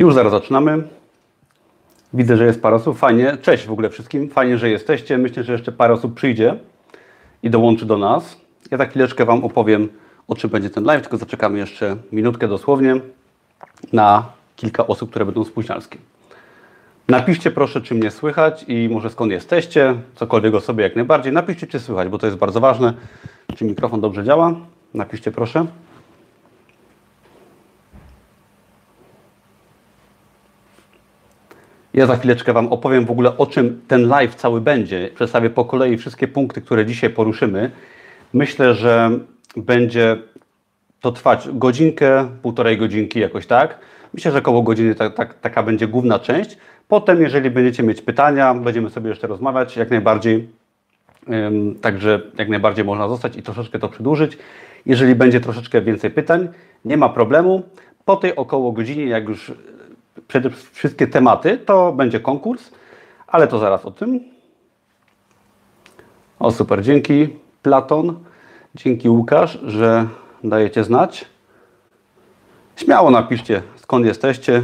Już 0.00 0.14
zaraz 0.14 0.32
zaczynamy. 0.32 0.82
Widzę, 2.12 2.36
że 2.36 2.46
jest 2.46 2.62
parę 2.62 2.76
osób. 2.76 2.98
Fajnie. 2.98 3.36
Cześć 3.42 3.66
w 3.66 3.72
ogóle 3.72 3.90
wszystkim. 3.90 4.30
Fajnie, 4.30 4.58
że 4.58 4.70
jesteście. 4.70 5.18
Myślę, 5.18 5.44
że 5.44 5.52
jeszcze 5.52 5.72
parę 5.72 5.94
osób 5.94 6.14
przyjdzie 6.14 6.56
i 7.42 7.50
dołączy 7.50 7.86
do 7.86 7.98
nas. 7.98 8.40
Ja 8.70 8.78
za 8.78 8.86
chwileczkę 8.86 9.24
Wam 9.24 9.44
opowiem, 9.44 9.88
o 10.28 10.34
czym 10.34 10.50
będzie 10.50 10.70
ten 10.70 10.84
live, 10.84 11.02
tylko 11.02 11.16
zaczekamy 11.16 11.58
jeszcze 11.58 11.96
minutkę 12.12 12.48
dosłownie 12.48 13.00
na 13.92 14.26
kilka 14.56 14.86
osób, 14.86 15.10
które 15.10 15.24
będą 15.24 15.44
spóźnialskie. 15.44 15.98
Napiszcie 17.08 17.50
proszę, 17.50 17.80
czy 17.80 17.94
mnie 17.94 18.10
słychać 18.10 18.64
i 18.68 18.88
może 18.92 19.10
skąd 19.10 19.32
jesteście, 19.32 19.94
cokolwiek 20.14 20.54
o 20.54 20.60
sobie 20.60 20.84
jak 20.84 20.96
najbardziej. 20.96 21.32
Napiszcie, 21.32 21.66
czy 21.66 21.80
słychać, 21.80 22.08
bo 22.08 22.18
to 22.18 22.26
jest 22.26 22.38
bardzo 22.38 22.60
ważne. 22.60 22.94
Czy 23.56 23.64
mikrofon 23.64 24.00
dobrze 24.00 24.24
działa? 24.24 24.54
Napiszcie 24.94 25.32
proszę. 25.32 25.66
Ja 31.98 32.06
za 32.06 32.16
chwileczkę 32.16 32.52
Wam 32.52 32.68
opowiem 32.68 33.04
w 33.04 33.10
ogóle 33.10 33.36
o 33.36 33.46
czym 33.46 33.80
ten 33.88 34.08
live 34.08 34.34
cały 34.34 34.60
będzie. 34.60 35.10
Przedstawię 35.14 35.50
po 35.50 35.64
kolei 35.64 35.96
wszystkie 35.96 36.28
punkty, 36.28 36.60
które 36.60 36.86
dzisiaj 36.86 37.10
poruszymy. 37.10 37.70
Myślę, 38.32 38.74
że 38.74 39.10
będzie 39.56 40.16
to 41.00 41.12
trwać 41.12 41.48
godzinkę, 41.52 42.28
półtorej 42.42 42.78
godzinki 42.78 43.20
jakoś 43.20 43.46
tak. 43.46 43.78
Myślę, 44.14 44.32
że 44.32 44.38
około 44.38 44.62
godziny 44.62 44.94
ta, 44.94 45.10
ta, 45.10 45.26
taka 45.26 45.62
będzie 45.62 45.88
główna 45.88 46.18
część. 46.18 46.58
Potem, 46.88 47.22
jeżeli 47.22 47.50
będziecie 47.50 47.82
mieć 47.82 48.02
pytania, 48.02 48.54
będziemy 48.54 48.90
sobie 48.90 49.08
jeszcze 49.08 49.26
rozmawiać 49.26 49.76
jak 49.76 49.90
najbardziej. 49.90 50.48
Także 51.80 52.20
jak 52.38 52.48
najbardziej 52.48 52.84
można 52.84 53.08
zostać 53.08 53.36
i 53.36 53.42
troszeczkę 53.42 53.78
to 53.78 53.88
przedłużyć. 53.88 54.38
Jeżeli 54.86 55.14
będzie 55.14 55.40
troszeczkę 55.40 55.80
więcej 55.80 56.10
pytań, 56.10 56.48
nie 56.84 56.96
ma 56.96 57.08
problemu. 57.08 57.62
Po 58.04 58.16
tej 58.16 58.36
około 58.36 58.72
godzinie, 58.72 59.06
jak 59.06 59.28
już 59.28 59.52
przede 60.28 60.50
wszystkie 60.50 61.06
tematy, 61.06 61.58
to 61.58 61.92
będzie 61.92 62.20
konkurs, 62.20 62.70
ale 63.26 63.48
to 63.48 63.58
zaraz 63.58 63.84
o 63.84 63.90
tym. 63.90 64.20
O 66.38 66.50
super, 66.50 66.82
dzięki 66.82 67.28
Platon, 67.62 68.24
dzięki 68.74 69.08
Łukasz, 69.08 69.58
że 69.66 70.06
dajecie 70.44 70.84
znać. 70.84 71.24
Śmiało 72.76 73.10
napiszcie, 73.10 73.62
skąd 73.76 74.06
jesteście, 74.06 74.62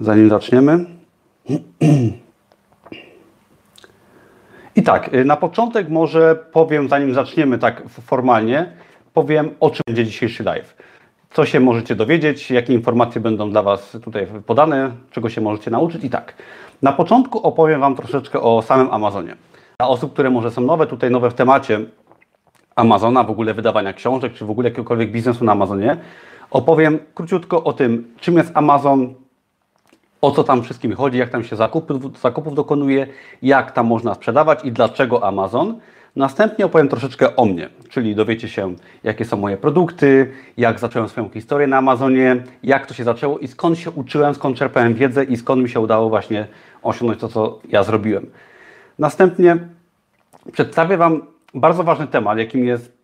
zanim 0.00 0.30
zaczniemy. 0.30 0.86
I 4.76 4.82
tak, 4.82 5.14
y, 5.14 5.24
na 5.24 5.36
początek 5.36 5.88
może 5.88 6.36
powiem, 6.52 6.88
zanim 6.88 7.14
zaczniemy 7.14 7.58
tak 7.58 7.82
formalnie, 7.88 8.72
powiem 9.14 9.50
o 9.60 9.70
czym 9.70 9.82
będzie 9.86 10.04
dzisiejszy 10.04 10.44
live 10.44 10.75
co 11.36 11.46
się 11.46 11.60
możecie 11.60 11.96
dowiedzieć, 11.96 12.50
jakie 12.50 12.74
informacje 12.74 13.20
będą 13.20 13.50
dla 13.50 13.62
Was 13.62 13.96
tutaj 14.02 14.26
podane, 14.46 14.90
czego 15.10 15.30
się 15.30 15.40
możecie 15.40 15.70
nauczyć 15.70 16.04
i 16.04 16.10
tak. 16.10 16.34
Na 16.82 16.92
początku 16.92 17.38
opowiem 17.38 17.80
Wam 17.80 17.96
troszeczkę 17.96 18.40
o 18.40 18.62
samym 18.62 18.90
Amazonie. 18.90 19.36
Dla 19.78 19.88
osób, 19.88 20.12
które 20.12 20.30
może 20.30 20.50
są 20.50 20.60
nowe, 20.60 20.86
tutaj 20.86 21.10
nowe 21.10 21.30
w 21.30 21.34
temacie 21.34 21.80
Amazona, 22.76 23.24
w 23.24 23.30
ogóle 23.30 23.54
wydawania 23.54 23.92
książek, 23.92 24.32
czy 24.32 24.44
w 24.44 24.50
ogóle 24.50 24.68
jakiegokolwiek 24.68 25.10
biznesu 25.10 25.44
na 25.44 25.52
Amazonie, 25.52 25.96
opowiem 26.50 26.98
króciutko 27.14 27.64
o 27.64 27.72
tym, 27.72 28.14
czym 28.20 28.36
jest 28.36 28.50
Amazon, 28.54 29.14
o 30.20 30.30
co 30.30 30.44
tam 30.44 30.62
wszystkim 30.62 30.94
chodzi, 30.94 31.18
jak 31.18 31.30
tam 31.30 31.44
się 31.44 31.56
zakupów, 31.56 32.20
zakupów 32.20 32.54
dokonuje, 32.54 33.06
jak 33.42 33.72
tam 33.72 33.86
można 33.86 34.14
sprzedawać 34.14 34.64
i 34.64 34.72
dlaczego 34.72 35.24
Amazon. 35.24 35.80
Następnie 36.16 36.66
opowiem 36.66 36.88
troszeczkę 36.88 37.36
o 37.36 37.44
mnie, 37.44 37.68
czyli 37.88 38.14
dowiecie 38.14 38.48
się, 38.48 38.74
jakie 39.04 39.24
są 39.24 39.36
moje 39.36 39.56
produkty, 39.56 40.32
jak 40.56 40.78
zacząłem 40.78 41.08
swoją 41.08 41.28
historię 41.28 41.66
na 41.66 41.76
Amazonie, 41.76 42.42
jak 42.62 42.86
to 42.86 42.94
się 42.94 43.04
zaczęło 43.04 43.38
i 43.38 43.48
skąd 43.48 43.78
się 43.78 43.90
uczyłem, 43.90 44.34
skąd 44.34 44.58
czerpałem 44.58 44.94
wiedzę 44.94 45.24
i 45.24 45.36
skąd 45.36 45.62
mi 45.62 45.68
się 45.68 45.80
udało 45.80 46.08
właśnie 46.08 46.46
osiągnąć 46.82 47.20
to, 47.20 47.28
co 47.28 47.60
ja 47.68 47.82
zrobiłem. 47.82 48.26
Następnie 48.98 49.56
przedstawię 50.52 50.96
Wam 50.96 51.22
bardzo 51.54 51.84
ważny 51.84 52.06
temat, 52.06 52.38
jakim 52.38 52.64
jest 52.64 52.96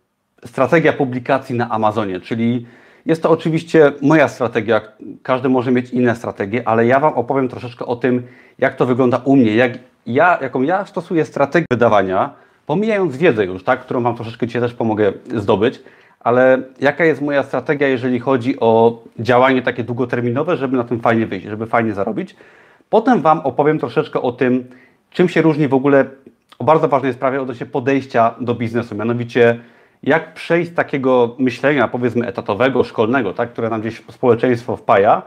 strategia 0.44 0.92
publikacji 0.92 1.54
na 1.54 1.70
Amazonie, 1.70 2.20
czyli 2.20 2.66
jest 3.06 3.22
to 3.22 3.30
oczywiście 3.30 3.92
moja 4.02 4.28
strategia, 4.28 4.80
każdy 5.22 5.48
może 5.48 5.72
mieć 5.72 5.90
inne 5.90 6.16
strategie, 6.16 6.68
ale 6.68 6.86
ja 6.86 7.00
Wam 7.00 7.14
opowiem 7.14 7.48
troszeczkę 7.48 7.86
o 7.86 7.96
tym, 7.96 8.22
jak 8.58 8.76
to 8.76 8.86
wygląda 8.86 9.20
u 9.24 9.36
mnie, 9.36 9.54
jak 9.54 9.72
ja, 10.06 10.38
jaką 10.42 10.62
ja 10.62 10.86
stosuję 10.86 11.24
strategię 11.24 11.66
wydawania, 11.70 12.41
Pomijając 12.66 13.16
wiedzę 13.16 13.44
już, 13.44 13.64
tak, 13.64 13.80
którą 13.80 14.02
Wam 14.02 14.14
troszeczkę 14.14 14.46
dzisiaj 14.46 14.62
też 14.62 14.74
pomogę 14.74 15.12
zdobyć, 15.36 15.80
ale 16.20 16.62
jaka 16.80 17.04
jest 17.04 17.22
moja 17.22 17.42
strategia, 17.42 17.88
jeżeli 17.88 18.20
chodzi 18.20 18.60
o 18.60 19.02
działanie 19.18 19.62
takie 19.62 19.84
długoterminowe, 19.84 20.56
żeby 20.56 20.76
na 20.76 20.84
tym 20.84 21.00
fajnie 21.00 21.26
wyjść, 21.26 21.46
żeby 21.46 21.66
fajnie 21.66 21.92
zarobić. 21.92 22.36
Potem 22.90 23.20
Wam 23.20 23.40
opowiem 23.40 23.78
troszeczkę 23.78 24.22
o 24.22 24.32
tym, 24.32 24.64
czym 25.10 25.28
się 25.28 25.42
różni 25.42 25.68
w 25.68 25.74
ogóle 25.74 26.04
o 26.58 26.64
bardzo 26.64 26.88
ważnej 26.88 27.12
sprawie 27.12 27.42
odnośnie 27.42 27.66
podejścia 27.66 28.34
do 28.40 28.54
biznesu, 28.54 28.94
mianowicie 28.94 29.58
jak 30.02 30.34
przejść 30.34 30.70
z 30.70 30.74
takiego 30.74 31.34
myślenia, 31.38 31.88
powiedzmy, 31.88 32.26
etatowego, 32.26 32.84
szkolnego, 32.84 33.32
tak, 33.32 33.52
które 33.52 33.70
nam 33.70 33.80
gdzieś 33.80 34.02
społeczeństwo 34.10 34.76
wpaja, 34.76 35.22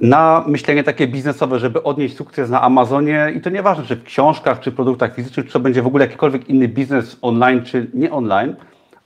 na 0.00 0.44
myślenie 0.46 0.84
takie 0.84 1.08
biznesowe, 1.08 1.58
żeby 1.58 1.82
odnieść 1.82 2.16
sukces 2.16 2.50
na 2.50 2.62
Amazonie 2.62 3.32
i 3.36 3.40
to 3.40 3.50
nieważne, 3.50 3.84
czy 3.84 3.96
w 3.96 4.04
książkach, 4.04 4.60
czy 4.60 4.72
produktach 4.72 5.14
fizycznych, 5.14 5.46
czy 5.46 5.52
to 5.52 5.60
będzie 5.60 5.82
w 5.82 5.86
ogóle 5.86 6.04
jakikolwiek 6.04 6.48
inny 6.48 6.68
biznes 6.68 7.18
online, 7.22 7.62
czy 7.64 7.90
nie 7.94 8.12
online, 8.12 8.56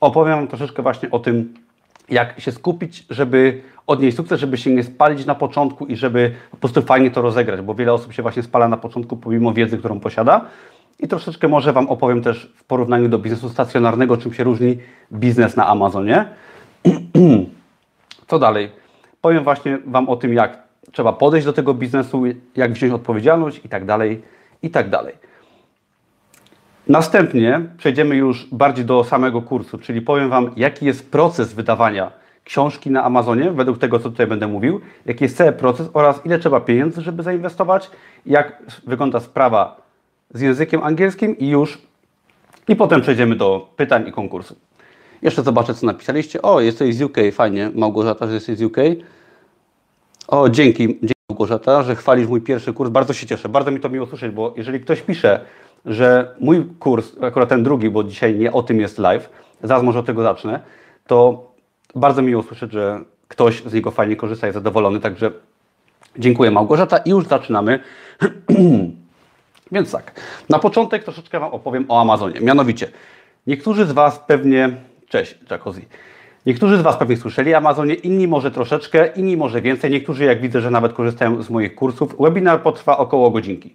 opowiem 0.00 0.34
Wam 0.34 0.48
troszeczkę 0.48 0.82
właśnie 0.82 1.10
o 1.10 1.18
tym, 1.18 1.54
jak 2.08 2.40
się 2.40 2.52
skupić, 2.52 3.06
żeby 3.10 3.62
odnieść 3.86 4.16
sukces, 4.16 4.40
żeby 4.40 4.56
się 4.56 4.70
nie 4.70 4.84
spalić 4.84 5.26
na 5.26 5.34
początku 5.34 5.86
i 5.86 5.96
żeby 5.96 6.34
po 6.50 6.56
prostu 6.56 6.82
fajnie 6.82 7.10
to 7.10 7.22
rozegrać, 7.22 7.60
bo 7.60 7.74
wiele 7.74 7.92
osób 7.92 8.12
się 8.12 8.22
właśnie 8.22 8.42
spala 8.42 8.68
na 8.68 8.76
początku 8.76 9.16
pomimo 9.16 9.52
wiedzy, 9.52 9.78
którą 9.78 10.00
posiada. 10.00 10.44
I 11.00 11.08
troszeczkę 11.08 11.48
może 11.48 11.72
Wam 11.72 11.88
opowiem 11.88 12.22
też 12.22 12.52
w 12.56 12.64
porównaniu 12.64 13.08
do 13.08 13.18
biznesu 13.18 13.48
stacjonarnego, 13.48 14.16
czym 14.16 14.34
się 14.34 14.44
różni 14.44 14.78
biznes 15.12 15.56
na 15.56 15.66
Amazonie. 15.66 16.24
Co 18.28 18.38
dalej? 18.38 18.72
Powiem 19.20 19.44
właśnie 19.44 19.78
Wam 19.86 20.08
o 20.08 20.16
tym, 20.16 20.34
jak 20.34 20.62
trzeba 20.92 21.12
podejść 21.12 21.46
do 21.46 21.52
tego 21.52 21.74
biznesu, 21.74 22.22
jak 22.56 22.72
wziąć 22.72 22.92
odpowiedzialność 22.92 23.60
i 23.64 23.68
tak 23.68 23.84
dalej, 23.84 24.22
i 24.62 24.70
tak 24.70 24.90
dalej. 24.90 25.14
Następnie 26.88 27.60
przejdziemy 27.78 28.16
już 28.16 28.48
bardziej 28.52 28.84
do 28.84 29.04
samego 29.04 29.42
kursu, 29.42 29.78
czyli 29.78 30.00
powiem 30.00 30.28
Wam, 30.30 30.50
jaki 30.56 30.86
jest 30.86 31.10
proces 31.10 31.54
wydawania 31.54 32.10
książki 32.44 32.90
na 32.90 33.04
Amazonie, 33.04 33.50
według 33.50 33.78
tego, 33.78 33.98
co 33.98 34.10
tutaj 34.10 34.26
będę 34.26 34.46
mówił, 34.46 34.80
jaki 35.06 35.24
jest 35.24 35.36
cały 35.36 35.52
proces 35.52 35.88
oraz 35.92 36.26
ile 36.26 36.38
trzeba 36.38 36.60
pieniędzy, 36.60 37.02
żeby 37.02 37.22
zainwestować, 37.22 37.90
jak 38.26 38.62
wygląda 38.86 39.20
sprawa 39.20 39.76
z 40.34 40.40
językiem 40.40 40.82
angielskim 40.82 41.38
i 41.38 41.48
już, 41.48 41.78
i 42.68 42.76
potem 42.76 43.00
przejdziemy 43.00 43.36
do 43.36 43.68
pytań 43.76 44.08
i 44.08 44.12
konkursu. 44.12 44.56
Jeszcze 45.22 45.42
zobaczę, 45.42 45.74
co 45.74 45.86
napisaliście. 45.86 46.42
O, 46.42 46.60
jesteś 46.60 46.94
z 46.94 47.02
UK, 47.02 47.16
fajnie. 47.32 47.70
Małgorzata, 47.74 48.26
że 48.26 48.34
jesteś 48.34 48.58
z 48.58 48.62
UK. 48.62 48.76
O, 50.28 50.48
dzięki, 50.48 50.86
dzięki 50.88 51.12
Małgorzata, 51.28 51.82
że 51.82 51.96
chwalisz 51.96 52.28
mój 52.28 52.40
pierwszy 52.40 52.72
kurs. 52.72 52.90
Bardzo 52.90 53.12
się 53.12 53.26
cieszę. 53.26 53.48
Bardzo 53.48 53.70
mi 53.70 53.80
to 53.80 53.88
miło 53.88 54.06
słyszeć, 54.06 54.32
bo 54.32 54.54
jeżeli 54.56 54.80
ktoś 54.80 55.02
pisze, 55.02 55.40
że 55.84 56.34
mój 56.40 56.66
kurs, 56.78 57.12
akurat 57.20 57.48
ten 57.48 57.62
drugi, 57.62 57.90
bo 57.90 58.04
dzisiaj 58.04 58.34
nie 58.34 58.52
o 58.52 58.62
tym 58.62 58.80
jest 58.80 58.98
live, 58.98 59.30
zaraz 59.62 59.82
może 59.82 59.98
od 59.98 60.06
tego 60.06 60.22
zacznę, 60.22 60.60
to 61.06 61.46
bardzo 61.94 62.22
miło 62.22 62.42
słyszeć, 62.42 62.72
że 62.72 63.00
ktoś 63.28 63.62
z 63.62 63.72
niego 63.72 63.90
fajnie 63.90 64.16
korzysta, 64.16 64.46
jest 64.46 64.54
zadowolony, 64.54 65.00
także 65.00 65.30
dziękuję 66.18 66.50
Małgorzata 66.50 66.98
i 66.98 67.10
już 67.10 67.26
zaczynamy. 67.26 67.80
Więc 69.72 69.92
tak, 69.92 70.20
na 70.48 70.58
początek 70.58 71.04
troszeczkę 71.04 71.40
Wam 71.40 71.52
opowiem 71.52 71.84
o 71.88 72.00
Amazonie. 72.00 72.40
Mianowicie, 72.40 72.88
niektórzy 73.46 73.86
z 73.86 73.92
Was 73.92 74.18
pewnie, 74.26 74.76
cześć 75.08 75.38
Jacuzzi, 75.50 75.86
Niektórzy 76.46 76.78
z 76.78 76.80
Was 76.80 76.96
pewnie 76.96 77.16
słyszeli 77.16 77.54
Amazonie, 77.54 77.94
inni 77.94 78.28
może 78.28 78.50
troszeczkę, 78.50 79.06
inni 79.16 79.36
może 79.36 79.62
więcej. 79.62 79.90
Niektórzy, 79.90 80.24
jak 80.24 80.40
widzę, 80.40 80.60
że 80.60 80.70
nawet 80.70 80.92
korzystają 80.92 81.42
z 81.42 81.50
moich 81.50 81.74
kursów. 81.74 82.16
Webinar 82.20 82.62
potrwa 82.62 82.98
około 82.98 83.30
godzinki. 83.30 83.74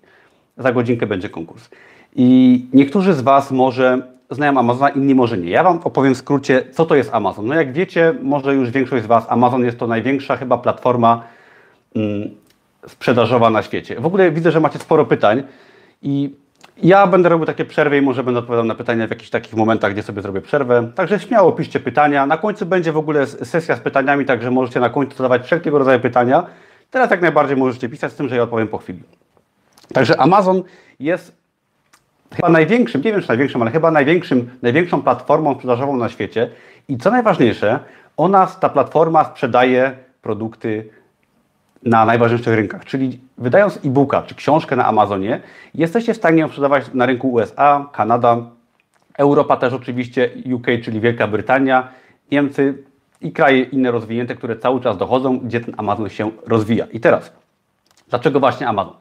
Za 0.58 0.72
godzinkę 0.72 1.08
będzie 1.08 1.30
konkurs. 1.30 1.70
I 2.16 2.66
niektórzy 2.74 3.14
z 3.14 3.22
Was 3.22 3.52
może 3.52 4.02
znają 4.30 4.60
Amazona, 4.60 4.90
inni 4.90 5.16
może 5.16 5.38
nie. 5.38 5.50
Ja 5.50 5.64
Wam 5.64 5.80
opowiem 5.84 6.16
w 6.16 6.18
skrócie, 6.18 6.64
co 6.72 6.86
to 6.86 6.96
jest 6.96 7.14
Amazon. 7.14 7.46
No 7.46 7.56
jak 7.56 7.74
wiecie, 7.74 8.14
może 8.22 8.56
już 8.56 8.72
większość 8.72 9.04
z 9.04 9.08
Was, 9.08 9.26
Amazon 9.30 9.66
jest 9.66 9.80
to 9.80 9.88
największa 9.88 10.38
chyba 10.38 10.58
platforma 10.58 11.24
mm, 11.96 12.30
sprzedażowa 12.88 13.50
na 13.50 13.64
świecie. 13.64 14.00
W 14.00 14.06
ogóle 14.06 14.32
widzę, 14.32 14.52
że 14.52 14.60
macie 14.60 14.80
sporo 14.80 15.06
pytań 15.06 15.44
i 16.02 16.36
ja 16.84 17.08
będę 17.08 17.30
robił 17.30 17.46
takie 17.46 17.66
przerwy 17.66 17.98
i 17.98 18.02
może 18.02 18.24
będę 18.24 18.40
odpowiadał 18.40 18.66
na 18.66 18.76
pytania 18.76 19.08
w 19.08 19.10
jakichś 19.10 19.30
takich 19.30 19.54
momentach, 19.54 19.94
gdzie 19.94 20.04
sobie 20.04 20.22
zrobię 20.22 20.42
przerwę. 20.42 20.92
Także 20.96 21.20
śmiało 21.20 21.52
piszcie 21.52 21.80
pytania. 21.80 22.26
Na 22.26 22.38
końcu 22.38 22.66
będzie 22.66 22.92
w 22.92 22.98
ogóle 22.98 23.28
sesja 23.28 23.76
z 23.76 23.80
pytaniami, 23.80 24.26
także 24.26 24.52
możecie 24.52 24.80
na 24.80 24.90
końcu 24.90 25.18
zadawać 25.18 25.46
wszelkiego 25.46 25.78
rodzaju 25.80 26.00
pytania. 26.00 26.46
Teraz 26.92 27.12
jak 27.12 27.22
najbardziej 27.22 27.58
możecie 27.58 27.90
pisać 27.90 28.12
z 28.12 28.16
tym, 28.16 28.30
że 28.30 28.36
ja 28.36 28.44
odpowiem 28.44 28.68
po 28.68 28.78
chwili. 28.78 29.04
Także 29.94 30.20
Amazon 30.20 30.64
jest 31.00 31.36
chyba 32.36 32.50
największym, 32.50 33.02
nie 33.02 33.12
wiem 33.12 33.22
czy 33.22 33.28
największym, 33.28 33.62
ale 33.62 33.72
chyba 33.72 33.92
największym, 33.92 34.50
największą 34.62 35.02
platformą 35.02 35.56
sprzedażową 35.56 35.98
na 35.98 36.10
świecie. 36.10 36.50
I 36.88 36.98
co 36.98 37.12
najważniejsze, 37.12 37.80
ona, 38.18 38.48
ta 38.48 38.70
platforma 38.70 39.24
sprzedaje 39.24 39.98
produkty 40.22 40.90
na 41.84 42.06
najważniejszych 42.06 42.56
rynkach, 42.56 42.86
czyli 42.86 43.20
wydając 43.38 43.78
e-booka 43.86 44.22
czy 44.22 44.36
książkę 44.36 44.76
na 44.76 44.86
Amazonie, 44.86 45.42
jesteście 45.74 46.14
w 46.14 46.18
stanie 46.18 46.42
ją 46.42 46.48
sprzedawać 46.48 46.86
na 46.94 47.06
rynku 47.06 47.32
USA, 47.32 47.90
Kanada, 47.94 48.38
Europa 49.18 49.58
też 49.58 49.74
oczywiście, 49.74 50.30
UK, 50.54 50.68
czyli 50.84 51.00
Wielka 51.00 51.28
Brytania, 51.28 51.88
Niemcy 52.32 52.84
i 53.22 53.32
kraje 53.32 53.64
inne 53.64 53.92
rozwinięte, 53.92 54.36
które 54.36 54.56
cały 54.56 54.82
czas 54.82 54.98
dochodzą, 54.98 55.40
gdzie 55.40 55.60
ten 55.60 55.74
Amazon 55.78 56.10
się 56.10 56.32
rozwija. 56.46 56.86
I 56.86 57.00
teraz, 57.00 57.32
dlaczego 58.10 58.40
właśnie 58.40 58.68
Amazon? 58.68 58.94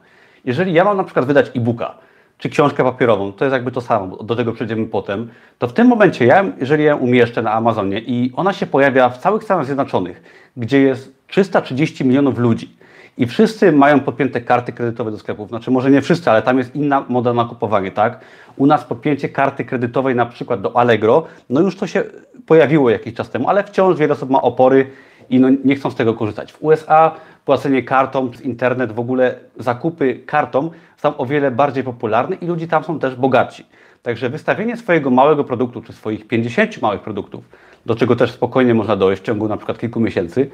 Jeżeli 0.44 0.72
ja 0.72 0.84
mam 0.84 0.96
na 0.96 1.04
przykład 1.04 1.26
wydać 1.26 1.50
e-booka, 1.54 1.94
czy 2.38 2.48
książkę 2.48 2.84
papierową, 2.84 3.32
to 3.32 3.44
jest 3.44 3.52
jakby 3.52 3.72
to 3.72 3.80
samo, 3.80 4.16
do 4.16 4.36
tego 4.36 4.52
przejdziemy 4.52 4.86
potem, 4.86 5.30
to 5.58 5.68
w 5.68 5.72
tym 5.72 5.86
momencie 5.86 6.26
ja, 6.26 6.44
jeżeli 6.60 6.84
ją 6.84 6.96
umieszczę 6.96 7.42
na 7.42 7.52
Amazonie 7.52 8.00
i 8.00 8.32
ona 8.36 8.52
się 8.52 8.66
pojawia 8.66 9.08
w 9.08 9.18
całych 9.18 9.44
Stanach 9.44 9.66
Zjednoczonych, 9.66 10.22
gdzie 10.56 10.80
jest 10.80 11.15
330 11.26 12.04
milionów 12.04 12.38
ludzi 12.38 12.76
i 13.18 13.26
wszyscy 13.26 13.72
mają 13.72 14.00
podpięte 14.00 14.40
karty 14.40 14.72
kredytowe 14.72 15.10
do 15.10 15.18
sklepów, 15.18 15.48
znaczy 15.48 15.70
może 15.70 15.90
nie 15.90 16.02
wszyscy, 16.02 16.30
ale 16.30 16.42
tam 16.42 16.58
jest 16.58 16.76
inna 16.76 17.04
moda 17.08 17.32
na 17.32 17.44
kupowanie, 17.44 17.90
tak? 17.90 18.20
U 18.56 18.66
nas 18.66 18.84
podpięcie 18.84 19.28
karty 19.28 19.64
kredytowej 19.64 20.14
na 20.14 20.26
przykład 20.26 20.60
do 20.60 20.76
Allegro, 20.76 21.26
no 21.50 21.60
już 21.60 21.76
to 21.76 21.86
się 21.86 22.04
pojawiło 22.46 22.90
jakiś 22.90 23.14
czas 23.14 23.30
temu, 23.30 23.48
ale 23.48 23.64
wciąż 23.64 23.98
wiele 23.98 24.12
osób 24.12 24.30
ma 24.30 24.42
opory 24.42 24.90
i 25.30 25.40
no 25.40 25.48
nie 25.64 25.76
chcą 25.76 25.90
z 25.90 25.94
tego 25.94 26.14
korzystać. 26.14 26.52
W 26.52 26.62
USA 26.62 27.14
płacenie 27.44 27.82
kartą 27.82 28.30
przez 28.30 28.42
internet, 28.42 28.92
w 28.92 29.00
ogóle 29.00 29.34
zakupy 29.58 30.20
kartą 30.26 30.70
są 30.96 31.16
o 31.16 31.26
wiele 31.26 31.50
bardziej 31.50 31.84
popularne 31.84 32.36
i 32.36 32.46
ludzie 32.46 32.68
tam 32.68 32.84
są 32.84 32.98
też 32.98 33.14
bogaci. 33.14 33.66
Także 34.02 34.30
wystawienie 34.30 34.76
swojego 34.76 35.10
małego 35.10 35.44
produktu, 35.44 35.82
czy 35.82 35.92
swoich 35.92 36.26
50 36.26 36.82
małych 36.82 37.00
produktów, 37.00 37.44
do 37.86 37.94
czego 37.94 38.16
też 38.16 38.30
spokojnie 38.30 38.74
można 38.74 38.96
dojść 38.96 39.22
w 39.22 39.26
ciągu 39.26 39.48
na 39.48 39.56
przykład 39.56 39.78
kilku 39.78 40.00
miesięcy, 40.00 40.50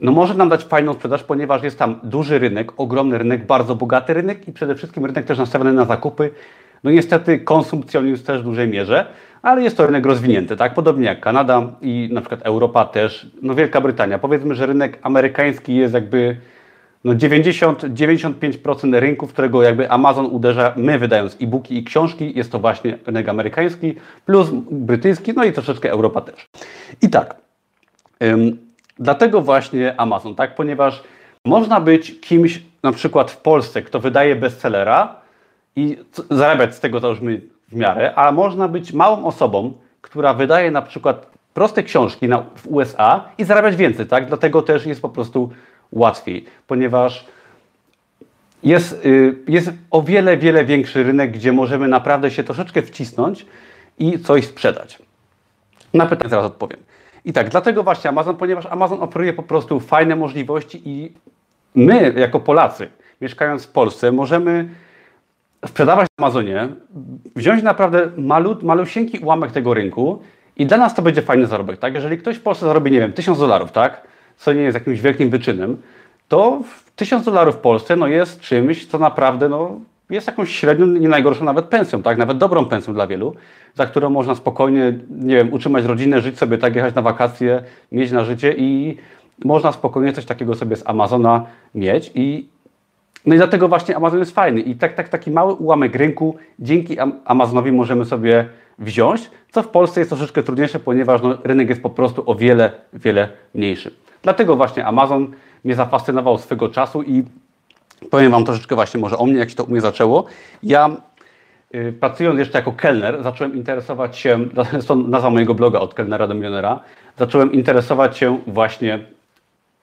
no 0.00 0.12
może 0.12 0.34
nam 0.34 0.48
dać 0.48 0.64
fajną 0.64 0.94
sprzedaż, 0.94 1.24
ponieważ 1.24 1.62
jest 1.62 1.78
tam 1.78 2.00
duży 2.02 2.38
rynek, 2.38 2.72
ogromny 2.76 3.18
rynek, 3.18 3.46
bardzo 3.46 3.74
bogaty 3.74 4.14
rynek 4.14 4.48
i 4.48 4.52
przede 4.52 4.74
wszystkim 4.74 5.04
rynek 5.04 5.24
też 5.24 5.38
nastawiony 5.38 5.72
na 5.72 5.84
zakupy. 5.84 6.30
No 6.84 6.90
niestety 6.90 7.38
konsumpcjonizm 7.38 8.24
też 8.24 8.40
w 8.40 8.44
dużej 8.44 8.68
mierze, 8.68 9.06
ale 9.42 9.62
jest 9.62 9.76
to 9.76 9.86
rynek 9.86 10.06
rozwinięty, 10.06 10.56
tak? 10.56 10.74
Podobnie 10.74 11.06
jak 11.06 11.20
Kanada 11.20 11.72
i 11.82 12.08
na 12.12 12.20
przykład 12.20 12.40
Europa 12.42 12.84
też, 12.84 13.26
no 13.42 13.54
Wielka 13.54 13.80
Brytania. 13.80 14.18
Powiedzmy, 14.18 14.54
że 14.54 14.66
rynek 14.66 14.98
amerykański 15.02 15.74
jest 15.74 15.94
jakby 15.94 16.36
no 17.04 17.12
90-95% 17.12 18.98
rynku, 18.98 19.26
w 19.26 19.32
którego 19.32 19.62
jakby 19.62 19.90
Amazon 19.90 20.26
uderza, 20.26 20.72
my 20.76 20.98
wydając 20.98 21.36
e-booki 21.40 21.78
i 21.78 21.84
książki, 21.84 22.32
jest 22.36 22.52
to 22.52 22.58
właśnie 22.58 22.98
rynek 23.06 23.28
amerykański, 23.28 23.94
plus 24.24 24.48
brytyjski, 24.70 25.32
no 25.36 25.44
i 25.44 25.52
troszeczkę 25.52 25.90
Europa 25.90 26.20
też. 26.20 26.46
I 27.02 27.10
tak, 27.10 27.36
ym, 28.22 28.65
dlatego 28.98 29.40
właśnie 29.40 30.00
Amazon, 30.00 30.34
tak, 30.34 30.54
ponieważ 30.54 31.02
można 31.44 31.80
być 31.80 32.20
kimś 32.20 32.62
na 32.82 32.92
przykład 32.92 33.30
w 33.30 33.36
Polsce, 33.36 33.82
kto 33.82 34.00
wydaje 34.00 34.36
bestsellera 34.36 35.14
i 35.76 35.98
zarabiać 36.30 36.74
z 36.74 36.80
tego 36.80 37.00
to 37.00 37.08
już 37.08 37.20
my 37.20 37.40
w 37.68 37.76
miarę, 37.76 38.14
a 38.14 38.32
można 38.32 38.68
być 38.68 38.92
małą 38.92 39.24
osobą, 39.24 39.72
która 40.00 40.34
wydaje 40.34 40.70
na 40.70 40.82
przykład 40.82 41.26
proste 41.54 41.82
książki 41.82 42.28
na, 42.28 42.44
w 42.56 42.66
USA 42.66 43.24
i 43.38 43.44
zarabiać 43.44 43.76
więcej, 43.76 44.06
tak? 44.06 44.26
Dlatego 44.26 44.62
też 44.62 44.86
jest 44.86 45.02
po 45.02 45.08
prostu 45.08 45.50
łatwiej, 45.92 46.44
ponieważ 46.66 47.26
jest, 48.62 49.04
y, 49.06 49.36
jest 49.48 49.70
o 49.90 50.02
wiele, 50.02 50.36
wiele 50.36 50.64
większy 50.64 51.02
rynek, 51.02 51.30
gdzie 51.32 51.52
możemy 51.52 51.88
naprawdę 51.88 52.30
się 52.30 52.44
troszeczkę 52.44 52.82
wcisnąć 52.82 53.46
i 53.98 54.18
coś 54.18 54.46
sprzedać. 54.46 54.98
Na 55.94 56.06
pytanie 56.06 56.30
zaraz 56.30 56.46
odpowiem. 56.46 56.78
I 57.26 57.32
tak, 57.32 57.48
dlatego 57.48 57.82
właśnie 57.82 58.10
Amazon, 58.10 58.36
ponieważ 58.36 58.66
Amazon 58.66 59.02
oferuje 59.02 59.32
po 59.32 59.42
prostu 59.42 59.80
fajne 59.80 60.16
możliwości 60.16 60.82
i 60.84 61.12
my, 61.74 62.14
jako 62.16 62.40
Polacy, 62.40 62.88
mieszkając 63.20 63.66
w 63.66 63.72
Polsce, 63.72 64.12
możemy 64.12 64.68
sprzedawać 65.66 66.08
na 66.18 66.26
Amazonie, 66.26 66.68
wziąć 67.36 67.62
naprawdę 67.62 68.10
malut, 68.16 68.62
malusieńki 68.62 69.18
ułamek 69.18 69.52
tego 69.52 69.74
rynku 69.74 70.22
i 70.56 70.66
dla 70.66 70.76
nas 70.76 70.94
to 70.94 71.02
będzie 71.02 71.22
fajny 71.22 71.46
zarobek, 71.46 71.78
tak? 71.78 71.94
Jeżeli 71.94 72.18
ktoś 72.18 72.36
w 72.36 72.42
Polsce 72.42 72.66
zarobi, 72.66 72.90
nie 72.90 73.00
wiem, 73.00 73.12
1000 73.12 73.38
dolarów, 73.38 73.72
tak? 73.72 74.02
Co 74.36 74.52
nie 74.52 74.62
jest 74.62 74.74
jakimś 74.74 75.00
wielkim 75.00 75.30
wyczynem, 75.30 75.82
to 76.28 76.60
1000 76.96 77.24
dolarów 77.24 77.54
w 77.54 77.58
Polsce 77.58 77.96
no, 77.96 78.06
jest 78.06 78.40
czymś, 78.40 78.86
co 78.86 78.98
naprawdę 78.98 79.48
no, 79.48 79.80
jest 80.10 80.26
jakąś 80.26 80.50
średnią, 80.50 80.86
nie 80.86 81.08
najgorszą 81.08 81.44
nawet 81.44 81.64
pensją, 81.64 82.02
tak? 82.02 82.18
Nawet 82.18 82.38
dobrą 82.38 82.64
pensją 82.64 82.94
dla 82.94 83.06
wielu, 83.06 83.34
za 83.74 83.86
którą 83.86 84.10
można 84.10 84.34
spokojnie, 84.34 84.98
nie 85.10 85.36
wiem, 85.36 85.52
utrzymać 85.52 85.84
rodzinę, 85.84 86.20
żyć 86.20 86.38
sobie 86.38 86.58
tak, 86.58 86.76
jechać 86.76 86.94
na 86.94 87.02
wakacje, 87.02 87.62
mieć 87.92 88.12
na 88.12 88.24
życie 88.24 88.54
i 88.58 88.96
można 89.44 89.72
spokojnie 89.72 90.12
coś 90.12 90.24
takiego 90.24 90.54
sobie 90.54 90.76
z 90.76 90.86
Amazona 90.86 91.46
mieć 91.74 92.12
i 92.14 92.48
no 93.26 93.34
i 93.34 93.38
dlatego 93.38 93.68
właśnie 93.68 93.96
Amazon 93.96 94.18
jest 94.18 94.34
fajny 94.34 94.60
i 94.60 94.74
tak, 94.74 94.94
tak, 94.94 95.08
taki 95.08 95.30
mały 95.30 95.52
ułamek 95.52 95.96
rynku 95.96 96.36
dzięki 96.58 96.96
Amazonowi 97.24 97.72
możemy 97.72 98.04
sobie 98.04 98.48
wziąć, 98.78 99.30
co 99.52 99.62
w 99.62 99.68
Polsce 99.68 100.00
jest 100.00 100.10
troszeczkę 100.10 100.42
trudniejsze, 100.42 100.80
ponieważ 100.80 101.22
no, 101.22 101.38
rynek 101.44 101.68
jest 101.68 101.82
po 101.82 101.90
prostu 101.90 102.22
o 102.30 102.34
wiele, 102.34 102.72
wiele 102.92 103.28
mniejszy. 103.54 103.94
Dlatego 104.22 104.56
właśnie 104.56 104.86
Amazon 104.86 105.32
mnie 105.64 105.74
zafascynował 105.74 106.38
swego 106.38 106.68
czasu 106.68 107.02
i 107.02 107.24
powiem 108.10 108.32
Wam 108.32 108.44
troszeczkę 108.44 108.74
właśnie 108.74 109.00
może 109.00 109.18
o 109.18 109.26
mnie, 109.26 109.38
jak 109.38 109.50
się 109.50 109.56
to 109.56 109.64
u 109.64 109.70
mnie 109.70 109.80
zaczęło. 109.80 110.24
Ja 110.62 110.90
y, 111.74 111.94
pracując 112.00 112.38
jeszcze 112.38 112.58
jako 112.58 112.72
kelner, 112.72 113.22
zacząłem 113.22 113.54
interesować 113.56 114.18
się, 114.18 114.38
to 114.86 114.94
nazwa 114.94 115.30
mojego 115.30 115.54
bloga 115.54 115.80
od 115.80 115.94
kelnera 115.94 116.26
do 116.26 116.34
milionera, 116.34 116.80
zacząłem 117.18 117.52
interesować 117.52 118.18
się 118.18 118.38
właśnie 118.46 118.98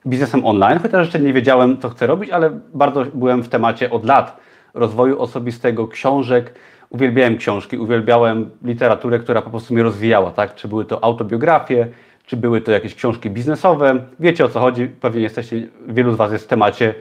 biznesem 0.08 0.46
online, 0.46 0.80
chociaż 0.80 1.06
jeszcze 1.06 1.20
nie 1.20 1.34
wiedziałem, 1.34 1.78
co 1.78 1.90
chcę 1.90 2.08
robić, 2.08 2.30
ale 2.30 2.60
bardzo 2.74 3.06
byłem 3.14 3.44
w 3.44 3.50
temacie 3.50 3.92
od 3.92 4.06
lat 4.06 4.38
rozwoju 4.74 5.22
osobistego, 5.22 5.88
książek. 5.88 6.54
Uwielbiałem 6.90 7.38
książki, 7.38 7.78
uwielbiałem 7.78 8.50
literaturę, 8.64 9.20
która 9.20 9.42
po 9.42 9.50
prostu 9.50 9.74
mnie 9.74 9.84
rozwijała, 9.84 10.32
tak? 10.32 10.56
Czy 10.56 10.68
były 10.68 10.86
to 10.86 11.04
autobiografie, 11.04 11.88
czy 12.26 12.38
były 12.38 12.62
to 12.62 12.72
jakieś 12.72 12.96
książki 12.96 13.30
biznesowe. 13.30 14.06
Wiecie 14.20 14.46
o 14.46 14.50
co 14.50 14.60
chodzi, 14.60 14.88
pewnie 14.88 15.22
jesteście, 15.22 15.68
wielu 15.88 16.14
z 16.14 16.16
Was 16.16 16.32
jest 16.32 16.46
w 16.46 16.48
temacie 16.48 16.96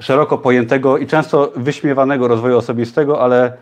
szeroko 0.00 0.38
pojętego 0.38 0.98
i 0.98 1.06
często 1.06 1.52
wyśmiewanego 1.56 2.28
rozwoju 2.28 2.56
osobistego, 2.56 3.22
ale 3.22 3.52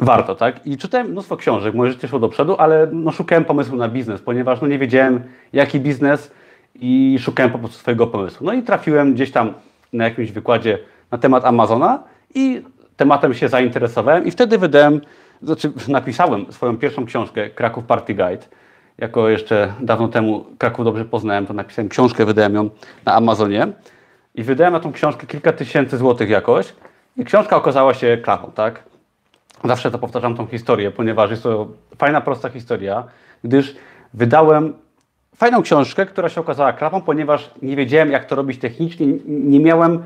warto, 0.00 0.34
tak? 0.34 0.66
I 0.66 0.78
czytałem 0.78 1.06
mnóstwo 1.06 1.36
książek, 1.36 1.74
moje 1.74 1.92
życie 1.92 2.08
szło 2.08 2.18
do 2.18 2.28
przodu, 2.28 2.56
ale 2.58 2.88
no, 2.92 3.12
szukałem 3.12 3.44
pomysłu 3.44 3.76
na 3.76 3.88
biznes, 3.88 4.20
ponieważ 4.20 4.60
no, 4.60 4.68
nie 4.68 4.78
wiedziałem, 4.78 5.20
jaki 5.52 5.80
biznes, 5.80 6.30
i 6.74 7.18
szukałem 7.20 7.52
po 7.52 7.58
prostu 7.58 7.78
swojego 7.78 8.06
pomysłu. 8.06 8.46
No 8.46 8.52
i 8.52 8.62
trafiłem 8.62 9.14
gdzieś 9.14 9.30
tam 9.30 9.52
na 9.92 10.04
jakimś 10.04 10.32
wykładzie 10.32 10.78
na 11.10 11.18
temat 11.18 11.44
Amazona 11.44 12.02
i 12.34 12.62
tematem 12.96 13.34
się 13.34 13.48
zainteresowałem 13.48 14.26
i 14.26 14.30
wtedy 14.30 14.58
wydałem, 14.58 15.00
znaczy 15.42 15.72
napisałem 15.88 16.52
swoją 16.52 16.76
pierwszą 16.76 17.06
książkę 17.06 17.50
Kraków 17.50 17.84
Party 17.84 18.14
Guide. 18.14 18.46
Jako 18.98 19.28
jeszcze 19.28 19.72
dawno 19.80 20.08
temu 20.08 20.44
Kraków 20.58 20.84
dobrze 20.84 21.04
poznałem, 21.04 21.46
to 21.46 21.52
napisałem 21.52 21.88
książkę, 21.88 22.26
wydałem 22.26 22.54
ją 22.54 22.70
na 23.04 23.14
Amazonie 23.14 23.68
i 24.34 24.42
wydałem 24.42 24.72
na 24.72 24.80
tą 24.80 24.92
książkę 24.92 25.26
kilka 25.26 25.52
tysięcy 25.52 25.98
złotych 25.98 26.30
jakoś 26.30 26.74
i 27.16 27.24
książka 27.24 27.56
okazała 27.56 27.94
się 27.94 28.16
klapą, 28.16 28.50
tak? 28.52 28.82
Zawsze 29.64 29.90
to 29.90 29.98
powtarzam 29.98 30.36
tą 30.36 30.46
historię, 30.46 30.90
ponieważ 30.90 31.30
jest 31.30 31.42
to 31.42 31.68
fajna, 31.98 32.20
prosta 32.20 32.48
historia, 32.48 33.04
gdyż 33.44 33.76
wydałem 34.14 34.74
fajną 35.36 35.62
książkę, 35.62 36.06
która 36.06 36.28
się 36.28 36.40
okazała 36.40 36.72
klapą, 36.72 37.00
ponieważ 37.00 37.50
nie 37.62 37.76
wiedziałem, 37.76 38.10
jak 38.10 38.24
to 38.24 38.34
robić 38.34 38.60
technicznie, 38.60 39.06
nie 39.26 39.60
miałem 39.60 40.02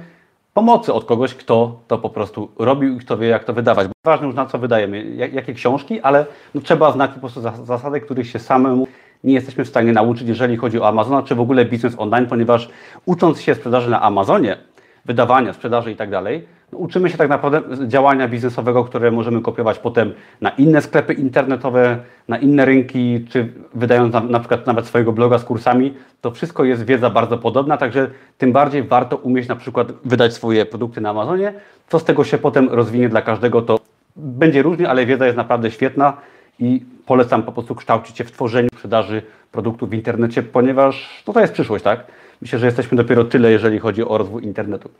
pomocy 0.55 0.93
od 0.93 1.05
kogoś, 1.05 1.35
kto 1.35 1.81
to 1.89 1.99
po 1.99 2.11
prostu 2.11 2.51
robił 2.59 2.95
i 2.95 2.99
kto 2.99 3.19
wie, 3.19 3.29
jak 3.29 3.45
to 3.45 3.53
wydawać. 3.53 3.89
Ważne 4.05 4.27
już 4.27 4.37
na 4.37 4.47
co 4.47 4.59
wydajemy, 4.59 5.05
jak, 5.05 5.33
jakie 5.33 5.55
książki, 5.55 6.01
ale 6.01 6.27
no, 6.55 6.61
trzeba 6.61 6.93
znać 6.93 7.11
po 7.11 7.21
prostu 7.21 7.41
zasady, 7.65 8.01
których 8.01 8.31
się 8.31 8.39
samemu 8.39 8.87
nie 9.25 9.35
jesteśmy 9.35 9.65
w 9.65 9.69
stanie 9.69 9.93
nauczyć, 9.93 10.29
jeżeli 10.29 10.57
chodzi 10.57 10.81
o 10.81 10.89
Amazona, 10.89 11.23
czy 11.23 11.35
w 11.35 11.41
ogóle 11.41 11.65
biznes 11.65 11.95
online, 11.99 12.27
ponieważ 12.27 12.69
ucząc 13.07 13.41
się 13.41 13.55
sprzedaży 13.55 13.91
na 13.91 14.03
Amazonie, 14.03 14.57
wydawania, 15.05 15.53
sprzedaży 15.53 15.93
i 15.93 15.97
tak 15.97 16.11
dalej, 16.11 16.47
no, 16.73 16.79
uczymy 16.79 17.11
się 17.11 17.19
tak 17.19 17.29
naprawdę 17.29 17.89
działania 17.89 18.29
biznesowego, 18.29 18.85
które 18.85 19.11
możemy 19.11 19.41
kopiować 19.41 19.79
potem 19.79 20.13
na 20.41 20.51
inne 20.51 20.83
sklepy 20.83 21.15
internetowe, 21.15 21.99
na 22.29 22.39
inne 22.39 22.65
rynki, 22.65 23.25
czy 23.31 23.53
wydając 23.75 24.13
na, 24.13 24.21
na 24.21 24.39
przykład 24.39 24.67
nawet 24.67 24.87
swojego 24.87 25.13
bloga 25.13 25.39
z 25.39 25.45
kursami. 25.45 25.95
To 26.21 26.31
wszystko 26.31 26.65
jest 26.65 26.85
wiedza 26.85 27.11
bardzo 27.11 27.39
podobna, 27.39 27.77
także 27.77 28.11
tym 28.39 28.53
bardziej 28.53 28.83
warto 28.83 29.17
umieć 29.17 29.49
na 29.49 29.57
przykład 29.57 29.93
wydać 30.05 30.35
swoje 30.35 30.67
produkty 30.67 31.01
na 31.01 31.11
Amazonie. 31.11 31.53
Co 31.89 31.99
z 31.99 32.05
tego 32.05 32.25
się 32.25 32.39
potem 32.39 32.69
rozwinie 32.69 33.09
dla 33.09 33.23
każdego, 33.23 33.63
to 33.63 33.79
będzie 34.17 34.63
różnie, 34.63 34.89
ale 34.89 35.07
wiedza 35.07 35.27
jest 35.27 35.37
naprawdę 35.37 35.71
świetna 35.71 36.17
i 36.59 36.81
polecam 37.07 37.43
po 37.43 37.53
prostu 37.53 37.75
kształcić 37.75 38.17
się 38.17 38.25
w 38.25 38.33
tworzeniu 38.33 38.69
sprzedaży 38.75 39.23
produktów 39.53 39.91
w 39.91 39.95
internecie, 39.95 40.43
ponieważ 40.43 41.23
no 41.27 41.33
to 41.33 41.41
jest 41.41 41.53
przyszłość, 41.53 41.85
tak? 41.85 42.05
Myślę, 42.43 42.59
że 42.59 42.67
jesteśmy 42.67 42.97
dopiero 42.97 43.25
tyle, 43.25 43.51
jeżeli 43.51 43.79
chodzi 43.79 44.05
o 44.05 44.19
rozwój 44.19 44.45
internetu. 44.45 44.91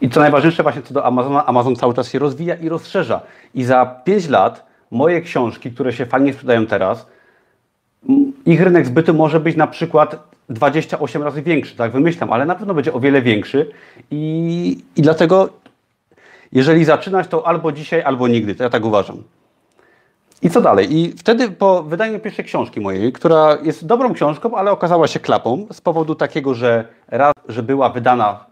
I 0.00 0.10
co 0.10 0.20
najważniejsze 0.20 0.62
właśnie 0.62 0.82
co 0.82 0.94
do 0.94 1.04
Amazona, 1.04 1.46
Amazon 1.46 1.76
cały 1.76 1.94
czas 1.94 2.10
się 2.10 2.18
rozwija 2.18 2.54
i 2.54 2.68
rozszerza. 2.68 3.20
I 3.54 3.64
za 3.64 3.86
5 4.04 4.28
lat 4.28 4.66
moje 4.90 5.20
książki, 5.20 5.70
które 5.70 5.92
się 5.92 6.06
fajnie 6.06 6.32
sprzedają 6.32 6.66
teraz, 6.66 7.06
ich 8.46 8.60
rynek 8.60 8.86
zbytu 8.86 9.14
może 9.14 9.40
być 9.40 9.56
na 9.56 9.66
przykład 9.66 10.28
28 10.48 11.22
razy 11.22 11.42
większy, 11.42 11.76
tak 11.76 11.92
wymyślam, 11.92 12.32
ale 12.32 12.44
na 12.44 12.54
pewno 12.54 12.74
będzie 12.74 12.92
o 12.92 13.00
wiele 13.00 13.22
większy 13.22 13.70
i, 14.10 14.78
i 14.96 15.02
dlatego 15.02 15.48
jeżeli 16.52 16.84
zaczynać, 16.84 17.28
to 17.28 17.46
albo 17.46 17.72
dzisiaj, 17.72 18.02
albo 18.02 18.28
nigdy, 18.28 18.54
to 18.54 18.64
ja 18.64 18.70
tak 18.70 18.84
uważam. 18.84 19.22
I 20.42 20.50
co 20.50 20.60
dalej? 20.60 20.96
I 20.96 21.12
wtedy 21.12 21.50
po 21.50 21.82
wydaniu 21.82 22.20
pierwszej 22.20 22.44
książki 22.44 22.80
mojej, 22.80 23.12
która 23.12 23.58
jest 23.62 23.86
dobrą 23.86 24.14
książką, 24.14 24.56
ale 24.56 24.70
okazała 24.70 25.06
się 25.06 25.20
klapą 25.20 25.66
z 25.72 25.80
powodu 25.80 26.14
takiego, 26.14 26.54
że 26.54 26.84
raz, 27.08 27.32
że 27.48 27.62
była 27.62 27.88
wydana 27.88 28.44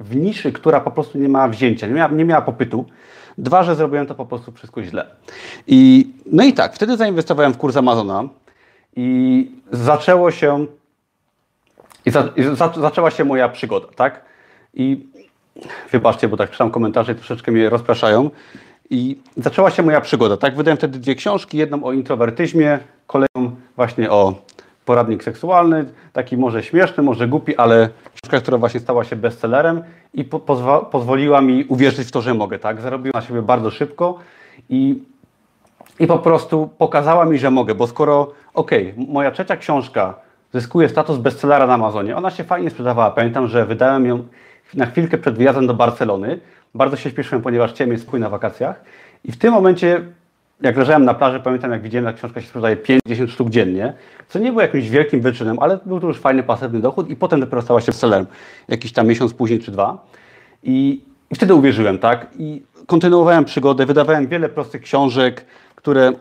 w 0.00 0.16
niszy, 0.16 0.52
która 0.52 0.80
po 0.80 0.90
prostu 0.90 1.18
nie 1.18 1.28
miała 1.28 1.48
wzięcia, 1.48 1.86
nie 1.86 1.94
miała, 1.94 2.12
nie 2.12 2.24
miała 2.24 2.42
popytu. 2.42 2.86
Dwa, 3.38 3.62
że 3.62 3.74
zrobiłem 3.74 4.06
to 4.06 4.14
po 4.14 4.26
prostu 4.26 4.52
wszystko 4.52 4.82
źle. 4.82 5.06
I, 5.66 6.10
no 6.26 6.44
i 6.44 6.52
tak, 6.52 6.74
wtedy 6.74 6.96
zainwestowałem 6.96 7.52
w 7.52 7.58
kurs 7.58 7.76
Amazona 7.76 8.28
i 8.96 9.50
zaczęło 9.72 10.30
się 10.30 10.66
i, 12.06 12.10
za, 12.10 12.28
i 12.36 12.42
za, 12.56 12.72
zaczęła 12.80 13.10
się 13.10 13.24
moja 13.24 13.48
przygoda, 13.48 13.86
tak? 13.96 14.24
I 14.74 15.06
wybaczcie, 15.92 16.28
bo 16.28 16.36
tak 16.36 16.50
czytam 16.50 16.70
komentarze 16.70 17.12
i 17.12 17.14
troszeczkę 17.14 17.52
mnie 17.52 17.70
rozpraszają. 17.70 18.30
I 18.90 19.18
zaczęła 19.36 19.70
się 19.70 19.82
moja 19.82 20.00
przygoda, 20.00 20.36
tak? 20.36 20.56
Wydałem 20.56 20.78
wtedy 20.78 20.98
dwie 20.98 21.14
książki, 21.14 21.58
jedną 21.58 21.84
o 21.84 21.92
introwertyzmie, 21.92 22.78
kolejną 23.06 23.56
właśnie 23.76 24.10
o 24.10 24.34
poradnik 24.84 25.24
seksualny, 25.24 25.84
taki 26.12 26.36
może 26.36 26.62
śmieszny, 26.62 27.02
może 27.02 27.28
głupi, 27.28 27.56
ale 27.56 27.88
książka, 28.14 28.40
która 28.40 28.58
właśnie 28.58 28.80
stała 28.80 29.04
się 29.04 29.16
bestsellerem 29.16 29.82
i 30.14 30.24
po, 30.24 30.40
pozwa, 30.40 30.80
pozwoliła 30.80 31.40
mi 31.40 31.64
uwierzyć 31.64 32.08
w 32.08 32.10
to, 32.10 32.22
że 32.22 32.34
mogę, 32.34 32.58
tak? 32.58 32.80
Zarobiłem 32.80 33.12
na 33.14 33.22
siebie 33.22 33.42
bardzo 33.42 33.70
szybko 33.70 34.18
i, 34.68 35.02
i 36.00 36.06
po 36.06 36.18
prostu 36.18 36.70
pokazała 36.78 37.24
mi, 37.24 37.38
że 37.38 37.50
mogę, 37.50 37.74
bo 37.74 37.86
skoro, 37.86 38.32
okej, 38.54 38.92
okay, 38.92 39.06
moja 39.08 39.30
trzecia 39.30 39.56
książka 39.56 40.14
zyskuje 40.52 40.88
status 40.88 41.18
bestsellera 41.18 41.66
na 41.66 41.74
Amazonie, 41.74 42.16
ona 42.16 42.30
się 42.30 42.44
fajnie 42.44 42.70
sprzedawała, 42.70 43.10
pamiętam, 43.10 43.48
że 43.48 43.66
wydałem 43.66 44.06
ją 44.06 44.24
na 44.74 44.86
chwilkę 44.86 45.18
przed 45.18 45.36
wyjazdem 45.36 45.66
do 45.66 45.74
Barcelony, 45.74 46.40
bardzo 46.74 46.96
się 46.96 47.10
śpieszyłem, 47.10 47.42
ponieważ 47.42 47.80
mieć 47.86 48.00
spokój 48.00 48.20
na 48.20 48.28
wakacjach 48.28 48.82
i 49.24 49.32
w 49.32 49.36
tym 49.36 49.52
momencie 49.52 50.00
jak 50.60 50.76
leżałem 50.76 51.04
na 51.04 51.14
plaży, 51.14 51.40
pamiętam 51.40 51.70
jak 51.70 51.82
widziałem, 51.82 52.06
jak 52.06 52.16
książka 52.16 52.40
się 52.40 52.46
sprzedaje 52.46 52.76
5-10 52.76 53.28
sztuk 53.28 53.50
dziennie, 53.50 53.92
co 54.28 54.38
nie 54.38 54.50
było 54.50 54.62
jakimś 54.62 54.88
wielkim 54.88 55.20
wyczynem, 55.20 55.58
ale 55.60 55.78
był 55.86 56.00
to 56.00 56.06
już 56.06 56.18
fajny, 56.18 56.42
pasywny 56.42 56.80
dochód 56.80 57.10
i 57.10 57.16
potem 57.16 57.40
dopiero 57.40 57.62
stała 57.62 57.80
się 57.80 57.86
bestsellerem 57.86 58.26
jakiś 58.68 58.92
tam 58.92 59.06
miesiąc 59.06 59.34
później 59.34 59.60
czy 59.60 59.70
dwa. 59.70 60.06
I, 60.62 61.00
I 61.30 61.34
wtedy 61.34 61.54
uwierzyłem, 61.54 61.98
tak? 61.98 62.26
I 62.38 62.62
kontynuowałem 62.86 63.44
przygodę, 63.44 63.86
wydawałem 63.86 64.26
wiele 64.26 64.48
prostych 64.48 64.82
książek, 64.82 65.44
które 65.74 66.12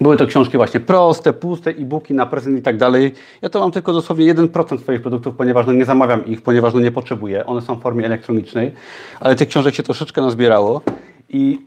były 0.00 0.16
to 0.16 0.26
książki 0.26 0.56
właśnie 0.56 0.80
proste, 0.80 1.32
puste, 1.32 1.70
e-booki 1.70 2.14
na 2.14 2.26
prezent 2.26 2.58
i 2.58 2.62
tak 2.62 2.76
dalej. 2.76 3.14
Ja 3.42 3.48
to 3.48 3.60
mam 3.60 3.70
tylko 3.70 3.92
dosłownie 3.92 4.34
1% 4.34 4.78
swoich 4.78 5.02
produktów, 5.02 5.36
ponieważ 5.36 5.66
no 5.66 5.72
nie 5.72 5.84
zamawiam 5.84 6.26
ich, 6.26 6.42
ponieważ 6.42 6.74
no 6.74 6.80
nie 6.80 6.92
potrzebuję. 6.92 7.46
One 7.46 7.62
są 7.62 7.74
w 7.74 7.82
formie 7.82 8.06
elektronicznej, 8.06 8.72
ale 9.20 9.36
tych 9.36 9.48
książek 9.48 9.74
się 9.74 9.82
troszeczkę 9.82 10.20
nazbierało. 10.20 10.80
I, 11.28 11.58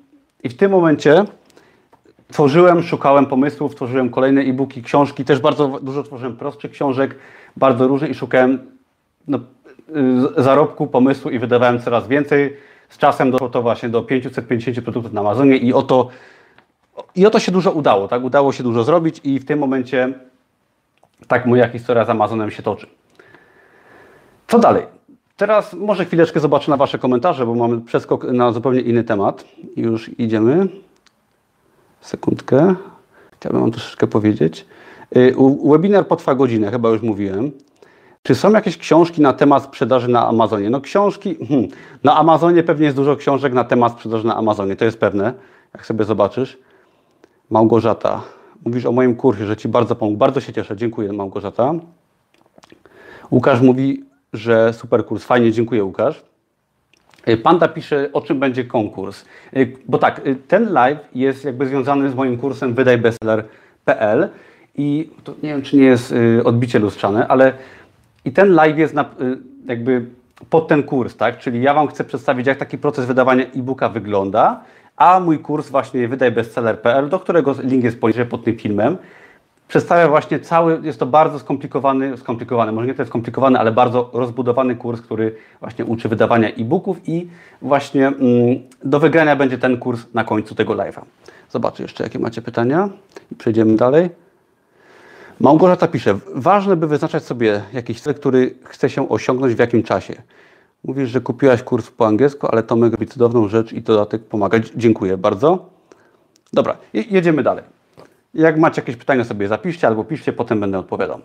i 0.44 0.50
w 0.50 0.58
tym 0.58 0.72
momencie 0.72 1.26
tworzyłem, 2.32 2.84
szukałem 2.84 3.26
pomysłów, 3.26 3.76
tworzyłem 3.76 4.10
kolejne 4.10 4.42
e-booki, 4.42 4.84
książki, 4.84 5.26
też 5.26 5.40
bardzo 5.40 5.80
dużo 5.82 6.04
tworzyłem 6.04 6.38
prostszych 6.38 6.72
książek, 6.72 7.16
bardzo 7.58 7.88
różnych 7.88 8.12
i 8.12 8.16
szukałem 8.16 8.60
no, 9.28 9.40
y, 10.38 10.44
zarobku, 10.44 10.88
pomysłu 10.88 11.32
i 11.32 11.40
wydawałem 11.40 11.80
coraz 11.80 12.08
więcej. 12.08 12.58
Z 12.90 12.98
czasem 12.98 13.32
doszło 13.32 13.50
to 13.50 13.62
właśnie 13.62 13.90
do 13.90 14.02
550 14.02 14.82
produktów 14.82 15.14
na 15.14 15.22
Amazonie 15.22 15.58
i 15.58 15.74
oto 15.74 16.10
i 17.16 17.26
o 17.26 17.30
to 17.30 17.40
się 17.40 17.52
dużo 17.52 17.72
udało, 17.72 18.08
tak? 18.08 18.24
Udało 18.24 18.52
się 18.52 18.64
dużo 18.64 18.84
zrobić 18.84 19.22
i 19.24 19.40
w 19.40 19.46
tym 19.46 19.60
momencie 19.60 20.14
tak 21.28 21.46
moja 21.46 21.68
historia 21.70 22.06
z 22.06 22.10
Amazonem 22.10 22.52
się 22.52 22.64
toczy. 22.64 22.88
Co 24.48 24.60
dalej? 24.60 24.86
Teraz 25.38 25.74
może 25.74 26.06
chwileczkę 26.06 26.40
zobaczę 26.40 26.72
na 26.72 26.78
Wasze 26.78 27.00
komentarze, 27.00 27.46
bo 27.46 27.56
mamy 27.56 27.82
przeskok 27.82 28.24
na 28.24 28.52
zupełnie 28.52 28.82
inny 28.82 29.04
temat. 29.04 29.46
Już 29.76 30.20
idziemy. 30.20 30.68
Sekundkę. 32.02 32.76
Chciałbym 33.40 33.62
Wam 33.62 33.72
troszeczkę 33.72 34.08
powiedzieć. 34.08 34.66
Y, 35.18 35.36
webinar 35.66 36.08
potrwa 36.08 36.36
godzinę, 36.36 36.72
chyba 36.72 36.90
już 36.90 37.02
mówiłem. 37.02 37.52
Czy 38.24 38.36
są 38.36 38.52
jakieś 38.52 38.78
książki 38.78 39.22
na 39.22 39.34
temat 39.34 39.64
sprzedaży 39.64 40.08
na 40.08 40.28
Amazonie? 40.28 40.70
No 40.70 40.82
książki, 40.82 41.36
hmm, 41.48 41.68
na 42.04 42.16
Amazonie 42.16 42.64
pewnie 42.64 42.86
jest 42.86 42.98
dużo 42.98 43.16
książek 43.16 43.54
na 43.54 43.64
temat 43.64 43.92
sprzedaży 43.92 44.28
na 44.28 44.36
Amazonie, 44.36 44.76
to 44.76 44.86
jest 44.86 45.00
pewne, 45.00 45.34
jak 45.74 45.86
sobie 45.86 46.06
zobaczysz. 46.06 46.58
Małgorzata, 47.54 48.22
mówisz 48.66 48.86
o 48.86 48.92
moim 48.92 49.16
kursie, 49.16 49.46
że 49.46 49.58
Ci 49.58 49.68
bardzo 49.68 49.96
pomógł. 49.96 50.18
Bardzo 50.18 50.42
się 50.42 50.54
cieszę, 50.54 50.76
dziękuję 50.76 51.14
Małgorzata. 51.14 51.74
Łukasz 53.32 53.62
mówi, 53.62 54.04
że 54.34 54.74
super 54.74 55.06
kurs, 55.06 55.24
fajnie, 55.24 55.52
dziękuję 55.52 55.84
Łukasz. 55.84 56.24
Y, 57.30 57.38
Panda 57.38 57.68
pisze, 57.68 58.10
o 58.14 58.22
czym 58.22 58.40
będzie 58.40 58.64
konkurs. 58.66 59.26
Y, 59.58 59.78
bo 59.88 59.98
tak, 59.98 60.28
y, 60.28 60.36
ten 60.36 60.74
live 60.74 61.00
jest 61.16 61.46
jakby 61.46 61.66
związany 61.66 62.10
z 62.10 62.16
moim 62.16 62.38
kursem 62.38 62.74
wydajbestseller.pl 62.74 64.30
i 64.76 65.10
to 65.24 65.34
nie 65.44 65.50
wiem, 65.50 65.62
czy 65.62 65.78
nie 65.78 65.86
jest 65.86 66.14
odbicie 66.44 66.80
lustrzane, 66.80 67.28
ale 67.28 67.54
i 68.26 68.32
ten 68.32 68.54
live 68.54 68.78
jest 68.78 68.94
na, 68.94 69.06
jakby 69.66 70.06
pod 70.50 70.68
ten 70.68 70.84
kurs, 70.84 71.18
tak? 71.18 71.40
Czyli 71.40 71.62
ja 71.62 71.74
Wam 71.74 71.88
chcę 71.88 72.04
przedstawić, 72.04 72.48
jak 72.48 72.58
taki 72.58 72.78
proces 72.78 73.06
wydawania 73.06 73.44
e-booka 73.44 73.90
wygląda, 73.90 74.64
a 74.98 75.20
mój 75.20 75.40
kurs 75.40 75.70
właśnie 75.70 76.08
wydajbestseller.pl, 76.08 77.10
do 77.10 77.20
którego 77.20 77.56
link 77.64 77.84
jest 77.84 78.02
poniżej 78.02 78.26
pod 78.26 78.44
tym 78.44 78.58
filmem, 78.58 78.98
przedstawia 79.68 80.08
właśnie 80.08 80.40
cały, 80.40 80.80
jest 80.84 81.00
to 81.00 81.06
bardzo 81.06 81.40
skomplikowany, 81.40 82.18
skomplikowany, 82.18 82.72
może 82.72 82.88
nie 82.88 82.94
tyle 82.94 83.06
skomplikowany, 83.06 83.60
ale 83.60 83.72
bardzo 83.72 84.10
rozbudowany 84.14 84.76
kurs, 84.76 85.02
który 85.02 85.36
właśnie 85.60 85.86
uczy 85.86 86.10
wydawania 86.10 86.50
e-booków 86.50 86.98
i 87.10 87.28
właśnie 87.62 88.08
mm, 88.08 88.20
do 88.84 89.00
wygrania 89.00 89.36
będzie 89.36 89.58
ten 89.58 89.78
kurs 89.78 90.02
na 90.14 90.24
końcu 90.24 90.56
tego 90.56 90.74
live'a. 90.74 91.02
Zobaczę 91.50 91.84
jeszcze, 91.84 92.04
jakie 92.04 92.20
macie 92.20 92.42
pytania 92.42 92.90
i 93.32 93.36
przejdziemy 93.36 93.76
dalej. 93.76 94.10
Małgorzata 95.40 95.88
pisze, 95.88 96.20
ważne 96.36 96.76
by 96.76 96.88
wyznaczać 96.88 97.24
sobie 97.24 97.62
jakiś 97.74 98.02
cel, 98.02 98.16
który 98.16 98.56
chce 98.64 98.90
się 98.90 99.10
osiągnąć 99.10 99.56
w 99.56 99.60
jakim 99.60 99.84
czasie. 99.84 100.14
Mówisz, 100.84 101.10
że 101.10 101.22
kupiłaś 101.22 101.64
kurs 101.64 101.92
po 101.92 102.08
angielsku, 102.08 102.48
ale 102.52 102.64
to 102.64 102.76
mega 102.76 102.98
cudowną 103.06 103.48
rzecz 103.48 103.74
i 103.74 103.82
dodatek 103.82 104.24
pomaga. 104.24 104.60
Dziękuję 104.76 105.18
bardzo. 105.18 105.70
Dobra, 106.54 106.78
jedziemy 106.94 107.44
dalej. 107.44 107.64
Jak 108.34 108.60
macie 108.60 108.82
jakieś 108.82 108.96
pytania, 108.96 109.24
sobie 109.24 109.48
zapiszcie 109.48 109.88
albo 109.88 110.04
piszcie, 110.04 110.34
potem 110.34 110.60
będę 110.60 110.80
odpowiadał. 110.80 111.20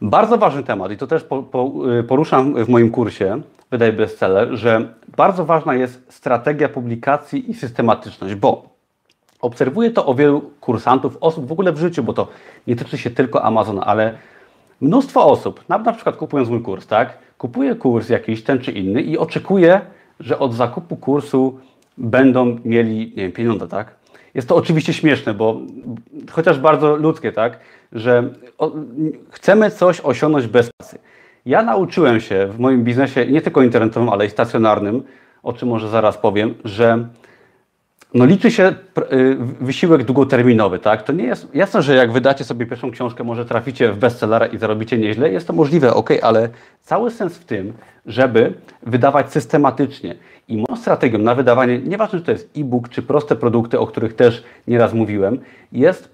Bardzo 0.00 0.38
ważny 0.38 0.62
temat 0.62 0.92
i 0.92 0.96
to 0.96 1.06
też 1.06 1.24
po, 1.24 1.42
po, 1.42 1.72
y, 1.98 2.04
poruszam 2.04 2.64
w 2.64 2.68
moim 2.68 2.90
kursie 2.90 3.42
Wydaj 3.70 3.92
Bestseller, 3.92 4.56
że 4.56 4.94
bardzo 5.16 5.44
ważna 5.44 5.74
jest 5.74 6.12
strategia 6.14 6.68
publikacji 6.68 7.50
i 7.50 7.54
systematyczność, 7.54 8.34
bo 8.34 8.68
obserwuję 9.40 9.90
to 9.90 10.06
o 10.06 10.14
wielu 10.14 10.50
kursantów, 10.60 11.16
osób 11.20 11.46
w 11.46 11.52
ogóle 11.52 11.72
w 11.72 11.78
życiu, 11.78 12.02
bo 12.02 12.12
to 12.12 12.28
nie 12.66 12.76
tyczy 12.76 12.98
się 12.98 13.10
tylko 13.10 13.42
Amazona, 13.42 13.84
ale 13.84 14.18
mnóstwo 14.80 15.26
osób, 15.26 15.64
na 15.68 15.92
przykład 15.92 16.16
kupując 16.16 16.48
mój 16.48 16.62
kurs, 16.62 16.86
tak, 16.86 17.18
kupuje 17.38 17.74
kurs 17.74 18.08
jakiś, 18.08 18.42
ten 18.42 18.58
czy 18.58 18.72
inny 18.72 19.02
i 19.02 19.18
oczekuje, 19.18 19.80
że 20.20 20.38
od 20.38 20.54
zakupu 20.54 20.96
kursu 20.96 21.58
będą 21.98 22.58
mieli 22.64 22.98
nie 23.16 23.22
wiem, 23.22 23.32
pieniądze, 23.32 23.68
tak? 23.68 23.94
Jest 24.34 24.48
to 24.48 24.56
oczywiście 24.56 24.92
śmieszne, 24.92 25.34
bo 25.34 25.60
chociaż 26.30 26.58
bardzo 26.58 26.96
ludzkie, 26.96 27.32
tak, 27.32 27.58
że 27.92 28.30
o, 28.58 28.72
chcemy 29.30 29.70
coś 29.70 30.00
osiągnąć 30.00 30.46
bez 30.46 30.70
pracy. 30.78 30.98
Ja 31.46 31.62
nauczyłem 31.62 32.20
się 32.20 32.46
w 32.46 32.58
moim 32.58 32.84
biznesie, 32.84 33.26
nie 33.26 33.42
tylko 33.42 33.62
internetowym, 33.62 34.08
ale 34.08 34.26
i 34.26 34.30
stacjonarnym, 34.30 35.02
o 35.42 35.52
czym 35.52 35.68
może 35.68 35.88
zaraz 35.88 36.18
powiem, 36.18 36.54
że 36.64 37.08
no 38.14 38.24
liczy 38.24 38.50
się 38.50 38.74
y, 39.12 39.36
wysiłek 39.60 40.04
długoterminowy, 40.04 40.78
tak? 40.78 41.02
To 41.02 41.12
nie 41.12 41.24
jest 41.24 41.54
jasne, 41.54 41.82
że 41.82 41.94
jak 41.94 42.12
wydacie 42.12 42.44
sobie 42.44 42.66
pierwszą 42.66 42.90
książkę, 42.90 43.24
może 43.24 43.44
traficie 43.44 43.92
w 43.92 43.98
bestsellera 43.98 44.46
i 44.46 44.58
zarobicie 44.58 44.98
nieźle, 44.98 45.32
jest 45.32 45.46
to 45.46 45.52
możliwe, 45.52 45.94
ok, 45.94 46.10
ale 46.22 46.48
cały 46.82 47.10
sens 47.10 47.38
w 47.38 47.44
tym, 47.44 47.72
żeby 48.06 48.54
wydawać 48.82 49.32
systematycznie 49.32 50.14
i 50.48 50.56
moją 50.56 50.76
strategią 50.76 51.18
na 51.18 51.34
wydawanie, 51.34 51.78
nieważne 51.78 52.18
czy 52.18 52.24
to 52.24 52.32
jest 52.32 52.50
e-book, 52.56 52.88
czy 52.88 53.02
proste 53.02 53.36
produkty, 53.36 53.78
o 53.78 53.86
których 53.86 54.14
też 54.16 54.44
nieraz 54.68 54.92
mówiłem, 54.92 55.38
jest 55.72 56.08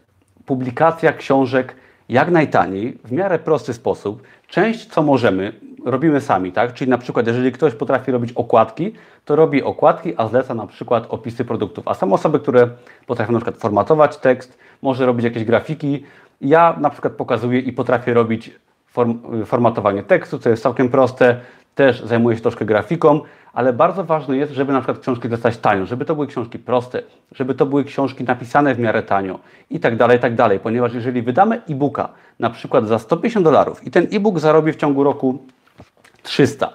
publikacja 0.47 1.13
książek 1.13 1.75
jak 2.09 2.31
najtaniej, 2.31 2.99
w 3.05 3.13
miarę 3.13 3.39
prosty 3.39 3.75
sposób. 3.75 4.23
Część, 4.49 4.87
co 4.87 5.03
możemy, 5.03 5.53
robimy 5.85 6.21
sami, 6.21 6.53
tak? 6.53 6.75
Czyli 6.75 6.91
na 6.91 6.99
przykład, 6.99 7.27
jeżeli 7.27 7.53
ktoś 7.53 7.75
potrafi 7.75 8.12
robić 8.12 8.33
okładki, 8.33 8.93
to 9.25 9.37
robi 9.37 9.62
okładki, 9.62 10.15
a 10.17 10.29
zleca 10.29 10.55
na 10.55 10.67
przykład 10.67 11.07
opisy 11.09 11.45
produktów. 11.45 11.89
A 11.89 11.95
są 11.95 12.12
osoby, 12.12 12.41
które 12.41 12.69
potrafią 13.07 13.33
na 13.33 13.39
przykład 13.39 13.57
formatować 13.57 14.17
tekst, 14.17 14.59
może 14.83 15.07
robić 15.07 15.25
jakieś 15.25 15.45
grafiki. 15.45 16.05
Ja 16.41 16.77
na 16.81 16.91
przykład 16.91 17.12
pokazuję 17.12 17.61
i 17.61 17.73
potrafię 17.73 18.15
robić 18.15 18.51
form, 18.87 19.45
formatowanie 19.45 20.03
tekstu, 20.03 20.39
co 20.39 20.51
jest 20.51 20.62
całkiem 20.62 20.89
proste. 20.89 21.41
też 21.75 22.03
zajmuję 22.03 22.37
się 22.37 22.43
troszkę 22.43 22.65
grafiką, 22.65 23.21
ale 23.53 23.73
bardzo 23.73 24.05
ważne 24.05 24.37
jest, 24.37 24.53
żeby 24.53 24.73
na 24.73 24.81
przykład 24.81 24.99
książki 24.99 25.29
dostać 25.29 25.57
tanio, 25.57 25.87
żeby 25.87 26.05
to 26.05 26.15
były 26.15 26.27
książki 26.27 26.59
proste, 26.59 27.03
żeby 27.33 27.55
to 27.55 27.67
były 27.67 27.85
książki 27.85 28.25
napisane 28.25 28.75
w 28.75 28.79
miarę 28.79 29.03
tanio 29.03 29.39
i 29.71 29.81
tak 29.81 29.97
dalej, 29.97 30.19
i 30.19 30.21
tak 30.21 30.35
dalej, 30.35 30.61
ponieważ 30.61 30.95
jeżeli 30.95 31.23
wydamy 31.23 31.61
e-booka 31.71 32.09
na 32.39 32.51
przykład 32.51 32.89
za 32.89 32.99
150 32.99 33.45
dolarów 33.45 33.87
i 33.87 33.91
ten 33.91 34.07
e-book 34.12 34.39
zarobi 34.39 34.73
w 34.73 34.77
ciągu 34.77 35.05
roku 35.05 35.39
300, 36.23 36.73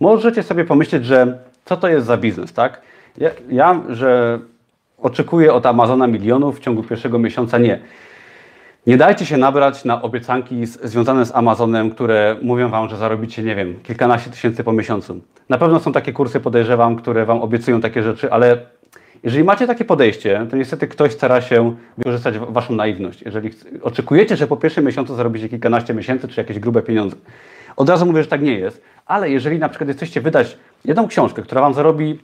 możecie 0.00 0.42
sobie 0.42 0.64
pomyśleć, 0.64 1.04
że 1.04 1.38
co 1.64 1.76
to 1.76 1.88
jest 1.88 2.06
za 2.06 2.16
biznes, 2.16 2.52
tak? 2.52 2.80
Ja, 3.18 3.30
ja 3.48 3.80
że 3.88 4.38
oczekuję 4.98 5.52
od 5.52 5.66
Amazona 5.66 6.06
milionów 6.06 6.56
w 6.56 6.60
ciągu 6.60 6.82
pierwszego 6.82 7.18
miesiąca, 7.18 7.58
nie. 7.58 7.78
Nie 8.86 8.96
dajcie 8.96 9.26
się 9.26 9.36
nabrać 9.36 9.84
na 9.84 10.02
obiecanki 10.02 10.66
z, 10.66 10.80
związane 10.82 11.26
z 11.26 11.34
Amazonem, 11.34 11.90
które 11.90 12.36
mówią 12.42 12.68
Wam, 12.68 12.88
że 12.88 12.96
zarobicie, 12.96 13.42
nie 13.42 13.54
wiem, 13.54 13.80
kilkanaście 13.82 14.30
tysięcy 14.30 14.64
po 14.64 14.72
miesiącu. 14.72 15.20
Na 15.48 15.58
pewno 15.58 15.80
są 15.80 15.92
takie 15.92 16.12
kursy, 16.12 16.40
podejrzewam, 16.40 16.96
które 16.96 17.26
Wam 17.26 17.42
obiecują 17.42 17.80
takie 17.80 18.02
rzeczy, 18.02 18.32
ale 18.32 18.58
jeżeli 19.22 19.44
macie 19.44 19.66
takie 19.66 19.84
podejście, 19.84 20.46
to 20.50 20.56
niestety 20.56 20.88
ktoś 20.88 21.12
stara 21.12 21.40
się 21.40 21.76
wykorzystać 21.98 22.38
Waszą 22.38 22.74
naiwność. 22.74 23.22
Jeżeli 23.22 23.50
oczekujecie, 23.82 24.36
że 24.36 24.46
po 24.46 24.56
pierwszym 24.56 24.84
miesiącu 24.84 25.14
zarobicie 25.14 25.48
kilkanaście 25.48 25.94
miesięcy, 25.94 26.28
czy 26.28 26.40
jakieś 26.40 26.58
grube 26.58 26.82
pieniądze. 26.82 27.16
Od 27.78 27.88
razu 27.88 28.06
mówię, 28.06 28.22
że 28.22 28.28
tak 28.28 28.42
nie 28.42 28.58
jest, 28.58 28.82
ale 29.06 29.30
jeżeli 29.30 29.58
na 29.58 29.68
przykład 29.68 29.88
jesteście 29.88 30.20
wydać 30.20 30.58
jedną 30.84 31.08
książkę, 31.08 31.42
która 31.42 31.60
Wam 31.60 31.74
zarobi 31.74 32.18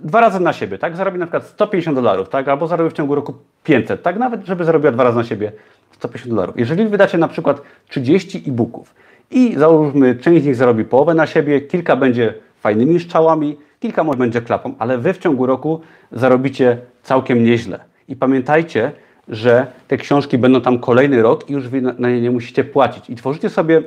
dwa 0.00 0.20
razy 0.20 0.40
na 0.40 0.52
siebie, 0.52 0.78
tak? 0.78 0.96
Zarobi 0.96 1.18
na 1.18 1.26
przykład 1.26 1.44
150 1.44 1.96
dolarów, 1.96 2.28
tak? 2.28 2.48
Albo 2.48 2.66
zarobi 2.66 2.90
w 2.90 2.92
ciągu 2.92 3.14
roku 3.14 3.34
500, 3.64 4.02
tak? 4.02 4.18
Nawet, 4.18 4.46
żeby 4.46 4.64
zarobiła 4.64 4.92
dwa 4.92 5.04
razy 5.04 5.16
na 5.16 5.24
siebie 5.24 5.52
150 5.92 6.34
dolarów. 6.34 6.58
Jeżeli 6.58 6.88
wydacie 6.88 7.18
na 7.18 7.28
przykład 7.28 7.62
30 7.88 8.44
e-booków 8.48 8.94
i 9.30 9.54
załóżmy, 9.56 10.14
część 10.14 10.42
z 10.42 10.46
nich 10.46 10.54
zarobi 10.54 10.84
połowę 10.84 11.14
na 11.14 11.26
siebie, 11.26 11.60
kilka 11.60 11.96
będzie 11.96 12.34
fajnymi 12.60 13.00
szczałami, 13.00 13.56
kilka 13.80 14.04
może 14.04 14.18
będzie 14.18 14.40
klapą, 14.40 14.74
ale 14.78 14.98
wy 14.98 15.12
w 15.12 15.18
ciągu 15.18 15.46
roku 15.46 15.80
zarobicie 16.12 16.78
całkiem 17.02 17.44
nieźle. 17.44 17.80
I 18.08 18.16
pamiętajcie, 18.16 18.92
że 19.28 19.66
te 19.88 19.96
książki 19.96 20.38
będą 20.38 20.60
tam 20.60 20.78
kolejny 20.78 21.22
rok 21.22 21.50
i 21.50 21.52
już 21.52 21.68
wy 21.68 21.80
na 21.80 22.10
nie 22.10 22.20
nie 22.20 22.30
musicie 22.30 22.64
płacić. 22.64 23.10
I 23.10 23.16
tworzycie 23.16 23.50
sobie, 23.50 23.82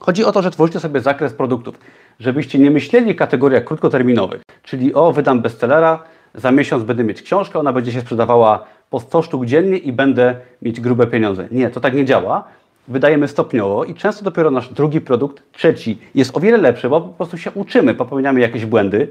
chodzi 0.00 0.24
o 0.24 0.32
to, 0.32 0.42
że 0.42 0.50
tworzycie 0.50 0.80
sobie 0.80 1.00
zakres 1.00 1.32
produktów, 1.32 1.78
żebyście 2.20 2.58
nie 2.58 2.70
myśleli 2.70 3.14
w 3.14 3.16
kategoriach 3.16 3.64
krótkoterminowych, 3.64 4.42
czyli 4.62 4.94
o, 4.94 5.12
wydam 5.12 5.42
bestsellera, 5.42 6.02
za 6.34 6.52
miesiąc 6.52 6.84
będę 6.84 7.04
mieć 7.04 7.22
książkę, 7.22 7.58
ona 7.58 7.72
będzie 7.72 7.92
się 7.92 8.00
sprzedawała 8.00 8.64
po 8.90 9.00
100 9.00 9.22
sztuk 9.22 9.46
dziennie 9.46 9.78
i 9.78 9.92
będę 9.92 10.36
mieć 10.62 10.80
grube 10.80 11.06
pieniądze. 11.06 11.48
Nie, 11.50 11.70
to 11.70 11.80
tak 11.80 11.94
nie 11.94 12.04
działa. 12.04 12.44
Wydajemy 12.88 13.28
stopniowo 13.28 13.84
i 13.84 13.94
często 13.94 14.24
dopiero 14.24 14.50
nasz 14.50 14.68
drugi 14.68 15.00
produkt, 15.00 15.42
trzeci, 15.52 15.98
jest 16.14 16.36
o 16.36 16.40
wiele 16.40 16.58
lepszy, 16.58 16.88
bo 16.88 17.00
po 17.00 17.08
prostu 17.08 17.38
się 17.38 17.50
uczymy, 17.50 17.94
popełniamy 17.94 18.40
jakieś 18.40 18.66
błędy 18.66 19.08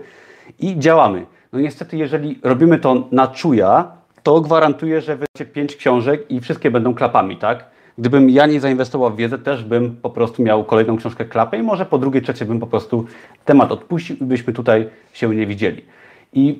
i 0.59 0.79
działamy. 0.79 1.25
No 1.53 1.59
niestety, 1.59 1.97
jeżeli 1.97 2.39
robimy 2.43 2.79
to 2.79 3.07
na 3.11 3.27
czuja, 3.27 3.91
to 4.23 4.41
gwarantuję, 4.41 5.01
że 5.01 5.15
wydacie 5.15 5.45
pięć 5.53 5.75
książek 5.75 6.31
i 6.31 6.39
wszystkie 6.39 6.71
będą 6.71 6.93
klapami, 6.93 7.37
tak? 7.37 7.65
Gdybym 7.97 8.29
ja 8.29 8.45
nie 8.45 8.59
zainwestował 8.59 9.11
w 9.11 9.15
wiedzę, 9.15 9.37
też 9.37 9.63
bym 9.63 9.95
po 9.95 10.09
prostu 10.09 10.43
miał 10.43 10.63
kolejną 10.63 10.97
książkę 10.97 11.25
klapę 11.25 11.57
i 11.57 11.63
może 11.63 11.85
po 11.85 11.97
drugiej, 11.97 12.21
trzeciej 12.21 12.47
bym 12.47 12.59
po 12.59 12.67
prostu 12.67 13.05
temat 13.45 13.71
odpuścił 13.71 14.15
i 14.21 14.23
byśmy 14.23 14.53
tutaj 14.53 14.89
się 15.13 15.35
nie 15.35 15.47
widzieli. 15.47 15.85
I 16.33 16.59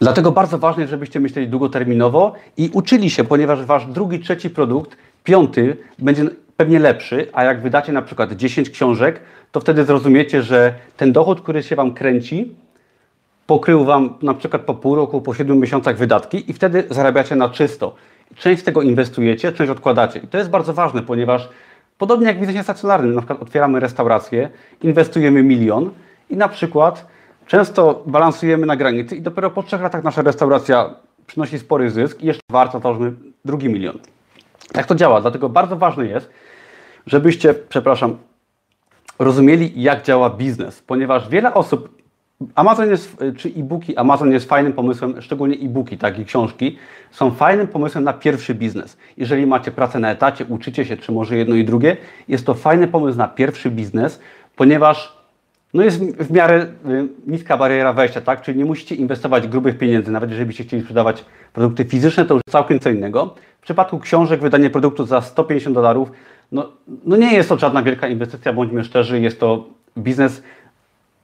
Dlatego 0.00 0.32
bardzo 0.32 0.58
ważne 0.58 0.82
jest, 0.82 0.90
żebyście 0.90 1.20
myśleli 1.20 1.48
długoterminowo 1.48 2.32
i 2.56 2.70
uczyli 2.72 3.10
się, 3.10 3.24
ponieważ 3.24 3.64
wasz 3.64 3.86
drugi, 3.86 4.20
trzeci 4.20 4.50
produkt, 4.50 4.96
piąty, 5.24 5.76
będzie 5.98 6.24
pewnie 6.56 6.78
lepszy, 6.78 7.28
a 7.32 7.44
jak 7.44 7.62
wydacie 7.62 7.92
na 7.92 8.02
przykład 8.02 8.32
10 8.32 8.70
książek, 8.70 9.20
to 9.52 9.60
wtedy 9.60 9.84
zrozumiecie, 9.84 10.42
że 10.42 10.74
ten 10.96 11.12
dochód, 11.12 11.40
który 11.40 11.62
się 11.62 11.76
wam 11.76 11.94
kręci, 11.94 12.54
pokrył 13.46 13.84
wam 13.84 14.14
na 14.22 14.34
przykład 14.34 14.62
po 14.62 14.74
pół 14.74 14.94
roku, 14.94 15.20
po 15.20 15.34
7 15.34 15.58
miesiącach 15.58 15.96
wydatki 15.96 16.50
i 16.50 16.52
wtedy 16.52 16.84
zarabiacie 16.90 17.36
na 17.36 17.48
czysto. 17.48 17.94
Część 18.36 18.62
z 18.62 18.64
tego 18.64 18.82
inwestujecie, 18.82 19.52
część 19.52 19.70
odkładacie. 19.70 20.20
I 20.20 20.28
to 20.28 20.38
jest 20.38 20.50
bardzo 20.50 20.74
ważne, 20.74 21.02
ponieważ 21.02 21.48
podobnie 21.98 22.26
jak 22.26 22.36
w 22.36 22.40
biznesie 22.40 22.62
stacjonarnym, 22.62 23.14
na 23.14 23.20
przykład 23.20 23.42
otwieramy 23.42 23.80
restaurację, 23.80 24.50
inwestujemy 24.82 25.42
milion 25.42 25.90
i 26.30 26.36
na 26.36 26.48
przykład 26.48 27.06
Często 27.46 28.02
balansujemy 28.06 28.66
na 28.66 28.76
granicy 28.76 29.16
i 29.16 29.22
dopiero 29.22 29.50
po 29.50 29.62
trzech 29.62 29.80
latach 29.80 30.04
nasza 30.04 30.22
restauracja 30.22 30.94
przynosi 31.26 31.58
spory 31.58 31.90
zysk 31.90 32.22
i 32.22 32.26
jeszcze 32.26 32.42
warto 32.50 32.80
załóżmy 32.80 33.12
drugi 33.44 33.68
milion. 33.68 33.98
Jak 34.74 34.86
to 34.86 34.94
działa? 34.94 35.20
Dlatego 35.20 35.48
bardzo 35.48 35.76
ważne 35.76 36.06
jest, 36.06 36.30
żebyście, 37.06 37.54
przepraszam, 37.54 38.16
rozumieli, 39.18 39.82
jak 39.82 40.02
działa 40.02 40.30
biznes, 40.30 40.82
ponieważ 40.82 41.28
wiele 41.28 41.54
osób, 41.54 41.95
Amazon 42.54 42.90
jest, 42.90 43.16
czy 43.36 43.48
e-booki, 43.48 43.96
Amazon 43.96 44.32
jest 44.32 44.48
fajnym 44.48 44.72
pomysłem, 44.72 45.22
szczególnie 45.22 45.56
e-booki, 45.56 45.98
tak 45.98 46.18
i 46.18 46.24
książki, 46.24 46.78
są 47.10 47.30
fajnym 47.30 47.68
pomysłem 47.68 48.04
na 48.04 48.12
pierwszy 48.12 48.54
biznes. 48.54 48.96
Jeżeli 49.16 49.46
macie 49.46 49.70
pracę 49.70 49.98
na 49.98 50.10
etacie, 50.10 50.44
uczycie 50.48 50.84
się, 50.84 50.96
czy 50.96 51.12
może 51.12 51.36
jedno 51.36 51.54
i 51.54 51.64
drugie, 51.64 51.96
jest 52.28 52.46
to 52.46 52.54
fajny 52.54 52.88
pomysł 52.88 53.18
na 53.18 53.28
pierwszy 53.28 53.70
biznes, 53.70 54.20
ponieważ 54.56 55.16
no 55.74 55.82
jest 55.82 56.04
w 56.04 56.30
miarę 56.30 56.66
y, 56.86 57.08
niska 57.26 57.56
bariera 57.56 57.92
wejścia, 57.92 58.20
tak? 58.20 58.42
Czyli 58.42 58.58
nie 58.58 58.64
musicie 58.64 58.94
inwestować 58.94 59.48
grubych 59.48 59.78
pieniędzy, 59.78 60.10
nawet 60.10 60.30
jeżeli 60.30 60.46
byście 60.46 60.64
chcieli 60.64 60.82
sprzedawać 60.82 61.24
produkty 61.52 61.84
fizyczne, 61.84 62.24
to 62.24 62.34
już 62.34 62.42
całkiem 62.50 62.80
co 62.80 62.90
innego. 62.90 63.34
W 63.60 63.62
przypadku 63.62 63.98
książek 63.98 64.40
wydanie 64.40 64.70
produktu 64.70 65.06
za 65.06 65.20
150 65.20 65.74
dolarów, 65.74 66.10
no, 66.52 66.72
no 67.04 67.16
nie 67.16 67.34
jest 67.34 67.48
to 67.48 67.58
żadna 67.58 67.82
wielka 67.82 68.08
inwestycja, 68.08 68.52
bądźmy 68.52 68.84
szczerzy, 68.84 69.20
jest 69.20 69.40
to 69.40 69.64
biznes 69.98 70.42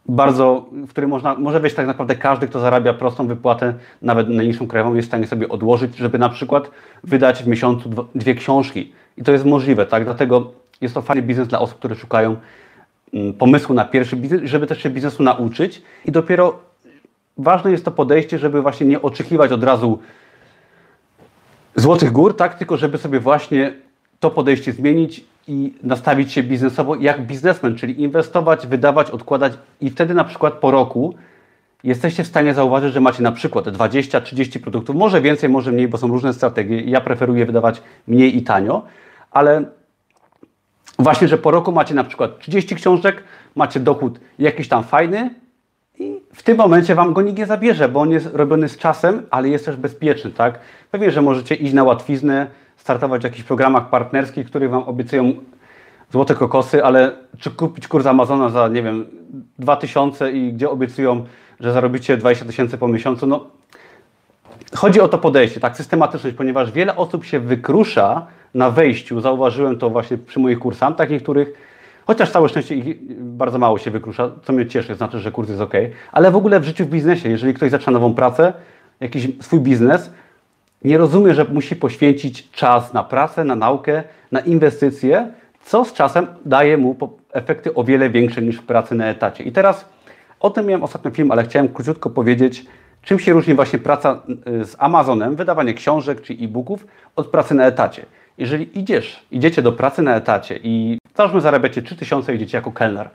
bardzo, 0.07 0.67
w 0.73 0.89
którym 0.89 1.11
można, 1.11 1.35
może 1.35 1.61
wejść 1.61 1.77
tak 1.77 1.87
naprawdę 1.87 2.17
każdy, 2.17 2.49
kto 2.49 2.61
zarabia 2.61 2.95
prostą 2.95 3.27
wypłatę, 3.27 3.75
nawet 4.03 4.29
najniższą 4.29 4.67
krajową, 4.67 4.95
jest 4.95 5.09
w 5.09 5.11
stanie 5.11 5.27
sobie 5.27 5.49
odłożyć, 5.49 5.97
żeby 5.97 6.19
na 6.19 6.29
przykład 6.29 6.71
wydać 7.05 7.43
w 7.43 7.47
miesiącu 7.47 7.91
dwie 8.15 8.35
książki. 8.35 8.93
I 9.17 9.23
to 9.23 9.33
jest 9.33 9.45
możliwe, 9.45 9.87
tak? 9.87 10.05
Dlatego 10.05 10.53
jest 10.81 10.95
to 10.95 11.03
fajny 11.03 11.23
biznes 11.23 11.49
dla 11.49 11.59
osób, 11.61 11.79
które 11.79 11.95
szukają 11.95 12.37
Mm, 13.15 13.33
pomysłu 13.33 13.75
na 13.75 13.85
pierwszy 13.85 14.17
biznes, 14.17 14.41
żeby 14.45 14.67
też 14.67 14.83
się 14.83 14.91
biznesu 14.91 15.23
nauczyć 15.23 15.83
i 16.05 16.13
dopiero 16.13 16.59
ważne 17.39 17.71
jest 17.71 17.85
to 17.85 17.91
podejście, 17.91 18.39
żeby 18.39 18.63
właśnie 18.63 18.87
nie 18.87 19.03
oczekiwać 19.03 19.53
od 19.53 19.65
razu 19.65 19.99
złotych 21.77 22.13
gór, 22.13 22.37
tak, 22.37 22.55
tylko 22.55 22.77
żeby 22.77 22.99
sobie 22.99 23.21
właśnie 23.21 23.75
to 24.21 24.31
podejście 24.31 24.73
zmienić 24.73 25.25
i 25.49 25.75
nastawić 25.83 26.33
się 26.33 26.43
biznesowo 26.43 26.97
jak 26.97 27.27
biznesmen, 27.27 27.77
czyli 27.77 28.03
inwestować, 28.03 28.67
wydawać, 28.67 29.11
odkładać 29.11 29.53
i 29.81 29.91
wtedy 29.91 30.15
na 30.15 30.25
przykład 30.25 30.55
po 30.55 30.71
roku 30.71 31.15
jesteście 31.85 32.25
w 32.25 32.27
stanie 32.27 32.55
zauważyć, 32.55 32.93
że 32.93 33.01
macie 33.01 33.23
na 33.23 33.33
przykład 33.33 33.65
20-30 33.65 34.61
produktów, 34.61 34.97
może 34.97 35.21
więcej, 35.21 35.49
może 35.49 35.73
mniej, 35.73 35.89
bo 35.89 35.99
są 35.99 36.09
różne 36.09 36.33
strategie. 36.33 36.81
Ja 36.81 37.01
preferuję 37.01 37.47
wydawać 37.47 37.83
mniej 38.07 38.37
i 38.37 38.43
tanio, 38.43 38.83
ale 39.31 39.65
Właśnie, 40.99 41.29
że 41.29 41.39
po 41.39 41.51
roku 41.51 41.73
macie 41.73 41.95
na 41.95 42.05
przykład 42.05 42.39
30 42.39 42.75
książek, 42.75 43.25
macie 43.55 43.81
dochód 43.81 44.21
jakiś 44.39 44.69
tam 44.69 44.85
fajny 44.85 45.31
i 45.99 46.21
w 46.35 46.43
tym 46.43 46.57
momencie 46.57 46.95
Wam 46.95 47.13
go 47.13 47.23
nikt 47.23 47.39
nie 47.39 47.47
zabierze, 47.47 47.89
bo 47.89 48.01
on 48.01 48.11
jest 48.11 48.29
robiony 48.33 48.69
z 48.69 48.79
czasem, 48.79 49.23
ale 49.31 49.49
jest 49.49 49.65
też 49.65 49.77
bezpieczny, 49.77 50.31
tak? 50.31 50.59
Pewnie, 50.91 51.11
że 51.11 51.23
możecie 51.23 51.55
iść 51.55 51.73
na 51.73 51.85
łatwiznę, 51.85 52.47
startować 52.83 53.21
w 53.21 53.25
jakichś 53.25 53.43
programach 53.45 53.91
partnerskich, 53.91 54.47
których 54.47 54.71
Wam 54.71 54.83
obiecują 54.83 55.33
złote 56.11 56.35
kokosy, 56.35 56.85
ale 56.85 57.13
czy 57.39 57.51
kupić 57.51 57.89
kurs 57.89 58.07
Amazona 58.07 58.49
za, 58.49 58.69
nie 58.69 58.83
wiem, 58.83 59.07
2000 59.59 60.33
i 60.33 60.53
gdzie 60.53 60.71
obiecują, 60.71 61.25
że 61.61 61.73
zarobicie 61.73 62.17
20 62.17 62.45
tysięcy 62.45 62.79
po 62.79 62.89
miesiącu, 62.89 63.27
no 63.27 63.47
chodzi 64.75 65.01
o 65.01 65.09
to 65.09 65.19
podejście, 65.19 65.61
tak, 65.61 65.77
systematyczność, 65.77 66.37
ponieważ 66.37 66.73
wiele 66.73 66.97
osób 66.97 67.25
się 67.25 67.41
wykrusza 67.41 68.27
na 68.55 68.71
wejściu, 68.71 69.21
zauważyłem 69.21 69.79
to 69.79 69.91
właśnie 69.91 70.19
przy 70.19 70.41
moich 70.41 70.59
kursantach 70.59 71.11
niektórych, 71.11 71.53
chociaż 72.07 72.31
całe 72.31 72.49
szczęście 72.49 72.75
ich 72.75 73.15
bardzo 73.19 73.59
mało 73.59 73.79
się 73.79 73.91
wykrusza, 73.91 74.31
co 74.43 74.53
mnie 74.53 74.67
cieszy, 74.67 74.95
znaczy, 74.95 75.19
że 75.19 75.33
kurs 75.33 75.49
jest 75.49 75.61
ok, 75.61 75.75
ale 76.13 76.31
w 76.31 76.37
ogóle 76.37 76.61
w 76.61 76.65
życiu, 76.65 76.85
w 76.85 76.89
biznesie, 76.89 77.29
jeżeli 77.29 77.55
ktoś 77.55 77.71
zaczyna 77.71 77.93
nową 77.93 78.15
pracę, 78.15 78.53
jakiś 79.01 79.29
swój 79.41 79.61
biznes, 79.61 80.11
nie 80.85 80.99
rozumie, 80.99 81.35
że 81.35 81.45
musi 81.45 81.77
poświęcić 81.77 82.51
czas 82.51 82.93
na 82.93 83.05
pracę, 83.05 83.45
na 83.45 83.57
naukę, 83.57 84.03
na 84.33 84.41
inwestycje, 84.41 85.33
co 85.65 85.85
z 85.85 85.93
czasem 85.93 86.27
daje 86.45 86.79
mu 86.79 86.97
efekty 87.33 87.75
o 87.75 87.85
wiele 87.85 88.11
większe 88.11 88.43
niż 88.43 88.57
w 88.57 88.63
pracy 88.63 88.95
na 88.95 89.07
etacie. 89.07 89.45
I 89.45 89.53
teraz 89.53 89.85
o 90.41 90.51
tym 90.51 90.67
miałem 90.67 90.83
ostatnio 90.83 91.11
film, 91.11 91.31
ale 91.31 91.45
chciałem 91.45 91.69
króciutko 91.69 92.11
powiedzieć, 92.11 92.67
czym 93.03 93.19
się 93.19 93.33
różni 93.33 93.55
właśnie 93.55 93.79
praca 93.79 94.23
y, 94.47 94.65
z 94.65 94.77
Amazonem, 94.79 95.37
wydawanie 95.37 95.75
książek 95.75 96.21
czy 96.21 96.33
e-booków 96.33 96.87
od 97.17 97.27
pracy 97.27 97.55
na 97.55 97.67
etacie. 97.67 98.07
Jeżeli 98.39 98.79
idziesz, 98.79 99.27
idziecie 99.31 99.63
do 99.63 99.73
pracy 99.73 100.03
na 100.03 100.17
etacie 100.17 100.61
i 100.63 100.99
załóżmy 101.17 101.41
zarabiacie 101.41 101.83
3000 101.83 102.33
i 102.33 102.37
idziecie 102.37 102.59
jako 102.59 102.73
kelner, 102.73 103.11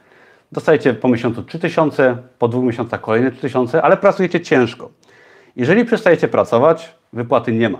dostajecie 0.52 0.94
po 0.94 1.08
miesiącu 1.08 1.44
3000, 1.44 2.18
po 2.40 2.48
dwóch 2.48 2.64
miesiącach 2.64 3.02
kolejne 3.02 3.32
3000, 3.32 3.82
ale 3.82 3.98
pracujecie 3.98 4.42
ciężko. 4.42 4.90
Jeżeli 5.56 5.86
przestajecie 5.86 6.28
pracować, 6.28 6.97
wypłaty 7.14 7.52
nie 7.52 7.70
ma. 7.70 7.80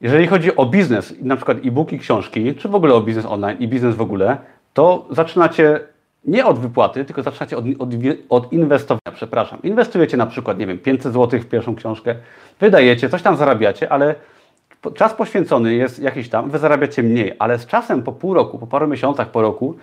Jeżeli 0.00 0.26
chodzi 0.26 0.56
o 0.56 0.66
biznes, 0.66 1.14
na 1.20 1.36
przykład 1.36 1.58
e-booki, 1.64 1.98
książki, 1.98 2.54
czy 2.54 2.68
w 2.68 2.74
ogóle 2.74 2.94
o 2.94 3.00
biznes 3.00 3.26
online 3.26 3.58
i 3.58 3.68
biznes 3.68 3.96
w 3.96 4.00
ogóle, 4.00 4.36
to 4.74 5.06
zaczynacie 5.10 5.80
nie 6.24 6.46
od 6.46 6.58
wypłaty, 6.58 7.04
tylko 7.04 7.22
zaczynacie 7.22 7.56
od, 7.56 7.64
od, 7.78 7.90
od, 8.28 8.52
inwestowania, 8.52 9.12
przepraszam. 9.14 9.58
Inwestujecie 9.62 10.16
na 10.16 10.26
przykład, 10.26 10.58
nie 10.58 10.66
wiem, 10.66 10.78
500 10.78 11.12
zł 11.12 11.40
w 11.40 11.46
pierwszą 11.46 11.74
książkę, 11.74 12.14
wydajecie, 12.60 13.08
coś 13.08 13.22
tam 13.22 13.36
zarabiacie, 13.36 13.92
ale 13.92 14.14
czas 14.94 15.14
poświęcony 15.14 15.74
jest 15.74 15.98
jakiś 15.98 16.28
tam, 16.28 16.50
wy 16.50 16.58
zarabiacie 16.58 17.02
mniej, 17.02 17.32
ale 17.38 17.58
z 17.58 17.66
czasem 17.66 18.02
po 18.02 18.12
pół 18.12 18.34
roku, 18.34 18.58
po 18.58 18.66
paru 18.66 18.88
miesiącach 18.88 19.30
po 19.30 19.42
roku, 19.42 19.76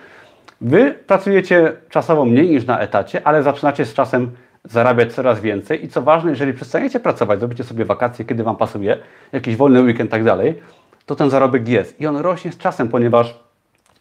wy 0.62 0.96
pracujecie 1.08 1.74
czasowo 1.90 2.26
mniej 2.26 2.50
niż 2.50 2.66
na 2.66 2.80
etacie, 2.80 3.28
ale 3.28 3.44
zaczynacie 3.44 3.86
z 3.86 3.94
czasem 3.94 4.32
zarabiać 4.70 5.14
coraz 5.14 5.40
więcej 5.42 5.86
i 5.86 5.90
co 5.90 6.02
ważne, 6.02 6.30
jeżeli 6.30 6.54
przestaniecie 6.54 7.00
pracować, 7.00 7.40
zrobicie 7.40 7.64
sobie 7.64 7.86
wakacje, 7.86 8.26
kiedy 8.26 8.44
Wam 8.44 8.56
pasuje, 8.56 8.98
jakiś 9.32 9.56
wolny 9.56 9.82
weekend 9.82 10.12
tak 10.12 10.24
dalej, 10.24 10.60
to 11.06 11.16
ten 11.16 11.30
zarobek 11.30 11.68
jest 11.68 12.02
i 12.02 12.08
on 12.08 12.18
rośnie 12.18 12.52
z 12.52 12.58
czasem, 12.58 12.90
ponieważ 12.90 13.40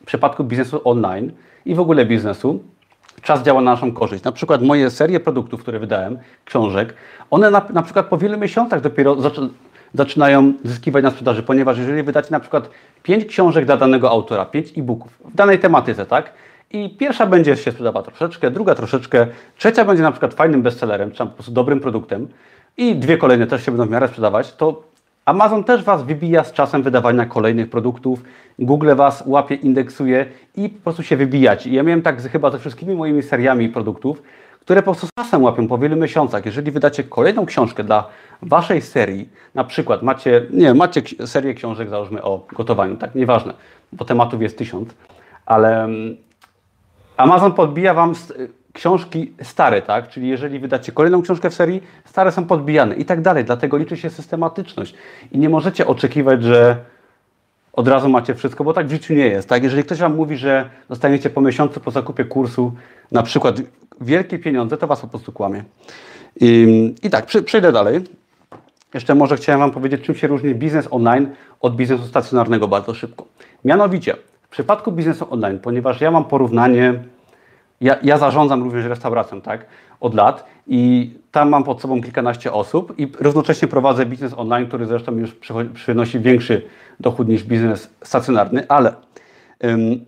w 0.03 0.07
przypadku 0.07 0.45
biznesu 0.45 0.81
online 0.85 1.33
i 1.65 1.75
w 1.75 1.81
ogóle 1.81 2.07
biznesu 2.07 2.61
czas 3.23 3.43
działa 3.43 3.61
na 3.61 3.71
naszą 3.71 3.93
korzyść. 3.93 4.25
Na 4.25 4.33
przykład 4.33 4.63
moje 4.63 4.91
serie 4.91 5.21
produktów, 5.21 5.61
które 5.61 5.79
wydałem, 5.79 6.19
książek, 6.45 6.95
one 7.31 7.51
na, 7.51 7.63
na 7.73 7.83
przykład 7.83 8.07
po 8.07 8.19
wielu 8.19 8.39
miesiącach 8.39 8.81
dopiero 8.81 9.17
zaczynają 9.95 10.53
zyskiwać 10.65 11.05
na 11.05 11.11
sprzedaży, 11.11 11.43
ponieważ 11.43 11.79
jeżeli 11.79 12.03
wydacie 12.03 12.29
na 12.31 12.41
przykład 12.41 12.71
5 13.03 13.25
książek 13.25 13.65
dla 13.65 13.77
danego 13.77 14.11
autora, 14.11 14.45
5 14.45 14.79
e-booków 14.79 15.13
w 15.25 15.35
danej 15.35 15.59
tematyce, 15.59 16.07
tak? 16.07 16.33
I 16.71 16.91
pierwsza 16.91 17.27
będzie 17.27 17.57
się 17.57 17.73
sprzedawała 17.73 18.05
troszeczkę, 18.05 18.51
druga 18.51 18.75
troszeczkę, 18.75 19.27
trzecia 19.57 19.85
będzie 19.85 20.03
na 20.03 20.11
przykład 20.11 20.35
fajnym 20.35 20.63
bestsellerem, 20.63 21.13
czy 21.13 21.19
po 21.19 21.27
prostu 21.27 21.53
dobrym 21.53 21.81
produktem 21.81 22.29
i 22.77 22.97
dwie 22.97 23.17
kolejne 23.17 23.47
też 23.47 23.65
się 23.65 23.73
będą 23.73 23.87
w 23.87 23.91
miarę 23.91 24.09
sprzedawać, 24.09 24.55
to 24.55 24.83
Amazon 25.25 25.65
też 25.65 25.85
Was 25.85 26.03
wybija 26.03 26.45
z 26.45 26.53
czasem 26.53 26.83
wydawania 26.83 27.27
kolejnych 27.27 27.71
produktów, 27.71 28.23
Google 28.59 28.95
Was 28.95 29.25
łapie, 29.27 29.55
indeksuje 29.55 30.27
i 30.57 30.69
po 30.69 30.83
prostu 30.83 31.03
się 31.03 31.17
wybijacie. 31.17 31.71
I 31.71 31.73
ja 31.73 31.83
miałem 31.83 32.03
tak 32.03 32.21
z, 32.21 32.27
chyba 32.27 32.51
ze 32.51 32.59
wszystkimi 32.59 32.95
moimi 32.95 33.23
seriami 33.23 33.69
produktów, 33.69 34.23
które 34.61 34.83
po 34.83 34.85
prostu 34.85 35.07
z 35.07 35.11
czasem 35.19 35.43
łapią 35.43 35.69
po 35.69 35.79
wielu 35.79 35.97
miesiącach. 35.97 36.47
Jeżeli 36.47 36.71
wydacie 36.71 37.05
kolejną 37.05 37.47
książkę 37.47 37.85
dla 37.85 38.09
Waszej 38.43 38.83
serii, 38.83 39.29
na 39.55 39.65
przykład 39.65 40.03
macie, 40.03 40.47
nie 40.51 40.75
macie 40.75 41.03
serię 41.27 41.55
książek, 41.55 41.89
załóżmy 41.89 42.23
o 42.23 42.47
gotowaniu, 42.57 42.97
tak, 42.97 43.15
nieważne, 43.15 43.55
bo 43.93 44.05
tematów 44.05 44.43
jest 44.43 44.59
tysiąc, 44.59 44.89
ale 45.47 45.85
mm, 45.85 46.17
Amazon 47.19 47.53
podbija 47.53 47.95
Wam 47.95 48.15
książki 48.73 49.33
stare, 49.43 49.83
tak? 49.83 50.09
Czyli 50.09 50.29
jeżeli 50.29 50.59
wydacie 50.59 50.93
kolejną 50.93 51.23
książkę 51.23 51.51
w 51.51 51.55
serii, 51.55 51.83
stare 52.05 52.33
są 52.33 52.45
podbijane 52.45 52.95
i 52.95 53.05
tak 53.05 53.21
dalej. 53.21 53.45
Dlatego 53.45 53.77
liczy 53.77 53.97
się 53.97 54.11
systematyczność. 54.11 54.95
I 55.33 55.39
nie 55.39 55.49
możecie 55.49 55.87
oczekiwać, 55.87 56.43
że 56.43 56.77
od 57.73 57.89
razu 57.89 58.09
macie 58.09 58.35
wszystko, 58.35 58.65
bo 58.65 58.73
tak 58.73 58.87
w 58.87 58.91
życiu 58.91 59.15
nie 59.15 59.27
jest. 59.27 59.49
Tak? 59.49 59.63
Jeżeli 59.63 59.85
ktoś 59.85 59.99
Wam 59.99 60.17
mówi, 60.17 60.37
że 60.37 60.71
dostaniecie 60.89 61.31
po 61.31 61.41
miesiącu 61.41 61.81
po 61.81 61.91
zakupie 61.91 62.25
kursu 62.25 62.73
na 63.13 63.23
przykład 63.23 63.57
wielkie 64.01 64.39
pieniądze, 64.39 64.77
to 64.77 64.87
Was 64.87 65.01
po 65.01 65.09
prostu 65.09 65.33
kłamie. 65.33 65.65
I, 66.41 66.95
i 67.03 67.11
tak, 67.11 67.27
przejdę 67.45 67.73
dalej. 67.73 68.01
Jeszcze 68.95 69.15
może 69.15 69.37
chciałem 69.37 69.61
Wam 69.61 69.71
powiedzieć, 69.71 70.03
czym 70.03 70.15
się 70.15 70.27
różni 70.27 70.55
biznes 70.55 70.89
online 70.91 71.29
od 71.61 71.77
biznesu 71.77 72.07
stacjonarnego 72.07 72.69
bardzo 72.69 72.95
szybko. 72.95 73.25
Mianowicie, 73.65 74.17
w 74.49 74.51
przypadku 74.51 74.93
biznesu 74.93 75.27
online, 75.31 75.59
ponieważ 75.59 76.01
ja 76.01 76.11
mam 76.11 76.25
porównanie 76.25 76.95
ja, 77.81 77.97
ja 78.03 78.19
zarządzam 78.19 78.63
również 78.63 78.85
restauracją, 78.85 79.41
tak, 79.41 79.67
od 80.01 80.15
lat 80.15 80.45
i 80.67 81.11
tam 81.33 81.49
mam 81.49 81.65
pod 81.65 81.81
sobą 81.81 82.03
kilkanaście 82.03 82.53
osób 82.53 82.95
i 82.99 83.13
równocześnie 83.21 83.69
prowadzę 83.69 84.07
biznes 84.07 84.35
online, 84.37 84.67
który 84.67 84.87
zresztą 84.87 85.17
już 85.17 85.37
przynosi 85.75 86.21
większy 86.21 86.63
dochód 87.01 87.29
niż 87.29 87.45
biznes 87.45 87.91
stacjonarny, 88.05 88.69
ale 88.69 88.95
ym, 89.65 90.05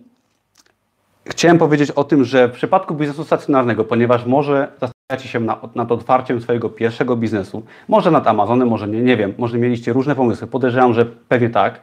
chciałem 1.25 1.57
powiedzieć 1.57 1.91
o 1.91 2.03
tym, 2.03 2.23
że 2.23 2.47
w 2.47 2.51
przypadku 2.51 2.95
biznesu 2.95 3.23
stacjonarnego, 3.23 3.83
ponieważ 3.83 4.25
może 4.25 4.67
zastanawiacie 4.81 5.29
się 5.29 5.39
nad, 5.39 5.75
nad 5.75 5.91
otwarciem 5.91 6.41
swojego 6.41 6.69
pierwszego 6.69 7.15
biznesu, 7.15 7.63
może 7.87 8.11
nad 8.11 8.27
Amazonem, 8.27 8.67
może 8.67 8.87
nie, 8.87 9.01
nie 9.01 9.17
wiem, 9.17 9.33
może 9.37 9.57
mieliście 9.57 9.93
różne 9.93 10.15
pomysły, 10.15 10.47
podejrzewam, 10.47 10.93
że 10.93 11.05
pewnie 11.05 11.49
tak. 11.49 11.81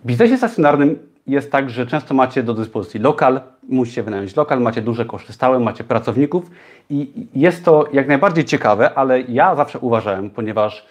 W 0.00 0.06
biznesie 0.06 0.36
stacjonarnym 0.36 1.11
jest 1.26 1.52
tak, 1.52 1.70
że 1.70 1.86
często 1.86 2.14
macie 2.14 2.42
do 2.42 2.54
dyspozycji 2.54 3.00
lokal, 3.00 3.40
musicie 3.68 4.02
wynająć 4.02 4.36
lokal, 4.36 4.60
macie 4.60 4.82
duże 4.82 5.04
koszty 5.04 5.32
stałe, 5.32 5.60
macie 5.60 5.84
pracowników 5.84 6.50
i 6.90 7.12
jest 7.34 7.64
to 7.64 7.88
jak 7.92 8.08
najbardziej 8.08 8.44
ciekawe, 8.44 8.94
ale 8.94 9.20
ja 9.20 9.56
zawsze 9.56 9.78
uważałem, 9.78 10.30
ponieważ 10.30 10.86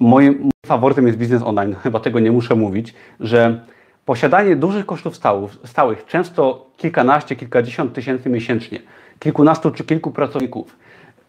moim, 0.00 0.50
faworytem 0.66 1.06
jest 1.06 1.18
biznes 1.18 1.42
online, 1.42 1.74
chyba 1.82 2.00
tego 2.00 2.20
nie 2.20 2.32
muszę 2.32 2.54
mówić, 2.54 2.94
że 3.20 3.60
posiadanie 4.04 4.56
dużych 4.56 4.86
kosztów 4.86 5.16
stałych, 5.16 5.56
stałych, 5.64 6.06
często 6.06 6.66
kilkanaście, 6.76 7.36
kilkadziesiąt 7.36 7.92
tysięcy 7.92 8.30
miesięcznie, 8.30 8.78
kilkunastu 9.18 9.70
czy 9.70 9.84
kilku 9.84 10.10
pracowników, 10.10 10.76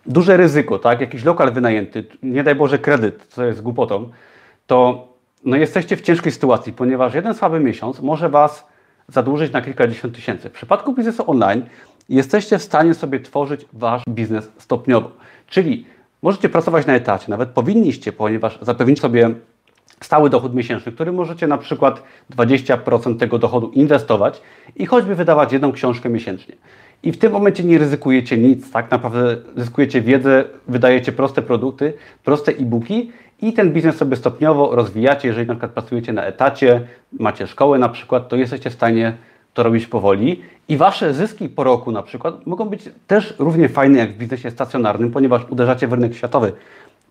duże 0.05 0.37
ryzyko, 0.37 0.79
tak, 0.79 1.01
jakiś 1.01 1.23
lokal 1.23 1.51
wynajęty, 1.51 2.05
nie 2.23 2.43
daj 2.43 2.55
Boże 2.55 2.79
kredyt, 2.79 3.25
co 3.29 3.45
jest 3.45 3.61
głupotą, 3.61 4.09
to 4.67 5.07
no 5.45 5.55
jesteście 5.55 5.97
w 5.97 6.01
ciężkiej 6.01 6.31
sytuacji, 6.31 6.73
ponieważ 6.73 7.13
jeden 7.13 7.33
słaby 7.33 7.59
miesiąc 7.59 8.01
może 8.01 8.29
Was 8.29 8.67
zadłużyć 9.07 9.51
na 9.53 9.61
kilkadziesiąt 9.61 10.15
tysięcy. 10.15 10.49
W 10.49 10.51
przypadku 10.51 10.93
biznesu 10.93 11.23
online 11.31 11.65
jesteście 12.09 12.57
w 12.57 12.63
stanie 12.63 12.93
sobie 12.93 13.19
tworzyć 13.19 13.65
Wasz 13.73 14.03
biznes 14.09 14.51
stopniowo. 14.57 15.11
Czyli 15.47 15.85
możecie 16.21 16.49
pracować 16.49 16.85
na 16.85 16.95
etacie, 16.95 17.25
nawet 17.29 17.49
powinniście, 17.49 18.11
ponieważ 18.11 18.59
zapewnić 18.61 18.99
sobie 18.99 19.29
stały 20.01 20.29
dochód 20.29 20.55
miesięczny, 20.55 20.91
który 20.91 21.11
możecie 21.11 21.47
na 21.47 21.57
przykład 21.57 22.03
20% 22.35 23.17
tego 23.17 23.39
dochodu 23.39 23.71
inwestować 23.73 24.41
i 24.75 24.85
choćby 24.85 25.15
wydawać 25.15 25.53
jedną 25.53 25.71
książkę 25.71 26.09
miesięcznie. 26.09 26.55
I 27.03 27.11
w 27.11 27.17
tym 27.17 27.31
momencie 27.31 27.63
nie 27.63 27.77
ryzykujecie 27.77 28.37
nic, 28.37 28.71
tak 28.71 28.91
naprawdę 28.91 29.37
zyskujecie 29.55 30.01
wiedzę, 30.01 30.45
wydajecie 30.67 31.11
proste 31.11 31.41
produkty, 31.41 31.93
proste 32.23 32.51
e-booki 32.51 33.11
i 33.41 33.53
ten 33.53 33.73
biznes 33.73 33.95
sobie 33.95 34.15
stopniowo 34.15 34.75
rozwijacie. 34.75 35.27
Jeżeli 35.27 35.47
na 35.47 35.53
przykład 35.53 35.71
pracujecie 35.71 36.13
na 36.13 36.23
etacie, 36.23 36.81
macie 37.19 37.47
szkołę 37.47 37.79
na 37.79 37.89
przykład, 37.89 38.29
to 38.29 38.35
jesteście 38.35 38.69
w 38.69 38.73
stanie 38.73 39.13
to 39.53 39.63
robić 39.63 39.87
powoli 39.87 40.41
i 40.69 40.77
wasze 40.77 41.13
zyski 41.13 41.49
po 41.49 41.63
roku 41.63 41.91
na 41.91 42.03
przykład 42.03 42.47
mogą 42.47 42.65
być 42.65 42.89
też 43.07 43.35
równie 43.39 43.69
fajne 43.69 43.99
jak 43.99 44.13
w 44.13 44.17
biznesie 44.17 44.51
stacjonarnym, 44.51 45.11
ponieważ 45.11 45.41
uderzacie 45.49 45.87
w 45.87 45.93
rynek 45.93 46.15
światowy. 46.15 46.53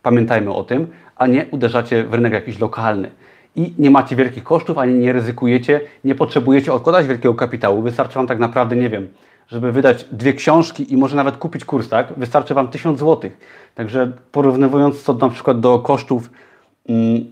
Pamiętajmy 0.02 0.54
o 0.54 0.64
tym, 0.64 0.86
a 1.16 1.26
nie 1.26 1.46
uderzacie 1.50 2.04
w 2.04 2.14
rynek 2.14 2.32
jakiś 2.32 2.58
lokalny. 2.58 3.10
I 3.56 3.74
nie 3.78 3.90
macie 3.90 4.16
wielkich 4.16 4.44
kosztów, 4.44 4.78
ani 4.78 4.94
nie 4.94 5.12
ryzykujecie, 5.12 5.80
nie 6.04 6.14
potrzebujecie 6.14 6.72
odkładać 6.72 7.06
wielkiego 7.06 7.34
kapitału. 7.34 7.82
Wystarczy 7.82 8.14
Wam 8.14 8.26
tak 8.26 8.38
naprawdę, 8.38 8.76
nie 8.76 8.90
wiem, 8.90 9.08
żeby 9.48 9.72
wydać 9.72 10.04
dwie 10.12 10.32
książki 10.32 10.92
i 10.92 10.96
może 10.96 11.16
nawet 11.16 11.36
kupić 11.36 11.64
kurs, 11.64 11.88
tak? 11.88 12.12
Wystarczy 12.16 12.54
Wam 12.54 12.68
1000 12.68 13.00
zł. 13.00 13.30
Także 13.74 14.12
porównywując 14.32 15.04
to 15.04 15.12
na 15.14 15.28
przykład 15.28 15.60
do 15.60 15.78
kosztów 15.78 16.30
mm, 16.88 17.24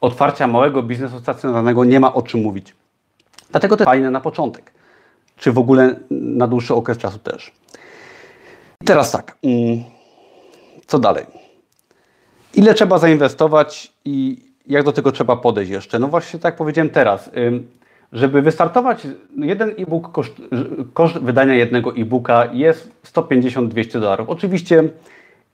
otwarcia 0.00 0.46
małego 0.46 0.82
biznesu 0.82 1.20
stacjonarnego, 1.20 1.84
nie 1.84 2.00
ma 2.00 2.14
o 2.14 2.22
czym 2.22 2.40
mówić. 2.40 2.74
Dlatego 3.50 3.76
to 3.76 3.82
jest 3.82 3.88
fajne 3.88 4.10
na 4.10 4.20
początek, 4.20 4.72
czy 5.36 5.52
w 5.52 5.58
ogóle 5.58 5.94
na 6.10 6.46
dłuższy 6.46 6.74
okres 6.74 6.98
czasu 6.98 7.18
też. 7.18 7.52
I 8.80 8.84
teraz 8.84 9.10
tak, 9.10 9.38
mm, 9.42 9.84
co 10.86 10.98
dalej? 10.98 11.26
Ile 12.54 12.74
trzeba 12.74 12.98
zainwestować 12.98 13.92
i 14.04 14.44
jak 14.66 14.84
do 14.84 14.92
tego 14.92 15.12
trzeba 15.12 15.36
podejść 15.36 15.70
jeszcze? 15.70 15.98
No 15.98 16.08
właśnie 16.08 16.40
tak 16.40 16.56
powiedziałem 16.56 16.90
teraz, 16.90 17.30
żeby 18.12 18.42
wystartować, 18.42 19.06
jeden 19.36 19.70
e-book, 19.78 20.12
koszt, 20.12 20.42
koszt 20.94 21.18
wydania 21.18 21.54
jednego 21.54 21.96
e-booka 21.96 22.44
jest 22.52 23.02
150-200 23.04 24.00
dolarów. 24.00 24.28
Oczywiście 24.28 24.84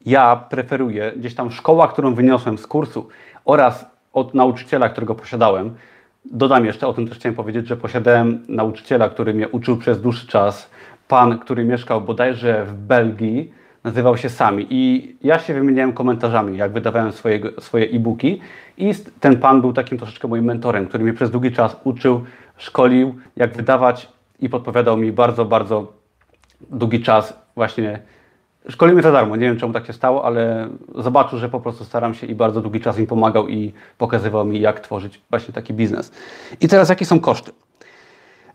ja 0.06 0.36
preferuję 0.36 1.12
gdzieś 1.16 1.34
tam 1.34 1.50
szkoła, 1.50 1.88
którą 1.88 2.14
wyniosłem 2.14 2.58
z 2.58 2.66
kursu 2.66 3.08
oraz 3.44 3.86
od 4.12 4.34
nauczyciela, 4.34 4.88
którego 4.88 5.14
posiadałem. 5.14 5.74
Dodam 6.24 6.64
jeszcze, 6.64 6.86
o 6.86 6.92
tym 6.92 7.08
też 7.08 7.18
chciałem 7.18 7.36
powiedzieć, 7.36 7.68
że 7.68 7.76
posiadałem 7.76 8.44
nauczyciela, 8.48 9.08
który 9.08 9.34
mnie 9.34 9.48
uczył 9.48 9.76
przez 9.76 10.00
dłuższy 10.00 10.26
czas. 10.26 10.70
Pan, 11.08 11.38
który 11.38 11.64
mieszkał 11.64 12.00
bodajże 12.00 12.64
w 12.64 12.74
Belgii, 12.74 13.52
nazywał 13.84 14.16
się 14.16 14.28
Sami. 14.28 14.66
I 14.70 15.16
ja 15.22 15.38
się 15.38 15.54
wymieniałem 15.54 15.92
komentarzami, 15.92 16.58
jak 16.58 16.72
wydawałem 16.72 17.12
swoje, 17.12 17.40
swoje 17.60 17.90
e-booki. 17.90 18.40
I 18.78 18.92
ten 19.20 19.36
pan 19.36 19.60
był 19.60 19.72
takim 19.72 19.98
troszeczkę 19.98 20.28
moim 20.28 20.44
mentorem, 20.44 20.86
który 20.86 21.04
mnie 21.04 21.12
przez 21.12 21.30
długi 21.30 21.52
czas 21.52 21.76
uczył, 21.84 22.24
szkolił, 22.58 23.14
jak 23.36 23.56
wydawać 23.56 24.08
i 24.40 24.48
podpowiadał 24.48 24.96
mi 24.96 25.12
bardzo, 25.12 25.44
bardzo 25.44 25.92
długi 26.70 27.02
czas 27.02 27.40
właśnie 27.54 28.00
Szkolimy 28.68 29.02
za 29.02 29.12
darmo. 29.12 29.36
Nie 29.36 29.46
wiem, 29.46 29.58
czemu 29.58 29.72
tak 29.72 29.86
się 29.86 29.92
stało, 29.92 30.24
ale 30.24 30.68
zobaczył, 30.94 31.38
że 31.38 31.48
po 31.48 31.60
prostu 31.60 31.84
staram 31.84 32.14
się 32.14 32.26
i 32.26 32.34
bardzo 32.34 32.60
długi 32.60 32.80
czas 32.80 32.98
mi 32.98 33.06
pomagał 33.06 33.48
i 33.48 33.72
pokazywał 33.98 34.44
mi, 34.44 34.60
jak 34.60 34.80
tworzyć 34.80 35.20
właśnie 35.30 35.54
taki 35.54 35.74
biznes. 35.74 36.12
I 36.60 36.68
teraz, 36.68 36.88
jakie 36.88 37.06
są 37.06 37.20
koszty? 37.20 37.52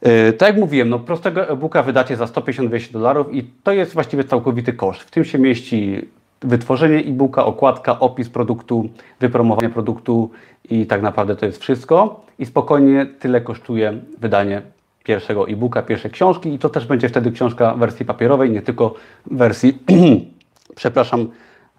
Yy, 0.01 0.33
tak 0.33 0.49
jak 0.49 0.57
mówiłem, 0.57 0.89
no 0.89 0.99
prostego 0.99 1.49
e-booka 1.49 1.83
wydacie 1.83 2.15
za 2.15 2.25
150-200 2.25 2.91
dolarów 2.91 3.33
i 3.33 3.43
to 3.63 3.71
jest 3.71 3.93
właściwie 3.93 4.23
całkowity 4.23 4.73
koszt. 4.73 5.01
W 5.01 5.11
tym 5.11 5.25
się 5.25 5.39
mieści 5.39 6.07
wytworzenie 6.43 6.97
e-booka, 6.97 7.45
okładka, 7.45 7.99
opis 7.99 8.29
produktu, 8.29 8.89
wypromowanie 9.19 9.69
produktu 9.69 10.29
i 10.69 10.85
tak 10.85 11.01
naprawdę 11.01 11.35
to 11.35 11.45
jest 11.45 11.61
wszystko. 11.61 12.25
I 12.39 12.45
spokojnie 12.45 13.05
tyle 13.05 13.41
kosztuje 13.41 13.93
wydanie 14.19 14.61
pierwszego 15.03 15.47
e-booka, 15.47 15.81
pierwszej 15.81 16.11
książki 16.11 16.53
i 16.53 16.59
to 16.59 16.69
też 16.69 16.87
będzie 16.87 17.09
wtedy 17.09 17.31
książka 17.31 17.73
w 17.73 17.79
wersji 17.79 18.05
papierowej, 18.05 18.51
nie 18.51 18.61
tylko 18.61 18.95
w 19.25 19.37
wersji, 19.37 19.79
przepraszam, 20.75 21.27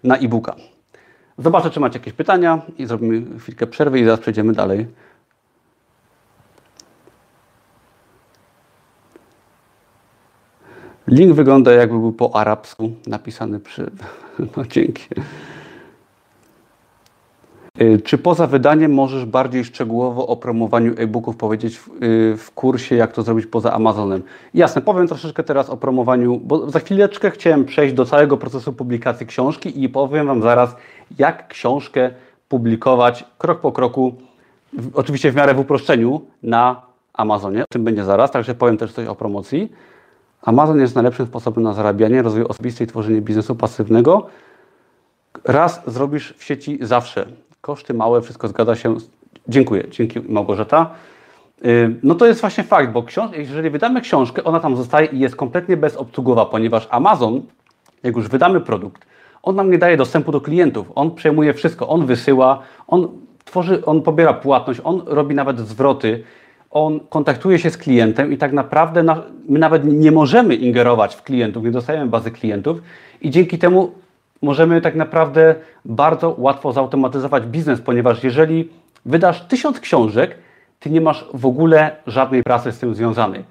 na 0.03 0.17
e-booka. 0.17 0.55
Zobaczę, 1.37 1.69
czy 1.69 1.79
macie 1.79 1.99
jakieś 1.99 2.13
pytania 2.13 2.61
i 2.77 2.85
zrobimy 2.85 3.39
chwilkę 3.39 3.67
przerwy 3.67 3.99
i 3.99 4.05
zaraz 4.05 4.19
przejdziemy 4.19 4.53
dalej. 4.53 4.87
Link 11.07 11.33
wygląda 11.33 11.71
jakby 11.71 11.99
był 11.99 12.11
po 12.11 12.35
arabsku 12.35 12.91
napisany 13.07 13.59
przy... 13.59 13.91
No 14.57 14.65
dzięki. 14.65 15.07
Y, 17.81 18.01
czy 18.01 18.17
poza 18.17 18.47
wydaniem 18.47 18.93
możesz 18.93 19.25
bardziej 19.25 19.65
szczegółowo 19.65 20.27
o 20.27 20.37
promowaniu 20.37 20.93
e-booków 20.97 21.37
powiedzieć 21.37 21.77
w, 21.77 22.03
y, 22.03 22.37
w, 22.37 22.51
kursie, 22.51 22.95
jak 22.95 23.11
to 23.11 23.23
zrobić 23.23 23.45
poza 23.45 23.73
Amazonem? 23.73 24.23
Jasne, 24.53 24.81
powiem 24.81 25.07
troszeczkę 25.07 25.43
teraz 25.43 25.69
o 25.69 25.77
promowaniu, 25.77 26.39
bo 26.43 26.69
za 26.69 26.79
chwileczkę 26.79 27.31
chciałem 27.31 27.65
przejść 27.65 27.95
do 27.95 28.05
całego 28.05 28.37
procesu 28.37 28.73
publikacji 28.73 29.25
książki 29.25 29.83
i 29.83 29.89
powiem 29.89 30.27
Wam 30.27 30.41
zaraz, 30.41 30.75
jak 31.19 31.47
książkę 31.47 32.11
publikować 32.49 33.25
krok 33.37 33.61
po 33.61 33.71
kroku, 33.71 34.15
w, 34.73 34.97
oczywiście 34.97 35.31
w 35.31 35.35
miarę 35.35 35.53
w 35.53 35.59
uproszczeniu, 35.59 36.21
na 36.43 36.81
Amazonie. 37.13 37.63
O 37.63 37.73
tym 37.73 37.83
będzie 37.83 38.03
zaraz, 38.03 38.31
także 38.31 38.55
powiem 38.55 38.77
też 38.77 38.93
coś 38.93 39.07
o 39.07 39.15
promocji. 39.15 39.71
Amazon 40.45 40.79
jest 40.79 40.95
najlepszym 40.95 41.25
sposobem 41.25 41.63
na 41.63 41.73
zarabianie, 41.73 42.21
rozwój 42.21 42.43
osobisty 42.43 42.83
i 42.83 42.87
tworzenie 42.87 43.21
biznesu 43.21 43.55
pasywnego. 43.55 44.27
Raz 45.43 45.81
zrobisz 45.87 46.33
w 46.37 46.43
sieci 46.43 46.77
zawsze 46.81 47.25
koszty 47.61 47.93
małe, 47.93 48.21
wszystko 48.21 48.47
zgadza 48.47 48.75
się. 48.75 48.95
Dziękuję, 49.47 49.83
dzięki 49.89 50.19
Małgorzata. 50.19 50.89
Y, 51.65 51.95
no 52.03 52.15
to 52.15 52.25
jest 52.25 52.41
właśnie 52.41 52.63
fakt, 52.63 52.91
bo 52.91 53.05
jeżeli 53.37 53.69
wydamy 53.69 54.01
książkę, 54.01 54.43
ona 54.43 54.59
tam 54.59 54.77
zostaje 54.77 55.07
i 55.07 55.19
jest 55.19 55.35
kompletnie 55.35 55.77
bezobsługowa, 55.77 56.45
ponieważ 56.45 56.87
Amazon, 56.91 57.41
jak 58.03 58.15
już 58.15 58.27
wydamy 58.27 58.61
produkt, 58.61 59.05
on 59.43 59.55
nam 59.55 59.71
nie 59.71 59.77
daje 59.77 59.97
dostępu 59.97 60.31
do 60.31 60.41
klientów, 60.41 60.91
on 60.95 61.15
przejmuje 61.15 61.53
wszystko, 61.53 61.87
on 61.87 62.05
wysyła, 62.05 62.59
on 62.87 63.07
tworzy, 63.45 63.85
on 63.85 64.01
pobiera 64.01 64.33
płatność, 64.33 64.81
on 64.83 65.01
robi 65.05 65.35
nawet 65.35 65.59
zwroty, 65.59 66.23
on 66.75 66.99
kontaktuje 67.09 67.59
się 67.59 67.69
z 67.69 67.77
klientem 67.77 68.33
i 68.33 68.37
tak 68.37 68.53
naprawdę 68.53 69.03
na, 69.03 69.23
my 69.49 69.59
nawet 69.59 69.85
nie 69.85 70.11
możemy 70.11 70.55
ingerować 70.55 71.15
w 71.15 71.23
klientów, 71.23 71.63
nie 71.63 71.71
dostajemy 71.71 72.07
bazy 72.07 72.31
klientów 72.31 72.81
i 73.21 73.29
dzięki 73.29 73.57
temu 73.57 73.91
możemy 74.41 74.81
tak 74.81 74.95
naprawdę 74.95 75.55
bardzo 75.85 76.35
łatwo 76.37 76.73
zautomatyzować 76.73 77.45
biznes, 77.45 77.81
ponieważ 77.81 78.23
jeżeli 78.23 78.69
wydasz 79.05 79.41
tysiąc 79.41 79.79
książek, 79.79 80.35
ty 80.79 80.89
nie 80.89 81.01
masz 81.01 81.25
w 81.33 81.45
ogóle 81.45 81.95
żadnej 82.07 82.43
pracy 82.43 82.71
z 82.71 82.79
tym 82.79 82.95
związanej. 82.95 83.43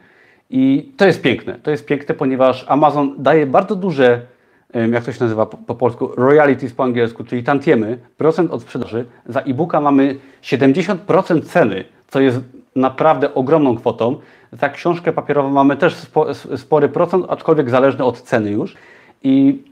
I 0.50 0.92
to 0.96 1.06
jest 1.06 1.22
piękne. 1.22 1.58
To 1.62 1.70
jest 1.70 1.87
piękne, 1.87 2.14
ponieważ 2.14 2.64
Amazon 2.68 3.14
daje 3.18 3.46
bardzo 3.46 3.76
duże, 3.76 4.20
jak 4.92 5.04
to 5.04 5.12
się 5.12 5.24
nazywa 5.24 5.46
po, 5.46 5.56
po 5.56 5.74
polsku, 5.74 6.10
royalties 6.16 6.72
po 6.72 6.84
angielsku, 6.84 7.24
czyli 7.24 7.42
tantiemy, 7.42 7.98
procent 8.16 8.50
od 8.50 8.62
sprzedaży. 8.62 9.04
Za 9.26 9.40
e-booka 9.40 9.80
mamy 9.80 10.16
70% 10.42 11.42
ceny, 11.42 11.84
co 12.08 12.20
jest 12.20 12.40
naprawdę 12.76 13.34
ogromną 13.34 13.76
kwotą. 13.76 14.16
Za 14.52 14.68
książkę 14.68 15.12
papierową 15.12 15.50
mamy 15.50 15.76
też 15.76 15.96
spory 16.56 16.88
procent, 16.88 17.26
aczkolwiek 17.28 17.70
zależny 17.70 18.04
od 18.04 18.22
ceny 18.22 18.50
już. 18.50 18.76
I 19.22 19.62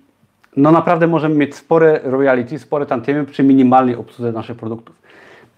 no 0.57 0.73
naprawdę 0.73 1.07
możemy 1.07 1.35
mieć 1.35 1.55
spore 1.55 2.01
royalty, 2.05 2.59
spore 2.59 2.87
tantiemy 2.87 3.25
przy 3.25 3.43
minimalnej 3.43 3.97
obsłudze 3.97 4.33
naszych 4.33 4.57
produktów. 4.57 5.03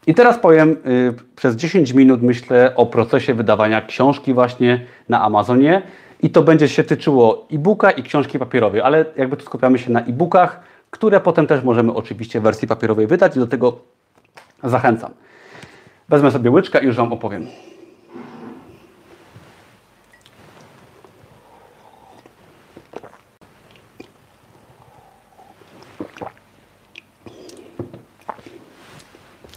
I 0.07 0.15
teraz 0.15 0.39
powiem 0.39 0.77
y, 0.87 1.15
przez 1.37 1.57
10 1.57 1.93
minut 1.93 2.23
myślę 2.23 2.77
o 2.77 2.87
procesie 2.87 3.35
wydawania 3.35 3.83
książki 3.83 4.35
właśnie 4.35 4.81
na 5.09 5.23
Amazonie 5.23 5.83
i 6.23 6.31
to 6.31 6.43
będzie 6.43 6.69
się 6.69 6.85
tyczyło 6.85 7.47
e-booka 7.53 7.91
i 7.91 8.03
książki 8.03 8.39
papierowej, 8.39 8.81
ale 8.81 9.05
jakby 9.17 9.37
tu 9.37 9.45
skupiamy 9.45 9.79
się 9.79 9.93
na 9.93 10.01
e-bookach, 10.01 10.61
które 10.91 11.21
potem 11.21 11.47
też 11.47 11.65
możemy 11.65 11.95
oczywiście 11.95 12.41
w 12.41 12.43
wersji 12.43 12.69
papierowej 12.69 13.07
wydać 13.07 13.37
i 13.37 13.39
do 13.39 13.47
tego 13.47 13.79
zachęcam. 14.65 15.11
Wezmę 16.09 16.31
sobie 16.31 16.51
łyczkę 16.51 16.83
i 16.83 16.87
już 16.87 16.97
Wam 16.97 17.13
opowiem. 17.13 17.47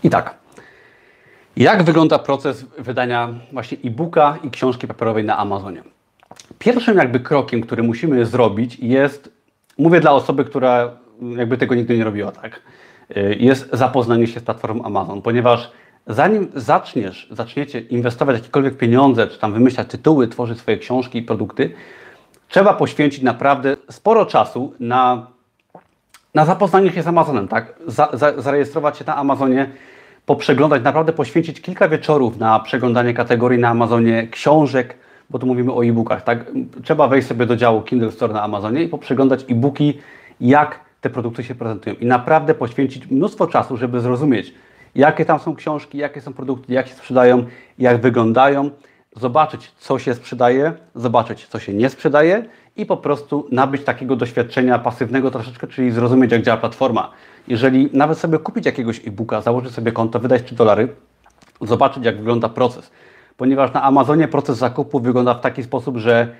I 0.03 0.09
tak. 0.09 0.35
Jak 1.57 1.83
wygląda 1.83 2.19
proces 2.19 2.65
wydania 2.77 3.33
właśnie 3.51 3.77
e-booka 3.85 4.37
i 4.43 4.49
książki 4.49 4.87
papierowej 4.87 5.23
na 5.23 5.37
Amazonie? 5.37 5.83
Pierwszym 6.59 6.97
jakby 6.97 7.19
krokiem, 7.19 7.61
który 7.61 7.83
musimy 7.83 8.25
zrobić 8.25 8.79
jest, 8.79 9.31
mówię 9.77 9.99
dla 9.99 10.11
osoby, 10.11 10.45
która 10.45 10.91
jakby 11.37 11.57
tego 11.57 11.75
nigdy 11.75 11.97
nie 11.97 12.03
robiła, 12.03 12.31
tak, 12.31 12.61
jest 13.39 13.69
zapoznanie 13.73 14.27
się 14.27 14.39
z 14.39 14.43
platformą 14.43 14.83
Amazon, 14.83 15.21
ponieważ 15.21 15.71
zanim 16.07 16.47
zaczniesz, 16.55 17.27
zaczniecie 17.31 17.79
inwestować 17.79 18.35
jakiekolwiek 18.35 18.77
pieniądze, 18.77 19.27
czy 19.27 19.39
tam 19.39 19.53
wymyślać 19.53 19.87
tytuły, 19.87 20.27
tworzyć 20.27 20.59
swoje 20.59 20.77
książki 20.77 21.17
i 21.19 21.23
produkty, 21.23 21.71
trzeba 22.47 22.73
poświęcić 22.73 23.23
naprawdę 23.23 23.77
sporo 23.91 24.25
czasu 24.25 24.73
na, 24.79 25.27
na 26.35 26.45
zapoznanie 26.45 26.91
się 26.91 27.03
z 27.03 27.07
Amazonem, 27.07 27.47
tak? 27.47 27.73
Za, 27.87 28.09
za, 28.13 28.41
zarejestrować 28.41 28.97
się 28.97 29.05
na 29.07 29.15
Amazonie, 29.15 29.69
poprzeglądać, 30.25 30.83
naprawdę 30.83 31.13
poświęcić 31.13 31.61
kilka 31.61 31.89
wieczorów 31.89 32.37
na 32.37 32.59
przeglądanie 32.59 33.13
kategorii 33.13 33.59
na 33.59 33.69
Amazonie, 33.69 34.27
książek, 34.27 34.97
bo 35.29 35.39
tu 35.39 35.45
mówimy 35.45 35.73
o 35.73 35.85
e-bookach, 35.85 36.23
tak? 36.23 36.45
Trzeba 36.83 37.07
wejść 37.07 37.27
sobie 37.27 37.45
do 37.45 37.55
działu 37.55 37.81
Kindle 37.81 38.11
Store 38.11 38.33
na 38.33 38.43
Amazonie 38.43 38.83
i 38.83 38.87
poprzeglądać 38.87 39.45
e-booki, 39.49 39.97
jak 40.41 40.79
te 41.01 41.09
produkty 41.09 41.43
się 41.43 41.55
prezentują. 41.55 41.95
I 41.95 42.05
naprawdę 42.05 42.53
poświęcić 42.53 43.07
mnóstwo 43.11 43.47
czasu, 43.47 43.77
żeby 43.77 43.99
zrozumieć, 43.99 44.53
jakie 44.97 45.25
tam 45.25 45.39
są 45.39 45.55
książki, 45.55 45.97
jakie 45.97 46.21
są 46.21 46.33
produkty, 46.33 46.73
jak 46.73 46.87
się 46.87 46.95
sprzedają, 46.95 47.45
jak 47.79 48.01
wyglądają, 48.01 48.69
zobaczyć, 49.15 49.71
co 49.77 49.99
się 49.99 50.13
sprzedaje, 50.13 50.73
zobaczyć, 50.95 51.47
co 51.47 51.59
się 51.59 51.73
nie 51.73 51.89
sprzedaje 51.89 52.45
i 52.77 52.85
po 52.85 52.97
prostu 52.97 53.47
nabyć 53.51 53.83
takiego 53.83 54.15
doświadczenia 54.15 54.79
pasywnego 54.79 55.31
troszeczkę, 55.31 55.67
czyli 55.67 55.91
zrozumieć, 55.91 56.31
jak 56.31 56.41
działa 56.41 56.57
platforma. 56.57 57.11
Jeżeli 57.47 57.89
nawet 57.93 58.17
sobie 58.17 58.39
kupić 58.39 58.65
jakiegoś 58.65 59.07
e-booka, 59.07 59.41
założyć 59.41 59.73
sobie 59.73 59.91
konto, 59.91 60.19
wydać 60.19 60.43
3 60.43 60.55
dolary, 60.55 60.87
zobaczyć, 61.61 62.05
jak 62.05 62.17
wygląda 62.17 62.49
proces. 62.49 62.91
Ponieważ 63.37 63.73
na 63.73 63.83
Amazonie 63.83 64.27
proces 64.27 64.57
zakupu 64.57 64.99
wygląda 64.99 65.33
w 65.33 65.41
taki 65.41 65.63
sposób, 65.63 65.97
że 65.97 66.35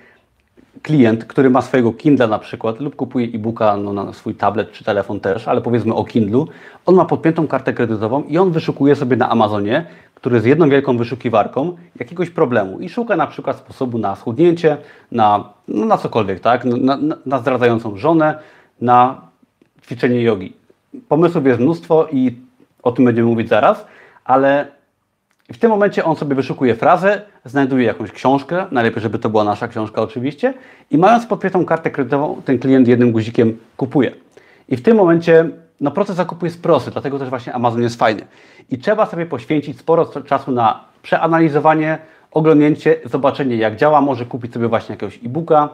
klient, 0.83 1.25
który 1.25 1.49
ma 1.49 1.61
swojego 1.61 1.93
Kindle 1.93 2.27
na 2.27 2.39
przykład 2.39 2.79
lub 2.79 2.95
kupuje 2.95 3.27
e-booka 3.27 3.77
no, 3.77 3.93
na 3.93 4.13
swój 4.13 4.35
tablet 4.35 4.71
czy 4.71 4.83
telefon 4.83 5.19
też, 5.19 5.47
ale 5.47 5.61
powiedzmy 5.61 5.93
o 5.93 6.03
Kindlu, 6.03 6.47
on 6.85 6.95
ma 6.95 7.05
podpiętą 7.05 7.47
kartę 7.47 7.73
kredytową 7.73 8.23
i 8.23 8.37
on 8.37 8.51
wyszukuje 8.51 8.95
sobie 8.95 9.17
na 9.17 9.29
Amazonie, 9.29 9.85
który 10.15 10.35
jest 10.35 10.47
jedną 10.47 10.69
wielką 10.69 10.97
wyszukiwarką, 10.97 11.77
jakiegoś 11.99 12.29
problemu 12.29 12.79
i 12.79 12.89
szuka 12.89 13.15
na 13.15 13.27
przykład 13.27 13.57
sposobu 13.57 13.97
na 13.97 14.15
schudnięcie, 14.15 14.77
na, 15.11 15.49
no, 15.67 15.85
na 15.85 15.97
cokolwiek, 15.97 16.39
tak? 16.39 16.65
Na, 16.65 16.97
na, 16.97 17.17
na 17.25 17.39
zdradzającą 17.39 17.97
żonę, 17.97 18.39
na 18.81 19.21
ćwiczenie 19.81 20.21
jogi. 20.21 20.53
Pomysłów 21.09 21.45
jest 21.45 21.59
mnóstwo 21.59 22.07
i 22.11 22.35
o 22.83 22.91
tym 22.91 23.05
będziemy 23.05 23.27
mówić 23.27 23.49
zaraz, 23.49 23.85
ale 24.25 24.76
w 25.53 25.57
tym 25.57 25.69
momencie 25.69 26.05
on 26.05 26.15
sobie 26.15 26.35
wyszukuje 26.35 26.75
frazę, 26.75 27.21
znajduje 27.45 27.85
jakąś 27.85 28.11
książkę, 28.11 28.65
najlepiej, 28.71 29.01
żeby 29.01 29.19
to 29.19 29.29
była 29.29 29.43
nasza 29.43 29.67
książka 29.67 30.01
oczywiście, 30.01 30.53
i 30.91 30.97
mając 30.97 31.25
podpiętą 31.25 31.65
kartę 31.65 31.91
kredytową, 31.91 32.41
ten 32.45 32.59
klient 32.59 32.87
jednym 32.87 33.11
guzikiem 33.11 33.57
kupuje. 33.77 34.11
I 34.69 34.77
w 34.77 34.81
tym 34.81 34.97
momencie 34.97 35.49
no, 35.81 35.91
proces 35.91 36.15
zakupu 36.15 36.45
jest 36.45 36.61
prosty, 36.61 36.91
dlatego 36.91 37.19
też 37.19 37.29
właśnie 37.29 37.53
Amazon 37.53 37.81
jest 37.81 37.99
fajny. 37.99 38.21
I 38.69 38.77
trzeba 38.77 39.05
sobie 39.05 39.25
poświęcić 39.25 39.79
sporo 39.79 40.05
czasu 40.05 40.51
na 40.51 40.83
przeanalizowanie, 41.01 41.97
oglądnięcie, 42.31 42.95
zobaczenie 43.05 43.55
jak 43.55 43.75
działa, 43.75 44.01
może 44.01 44.25
kupić 44.25 44.53
sobie 44.53 44.67
właśnie 44.67 44.93
jakiegoś 44.93 45.19
e-booka 45.25 45.69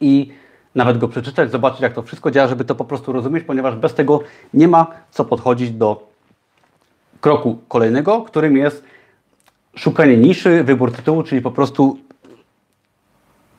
i 0.00 0.32
nawet 0.74 0.98
go 0.98 1.08
przeczytać, 1.08 1.50
zobaczyć 1.50 1.80
jak 1.80 1.92
to 1.92 2.02
wszystko 2.02 2.30
działa, 2.30 2.48
żeby 2.48 2.64
to 2.64 2.74
po 2.74 2.84
prostu 2.84 3.12
rozumieć, 3.12 3.44
ponieważ 3.44 3.76
bez 3.76 3.94
tego 3.94 4.20
nie 4.54 4.68
ma 4.68 4.86
co 5.10 5.24
podchodzić 5.24 5.70
do 5.70 6.08
kroku 7.20 7.58
kolejnego, 7.68 8.22
którym 8.22 8.56
jest 8.56 8.84
szukanie 9.78 10.16
niszy, 10.16 10.64
wybór 10.64 10.92
tytułu, 10.92 11.22
czyli 11.22 11.42
po 11.42 11.50
prostu 11.50 11.98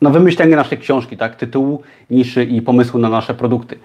no, 0.01 0.10
wymyślenie 0.10 0.56
naszej 0.56 0.77
książki, 0.77 1.17
tak? 1.17 1.36
tytułu, 1.36 1.82
niszy 2.10 2.43
i 2.43 2.62
pomysłu 2.62 2.99
na 2.99 3.10
nasze 3.10 3.34
produkty. 3.34 3.80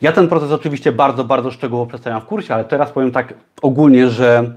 Ja 0.00 0.12
ten 0.12 0.28
proces 0.28 0.52
oczywiście 0.52 0.92
bardzo, 0.92 1.24
bardzo 1.24 1.50
szczegółowo 1.50 1.86
przedstawiam 1.86 2.20
w 2.20 2.24
kursie, 2.24 2.54
ale 2.54 2.64
teraz 2.64 2.92
powiem 2.92 3.12
tak 3.12 3.34
ogólnie, 3.62 4.08
że 4.08 4.52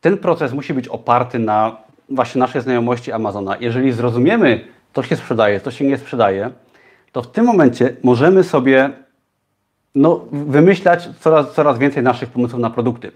ten 0.00 0.18
proces 0.18 0.52
musi 0.52 0.74
być 0.74 0.88
oparty 0.88 1.38
na 1.38 1.76
właśnie 2.08 2.38
naszej 2.38 2.62
znajomości 2.62 3.12
Amazona. 3.12 3.56
Jeżeli 3.60 3.92
zrozumiemy, 3.92 4.64
co 4.94 5.02
się 5.02 5.16
sprzedaje, 5.16 5.60
co 5.60 5.70
się 5.70 5.84
nie 5.84 5.98
sprzedaje, 5.98 6.50
to 7.12 7.22
w 7.22 7.30
tym 7.30 7.44
momencie 7.44 7.96
możemy 8.02 8.44
sobie 8.44 8.90
no, 9.94 10.24
wymyślać 10.32 11.08
coraz, 11.20 11.52
coraz 11.52 11.78
więcej 11.78 12.02
naszych 12.02 12.30
pomysłów 12.30 12.60
na 12.60 12.70
produkty. 12.70 13.12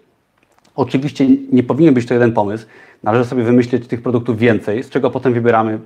Oczywiście 0.78 1.26
nie 1.52 1.62
powinien 1.62 1.94
być 1.94 2.06
to 2.06 2.14
jeden 2.14 2.32
pomysł. 2.32 2.66
Należy 3.02 3.24
sobie 3.24 3.42
wymyślić 3.42 3.88
tych 3.88 4.02
produktów 4.02 4.38
więcej, 4.38 4.82
z 4.82 4.90
czego 4.90 5.10
potem 5.10 5.34
wybieramy 5.34 5.78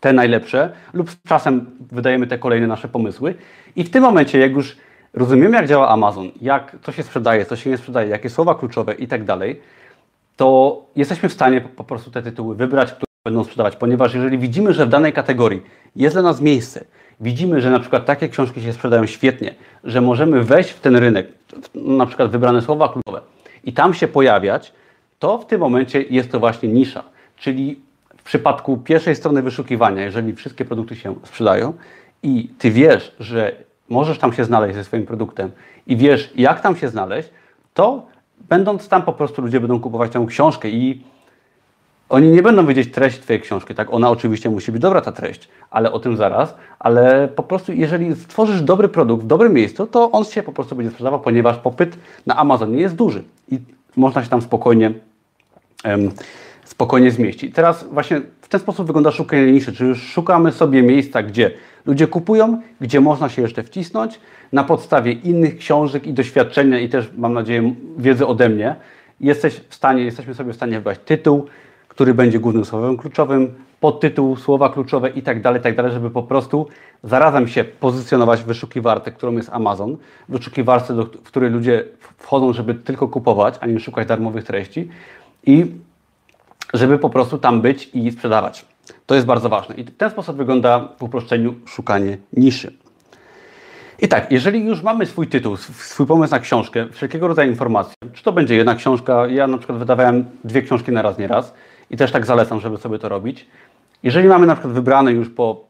te 0.00 0.12
najlepsze 0.12 0.72
lub 0.92 1.10
z 1.10 1.22
czasem 1.28 1.66
wydajemy 1.92 2.26
te 2.26 2.38
kolejne 2.38 2.66
nasze 2.66 2.88
pomysły. 2.88 3.34
I 3.76 3.84
w 3.84 3.90
tym 3.90 4.02
momencie, 4.02 4.38
jak 4.38 4.52
już 4.52 4.76
rozumiemy, 5.14 5.56
jak 5.56 5.68
działa 5.68 5.88
Amazon, 5.88 6.30
jak 6.40 6.76
co 6.82 6.92
się 6.92 7.02
sprzedaje, 7.02 7.44
co 7.44 7.56
się 7.56 7.70
nie 7.70 7.78
sprzedaje, 7.78 8.08
jakie 8.08 8.30
słowa 8.30 8.54
kluczowe 8.54 8.94
i 8.94 9.06
tak 9.08 9.24
dalej, 9.24 9.60
to 10.36 10.80
jesteśmy 10.96 11.28
w 11.28 11.32
stanie 11.32 11.60
po 11.60 11.84
prostu 11.84 12.10
te 12.10 12.22
tytuły 12.22 12.54
wybrać, 12.54 12.92
które 12.92 13.06
będą 13.24 13.44
sprzedawać, 13.44 13.76
ponieważ 13.76 14.14
jeżeli 14.14 14.38
widzimy, 14.38 14.74
że 14.74 14.86
w 14.86 14.88
danej 14.88 15.12
kategorii 15.12 15.62
jest 15.96 16.14
dla 16.14 16.22
nas 16.22 16.40
miejsce, 16.40 16.84
widzimy, 17.20 17.60
że 17.60 17.70
na 17.70 17.80
przykład 17.80 18.06
takie 18.06 18.28
książki 18.28 18.62
się 18.62 18.72
sprzedają 18.72 19.06
świetnie, 19.06 19.54
że 19.84 20.00
możemy 20.00 20.42
wejść 20.42 20.70
w 20.70 20.80
ten 20.80 20.96
rynek, 20.96 21.28
na 21.74 22.06
przykład 22.06 22.30
wybrane 22.30 22.62
słowa 22.62 22.88
kluczowe 22.88 23.35
i 23.66 23.72
tam 23.72 23.94
się 23.94 24.08
pojawiać, 24.08 24.72
to 25.18 25.38
w 25.38 25.46
tym 25.46 25.60
momencie 25.60 26.02
jest 26.02 26.32
to 26.32 26.40
właśnie 26.40 26.68
nisza. 26.68 27.04
Czyli 27.36 27.80
w 28.16 28.22
przypadku 28.22 28.76
pierwszej 28.76 29.16
strony 29.16 29.42
wyszukiwania, 29.42 30.02
jeżeli 30.02 30.32
wszystkie 30.32 30.64
produkty 30.64 30.96
się 30.96 31.14
sprzedają 31.24 31.72
i 32.22 32.48
ty 32.58 32.70
wiesz, 32.70 33.14
że 33.20 33.52
możesz 33.88 34.18
tam 34.18 34.32
się 34.32 34.44
znaleźć 34.44 34.74
ze 34.74 34.84
swoim 34.84 35.06
produktem 35.06 35.50
i 35.86 35.96
wiesz, 35.96 36.32
jak 36.36 36.60
tam 36.60 36.76
się 36.76 36.88
znaleźć, 36.88 37.28
to 37.74 38.06
będąc 38.48 38.88
tam 38.88 39.02
po 39.02 39.12
prostu 39.12 39.42
ludzie 39.42 39.60
będą 39.60 39.80
kupować 39.80 40.12
tę 40.12 40.24
książkę 40.28 40.68
i 40.68 41.02
oni 42.08 42.28
nie 42.28 42.42
będą 42.42 42.66
wiedzieć 42.66 42.92
treść 42.92 43.20
Twojej 43.20 43.42
książki, 43.42 43.74
tak? 43.74 43.92
Ona 43.94 44.10
oczywiście 44.10 44.50
musi 44.50 44.72
być 44.72 44.82
dobra, 44.82 45.00
ta 45.00 45.12
treść, 45.12 45.48
ale 45.70 45.92
o 45.92 45.98
tym 45.98 46.16
zaraz. 46.16 46.54
Ale 46.78 47.28
po 47.28 47.42
prostu, 47.42 47.72
jeżeli 47.72 48.16
stworzysz 48.16 48.62
dobry 48.62 48.88
produkt 48.88 49.24
w 49.24 49.26
dobrym 49.26 49.52
miejscu, 49.52 49.86
to 49.86 50.10
on 50.10 50.24
się 50.24 50.42
po 50.42 50.52
prostu 50.52 50.76
będzie 50.76 50.90
sprzedawał, 50.90 51.20
ponieważ 51.20 51.56
popyt 51.56 51.98
na 52.26 52.36
Amazonie 52.36 52.80
jest 52.80 52.94
duży 52.94 53.22
i 53.50 53.58
można 53.96 54.24
się 54.24 54.30
tam 54.30 54.42
spokojnie, 54.42 54.92
um, 55.84 56.10
spokojnie 56.64 57.10
zmieścić. 57.10 57.54
Teraz 57.54 57.84
właśnie 57.84 58.20
w 58.40 58.48
ten 58.48 58.60
sposób 58.60 58.86
wygląda 58.86 59.10
szukanie 59.10 59.52
niszy, 59.52 59.72
czyli 59.72 59.94
szukamy 59.94 60.52
sobie 60.52 60.82
miejsca, 60.82 61.22
gdzie 61.22 61.50
ludzie 61.86 62.06
kupują, 62.06 62.62
gdzie 62.80 63.00
można 63.00 63.28
się 63.28 63.42
jeszcze 63.42 63.62
wcisnąć 63.62 64.20
na 64.52 64.64
podstawie 64.64 65.12
innych 65.12 65.56
książek 65.56 66.06
i 66.06 66.12
doświadczenia 66.12 66.78
i 66.78 66.88
też 66.88 67.10
mam 67.16 67.32
nadzieję 67.32 67.74
wiedzy 67.98 68.26
ode 68.26 68.48
mnie. 68.48 68.74
Jesteś 69.20 69.60
w 69.68 69.74
stanie, 69.74 70.02
jesteśmy 70.02 70.34
sobie 70.34 70.52
w 70.52 70.56
stanie 70.56 70.76
wybrać 70.76 70.98
tytuł, 71.04 71.46
który 71.96 72.14
będzie 72.14 72.38
głównym 72.38 72.64
słowem 72.64 72.96
kluczowym, 72.96 73.54
podtytuł, 73.80 74.36
słowa 74.36 74.68
kluczowe 74.68 75.10
i 75.10 75.22
tak 75.22 75.42
dalej, 75.42 75.60
tak 75.60 75.76
dalej, 75.76 75.92
żeby 75.92 76.10
po 76.10 76.22
prostu 76.22 76.66
zarazem 77.04 77.48
się 77.48 77.64
pozycjonować 77.64 78.40
w 78.40 78.46
wyszukiwarce, 78.46 79.12
którą 79.12 79.32
jest 79.32 79.48
Amazon, 79.52 79.96
wyszukiwarce, 80.28 80.94
do, 80.94 81.04
w 81.04 81.22
której 81.22 81.50
ludzie 81.50 81.84
wchodzą, 82.18 82.52
żeby 82.52 82.74
tylko 82.74 83.08
kupować, 83.08 83.54
a 83.60 83.66
nie 83.66 83.80
szukać 83.80 84.08
darmowych 84.08 84.44
treści 84.44 84.88
i 85.46 85.66
żeby 86.74 86.98
po 86.98 87.10
prostu 87.10 87.38
tam 87.38 87.60
być 87.60 87.90
i 87.94 88.10
sprzedawać. 88.10 88.66
To 89.06 89.14
jest 89.14 89.26
bardzo 89.26 89.48
ważne. 89.48 89.74
I 89.74 89.84
w 89.84 89.96
ten 89.96 90.10
sposób 90.10 90.36
wygląda 90.36 90.88
w 90.98 91.02
uproszczeniu 91.02 91.54
szukanie 91.66 92.18
niszy. 92.32 92.72
I 94.02 94.08
tak, 94.08 94.32
jeżeli 94.32 94.66
już 94.66 94.82
mamy 94.82 95.06
swój 95.06 95.26
tytuł, 95.26 95.56
swój 95.56 96.06
pomysł 96.06 96.30
na 96.30 96.40
książkę, 96.40 96.86
wszelkiego 96.92 97.28
rodzaju 97.28 97.50
informacje, 97.50 97.94
czy 98.12 98.22
to 98.22 98.32
będzie 98.32 98.56
jedna 98.56 98.74
książka, 98.74 99.26
ja 99.26 99.46
na 99.46 99.58
przykład 99.58 99.78
wydawałem 99.78 100.24
dwie 100.44 100.62
książki 100.62 100.92
na 100.92 101.02
raz, 101.02 101.18
nie 101.18 101.28
raz 101.28 101.54
i 101.90 101.96
też 101.96 102.12
tak 102.12 102.26
zalecam, 102.26 102.60
żeby 102.60 102.76
sobie 102.76 102.98
to 102.98 103.08
robić. 103.08 103.46
Jeżeli 104.02 104.28
mamy 104.28 104.46
na 104.46 104.54
przykład 104.54 104.74
wybrane 104.74 105.12
już 105.12 105.30
po 105.30 105.64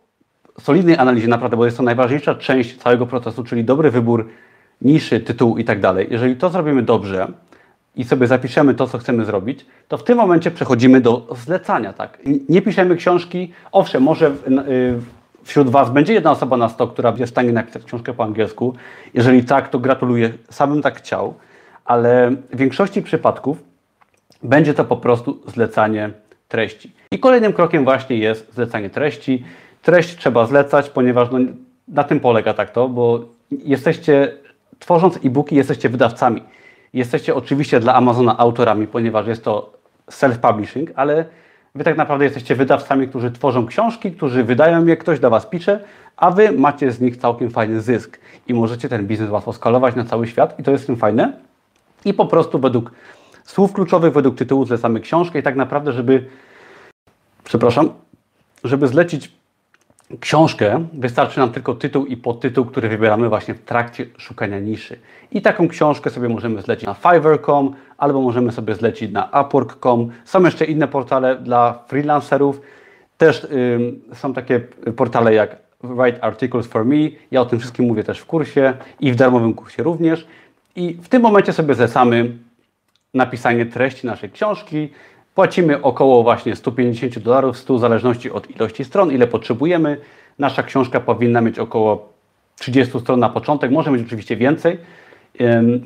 solidnej 0.61 0.97
analizie 0.99 1.29
naprawdę, 1.29 1.57
bo 1.57 1.65
jest 1.65 1.77
to 1.77 1.83
najważniejsza 1.83 2.35
część 2.35 2.77
całego 2.77 3.07
procesu, 3.07 3.45
czyli 3.45 3.65
dobry 3.65 3.91
wybór 3.91 4.29
niszy, 4.83 5.21
tytułu 5.21 5.59
i 5.59 5.65
tak 5.65 5.81
dalej. 5.81 6.07
Jeżeli 6.11 6.37
to 6.37 6.51
zrobimy 6.51 6.83
dobrze 6.83 7.29
i 7.97 8.05
sobie 8.05 8.27
zapiszemy 8.27 8.75
to, 8.75 8.87
co 8.87 8.99
chcemy 8.99 9.25
zrobić, 9.25 9.67
to 9.89 9.99
w 9.99 10.05
tym 10.05 10.19
momencie 10.19 10.51
przechodzimy 10.51 11.01
do 11.01 11.27
zlecania. 11.45 11.93
Tak? 11.93 12.19
Nie 12.49 12.63
piszemy 12.63 12.97
książki, 12.97 13.53
owszem, 13.73 14.03
może 14.03 14.27
y, 14.27 14.33
wśród 15.45 15.69
Was 15.69 15.91
będzie 15.91 16.13
jedna 16.13 16.31
osoba 16.31 16.57
na 16.57 16.69
sto, 16.69 16.89
która 16.89 17.13
będzie 17.13 17.27
w 17.27 17.31
stanie 17.31 17.53
napisać 17.53 17.85
książkę 17.85 18.15
po 18.15 18.25
angielsku. 18.25 18.75
Jeżeli 19.15 19.45
tak, 19.45 19.69
to 19.69 19.79
gratuluję, 19.79 20.33
samym 20.51 20.83
tak 20.83 20.99
chciał, 20.99 21.35
ale 21.85 22.31
w 22.31 22.57
większości 22.57 23.03
przypadków 23.03 23.63
będzie 24.43 24.75
to 24.75 24.85
po 24.85 24.97
prostu 24.97 25.43
zlecanie 25.47 26.11
treści. 26.49 26.93
I 27.11 27.19
kolejnym 27.19 27.53
krokiem 27.53 27.85
właśnie 27.85 28.17
jest 28.17 28.55
zlecanie 28.55 28.91
treści. 28.91 29.45
Treść 29.83 30.17
trzeba 30.17 30.47
zlecać, 30.47 30.91
ponieważ 30.91 31.29
no, 31.31 31.39
na 31.89 32.05
tym 32.05 32.21
polega 32.21 32.55
tak 32.55 32.71
to, 32.71 32.89
bo 32.89 33.25
jesteście, 33.51 34.33
tworząc 34.79 35.17
e-booki, 35.25 35.57
jesteście 35.57 35.89
wydawcami. 35.89 36.43
Jesteście 36.93 37.35
oczywiście 37.35 37.81
dla 37.81 37.95
Amazona 37.95 38.39
autorami, 38.39 38.87
ponieważ 38.87 39.27
jest 39.27 39.45
to 39.45 39.73
self-publishing, 40.11 40.87
ale 40.97 41.25
Wy 41.75 41.85
tak 41.85 41.97
naprawdę 41.97 42.25
jesteście 42.25 42.55
wydawcami, 42.55 43.09
którzy 43.09 43.31
tworzą 43.31 43.67
książki, 43.67 44.13
którzy 44.13 44.45
wydają 44.45 44.87
je, 44.87 44.97
ktoś 44.97 45.21
do 45.21 45.31
Was 45.31 45.47
pisze, 45.47 45.81
a 46.17 46.31
Wy 46.31 46.53
macie 46.53 46.93
z 46.93 47.01
nich 47.01 47.17
całkiem 47.17 47.51
fajny 47.51 47.81
zysk 47.81 48.19
i 48.49 48.55
możecie 48.55 48.89
ten 48.89 49.07
biznes 49.07 49.31
łatwo 49.31 49.53
skalować 49.53 49.95
na 49.95 50.05
cały 50.05 50.27
świat 50.27 50.61
i 50.61 50.63
to 50.63 50.71
jest 50.71 50.87
tym 50.87 50.97
fajne. 50.97 51.33
I 52.05 52.15
po 52.15 52.27
prostu 52.27 52.59
według 52.59 52.93
słów 53.47 53.73
kluczowych, 53.73 54.13
według 54.13 54.37
tytułu 54.37 54.67
zlecamy 54.67 55.01
książkę 55.01 55.39
i 55.39 55.43
tak 55.43 55.57
naprawdę, 55.57 55.93
żeby, 55.93 56.27
przepraszam, 57.45 57.91
żeby 58.65 58.89
zlecić 58.89 59.33
książkę, 60.21 60.87
wystarczy 60.93 61.41
nam 61.41 61.53
tylko 61.53 61.75
tytuł 61.75 62.07
i 62.07 62.17
podtytuł, 62.17 62.65
który 62.65 62.89
wybieramy 62.89 63.29
właśnie 63.29 63.55
w 63.55 63.63
trakcie 63.63 64.07
szukania 64.17 64.59
niszy. 64.59 64.99
I 65.33 65.43
taką 65.43 65.69
książkę 65.69 66.11
sobie 66.11 66.29
możemy 66.29 66.63
zlecić 66.63 66.87
na 66.87 66.95
Fiverr.com 66.95 67.75
albo 67.99 68.21
możemy 68.21 68.53
sobie 68.53 68.75
zlecić 68.75 69.13
na 69.13 69.29
Upwork.com. 69.41 70.11
Są 70.25 70.45
jeszcze 70.45 70.65
inne 70.65 70.89
portale 70.89 71.37
dla 71.37 71.79
freelancerów. 71.89 72.61
Też 73.19 73.47
są 74.13 74.35
takie 74.35 74.61
portale 74.97 75.35
jak 75.35 75.57
Write 75.83 76.25
Articles 76.25 76.67
for 76.67 76.85
Me. 76.85 76.97
Ja 77.31 77.41
o 77.41 77.47
tym 77.47 77.59
wszystkim 77.59 77.87
mówię 77.87 78.05
też 78.05 78.19
w 78.19 78.27
kursie 78.27 78.75
i 79.01 79.13
w 79.13 79.17
darmowym 79.17 79.55
kursie 79.55 79.83
również. 79.83 80.27
I 80.77 80.95
w 81.03 81.09
tym 81.09 81.23
momencie 81.23 81.53
sobie 81.53 81.75
zlecamy 81.75 82.33
napisanie 83.17 83.67
treści 83.67 84.07
naszej 84.07 84.31
książki, 84.31 84.89
Płacimy 85.37 85.83
około 85.83 86.23
właśnie 86.23 86.57
150 86.57 87.19
dolarów, 87.19 87.59
100 87.59 87.75
w 87.75 87.81
zależności 87.81 88.31
od 88.31 88.51
ilości 88.51 88.85
stron, 88.85 89.13
ile 89.13 89.27
potrzebujemy. 89.27 90.01
Nasza 90.39 90.63
książka 90.63 91.01
powinna 91.01 91.41
mieć 91.41 91.59
około 91.59 92.09
30 92.59 93.01
stron 93.01 93.21
na 93.21 93.29
początek, 93.29 93.71
może 93.71 93.91
mieć 93.91 94.07
oczywiście 94.07 94.37
więcej. 94.37 94.79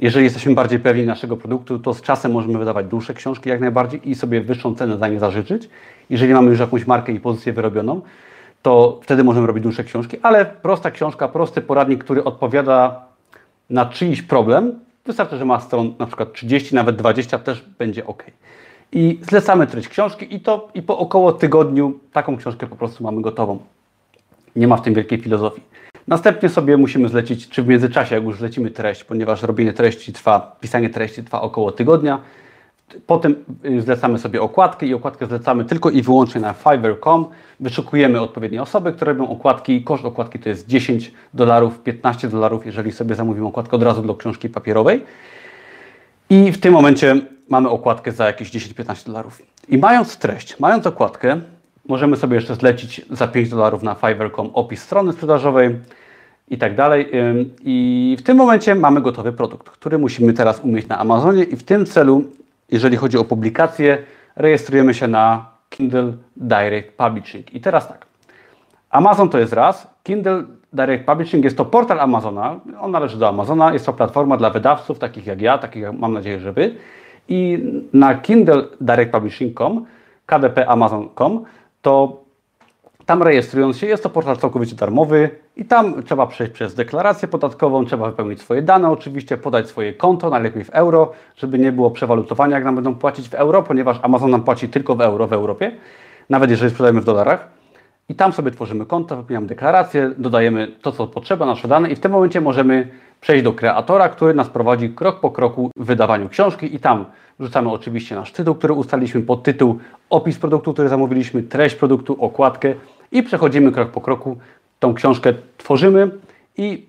Jeżeli 0.01 0.25
jesteśmy 0.25 0.55
bardziej 0.55 0.79
pewni 0.79 1.07
naszego 1.07 1.37
produktu, 1.37 1.79
to 1.79 1.95
z 1.95 2.03
czasem 2.03 2.33
możemy 2.33 2.59
wydawać 2.59 2.87
dłuższe 2.87 3.15
książki 3.15 3.49
jak 3.49 3.61
najbardziej 3.61 4.11
i 4.11 4.15
sobie 4.15 4.41
wyższą 4.41 4.75
cenę 4.75 4.99
za 4.99 5.09
nie 5.09 5.19
zażyczyć. 5.19 5.69
Jeżeli 6.11 6.35
mamy 6.35 6.51
już 6.51 6.61
jakąś 6.61 6.87
markę 6.87 7.13
i 7.13 7.21
pozycję 7.21 7.53
wyrobioną, 7.53 8.01
to 8.63 9.01
wtedy 9.03 9.25
możemy 9.25 9.47
robić 9.47 9.63
dłuższe 9.63 9.85
książki, 9.85 10.17
ale 10.23 10.47
prosta 10.47 10.91
książka, 10.91 11.29
prosty 11.29 11.61
poradnik, 11.61 12.05
który 12.05 12.25
odpowiada 12.25 13.05
na 13.71 13.87
czyjś 13.87 14.23
problem, 14.23 14.81
wystarczy, 15.11 15.37
że 15.37 15.45
ma 15.45 15.61
stron 15.61 15.95
na 15.99 16.07
przykład 16.07 16.33
30, 16.33 16.75
nawet 16.75 16.97
20, 16.97 17.39
też 17.39 17.65
będzie 17.79 18.07
ok 18.07 18.25
i 18.93 19.19
zlecamy 19.23 19.67
treść 19.67 19.89
książki 19.89 20.35
i 20.35 20.41
to 20.41 20.69
i 20.75 20.83
po 20.83 20.99
około 20.99 21.33
tygodniu 21.33 21.99
taką 22.13 22.37
książkę 22.37 22.67
po 22.67 22.77
prostu 22.77 23.05
mamy 23.05 23.23
gotową. 23.23 23.59
Nie 24.57 24.69
ma 24.69 24.77
w 24.77 24.83
tym 24.83 24.95
wielkiej 24.95 25.19
filozofii. 25.19 25.63
Następnie 26.09 26.49
sobie 26.49 26.77
musimy 26.77 27.09
zlecić, 27.09 27.49
czy 27.49 27.63
w 27.63 27.69
międzyczasie, 27.69 28.15
jak 28.15 28.25
już 28.25 28.39
zlecimy 28.39 28.71
treść, 28.71 29.05
ponieważ 29.05 29.43
robienie 29.43 29.73
treści 29.73 30.13
trwa, 30.13 30.57
pisanie 30.61 30.91
treści 30.91 31.25
trwa 31.25 31.41
około 31.41 31.73
tygodnia. 31.73 32.21
Potem 33.07 33.35
y, 33.65 33.83
zlecamy 33.83 34.19
sobie 34.19 34.43
okładkę 34.43 34.87
i 34.87 34.95
okładkę 34.95 35.27
zlecamy 35.27 35.65
tylko 35.65 35.91
i 35.91 36.03
wyłącznie 36.03 36.41
na 36.41 36.53
fiverr.com. 36.53 37.27
Wyszukujemy 37.61 38.21
odpowiednie 38.21 38.63
osoby, 38.63 38.93
które 38.93 39.13
robią 39.13 39.29
okładki. 39.29 39.85
Koszt 39.85 40.05
okładki 40.05 40.39
to 40.39 40.49
jest 40.49 40.67
10 40.67 41.13
dolarów, 41.35 41.83
15 41.83 42.29
dolarów, 42.29 42.67
jeżeli 42.67 42.93
sobie 42.93 43.15
zamówimy 43.15 43.47
okładkę 43.47 43.77
od 43.77 43.83
razu 43.83 44.03
do 44.03 44.15
książki 44.15 44.49
papierowej. 44.49 45.05
I 46.31 46.53
w 46.53 46.61
tym 46.61 46.73
momencie 46.73 47.21
mamy 47.49 47.69
okładkę 47.69 48.13
za 48.13 48.27
jakieś 48.27 48.51
10-15 48.51 49.07
dolarów. 49.07 49.43
I 49.69 49.79
mając 49.79 50.17
treść, 50.17 50.61
mając 50.61 50.87
okładkę, 50.87 51.41
możemy 51.89 52.17
sobie 52.17 52.35
jeszcze 52.35 52.55
zlecić 52.55 53.01
za 53.11 53.29
5 53.29 53.49
dolarów 53.49 53.83
na 53.83 53.95
Fiverr.com 53.95 54.51
opis 54.55 54.83
strony 54.83 55.13
sprzedażowej 55.13 55.77
i 56.49 56.59
tak 56.59 56.75
dalej. 56.75 57.11
I 57.65 58.17
w 58.19 58.23
tym 58.23 58.37
momencie 58.37 58.75
mamy 58.75 59.01
gotowy 59.01 59.33
produkt, 59.33 59.71
który 59.71 59.99
musimy 59.99 60.33
teraz 60.33 60.61
umieść 60.61 60.89
na 60.89 60.99
Amazonie 60.99 61.45
i 61.45 61.57
w 61.57 61.63
tym 61.63 61.87
celu, 61.87 62.25
jeżeli 62.71 62.97
chodzi 62.97 63.19
o 63.19 63.25
publikację, 63.25 63.99
rejestrujemy 64.37 64.95
się 64.95 65.09
na 65.09 65.51
Kindle 65.71 66.13
Direct 66.37 66.93
Publishing. 66.97 67.55
I 67.55 67.61
teraz 67.61 67.89
tak, 67.89 68.07
Amazon 68.91 69.29
to 69.29 69.39
jest 69.39 69.53
raz, 69.53 69.95
Kindle 70.03 70.45
Direct 70.73 71.07
Publishing 71.07 71.45
jest 71.45 71.57
to 71.57 71.65
portal 71.65 72.01
Amazona, 72.01 72.61
on 72.81 72.91
należy 72.91 73.19
do 73.19 73.29
Amazona, 73.29 73.73
jest 73.73 73.87
to 73.87 73.93
platforma 73.93 74.37
dla 74.37 74.51
wydawców, 74.51 74.99
takich 74.99 75.27
jak 75.27 75.41
ja, 75.41 75.59
takich 75.59 75.83
jak 75.83 75.99
mam 75.99 76.13
nadzieję, 76.13 76.41
że 76.41 76.53
Wy. 76.53 76.75
I 77.29 77.65
na 77.93 78.15
Kindle 78.15 78.63
Direct 78.81 79.13
Publishing.com, 79.13 79.87
KDP 80.27 80.69
Amazon.com, 80.69 81.45
to 81.83 82.21
tam 83.07 83.23
rejestrując 83.23 83.77
się, 83.77 83.87
jest 83.87 84.03
to 84.03 84.11
portal 84.11 84.37
całkowicie 84.37 84.77
darmowy 84.77 85.31
I 85.61 85.65
tam 85.65 86.03
trzeba 86.03 86.27
przejść 86.27 86.53
przez 86.53 86.75
deklarację 86.75 87.29
podatkową, 87.29 87.87
trzeba 87.87 88.11
wypełnić 88.11 88.41
swoje 88.41 88.63
dane, 88.63 88.91
oczywiście 88.91 89.37
podać 89.37 89.69
swoje 89.69 89.95
konto, 89.95 90.31
najlepiej 90.31 90.65
w 90.65 90.71
euro, 90.71 91.13
żeby 91.37 91.59
nie 91.59 91.73
było 91.73 91.91
przewalutowania, 91.91 92.55
jak 92.57 92.65
nam 92.65 92.75
będą 92.75 92.95
płacić 92.95 93.29
w 93.29 93.35
euro, 93.35 93.63
ponieważ 93.63 93.99
Amazon 94.03 94.31
nam 94.31 94.43
płaci 94.43 94.69
tylko 94.69 94.95
w 94.95 95.01
euro 95.01 95.27
w 95.27 95.33
Europie, 95.33 95.73
nawet 96.31 96.51
jeżeli 96.51 96.71
sprzedajemy 96.71 97.01
w 97.01 97.05
dolarach. 97.05 97.49
I 98.09 98.15
tam 98.15 98.33
sobie 98.33 98.51
tworzymy 98.51 98.87
konto, 98.87 99.17
wypełniamy 99.17 99.47
deklarację, 99.47 100.11
dodajemy 100.19 100.69
to, 100.83 100.93
co 100.93 101.07
potrzeba, 101.07 101.47
nasze 101.47 101.69
dane 101.69 101.91
i 101.91 101.97
w 101.97 102.01
tym 102.01 102.13
momencie 102.13 102.41
możemy 102.41 102.89
przejść 103.21 103.45
do 103.45 103.53
kreatora, 103.53 104.09
który 104.09 104.35
nas 104.35 104.49
prowadzi 104.49 104.91
krok 104.91 105.21
po 105.21 105.31
kroku 105.31 105.71
w 105.77 105.85
wydawaniu 105.85 106.29
książki 106.29 106.75
i 106.75 106.79
tam 106.79 107.05
wrzucamy 107.39 107.71
oczywiście 107.71 108.15
nasz 108.15 108.33
tytuł, 108.33 108.55
który 108.55 108.75
ustaliliśmy, 108.75 109.23
podtytuł, 109.23 109.79
opis 110.11 110.39
produktu, 110.39 110.73
który 110.73 110.89
zamówiliśmy, 110.89 111.43
treść 111.43 111.75
produktu, 111.75 112.17
okładkę 112.25 112.75
i 113.13 113.23
przechodzimy 113.23 113.73
krok 113.73 113.91
po 113.91 114.01
kroku. 114.01 114.39
Tą 114.81 114.95
książkę 114.95 115.33
tworzymy 115.59 116.11
i 116.57 116.87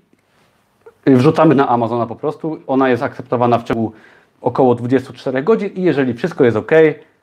wrzucamy 1.07 1.55
na 1.55 1.67
Amazona 1.67 2.07
po 2.07 2.15
prostu. 2.15 2.59
Ona 2.67 2.89
jest 2.89 3.03
akceptowana 3.03 3.57
w 3.57 3.63
ciągu 3.63 3.91
około 4.41 4.75
24 4.75 5.43
godzin 5.43 5.69
i 5.75 5.81
jeżeli 5.81 6.13
wszystko 6.13 6.43
jest 6.43 6.57
ok, 6.57 6.71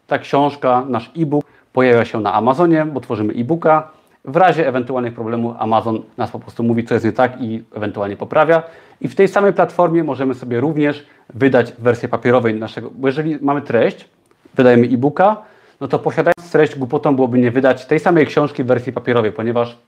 ta 0.06 0.18
książka, 0.18 0.84
nasz 0.88 1.10
e-book 1.18 1.44
pojawia 1.72 2.04
się 2.04 2.20
na 2.20 2.34
Amazonie, 2.34 2.86
bo 2.86 3.00
tworzymy 3.00 3.34
e-booka. 3.34 3.90
W 4.24 4.36
razie 4.36 4.68
ewentualnych 4.68 5.14
problemów 5.14 5.54
Amazon 5.58 6.02
nas 6.16 6.30
po 6.30 6.38
prostu 6.38 6.62
mówi, 6.62 6.84
co 6.84 6.94
jest 6.94 7.06
nie 7.06 7.12
tak 7.12 7.40
i 7.40 7.64
ewentualnie 7.74 8.16
poprawia. 8.16 8.62
I 9.00 9.08
w 9.08 9.14
tej 9.14 9.28
samej 9.28 9.52
platformie 9.52 10.04
możemy 10.04 10.34
sobie 10.34 10.60
również 10.60 11.06
wydać 11.34 11.72
wersję 11.78 12.08
papierowej 12.08 12.54
naszego, 12.54 12.90
bo 12.94 13.08
jeżeli 13.08 13.38
mamy 13.40 13.62
treść, 13.62 14.08
wydajemy 14.54 14.86
e-booka, 14.86 15.36
no 15.80 15.88
to 15.88 15.98
posiadając 15.98 16.52
treść 16.52 16.78
głupotą 16.78 17.16
byłoby 17.16 17.38
nie 17.38 17.50
wydać 17.50 17.86
tej 17.86 18.00
samej 18.00 18.26
książki 18.26 18.64
w 18.64 18.66
wersji 18.66 18.92
papierowej, 18.92 19.32
ponieważ 19.32 19.78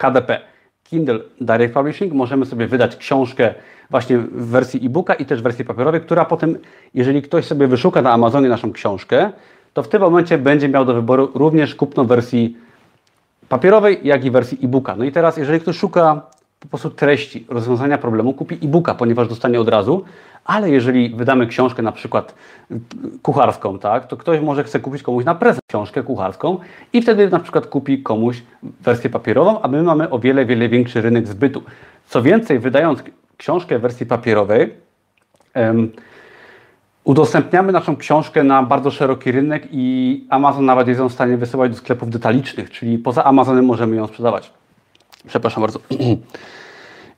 KDP 0.00 0.40
Kindle 0.84 1.18
Direct 1.40 1.74
Publishing 1.74 2.12
możemy 2.12 2.46
sobie 2.46 2.66
wydać 2.66 2.96
książkę 2.96 3.54
właśnie 3.90 4.18
w 4.18 4.46
wersji 4.46 4.86
e-booka 4.86 5.14
i 5.14 5.26
też 5.26 5.40
w 5.40 5.42
wersji 5.42 5.64
papierowej, 5.64 6.00
która 6.00 6.24
potem, 6.24 6.58
jeżeli 6.94 7.22
ktoś 7.22 7.44
sobie 7.44 7.66
wyszuka 7.66 8.02
na 8.02 8.12
Amazonie 8.12 8.48
naszą 8.48 8.72
książkę, 8.72 9.32
to 9.74 9.82
w 9.82 9.88
tym 9.88 10.00
momencie 10.00 10.38
będzie 10.38 10.68
miał 10.68 10.84
do 10.84 10.94
wyboru 10.94 11.30
również 11.34 11.74
kupno 11.74 12.04
wersji 12.04 12.56
papierowej, 13.48 14.00
jak 14.02 14.24
i 14.24 14.30
wersji 14.30 14.58
e-booka. 14.62 14.96
No 14.96 15.04
i 15.04 15.12
teraz, 15.12 15.36
jeżeli 15.36 15.60
ktoś 15.60 15.76
szuka 15.76 16.22
po 16.60 16.68
prostu 16.68 16.90
treści, 16.90 17.46
rozwiązania 17.48 17.98
problemu, 17.98 18.34
kupi 18.34 18.54
e-booka, 18.54 18.94
ponieważ 18.94 19.28
dostanie 19.28 19.60
od 19.60 19.68
razu, 19.68 20.04
ale 20.50 20.70
jeżeli 20.70 21.10
wydamy 21.10 21.46
książkę 21.46 21.82
na 21.82 21.92
przykład 21.92 22.34
kucharską, 23.22 23.78
tak, 23.78 24.06
to 24.06 24.16
ktoś 24.16 24.40
może 24.40 24.64
chce 24.64 24.80
kupić 24.80 25.02
komuś 25.02 25.24
na 25.24 25.34
prezent 25.34 25.62
książkę 25.68 26.02
kucharską 26.02 26.58
i 26.92 27.02
wtedy 27.02 27.30
na 27.30 27.40
przykład 27.40 27.66
kupi 27.66 28.02
komuś 28.02 28.42
wersję 28.62 29.10
papierową, 29.10 29.62
a 29.62 29.68
my 29.68 29.82
mamy 29.82 30.10
o 30.10 30.18
wiele, 30.18 30.46
wiele 30.46 30.68
większy 30.68 31.00
rynek 31.00 31.28
zbytu. 31.28 31.62
Co 32.06 32.22
więcej, 32.22 32.58
wydając 32.58 33.02
książkę 33.36 33.78
w 33.78 33.82
wersji 33.82 34.06
papierowej, 34.06 34.74
um, 35.54 35.92
udostępniamy 37.04 37.72
naszą 37.72 37.96
książkę 37.96 38.44
na 38.44 38.62
bardzo 38.62 38.90
szeroki 38.90 39.32
rynek 39.32 39.68
i 39.72 40.26
Amazon 40.30 40.64
nawet 40.64 40.88
jest 40.88 41.00
ją 41.00 41.08
w 41.08 41.12
stanie 41.12 41.36
wysyłać 41.36 41.70
do 41.70 41.76
sklepów 41.76 42.10
detalicznych, 42.10 42.70
czyli 42.70 42.98
poza 42.98 43.24
Amazonem 43.24 43.64
możemy 43.64 43.96
ją 43.96 44.06
sprzedawać. 44.06 44.52
Przepraszam 45.26 45.60
bardzo. 45.60 45.78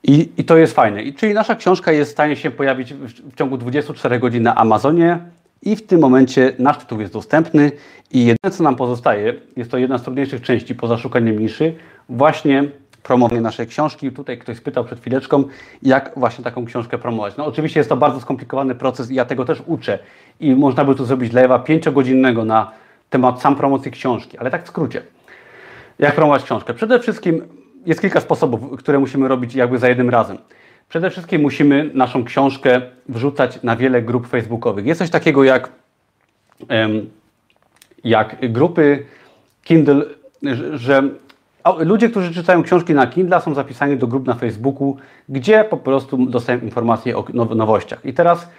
I, 0.03 0.29
I, 0.37 0.43
to 0.43 0.57
jest 0.57 0.73
fajne. 0.73 1.03
I, 1.03 1.13
czyli 1.13 1.33
nasza 1.33 1.55
książka 1.55 1.91
jest 1.91 2.11
w 2.11 2.13
stanie 2.13 2.35
się 2.35 2.51
pojawić 2.51 2.93
w, 2.93 3.31
w, 3.31 3.35
ciągu 3.35 3.57
24 3.57 4.19
godzin 4.19 4.43
na 4.43 4.55
Amazonie 4.55 5.19
i 5.61 5.75
w 5.75 5.87
tym 5.87 6.01
momencie 6.01 6.53
nasz 6.59 6.77
tytuł 6.77 7.01
jest 7.01 7.13
dostępny 7.13 7.71
i 8.11 8.19
jedyne 8.25 8.51
co 8.51 8.63
nam 8.63 8.75
pozostaje, 8.75 9.33
jest 9.57 9.71
to 9.71 9.77
jedna 9.77 9.97
z 9.97 10.03
trudniejszych 10.03 10.41
części 10.41 10.75
poza 10.75 10.97
szukaniem 10.97 11.39
niszy, 11.39 11.75
właśnie 12.09 12.63
promowanie 13.03 13.41
naszej 13.41 13.67
książki. 13.67 14.11
Tutaj 14.11 14.37
ktoś 14.37 14.57
spytał 14.57 14.85
przed 14.85 14.99
chwileczką, 14.99 15.43
jak 15.83 16.11
właśnie 16.15 16.43
taką 16.43 16.65
książkę 16.65 16.97
promować. 16.97 17.37
No 17.37 17.45
oczywiście 17.45 17.79
jest 17.79 17.89
to 17.89 17.97
bardzo 17.97 18.21
skomplikowany 18.21 18.75
proces 18.75 19.11
i 19.11 19.15
ja 19.15 19.25
tego 19.25 19.45
też 19.45 19.63
uczę 19.65 19.99
i 20.39 20.55
można 20.55 20.85
by 20.85 20.95
tu 20.95 21.05
zrobić 21.05 21.33
live'a 21.33 21.63
pięciogodzinnego 21.63 22.45
na 22.45 22.71
temat 23.09 23.41
sam 23.41 23.55
promocji 23.55 23.91
książki, 23.91 24.37
ale 24.37 24.51
tak 24.51 24.65
w 24.65 24.67
skrócie. 24.67 25.03
Jak 25.99 26.15
promować 26.15 26.43
książkę? 26.43 26.73
Przede 26.73 26.99
wszystkim 26.99 27.62
jest 27.85 28.01
kilka 28.01 28.21
sposobów, 28.21 28.79
które 28.79 28.99
musimy 28.99 29.27
robić 29.27 29.55
jakby 29.55 29.79
za 29.79 29.89
jednym 29.89 30.09
razem. 30.09 30.37
Przede 30.89 31.09
wszystkim 31.09 31.41
musimy 31.41 31.91
naszą 31.93 32.23
książkę 32.23 32.81
wrzucać 33.09 33.63
na 33.63 33.75
wiele 33.75 34.01
grup 34.01 34.27
facebookowych. 34.27 34.85
Jest 34.85 34.99
coś 34.99 35.09
takiego 35.09 35.43
jak, 35.43 35.69
jak 38.03 38.51
grupy 38.51 39.05
Kindle, 39.63 40.05
że 40.73 41.03
ludzie, 41.77 42.09
którzy 42.09 42.33
czytają 42.33 42.63
książki 42.63 42.93
na 42.93 43.07
Kindle 43.07 43.41
są 43.41 43.53
zapisani 43.53 43.97
do 43.97 44.07
grup 44.07 44.27
na 44.27 44.33
Facebooku, 44.33 44.97
gdzie 45.29 45.63
po 45.63 45.77
prostu 45.77 46.25
dostają 46.25 46.59
informacje 46.59 47.17
o 47.17 47.25
nowościach. 47.55 48.05
I 48.05 48.13
teraz 48.13 48.49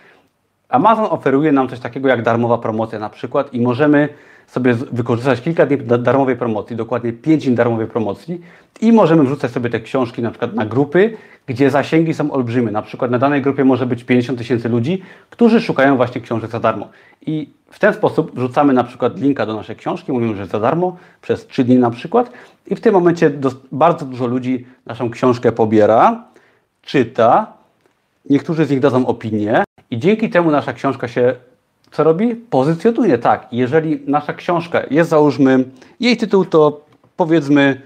Amazon 0.69 1.07
oferuje 1.11 1.53
nam 1.53 1.69
coś 1.69 1.81
takiego 1.81 2.09
jak 2.09 2.23
darmowa 2.23 2.59
promocja 2.59 2.99
na 2.99 3.11
przykład 3.11 3.55
i 3.55 3.61
możemy 3.61 4.09
sobie 4.47 4.75
wykorzystać 4.75 5.41
kilka 5.41 5.67
dni 5.67 5.77
darmowej 5.99 6.37
promocji, 6.37 6.77
dokładnie 6.77 7.13
5 7.13 7.47
dni 7.47 7.55
darmowej 7.55 7.87
promocji 7.87 8.41
i 8.81 8.93
możemy 8.93 9.25
wrzucać 9.25 9.51
sobie 9.51 9.71
te 9.71 9.81
książki 9.81 10.23
na 10.23 10.31
przykład 10.31 10.55
na 10.55 10.67
grupy, 10.67 11.17
gdzie 11.47 11.71
zasięgi 11.71 12.15
są 12.15 12.31
olbrzymie. 12.33 12.71
Na 12.71 12.83
przykład 12.83 13.11
na 13.11 13.19
danej 13.19 13.43
grupie 13.43 13.65
może 13.65 13.87
być 13.87 14.05
50 14.05 14.39
tysięcy 14.39 14.69
ludzi, 14.69 15.03
którzy 15.31 15.61
szukają 15.61 15.97
właśnie 15.97 16.21
książek 16.21 16.51
za 16.51 16.61
darmo. 16.61 16.89
I 17.27 17.51
w 17.71 17.79
ten 17.79 17.95
sposób 17.95 18.35
wrzucamy 18.35 18.73
na 18.73 18.85
przykład 18.85 19.21
linka 19.21 19.47
do 19.47 19.55
naszej 19.55 19.77
książki, 19.77 20.13
mówimy, 20.13 20.37
że 20.37 20.47
za 20.47 20.61
darmo, 20.61 20.97
przez 21.23 21.47
3 21.47 21.65
dni 21.65 21.77
na 21.77 21.91
przykład 21.91 22.33
i 22.67 22.75
w 22.75 22.81
tym 22.81 22.95
momencie 22.95 23.31
bardzo 23.73 24.07
dużo 24.07 24.27
ludzi 24.27 24.67
naszą 24.87 25.11
książkę 25.11 25.53
pobiera, 25.53 26.25
czyta, 26.83 27.53
niektórzy 28.31 28.65
z 28.65 28.71
nich 28.71 28.81
dadzą 28.81 29.07
opinię 29.07 29.65
i 29.91 29.99
dzięki 29.99 30.31
temu 30.31 30.51
nasza 30.51 30.73
książka 30.73 31.09
się 31.09 31.35
co 31.95 32.05
robi? 32.05 32.37
Pozycjonuje, 32.37 33.19
tak. 33.19 33.47
Jeżeli 33.53 34.01
nasza 34.07 34.35
książka 34.35 34.83
jest, 34.91 35.11
załóżmy, 35.11 35.65
jej 36.01 36.17
tytuł 36.17 36.45
to 36.45 36.81
powiedzmy 37.17 37.81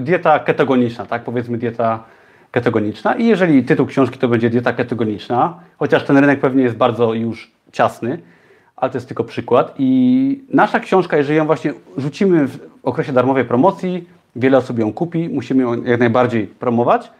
dieta 0.00 0.38
ketogeniczna, 0.38 1.06
tak? 1.06 1.24
Powiedzmy 1.24 1.58
dieta 1.58 2.04
ketogeniczna 2.50 3.14
i 3.14 3.26
jeżeli 3.26 3.64
tytuł 3.64 3.86
książki 3.86 4.18
to 4.18 4.28
będzie 4.28 4.50
dieta 4.50 4.72
ketogeniczna, 4.72 5.60
chociaż 5.78 6.04
ten 6.04 6.18
rynek 6.18 6.40
pewnie 6.40 6.62
jest 6.62 6.76
bardzo 6.76 7.14
już 7.14 7.50
ciasny, 7.72 8.18
ale 8.76 8.90
to 8.90 8.96
jest 8.96 9.06
tylko 9.08 9.24
przykład 9.24 9.74
i 9.78 10.40
nasza 10.52 10.80
książka, 10.80 11.16
jeżeli 11.16 11.38
ją 11.38 11.46
właśnie 11.46 11.72
rzucimy 11.96 12.48
w 12.48 12.58
okresie 12.82 13.12
darmowej 13.12 13.44
promocji, 13.44 14.08
wiele 14.36 14.58
osób 14.58 14.78
ją 14.78 14.92
kupi, 14.92 15.28
musimy 15.28 15.62
ją 15.62 15.84
jak 15.84 16.00
najbardziej 16.00 16.46
promować, 16.46 17.10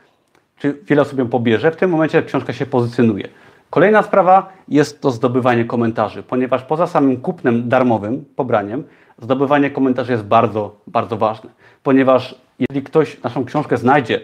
czy 0.58 0.78
wiele 0.86 1.02
osób 1.02 1.18
ją 1.18 1.28
pobierze, 1.28 1.70
w 1.70 1.76
tym 1.76 1.90
momencie 1.90 2.22
książka 2.22 2.52
się 2.52 2.66
pozycjonuje. 2.66 3.28
Kolejna 3.70 4.02
sprawa 4.02 4.52
jest 4.68 5.00
to 5.00 5.10
zdobywanie 5.10 5.64
komentarzy, 5.64 6.22
ponieważ 6.22 6.62
poza 6.62 6.86
samym 6.86 7.16
kupnem 7.16 7.68
darmowym, 7.68 8.24
pobraniem, 8.36 8.84
zdobywanie 9.18 9.70
komentarzy 9.70 10.12
jest 10.12 10.24
bardzo, 10.24 10.76
bardzo 10.86 11.16
ważne. 11.16 11.50
Ponieważ 11.82 12.34
jeżeli 12.58 12.82
ktoś 12.82 13.22
naszą 13.22 13.44
książkę 13.44 13.76
znajdzie 13.76 14.20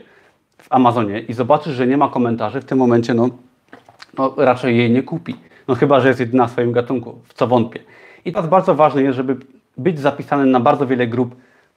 w 0.58 0.66
Amazonie 0.70 1.20
i 1.20 1.32
zobaczy, 1.32 1.72
że 1.72 1.86
nie 1.86 1.96
ma 1.96 2.08
komentarzy, 2.08 2.60
w 2.60 2.64
tym 2.64 2.78
momencie 2.78 3.14
no, 3.14 3.28
no 4.18 4.34
raczej 4.36 4.76
jej 4.76 4.90
nie 4.90 5.02
kupi. 5.02 5.36
No 5.68 5.74
chyba, 5.74 6.00
że 6.00 6.08
jest 6.08 6.20
jedyna 6.20 6.46
w 6.46 6.50
swoim 6.50 6.72
gatunku, 6.72 7.18
w 7.24 7.34
co 7.34 7.46
wątpię. 7.46 7.80
I 8.24 8.32
teraz 8.32 8.48
bardzo 8.48 8.74
ważne 8.74 9.02
jest, 9.02 9.16
żeby 9.16 9.36
być 9.76 10.00
zapisanym 10.00 10.50
na 10.50 10.60
bardzo 10.60 10.86
wiele 10.86 11.06
grup 11.06 11.36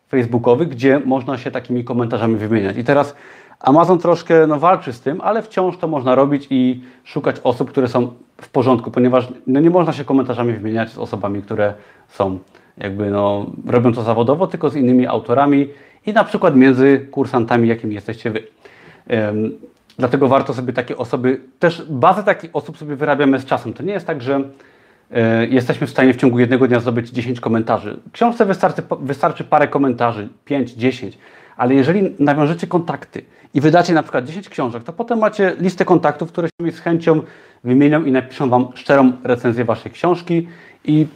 facebookowych, 0.10 0.70
gdzie 0.70 1.00
można 1.06 1.38
się 1.38 1.52
takimi 1.52 1.84
komentarzami 1.84 2.36
wymieniać. 2.36 2.78
I 2.78 2.84
teraz 2.84 3.16
Amazon 3.60 4.00
troszkę 4.00 4.48
no, 4.48 4.60
walczy 4.60 4.94
z 4.94 5.02
tym, 5.02 5.22
ale 5.22 5.42
wciąż 5.42 5.78
to 5.78 5.88
można 5.88 6.16
robić 6.16 6.48
i 6.50 6.84
szukać 7.04 7.36
osób, 7.44 7.70
które 7.70 7.88
są 7.88 8.14
w 8.42 8.50
porządku, 8.50 8.92
ponieważ 8.92 9.28
no, 9.48 9.60
nie 9.60 9.70
można 9.70 9.94
się 9.94 10.06
komentarzami 10.06 10.54
wymieniać 10.54 10.90
z 10.90 10.98
osobami, 10.98 11.42
które 11.42 11.74
są 12.08 12.40
jakby 12.78 13.12
no, 13.12 13.46
robią 13.66 13.94
to 13.94 14.04
zawodowo, 14.04 14.48
tylko 14.48 14.70
z 14.70 14.76
innymi 14.76 15.08
autorami 15.08 15.70
i 16.06 16.14
na 16.14 16.24
przykład 16.24 16.56
między 16.56 17.08
kursantami, 17.12 17.68
jakimi 17.68 17.96
jesteście 17.96 18.32
wy. 18.32 18.44
Um, 19.10 19.52
dlatego 19.98 20.28
warto 20.28 20.54
sobie 20.54 20.74
takie 20.74 20.98
osoby, 20.98 21.42
też 21.60 21.86
bazę 21.90 22.24
takich 22.24 22.50
osób 22.54 22.78
sobie 22.78 22.96
wyrabiamy 22.96 23.40
z 23.40 23.46
czasem. 23.46 23.74
To 23.74 23.84
nie 23.84 23.94
jest 23.94 24.08
tak, 24.08 24.22
że 24.22 24.42
e, 25.12 25.48
jesteśmy 25.48 25.88
w 25.88 25.90
stanie 25.90 26.14
w 26.14 26.18
ciągu 26.18 26.40
jednego 26.40 26.68
dnia 26.68 26.80
zdobyć 26.80 27.10
10 27.10 27.40
komentarzy. 27.40 28.00
Książce 28.12 28.46
wystarczy, 28.46 28.82
wystarczy 29.00 29.44
parę 29.44 29.68
komentarzy, 29.68 30.30
5, 30.46 30.72
10, 30.72 31.18
ale 31.58 31.76
jeżeli 31.76 32.16
nawiążecie 32.20 32.68
kontakty, 32.68 33.26
i 33.54 33.62
wydacie 33.62 33.94
na 33.94 34.04
przykład 34.04 34.26
10 34.26 34.50
książek, 34.50 34.84
to 34.84 34.94
potem 34.94 35.20
macie 35.20 35.56
listę 35.60 35.86
kontaktów, 35.86 36.32
które 36.32 36.48
się 36.62 36.72
z 36.72 36.80
chęcią 36.80 37.22
wymienią 37.64 38.06
i 38.06 38.12
napiszą 38.12 38.50
Wam 38.50 38.68
szczerą 38.76 39.12
recenzję 39.24 39.66
Waszej 39.66 39.92
książki 39.92 40.48
i, 40.86 41.08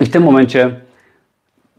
i 0.00 0.04
w 0.04 0.10
tym 0.10 0.22
momencie 0.22 0.80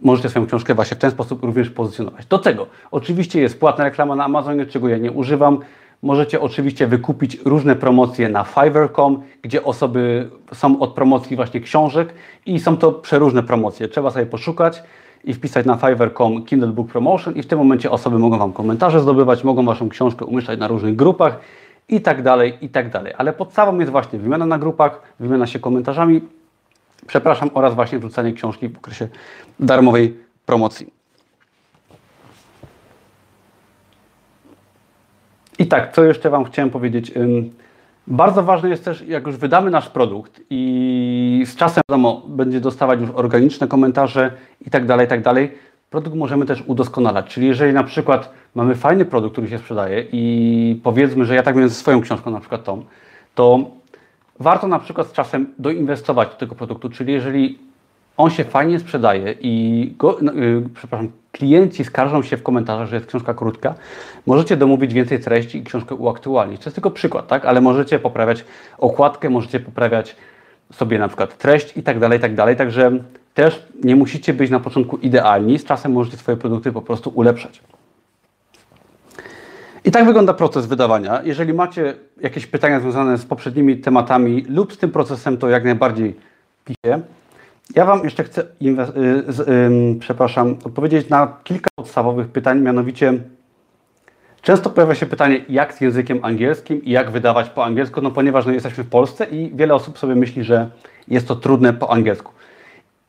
możecie 0.01 0.29
swoją 0.29 0.47
książkę 0.47 0.75
właśnie 0.75 0.97
w 0.97 0.99
ten 0.99 1.11
sposób 1.11 1.43
również 1.43 1.69
pozycjonować. 1.69 2.25
Do 2.25 2.39
tego 2.39 2.67
oczywiście 2.91 3.41
jest 3.41 3.59
płatna 3.59 3.83
reklama 3.83 4.15
na 4.15 4.25
Amazonie, 4.25 4.65
czego 4.65 4.89
ja 4.89 4.97
nie 4.97 5.11
używam. 5.11 5.59
Możecie 6.03 6.41
oczywiście 6.41 6.87
wykupić 6.87 7.37
różne 7.45 7.75
promocje 7.75 8.29
na 8.29 8.43
Fiverr.com, 8.43 9.23
gdzie 9.41 9.63
osoby 9.63 10.29
są 10.53 10.79
od 10.79 10.93
promocji 10.93 11.35
właśnie 11.35 11.61
książek 11.61 12.13
i 12.45 12.59
są 12.59 12.77
to 12.77 12.91
przeróżne 12.91 13.43
promocje. 13.43 13.87
Trzeba 13.87 14.11
sobie 14.11 14.25
poszukać 14.25 14.83
i 15.23 15.33
wpisać 15.33 15.65
na 15.65 15.75
fiverr.com 15.77 16.45
Kindle 16.45 16.71
Book 16.71 16.91
Promotion 16.91 17.35
i 17.35 17.43
w 17.43 17.47
tym 17.47 17.57
momencie 17.57 17.91
osoby 17.91 18.19
mogą 18.19 18.37
Wam 18.37 18.53
komentarze 18.53 18.99
zdobywać, 18.99 19.43
mogą 19.43 19.65
Waszą 19.65 19.89
książkę 19.89 20.25
umieszczać 20.25 20.59
na 20.59 20.67
różnych 20.67 20.95
grupach 20.95 21.39
i 21.89 22.01
tak 22.01 22.23
dalej, 22.23 22.57
i 22.61 22.69
tak 22.69 22.89
dalej. 22.89 23.13
Ale 23.17 23.33
podstawą 23.33 23.79
jest 23.79 23.91
właśnie 23.91 24.19
wymiana 24.19 24.45
na 24.45 24.57
grupach, 24.57 25.01
wymiana 25.19 25.47
się 25.47 25.59
komentarzami, 25.59 26.21
przepraszam, 27.07 27.49
oraz 27.53 27.75
właśnie 27.75 27.99
wrzucanie 27.99 28.33
książki 28.33 28.69
w 28.69 28.77
okresie 28.77 29.07
darmowej 29.59 30.17
promocji. 30.45 30.93
I 35.59 35.67
tak, 35.67 35.93
co 35.93 36.03
jeszcze 36.03 36.29
Wam 36.29 36.45
chciałem 36.45 36.69
powiedzieć. 36.69 37.11
Bardzo 38.11 38.43
ważne 38.43 38.69
jest 38.69 38.85
też, 38.85 39.01
jak 39.07 39.27
już 39.27 39.37
wydamy 39.37 39.71
nasz 39.71 39.89
produkt 39.89 40.41
i 40.49 41.43
z 41.45 41.55
czasem 41.55 41.83
wiadomo, 41.89 42.21
będzie 42.27 42.59
dostawać 42.59 42.99
już 42.99 43.09
organiczne 43.13 43.67
komentarze 43.67 44.31
i 44.65 44.69
tak 44.69 44.85
dalej, 44.85 45.05
i 45.05 45.09
tak 45.09 45.21
dalej, 45.21 45.51
produkt 45.89 46.17
możemy 46.17 46.45
też 46.45 46.63
udoskonalać. 46.67 47.25
Czyli 47.25 47.47
jeżeli 47.47 47.73
na 47.73 47.83
przykład 47.83 48.31
mamy 48.55 48.75
fajny 48.75 49.05
produkt, 49.05 49.31
który 49.31 49.49
się 49.49 49.57
sprzedaje 49.57 50.05
i 50.11 50.81
powiedzmy, 50.83 51.25
że 51.25 51.35
ja 51.35 51.43
tak 51.43 51.55
miałem 51.55 51.69
ze 51.69 51.75
swoją 51.75 52.01
książką, 52.01 52.31
na 52.31 52.39
przykład 52.39 52.63
tą, 52.63 52.85
to 53.35 53.59
warto 54.39 54.67
na 54.67 54.79
przykład 54.79 55.07
z 55.07 55.11
czasem 55.11 55.53
doinwestować 55.59 56.29
do 56.29 56.35
tego 56.35 56.55
produktu, 56.55 56.89
czyli 56.89 57.13
jeżeli 57.13 57.59
on 58.17 58.29
się 58.29 58.43
fajnie 58.43 58.79
sprzedaje 58.79 59.35
i 59.41 59.93
go, 59.97 60.17
no, 60.21 60.33
yy, 60.33 60.63
przepraszam, 60.75 61.11
klienci 61.31 61.85
skarżą 61.85 62.23
się 62.23 62.37
w 62.37 62.43
komentarzach, 62.43 62.87
że 62.87 62.95
jest 62.95 63.07
książka 63.07 63.33
krótka, 63.33 63.75
możecie 64.25 64.57
domówić 64.57 64.93
więcej 64.93 65.19
treści 65.19 65.57
i 65.57 65.63
książkę 65.63 65.95
uaktualnić. 65.95 66.61
To 66.61 66.65
jest 66.65 66.75
tylko 66.75 66.91
przykład, 66.91 67.27
tak? 67.27 67.45
Ale 67.45 67.61
możecie 67.61 67.99
poprawiać 67.99 68.45
okładkę, 68.77 69.29
możecie 69.29 69.59
poprawiać 69.59 70.15
sobie 70.73 70.99
na 70.99 71.07
przykład 71.07 71.37
treść 71.37 71.77
i 71.77 71.83
tak 71.83 71.99
dalej, 71.99 72.17
i 72.19 72.21
tak 72.21 72.35
dalej. 72.35 72.55
Także 72.55 72.91
też 73.33 73.65
nie 73.83 73.95
musicie 73.95 74.33
być 74.33 74.51
na 74.51 74.59
początku 74.59 74.97
idealni, 74.97 75.59
z 75.59 75.65
czasem 75.65 75.91
możecie 75.91 76.17
swoje 76.17 76.37
produkty 76.37 76.71
po 76.71 76.81
prostu 76.81 77.09
ulepszać. 77.09 77.61
I 79.85 79.91
tak 79.91 80.05
wygląda 80.05 80.33
proces 80.33 80.65
wydawania. 80.65 81.21
Jeżeli 81.23 81.53
macie 81.53 81.93
jakieś 82.21 82.45
pytania 82.45 82.79
związane 82.79 83.17
z 83.17 83.25
poprzednimi 83.25 83.77
tematami 83.77 84.45
lub 84.49 84.73
z 84.73 84.77
tym 84.77 84.91
procesem, 84.91 85.37
to 85.37 85.49
jak 85.49 85.63
najbardziej 85.63 86.15
piszcie. 86.65 87.01
Ja 87.75 87.85
Wam 87.85 88.03
jeszcze 88.03 88.23
chcę, 88.23 88.41
y, 88.41 89.99
przepraszam, 89.99 90.55
odpowiedzieć 90.63 91.09
na 91.09 91.37
kilka 91.43 91.69
podstawowych 91.75 92.27
pytań, 92.27 92.61
mianowicie 92.61 93.13
często 94.41 94.69
pojawia 94.69 94.95
się 94.95 95.05
pytanie, 95.05 95.45
jak 95.49 95.73
z 95.73 95.81
językiem 95.81 96.25
angielskim 96.25 96.83
i 96.83 96.91
jak 96.91 97.11
wydawać 97.11 97.49
po 97.49 97.65
angielsku, 97.65 98.01
no 98.01 98.11
ponieważ 98.11 98.45
no, 98.45 98.51
jesteśmy 98.51 98.83
w 98.83 98.89
Polsce 98.89 99.25
i 99.25 99.51
wiele 99.55 99.73
osób 99.73 99.97
sobie 99.97 100.15
myśli, 100.15 100.43
że 100.43 100.69
jest 101.07 101.27
to 101.27 101.35
trudne 101.35 101.73
po 101.73 101.91
angielsku. 101.91 102.31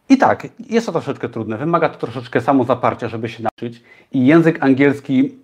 I 0.08 0.18
tak, 0.18 0.48
jest 0.70 0.86
to 0.86 0.92
troszeczkę 0.92 1.28
trudne, 1.28 1.58
wymaga 1.58 1.88
to 1.88 1.98
troszeczkę 1.98 2.40
samozaparcia, 2.40 3.08
żeby 3.08 3.28
się 3.28 3.42
nauczyć 3.42 3.82
i 4.12 4.26
język 4.26 4.62
angielski, 4.62 5.34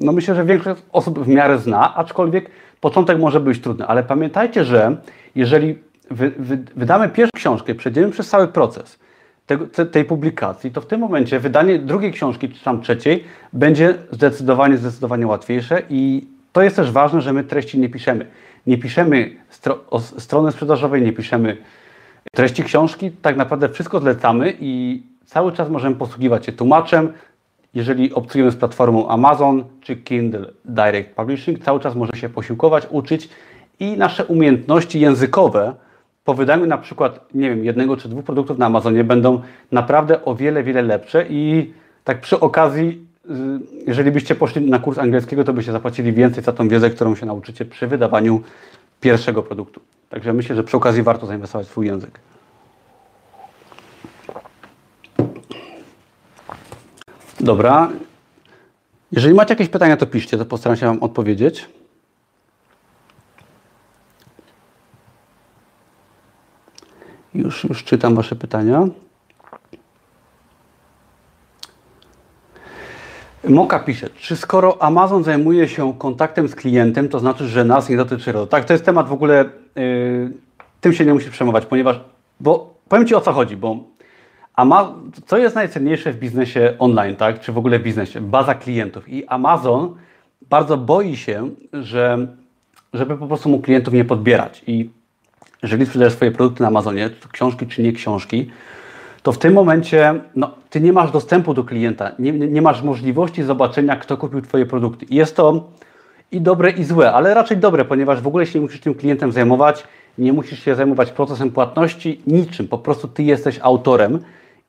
no 0.00 0.12
myślę, 0.12 0.34
że 0.34 0.44
większość 0.44 0.82
osób 0.92 1.18
w 1.18 1.28
miarę 1.28 1.58
zna, 1.58 1.94
aczkolwiek 1.94 2.50
początek 2.80 3.18
może 3.18 3.40
być 3.40 3.60
trudny, 3.60 3.86
ale 3.86 4.02
pamiętajcie, 4.02 4.64
że 4.64 4.96
jeżeli 5.34 5.78
wy, 6.10 6.30
wy, 6.38 6.58
wydamy 6.76 7.08
pierwszą 7.08 7.30
książkę, 7.36 7.74
przejdziemy 7.74 8.10
przez 8.10 8.28
cały 8.28 8.48
proces 8.48 8.98
tego, 9.46 9.66
te, 9.66 9.86
tej 9.86 10.04
publikacji, 10.04 10.70
to 10.70 10.80
w 10.80 10.86
tym 10.86 11.00
momencie 11.00 11.40
wydanie 11.40 11.78
drugiej 11.78 12.12
książki, 12.12 12.48
czy 12.48 12.64
tam 12.64 12.82
trzeciej, 12.82 13.24
będzie 13.52 13.94
zdecydowanie, 14.10 14.76
zdecydowanie 14.76 15.26
łatwiejsze 15.26 15.82
i 15.90 16.26
to 16.52 16.62
jest 16.62 16.76
też 16.76 16.90
ważne, 16.90 17.20
że 17.20 17.32
my 17.32 17.44
treści 17.44 17.78
nie 17.78 17.88
piszemy. 17.88 18.26
Nie 18.66 18.78
piszemy 18.78 19.36
stro, 19.48 19.84
o 19.90 20.00
strony 20.00 20.52
sprzedażowej, 20.52 21.02
nie 21.02 21.12
piszemy 21.12 21.56
treści 22.32 22.64
książki, 22.64 23.10
tak 23.10 23.36
naprawdę 23.36 23.68
wszystko 23.68 24.00
zlecamy 24.00 24.54
i 24.60 25.02
cały 25.26 25.52
czas 25.52 25.68
możemy 25.68 25.96
posługiwać 25.96 26.46
się 26.46 26.52
tłumaczem. 26.52 27.12
Jeżeli 27.74 28.14
obcujemy 28.14 28.50
z 28.50 28.56
platformą 28.56 29.08
Amazon 29.08 29.64
czy 29.80 29.96
Kindle 29.96 30.46
Direct 30.64 31.10
Publishing, 31.10 31.64
cały 31.64 31.80
czas 31.80 31.94
możemy 31.94 32.18
się 32.18 32.28
posiłkować, 32.28 32.86
uczyć 32.90 33.28
i 33.80 33.96
nasze 33.96 34.24
umiejętności 34.24 35.00
językowe 35.00 35.74
po 36.24 36.34
wydaniu 36.34 36.66
na 36.66 36.78
przykład, 36.78 37.34
nie 37.34 37.50
wiem, 37.50 37.64
jednego 37.64 37.96
czy 37.96 38.08
dwóch 38.08 38.24
produktów 38.24 38.58
na 38.58 38.66
Amazonie 38.66 39.04
będą 39.04 39.42
naprawdę 39.72 40.24
o 40.24 40.34
wiele, 40.34 40.62
wiele 40.62 40.82
lepsze 40.82 41.26
i 41.28 41.72
tak 42.04 42.20
przy 42.20 42.40
okazji, 42.40 43.06
y, 43.30 43.30
jeżeli 43.86 44.10
byście 44.10 44.34
poszli 44.34 44.70
na 44.70 44.78
kurs 44.78 44.98
angielskiego, 44.98 45.44
to 45.44 45.52
byście 45.52 45.72
zapłacili 45.72 46.12
więcej 46.12 46.44
za 46.44 46.52
tą 46.52 46.68
wiedzę, 46.68 46.90
którą 46.90 47.14
się 47.14 47.26
nauczycie 47.26 47.64
przy 47.64 47.86
wydawaniu 47.86 48.42
pierwszego 49.00 49.42
produktu. 49.42 49.80
Także 50.10 50.32
myślę, 50.32 50.56
że 50.56 50.64
przy 50.64 50.76
okazji 50.76 51.02
warto 51.02 51.26
zainwestować 51.26 51.66
w 51.66 51.70
swój 51.70 51.86
język. 51.86 52.20
Dobra. 57.40 57.90
Jeżeli 59.12 59.34
macie 59.34 59.52
jakieś 59.52 59.68
pytania, 59.68 59.96
to 59.96 60.06
piszcie, 60.06 60.38
to 60.38 60.44
postaram 60.44 60.76
się 60.76 60.86
Wam 60.86 61.02
odpowiedzieć. 61.02 61.68
Już, 67.34 67.64
już 67.64 67.84
czytam 67.84 68.14
Wasze 68.14 68.36
pytania. 68.36 68.86
Moka 73.48 73.78
pisze, 73.78 74.10
czy 74.10 74.36
skoro 74.36 74.82
Amazon 74.82 75.24
zajmuje 75.24 75.68
się 75.68 75.94
kontaktem 75.98 76.48
z 76.48 76.54
klientem, 76.54 77.08
to 77.08 77.18
znaczy, 77.18 77.48
że 77.48 77.64
nas 77.64 77.88
nie 77.88 77.96
dotyczy 77.96 78.32
RODO? 78.32 78.46
Tak, 78.46 78.64
to 78.64 78.72
jest 78.72 78.84
temat 78.84 79.08
w 79.08 79.12
ogóle, 79.12 79.44
yy, 79.76 80.32
tym 80.80 80.92
się 80.92 81.06
nie 81.06 81.14
musisz 81.14 81.30
przejmować, 81.30 81.66
ponieważ, 81.66 82.00
bo 82.40 82.74
powiem 82.88 83.06
Ci 83.06 83.14
o 83.14 83.20
co 83.20 83.32
chodzi, 83.32 83.56
bo 83.56 83.76
Ama, 84.54 84.94
co 85.26 85.38
jest 85.38 85.54
najcenniejsze 85.54 86.12
w 86.12 86.18
biznesie 86.18 86.74
online, 86.78 87.16
tak, 87.16 87.40
czy 87.40 87.52
w 87.52 87.58
ogóle 87.58 87.78
w 87.78 87.82
biznesie? 87.82 88.20
Baza 88.20 88.54
klientów. 88.54 89.08
I 89.08 89.26
Amazon 89.26 89.96
bardzo 90.50 90.76
boi 90.76 91.16
się, 91.16 91.50
że, 91.72 92.26
żeby 92.92 93.16
po 93.16 93.26
prostu 93.26 93.48
mu 93.48 93.60
klientów 93.60 93.94
nie 93.94 94.04
podbierać. 94.04 94.62
I 94.66 94.90
jeżeli 95.64 95.86
sprzedajesz 95.86 96.14
swoje 96.14 96.30
produkty 96.30 96.62
na 96.62 96.68
Amazonie, 96.68 97.10
książki 97.32 97.66
czy 97.66 97.82
nie 97.82 97.92
książki, 97.92 98.50
to 99.22 99.32
w 99.32 99.38
tym 99.38 99.54
momencie 99.54 100.20
no, 100.36 100.50
ty 100.70 100.80
nie 100.80 100.92
masz 100.92 101.10
dostępu 101.10 101.54
do 101.54 101.64
klienta, 101.64 102.12
nie, 102.18 102.32
nie 102.32 102.62
masz 102.62 102.82
możliwości 102.82 103.42
zobaczenia, 103.42 103.96
kto 103.96 104.16
kupił 104.16 104.42
Twoje 104.42 104.66
produkty. 104.66 105.06
I 105.06 105.14
jest 105.14 105.36
to 105.36 105.68
i 106.32 106.40
dobre, 106.40 106.70
i 106.70 106.84
złe, 106.84 107.12
ale 107.12 107.34
raczej 107.34 107.56
dobre, 107.56 107.84
ponieważ 107.84 108.20
w 108.20 108.26
ogóle 108.26 108.46
się 108.46 108.58
nie 108.58 108.62
musisz 108.62 108.80
tym 108.80 108.94
klientem 108.94 109.32
zajmować, 109.32 109.84
nie 110.18 110.32
musisz 110.32 110.64
się 110.64 110.74
zajmować 110.74 111.10
procesem 111.10 111.50
płatności, 111.50 112.22
niczym. 112.26 112.68
Po 112.68 112.78
prostu 112.78 113.08
Ty 113.08 113.22
jesteś 113.22 113.58
autorem. 113.62 114.18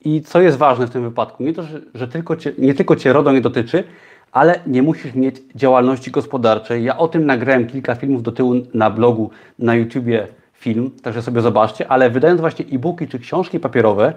I 0.06 0.22
co 0.22 0.42
jest 0.42 0.58
ważne 0.58 0.88
w 0.88 0.90
tym 0.90 1.04
wypadku, 1.04 1.44
nie 1.44 1.54
to, 1.54 1.64
że, 1.64 1.82
że 1.94 2.08
tylko 2.08 2.36
cię, 2.36 2.54
nie 2.58 2.74
tylko 2.74 2.96
Cię 2.96 3.14
RODO 3.14 3.32
nie 3.32 3.42
dotyczy, 3.42 3.84
ale 4.32 4.60
nie 4.68 4.84
musisz 4.84 5.16
mieć 5.16 5.36
działalności 5.56 6.12
gospodarczej. 6.12 6.84
Ja 6.84 6.98
o 6.98 7.08
tym 7.08 7.26
nagrałem 7.26 7.68
kilka 7.68 7.96
filmów 7.96 8.24
do 8.24 8.32
tyłu 8.32 8.54
na 8.74 8.90
blogu, 8.90 9.30
na 9.60 9.76
YouTubie, 9.76 10.28
film, 10.60 10.92
także 11.04 11.22
sobie 11.22 11.42
zobaczcie, 11.42 11.88
ale 11.88 12.10
wydając 12.10 12.42
właśnie 12.42 12.66
e-booki 12.66 13.08
czy 13.08 13.20
książki 13.20 13.60
papierowe 13.60 14.14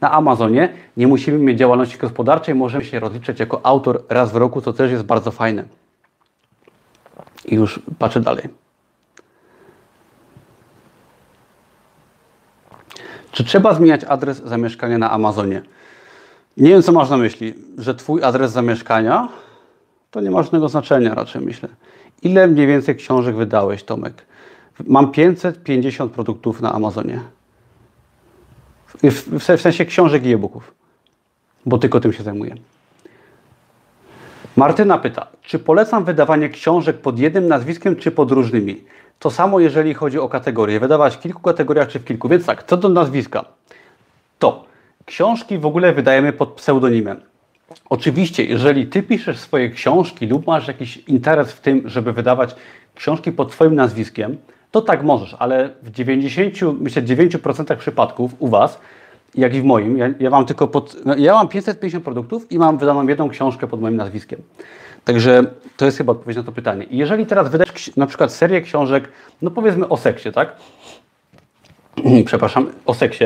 na 0.00 0.12
Amazonie, 0.12 0.72
nie 0.96 1.06
musimy 1.06 1.38
mieć 1.38 1.58
działalności 1.58 1.98
gospodarczej, 1.98 2.54
możemy 2.54 2.84
się 2.84 3.00
rozliczać 3.00 3.40
jako 3.40 3.66
autor 3.66 4.04
raz 4.08 4.32
w 4.32 4.36
roku, 4.36 4.60
co 4.60 4.72
też 4.72 4.92
jest 4.92 5.04
bardzo 5.04 5.30
fajne. 5.30 5.64
I 7.44 7.54
już 7.54 7.80
patrzę 7.98 8.20
dalej. 8.20 8.48
Czy 13.32 13.44
trzeba 13.44 13.74
zmieniać 13.74 14.04
adres 14.04 14.42
zamieszkania 14.44 14.98
na 14.98 15.10
Amazonie? 15.10 15.62
Nie 16.56 16.68
wiem, 16.68 16.82
co 16.82 16.92
masz 16.92 17.10
na 17.10 17.16
myśli, 17.16 17.54
że 17.78 17.94
Twój 17.94 18.24
adres 18.24 18.52
zamieszkania 18.52 19.28
to 20.10 20.20
nie 20.20 20.30
ma 20.30 20.42
żadnego 20.42 20.68
znaczenia 20.68 21.14
raczej, 21.14 21.42
myślę. 21.42 21.68
Ile 22.22 22.46
mniej 22.46 22.66
więcej 22.66 22.96
książek 22.96 23.36
wydałeś, 23.36 23.84
Tomek? 23.84 24.26
Mam 24.86 25.12
550 25.12 26.12
produktów 26.12 26.60
na 26.60 26.72
Amazonie. 26.72 27.20
W, 29.02 29.38
w 29.38 29.60
sensie 29.60 29.84
książek 29.84 30.26
i 30.26 30.32
e-booków, 30.32 30.74
bo 31.66 31.78
tylko 31.78 32.00
tym 32.00 32.12
się 32.12 32.22
zajmuję. 32.22 32.54
Martyna 34.56 34.98
pyta, 34.98 35.26
czy 35.42 35.58
polecam 35.58 36.04
wydawanie 36.04 36.48
książek 36.48 37.00
pod 37.00 37.18
jednym 37.18 37.48
nazwiskiem, 37.48 37.96
czy 37.96 38.10
pod 38.10 38.30
różnymi? 38.30 38.84
To 39.18 39.30
samo, 39.30 39.60
jeżeli 39.60 39.94
chodzi 39.94 40.18
o 40.18 40.28
kategorie. 40.28 40.80
Wydawać 40.80 41.16
w 41.16 41.20
kilku 41.20 41.42
kategoriach, 41.42 41.88
czy 41.88 41.98
w 41.98 42.04
kilku. 42.04 42.28
Więc 42.28 42.46
tak, 42.46 42.64
co 42.64 42.76
do 42.76 42.88
nazwiska, 42.88 43.44
to 44.38 44.64
książki 45.04 45.58
w 45.58 45.66
ogóle 45.66 45.92
wydajemy 45.92 46.32
pod 46.32 46.52
pseudonimem. 46.52 47.20
Oczywiście, 47.90 48.44
jeżeli 48.44 48.86
Ty 48.86 49.02
piszesz 49.02 49.38
swoje 49.38 49.70
książki 49.70 50.26
lub 50.26 50.46
masz 50.46 50.68
jakiś 50.68 50.96
interes 50.96 51.52
w 51.52 51.60
tym, 51.60 51.88
żeby 51.88 52.12
wydawać 52.12 52.54
książki 52.94 53.32
pod 53.32 53.52
Twoim 53.52 53.74
nazwiskiem, 53.74 54.36
to 54.72 54.82
tak 54.82 55.02
możesz, 55.02 55.36
ale 55.38 55.70
w 55.82 55.90
90, 55.90 56.54
myślę 56.80 57.02
9% 57.02 57.76
przypadków 57.76 58.32
u 58.38 58.48
Was, 58.48 58.80
jak 59.34 59.54
i 59.54 59.60
w 59.60 59.64
moim, 59.64 59.98
ja, 59.98 60.06
ja 60.20 60.30
mam 60.30 60.46
tylko 60.46 60.68
pod, 60.68 60.96
no, 61.04 61.16
ja 61.16 61.34
mam 61.34 61.48
550 61.48 62.04
produktów 62.04 62.52
i 62.52 62.58
mam 62.58 62.78
wydaną 62.78 63.08
jedną 63.08 63.28
książkę 63.28 63.66
pod 63.66 63.80
moim 63.80 63.96
nazwiskiem. 63.96 64.42
Także 65.04 65.44
to 65.76 65.84
jest 65.84 65.98
chyba 65.98 66.12
odpowiedź 66.12 66.36
na 66.36 66.42
to 66.42 66.52
pytanie. 66.52 66.84
I 66.84 66.96
jeżeli 66.96 67.26
teraz 67.26 67.50
wydasz 67.50 67.96
na 67.96 68.06
przykład 68.06 68.32
serię 68.32 68.60
książek, 68.60 69.08
no 69.42 69.50
powiedzmy 69.50 69.88
o 69.88 69.96
seksie, 69.96 70.32
tak? 70.32 70.56
Przepraszam, 72.26 72.72
o 72.86 72.94
seksie, 72.94 73.24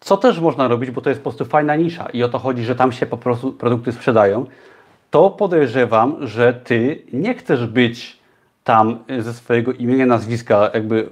Co 0.00 0.16
też 0.16 0.40
można 0.40 0.68
robić, 0.68 0.90
bo 0.90 1.00
to 1.00 1.10
jest 1.10 1.20
po 1.20 1.30
prostu 1.30 1.44
fajna 1.44 1.76
nisza 1.76 2.08
i 2.12 2.22
o 2.22 2.28
to 2.28 2.38
chodzi, 2.38 2.64
że 2.64 2.74
tam 2.74 2.92
się 2.92 3.06
po 3.06 3.16
prostu 3.16 3.52
produkty 3.52 3.92
sprzedają, 3.92 4.46
to 5.10 5.30
podejrzewam, 5.30 6.26
że 6.26 6.54
ty 6.54 7.02
nie 7.12 7.34
chcesz 7.34 7.66
być 7.66 8.17
tam 8.68 8.98
ze 9.18 9.34
swojego 9.34 9.72
imienia, 9.72 10.06
nazwiska, 10.06 10.70
jakby, 10.74 11.08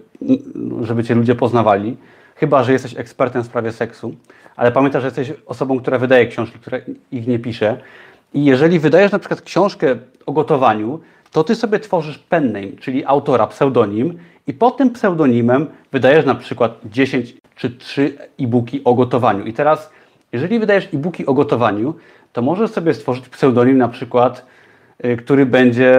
żeby 0.83 1.05
cię 1.05 1.15
ludzie 1.15 1.35
poznawali, 1.35 1.97
chyba 2.35 2.65
że 2.65 2.73
jesteś 2.73 2.97
ekspertem 2.97 3.43
w 3.43 3.47
sprawie 3.47 3.73
seksu, 3.73 4.15
ale 4.57 4.73
pamiętaj, 4.73 5.01
że 5.01 5.07
jesteś 5.07 5.33
osobą, 5.47 5.81
która 5.81 5.99
wydaje 5.99 6.27
książki, 6.27 6.59
która 6.59 6.79
ich 7.13 7.27
nie 7.27 7.39
pisze. 7.39 7.81
I 8.35 8.45
jeżeli 8.45 8.79
wydajesz 8.79 9.13
na 9.13 9.19
przykład 9.19 9.41
książkę 9.41 9.97
o 10.27 10.33
gotowaniu, 10.33 11.01
to 11.33 11.45
ty 11.45 11.55
sobie 11.55 11.81
tworzysz 11.81 12.19
pen 12.19 12.53
name, 12.53 12.73
czyli 12.81 13.05
autora, 13.05 13.47
pseudonim 13.47 14.19
i 14.47 14.53
pod 14.53 14.77
tym 14.77 14.91
pseudonimem 14.91 15.67
wydajesz 15.93 16.27
na 16.27 16.35
przykład 16.35 16.79
10 16.85 17.35
czy 17.55 17.71
3 17.71 18.19
e-booki 18.41 18.85
o 18.85 18.95
gotowaniu. 18.95 19.45
I 19.47 19.53
teraz, 19.53 19.91
jeżeli 20.33 20.59
wydajesz 20.59 20.89
e-booki 20.95 21.27
o 21.27 21.35
gotowaniu, 21.35 21.95
to 22.33 22.43
możesz 22.43 22.71
sobie 22.71 22.95
stworzyć 22.95 23.29
pseudonim 23.29 23.79
na 23.79 23.89
przykład, 23.89 24.39
y, 24.39 24.56
który 25.19 25.47
będzie, 25.47 25.97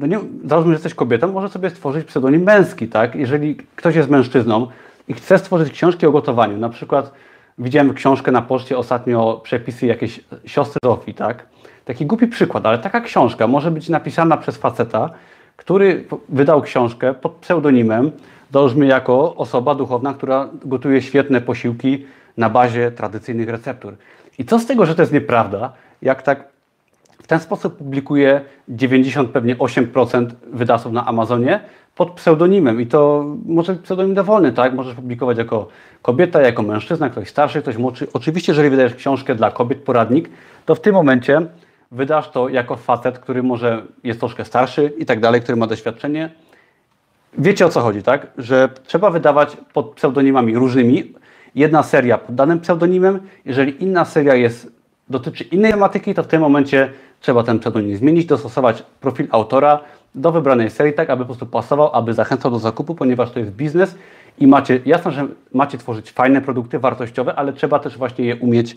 no 0.00 0.06
nie, 0.06 0.18
załóżmy, 0.44 0.72
że 0.72 0.74
jesteś 0.74 0.94
kobietą, 0.94 1.32
może 1.32 1.48
sobie 1.48 1.70
stworzyć 1.70 2.06
pseudonim 2.06 2.42
męski, 2.42 2.88
tak? 2.88 3.14
Jeżeli 3.14 3.56
ktoś 3.76 3.94
jest 3.94 4.10
mężczyzną 4.10 4.66
i 5.08 5.14
chce 5.14 5.38
stworzyć 5.38 5.72
książki 5.72 6.06
o 6.06 6.12
gotowaniu, 6.12 6.56
na 6.56 6.68
przykład 6.68 7.12
widziałem 7.58 7.94
książkę 7.94 8.32
na 8.32 8.42
poczcie 8.42 8.78
ostatnio, 8.78 9.40
przepisy 9.42 9.86
jakiejś 9.86 10.20
siostry 10.44 10.78
Zofii, 10.84 11.14
tak? 11.14 11.46
Taki 11.84 12.06
głupi 12.06 12.26
przykład, 12.26 12.66
ale 12.66 12.78
taka 12.78 13.00
książka 13.00 13.46
może 13.46 13.70
być 13.70 13.88
napisana 13.88 14.36
przez 14.36 14.56
faceta, 14.56 15.10
który 15.56 16.04
wydał 16.28 16.62
książkę 16.62 17.14
pod 17.14 17.32
pseudonimem, 17.32 18.10
dążmy 18.50 18.86
jako 18.86 19.34
osoba 19.36 19.74
duchowna, 19.74 20.14
która 20.14 20.48
gotuje 20.64 21.02
świetne 21.02 21.40
posiłki 21.40 22.06
na 22.36 22.50
bazie 22.50 22.90
tradycyjnych 22.90 23.48
receptur. 23.48 23.96
I 24.38 24.44
co 24.44 24.58
z 24.58 24.66
tego, 24.66 24.86
że 24.86 24.94
to 24.94 25.02
jest 25.02 25.12
nieprawda, 25.12 25.72
jak 26.02 26.22
tak 26.22 26.49
ten 27.30 27.40
sposób 27.40 27.76
publikuje 27.76 28.40
90 28.68 29.30
pewnie 29.30 29.56
8% 29.56 30.26
wydawców 30.52 30.92
na 30.92 31.06
Amazonie 31.06 31.60
pod 31.94 32.10
pseudonimem 32.10 32.80
i 32.80 32.86
to 32.86 33.24
może 33.46 33.72
być 33.72 33.82
pseudonim 33.82 34.14
dowolny, 34.14 34.52
tak? 34.52 34.74
Możesz 34.74 34.94
publikować 34.94 35.38
jako 35.38 35.68
kobieta, 36.02 36.42
jako 36.42 36.62
mężczyzna, 36.62 37.10
ktoś 37.10 37.28
starszy, 37.28 37.62
ktoś 37.62 37.76
młodszy. 37.76 38.06
Oczywiście, 38.12 38.52
jeżeli 38.52 38.70
wydajesz 38.70 38.94
książkę 38.94 39.34
dla 39.34 39.50
kobiet, 39.50 39.78
poradnik, 39.78 40.30
to 40.66 40.74
w 40.74 40.80
tym 40.80 40.94
momencie 40.94 41.46
wydasz 41.92 42.30
to 42.30 42.48
jako 42.48 42.76
facet, 42.76 43.18
który 43.18 43.42
może 43.42 43.82
jest 44.04 44.20
troszkę 44.20 44.44
starszy 44.44 44.92
i 44.98 45.06
tak 45.06 45.20
dalej, 45.20 45.40
który 45.40 45.56
ma 45.56 45.66
doświadczenie. 45.66 46.30
Wiecie 47.38 47.66
o 47.66 47.68
co 47.68 47.80
chodzi, 47.80 48.02
tak? 48.02 48.26
Że 48.38 48.68
trzeba 48.86 49.10
wydawać 49.10 49.56
pod 49.72 49.90
pseudonimami 49.90 50.54
różnymi. 50.54 51.14
Jedna 51.54 51.82
seria 51.82 52.18
pod 52.18 52.34
danym 52.34 52.60
pseudonimem. 52.60 53.20
Jeżeli 53.44 53.82
inna 53.82 54.04
seria 54.04 54.34
jest, 54.34 54.72
dotyczy 55.10 55.44
innej 55.44 55.72
tematyki, 55.72 56.14
to 56.14 56.22
w 56.22 56.26
tym 56.26 56.40
momencie 56.40 56.92
trzeba 57.20 57.42
ten 57.42 57.58
pseudonim 57.58 57.96
zmienić, 57.96 58.26
dostosować 58.26 58.82
profil 59.00 59.26
autora 59.30 59.80
do 60.14 60.32
wybranej 60.32 60.70
serii, 60.70 60.92
tak 60.92 61.10
aby 61.10 61.22
po 61.22 61.26
prostu 61.26 61.46
pasował, 61.46 61.90
aby 61.92 62.14
zachęcał 62.14 62.50
do 62.50 62.58
zakupu, 62.58 62.94
ponieważ 62.94 63.30
to 63.30 63.40
jest 63.40 63.52
biznes 63.52 63.94
i 64.38 64.46
macie, 64.46 64.80
jasne, 64.86 65.12
że 65.12 65.26
macie 65.52 65.78
tworzyć 65.78 66.10
fajne 66.10 66.40
produkty 66.40 66.78
wartościowe, 66.78 67.34
ale 67.34 67.52
trzeba 67.52 67.78
też 67.78 67.98
właśnie 67.98 68.24
je 68.24 68.36
umieć 68.36 68.76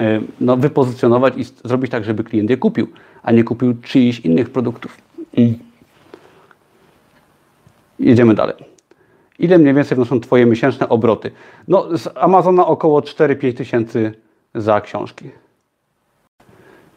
E, 0.00 0.20
no, 0.40 0.56
wypozycjonować 0.56 1.34
i 1.36 1.44
zrobić 1.44 1.90
tak, 1.90 2.04
żeby 2.04 2.24
klient 2.24 2.50
je 2.50 2.56
kupił, 2.56 2.86
a 3.22 3.32
nie 3.32 3.44
kupił 3.44 3.74
czyichś 3.82 4.20
innych 4.20 4.50
produktów. 4.50 4.98
I 5.36 5.58
jedziemy 7.98 8.34
dalej. 8.34 8.54
Ile 9.38 9.58
mniej 9.58 9.74
więcej 9.74 9.96
wnoszą 9.96 10.20
Twoje 10.20 10.46
miesięczne 10.46 10.88
obroty? 10.88 11.30
No, 11.68 11.98
z 11.98 12.08
Amazona 12.16 12.66
około 12.66 13.00
4-5 13.00 13.56
tysięcy 13.56 14.14
za 14.54 14.80
książki. 14.80 15.30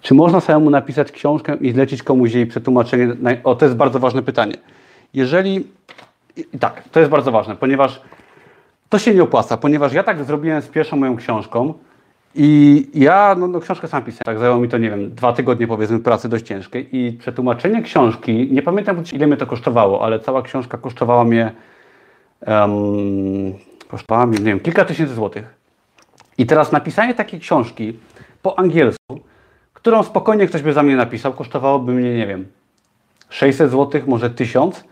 Czy 0.03 0.13
można 0.13 0.39
samemu 0.39 0.69
napisać 0.69 1.11
książkę 1.11 1.55
i 1.55 1.71
zlecić 1.71 2.03
komuś 2.03 2.33
jej 2.33 2.45
przetłumaczenie? 2.45 3.07
O, 3.43 3.55
to 3.55 3.65
jest 3.65 3.77
bardzo 3.77 3.99
ważne 3.99 4.21
pytanie. 4.21 4.53
Jeżeli. 5.13 5.67
Tak, 6.59 6.83
to 6.91 6.99
jest 6.99 7.11
bardzo 7.11 7.31
ważne, 7.31 7.55
ponieważ 7.55 8.01
to 8.89 8.99
się 8.99 9.13
nie 9.13 9.23
opłaca, 9.23 9.57
ponieważ 9.57 9.93
ja 9.93 10.03
tak 10.03 10.23
zrobiłem 10.23 10.61
z 10.61 10.67
pierwszą 10.67 10.97
moją 10.97 11.15
książką. 11.15 11.73
I 12.35 12.87
ja 12.93 13.35
no, 13.39 13.47
no, 13.47 13.59
książkę 13.59 13.87
sam 13.87 14.03
pisałem, 14.03 14.23
tak 14.25 14.39
zajęło 14.39 14.59
mi 14.59 14.69
to, 14.69 14.77
nie 14.77 14.89
wiem, 14.89 15.15
dwa 15.15 15.33
tygodnie 15.33 15.67
powiedzmy 15.67 15.99
pracy 15.99 16.29
dość 16.29 16.45
ciężkiej 16.45 16.97
i 16.97 17.11
przetłumaczenie 17.11 17.81
książki, 17.81 18.49
nie 18.51 18.61
pamiętam 18.61 19.03
ile 19.13 19.27
mnie 19.27 19.37
to 19.37 19.45
kosztowało, 19.45 20.05
ale 20.05 20.19
cała 20.19 20.41
książka 20.41 20.77
kosztowała 20.77 21.23
mnie, 21.23 21.51
um, 22.47 23.53
kosztowała 23.87 24.25
mnie, 24.25 24.37
nie 24.37 24.45
wiem, 24.45 24.59
kilka 24.59 24.85
tysięcy 24.85 25.13
złotych. 25.13 25.55
I 26.37 26.45
teraz 26.45 26.71
napisanie 26.71 27.13
takiej 27.13 27.39
książki 27.39 27.93
po 28.41 28.59
angielsku, 28.59 29.19
którą 29.83 30.03
spokojnie 30.03 30.47
ktoś 30.47 30.61
by 30.61 30.73
za 30.73 30.83
mnie 30.83 30.95
napisał, 30.95 31.33
kosztowałoby 31.33 31.93
mnie, 31.93 32.15
nie 32.17 32.27
wiem, 32.27 32.47
600 33.29 33.71
złotych, 33.71 34.07
może 34.07 34.29
1000, 34.29 34.83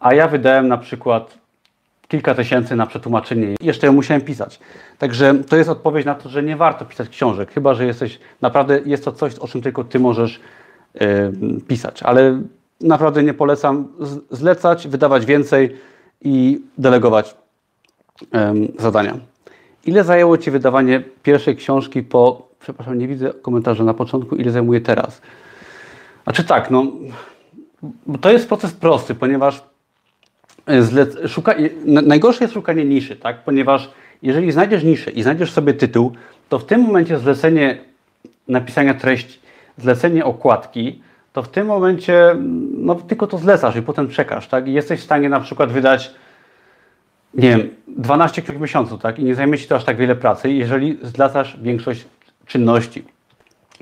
a 0.00 0.14
ja 0.14 0.28
wydałem 0.28 0.68
na 0.68 0.78
przykład 0.78 1.38
kilka 2.08 2.34
tysięcy 2.34 2.76
na 2.76 2.86
przetłumaczenie. 2.86 3.54
Jeszcze 3.60 3.86
ją 3.86 3.92
musiałem 3.92 4.22
pisać. 4.22 4.60
Także 4.98 5.34
to 5.34 5.56
jest 5.56 5.70
odpowiedź 5.70 6.06
na 6.06 6.14
to, 6.14 6.28
że 6.28 6.42
nie 6.42 6.56
warto 6.56 6.84
pisać 6.84 7.08
książek, 7.08 7.52
chyba 7.52 7.74
że 7.74 7.86
jesteś, 7.86 8.18
naprawdę 8.40 8.80
jest 8.84 9.04
to 9.04 9.12
coś, 9.12 9.34
o 9.34 9.48
czym 9.48 9.62
tylko 9.62 9.84
ty 9.84 9.98
możesz 9.98 10.40
yy, 10.94 11.00
pisać. 11.68 12.02
Ale 12.02 12.42
naprawdę 12.80 13.22
nie 13.22 13.34
polecam 13.34 13.88
zlecać, 14.30 14.88
wydawać 14.88 15.26
więcej 15.26 15.76
i 16.22 16.60
delegować 16.78 17.36
yy, 18.20 18.28
zadania. 18.78 19.18
Ile 19.86 20.04
zajęło 20.04 20.38
Ci 20.38 20.50
wydawanie 20.50 21.02
pierwszej 21.22 21.56
książki 21.56 22.02
po, 22.02 22.47
przepraszam, 22.60 22.98
nie 22.98 23.08
widzę 23.08 23.32
komentarza 23.42 23.84
na 23.84 23.94
początku, 23.94 24.36
ile 24.36 24.50
zajmuje 24.50 24.80
teraz? 24.80 25.22
Znaczy 26.24 26.44
tak, 26.44 26.70
no, 26.70 26.92
to 28.20 28.30
jest 28.30 28.48
proces 28.48 28.72
prosty, 28.72 29.14
ponieważ 29.14 29.62
szuka, 31.28 31.54
najgorsze 31.84 32.44
jest 32.44 32.54
szukanie 32.54 32.84
niszy, 32.84 33.16
tak? 33.16 33.44
ponieważ 33.44 33.90
jeżeli 34.22 34.52
znajdziesz 34.52 34.84
niszę 34.84 35.10
i 35.10 35.22
znajdziesz 35.22 35.52
sobie 35.52 35.74
tytuł, 35.74 36.12
to 36.48 36.58
w 36.58 36.64
tym 36.64 36.80
momencie 36.80 37.18
zlecenie 37.18 37.78
napisania 38.48 38.94
treści, 38.94 39.40
zlecenie 39.78 40.24
okładki, 40.24 41.02
to 41.32 41.42
w 41.42 41.48
tym 41.48 41.66
momencie 41.66 42.36
no, 42.72 42.94
tylko 42.94 43.26
to 43.26 43.38
zlecasz 43.38 43.76
i 43.76 43.82
potem 43.82 44.08
czekasz, 44.08 44.48
tak? 44.48 44.68
I 44.68 44.72
jesteś 44.72 45.00
w 45.00 45.04
stanie 45.04 45.28
na 45.28 45.40
przykład 45.40 45.72
wydać, 45.72 46.14
nie 47.34 47.48
wiem, 47.50 47.68
12 47.88 48.42
książek 48.42 48.58
w 48.58 48.62
miesiącu, 48.62 48.98
tak? 48.98 49.18
I 49.18 49.24
nie 49.24 49.34
zajmie 49.34 49.58
Ci 49.58 49.68
to 49.68 49.76
aż 49.76 49.84
tak 49.84 49.96
wiele 49.96 50.16
pracy, 50.16 50.52
jeżeli 50.52 50.98
zlecasz 51.02 51.56
większość 51.62 52.04
czynności. 52.48 53.04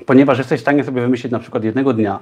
Ponieważ 0.05 0.37
jesteś 0.37 0.59
w 0.59 0.61
stanie 0.61 0.83
sobie 0.83 1.01
wymyślić 1.01 1.31
na 1.31 1.39
przykład 1.39 1.63
jednego 1.63 1.93
dnia 1.93 2.19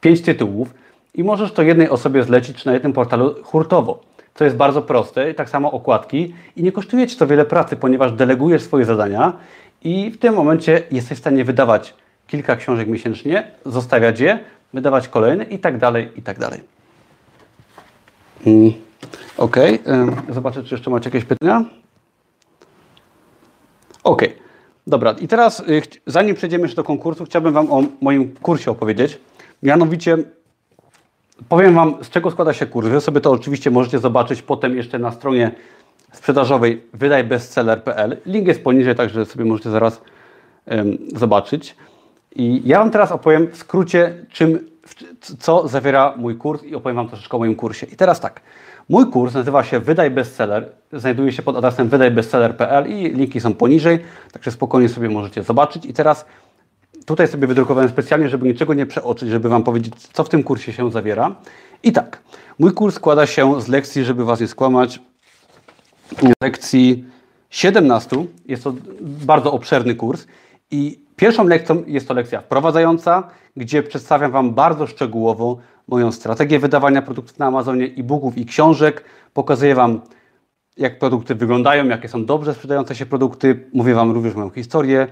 pięć 0.00 0.22
tytułów, 0.22 0.74
i 1.16 1.24
możesz 1.24 1.52
to 1.52 1.62
jednej 1.62 1.88
osobie 1.88 2.24
zlecić 2.24 2.64
na 2.64 2.72
jednym 2.72 2.92
portalu 2.92 3.34
hurtowo. 3.42 4.00
To 4.34 4.44
jest 4.44 4.56
bardzo 4.56 4.82
proste, 4.82 5.34
tak 5.34 5.50
samo 5.50 5.72
okładki 5.72 6.34
i 6.56 6.62
nie 6.62 6.72
kosztuje 6.72 7.06
Ci 7.06 7.16
to 7.16 7.26
wiele 7.26 7.44
pracy, 7.44 7.76
ponieważ 7.76 8.12
delegujesz 8.12 8.62
swoje 8.62 8.84
zadania 8.84 9.32
i 9.84 10.10
w 10.10 10.18
tym 10.18 10.34
momencie 10.34 10.82
jesteś 10.90 11.18
w 11.18 11.20
stanie 11.20 11.44
wydawać 11.44 11.94
kilka 12.26 12.56
książek 12.56 12.88
miesięcznie, 12.88 13.50
zostawiać 13.66 14.20
je, 14.20 14.38
wydawać 14.74 15.08
kolejne 15.08 15.44
i 15.44 15.58
tak 15.58 15.78
dalej, 15.78 16.08
i 16.16 16.22
tak 16.22 16.38
dalej. 16.38 16.60
Mm. 18.46 18.72
Ok, 19.36 19.56
zobaczę, 20.28 20.64
czy 20.64 20.74
jeszcze 20.74 20.90
macie 20.90 21.08
jakieś 21.08 21.24
pytania. 21.24 21.64
Ok, 24.04 24.22
dobra. 24.86 25.14
I 25.20 25.28
teraz, 25.28 25.60
y, 25.60 25.82
zanim 26.06 26.34
przejdziemy 26.34 26.62
jeszcze 26.62 26.76
do 26.76 26.84
konkursu, 26.84 27.24
chciałbym 27.24 27.52
Wam 27.52 27.72
o 27.72 27.82
moim 28.00 28.34
kursie 28.34 28.70
opowiedzieć. 28.70 29.18
Mianowicie 29.62 30.18
Powiem 31.48 31.74
Wam, 31.74 31.94
z 32.04 32.10
czego 32.10 32.30
składa 32.30 32.52
się 32.52 32.66
kurs. 32.66 32.86
Wy 32.88 33.00
sobie 33.00 33.20
to 33.20 33.30
oczywiście 33.30 33.70
możecie 33.70 33.98
zobaczyć 33.98 34.42
potem 34.42 34.76
jeszcze 34.76 34.98
na 34.98 35.10
stronie 35.12 35.50
sprzedażowej 36.12 36.82
wydajbestseller.pl. 36.92 38.16
Link 38.26 38.48
jest 38.48 38.64
poniżej, 38.64 38.94
także 38.94 39.26
sobie 39.26 39.44
możecie 39.44 39.70
zaraz 39.70 40.00
zobaczyć. 41.16 41.76
I 42.36 42.62
ja 42.64 42.78
Wam 42.78 42.90
teraz 42.90 43.12
opowiem 43.12 43.48
w 43.52 43.56
skrócie, 43.56 44.26
czym, 44.30 44.70
co 45.38 45.68
zawiera 45.68 46.14
mój 46.16 46.36
kurs 46.36 46.64
i 46.64 46.74
opowiem 46.74 46.96
Wam 46.96 47.08
troszeczkę 47.08 47.36
o 47.36 47.40
moim 47.40 47.54
kursie. 47.54 47.86
I 47.86 47.96
teraz 47.96 48.20
tak, 48.20 48.40
mój 48.88 49.10
kurs 49.10 49.34
nazywa 49.34 49.64
się 49.64 49.80
Wydaj 49.80 50.10
Bestseller, 50.10 50.72
znajduje 50.92 51.32
się 51.32 51.42
pod 51.42 51.56
adresem 51.56 51.88
wydajbestseller.pl 51.88 52.90
i 52.90 53.12
linki 53.12 53.40
są 53.40 53.54
poniżej, 53.54 53.98
także 54.32 54.50
spokojnie 54.50 54.88
sobie 54.88 55.08
możecie 55.08 55.42
zobaczyć. 55.42 55.86
I 55.86 55.92
teraz 55.92 56.24
Tutaj 57.06 57.28
sobie 57.28 57.46
wydrukowałem 57.46 57.90
specjalnie, 57.90 58.28
żeby 58.28 58.48
niczego 58.48 58.74
nie 58.74 58.86
przeoczyć, 58.86 59.28
żeby 59.28 59.48
Wam 59.48 59.64
powiedzieć, 59.64 59.94
co 60.12 60.24
w 60.24 60.28
tym 60.28 60.42
kursie 60.42 60.72
się 60.72 60.90
zawiera. 60.90 61.34
I 61.82 61.92
tak, 61.92 62.22
mój 62.58 62.72
kurs 62.72 62.94
składa 62.94 63.26
się 63.26 63.60
z 63.60 63.68
lekcji, 63.68 64.04
żeby 64.04 64.24
Was 64.24 64.40
nie 64.40 64.48
skłamać, 64.48 65.00
lekcji 66.42 67.04
17. 67.50 68.26
Jest 68.46 68.64
to 68.64 68.74
bardzo 69.00 69.52
obszerny 69.52 69.94
kurs. 69.94 70.26
I 70.70 71.05
pierwszą 71.16 71.44
lekcją 71.44 71.82
jest 71.86 72.08
to 72.08 72.14
lekcja 72.14 72.40
wprowadzająca, 72.40 73.28
gdzie 73.56 73.82
przedstawiam 73.82 74.30
Wam 74.32 74.54
bardzo 74.54 74.86
szczegółowo 74.86 75.58
moją 75.88 76.12
strategię 76.12 76.58
wydawania 76.58 77.02
produktów 77.02 77.38
na 77.38 77.46
Amazonie, 77.46 77.84
e-booków 77.98 78.38
i 78.38 78.46
książek. 78.46 79.04
Pokazuję 79.34 79.74
Wam 79.74 80.00
jak 80.76 80.98
produkty 80.98 81.34
wyglądają, 81.34 81.88
jakie 81.88 82.08
są 82.08 82.24
dobrze 82.24 82.54
sprzedające 82.54 82.94
się 82.94 83.06
produkty. 83.06 83.68
Mówię 83.72 83.94
Wam 83.94 84.12
również 84.12 84.34
moją 84.34 84.50
historię, 84.50 85.06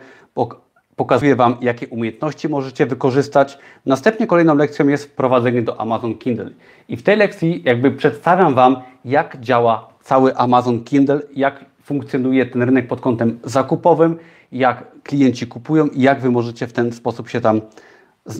pokazuję 0.97 1.37
Wam, 1.37 1.57
jakie 1.61 1.89
umiejętności 1.89 2.49
możecie 2.49 2.87
wykorzystać. 2.87 3.59
Następnie 3.87 4.27
kolejną 4.27 4.55
lekcją 4.55 4.89
jest 4.89 5.05
wprowadzenie 5.05 5.63
do 5.63 5.81
Amazon 5.81 6.15
Kindle. 6.19 6.51
I 6.89 6.97
w 6.97 7.03
tej 7.03 7.17
lekcji 7.17 7.63
jakby 7.65 7.91
przedstawiam 7.91 8.55
Wam, 8.55 8.77
jak 9.05 9.41
działa 9.41 9.89
cały 10.03 10.37
Amazon 10.37 10.85
Kindle, 10.85 11.21
jak 11.37 11.65
funkcjonuje 11.83 12.47
ten 12.47 12.63
rynek 12.63 12.89
pod 12.89 13.01
kątem 13.01 13.39
zakupowym, 13.45 14.19
jak 14.55 15.03
klienci 15.03 15.47
kupują 15.47 15.87
i 15.87 16.01
jak 16.01 16.21
Wy 16.21 16.31
możecie 16.31 16.67
w 16.67 16.73
ten 16.73 16.93
sposób 16.93 17.29
się 17.29 17.41
tam 17.41 17.61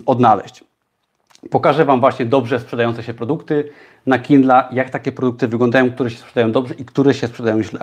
odnaleźć. 0.05 0.63
Pokażę 1.49 1.85
Wam 1.85 1.99
właśnie 1.99 2.25
dobrze 2.25 2.59
sprzedające 2.59 3.03
się 3.03 3.13
produkty 3.13 3.69
na 4.05 4.19
Kindle, 4.19 4.63
jak 4.71 4.89
takie 4.89 5.11
produkty 5.11 5.47
wyglądają, 5.47 5.91
które 5.91 6.09
się 6.09 6.17
sprzedają 6.17 6.51
dobrze 6.51 6.73
i 6.73 6.85
które 6.85 7.13
się 7.13 7.27
sprzedają 7.27 7.63
źle. 7.63 7.79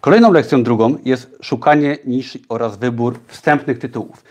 Kolejną 0.00 0.32
lekcją 0.32 0.62
drugą 0.62 0.96
jest 1.04 1.36
szukanie 1.42 1.98
nisz 2.06 2.38
oraz 2.48 2.76
wybór 2.76 3.18
wstępnych 3.26 3.78
tytułów. 3.78 4.24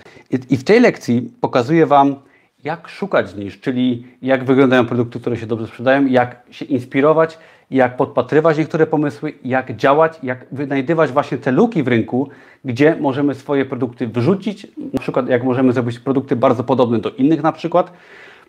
I 0.49 0.57
w 0.57 0.63
tej 0.63 0.79
lekcji 0.79 1.33
pokazuję 1.41 1.85
Wam, 1.85 2.15
jak 2.63 2.87
szukać 2.87 3.35
nisz, 3.35 3.59
czyli 3.59 4.07
jak 4.21 4.43
wyglądają 4.43 4.85
produkty, 4.85 5.19
które 5.19 5.37
się 5.37 5.47
dobrze 5.47 5.67
sprzedają, 5.67 6.05
jak 6.05 6.41
się 6.51 6.65
inspirować, 6.65 7.37
jak 7.71 7.97
podpatrywać 7.97 8.57
niektóre 8.57 8.87
pomysły, 8.87 9.33
jak 9.43 9.75
działać, 9.75 10.19
jak 10.23 10.45
wynajdywać 10.51 11.11
właśnie 11.11 11.37
te 11.37 11.51
luki 11.51 11.83
w 11.83 11.87
rynku, 11.87 12.29
gdzie 12.65 12.95
możemy 12.99 13.35
swoje 13.35 13.65
produkty 13.65 14.07
wyrzucić, 14.07 14.67
na 14.93 14.99
przykład 14.99 15.29
jak 15.29 15.43
możemy 15.43 15.73
zrobić 15.73 15.99
produkty 15.99 16.35
bardzo 16.35 16.63
podobne 16.63 16.99
do 16.99 17.11
innych 17.11 17.43
na 17.43 17.51
przykład, 17.51 17.91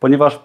ponieważ 0.00 0.40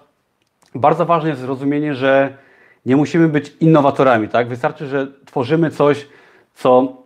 bardzo 0.76 1.06
ważne 1.06 1.30
jest 1.30 1.42
zrozumienie, 1.42 1.96
że 1.96 2.38
nie 2.86 2.96
musimy 2.96 3.30
być 3.30 3.54
innowatorami, 3.60 4.30
tak? 4.30 4.48
Wystarczy, 4.48 4.88
że 4.88 5.08
tworzymy 5.26 5.72
coś, 5.72 6.08
co, 6.54 6.98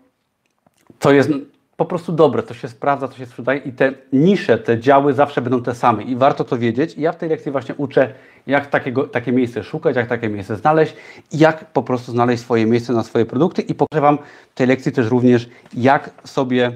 co 0.99 1.11
jest 1.11 1.30
po 1.78 1.86
prostu 1.86 2.11
dobre, 2.11 2.43
to 2.43 2.53
się 2.53 2.67
sprawdza, 2.67 3.07
to 3.07 3.17
się 3.17 3.25
sprzedaje 3.25 3.59
i 3.59 3.71
te 3.71 3.93
nisze, 4.13 4.57
te 4.57 4.80
działy 4.80 5.13
zawsze 5.13 5.41
będą 5.41 5.63
te 5.63 5.75
same 5.75 6.03
i 6.03 6.15
warto 6.15 6.43
to 6.43 6.57
wiedzieć. 6.57 6.97
I 6.97 7.01
ja 7.01 7.11
w 7.11 7.17
tej 7.17 7.30
lekcji 7.30 7.51
właśnie 7.51 7.75
uczę, 7.75 8.13
jak 8.47 8.67
takiego, 8.67 9.03
takie 9.03 9.32
miejsce 9.32 9.63
szukać, 9.63 9.95
jak 9.95 10.07
takie 10.07 10.30
miejsce 10.30 10.55
znaleźć 10.55 10.93
jak 11.32 11.65
po 11.65 11.84
prostu 11.84 12.11
znaleźć 12.11 12.43
swoje 12.43 12.65
miejsce 12.65 12.93
na 12.93 13.03
swoje 13.03 13.25
produkty 13.25 13.61
i 13.61 13.75
pokażę 13.75 14.01
Wam 14.01 14.17
w 14.51 14.53
tej 14.53 14.67
lekcji 14.67 14.91
też 14.91 15.07
również, 15.07 15.49
jak 15.73 16.09
sobie 16.23 16.71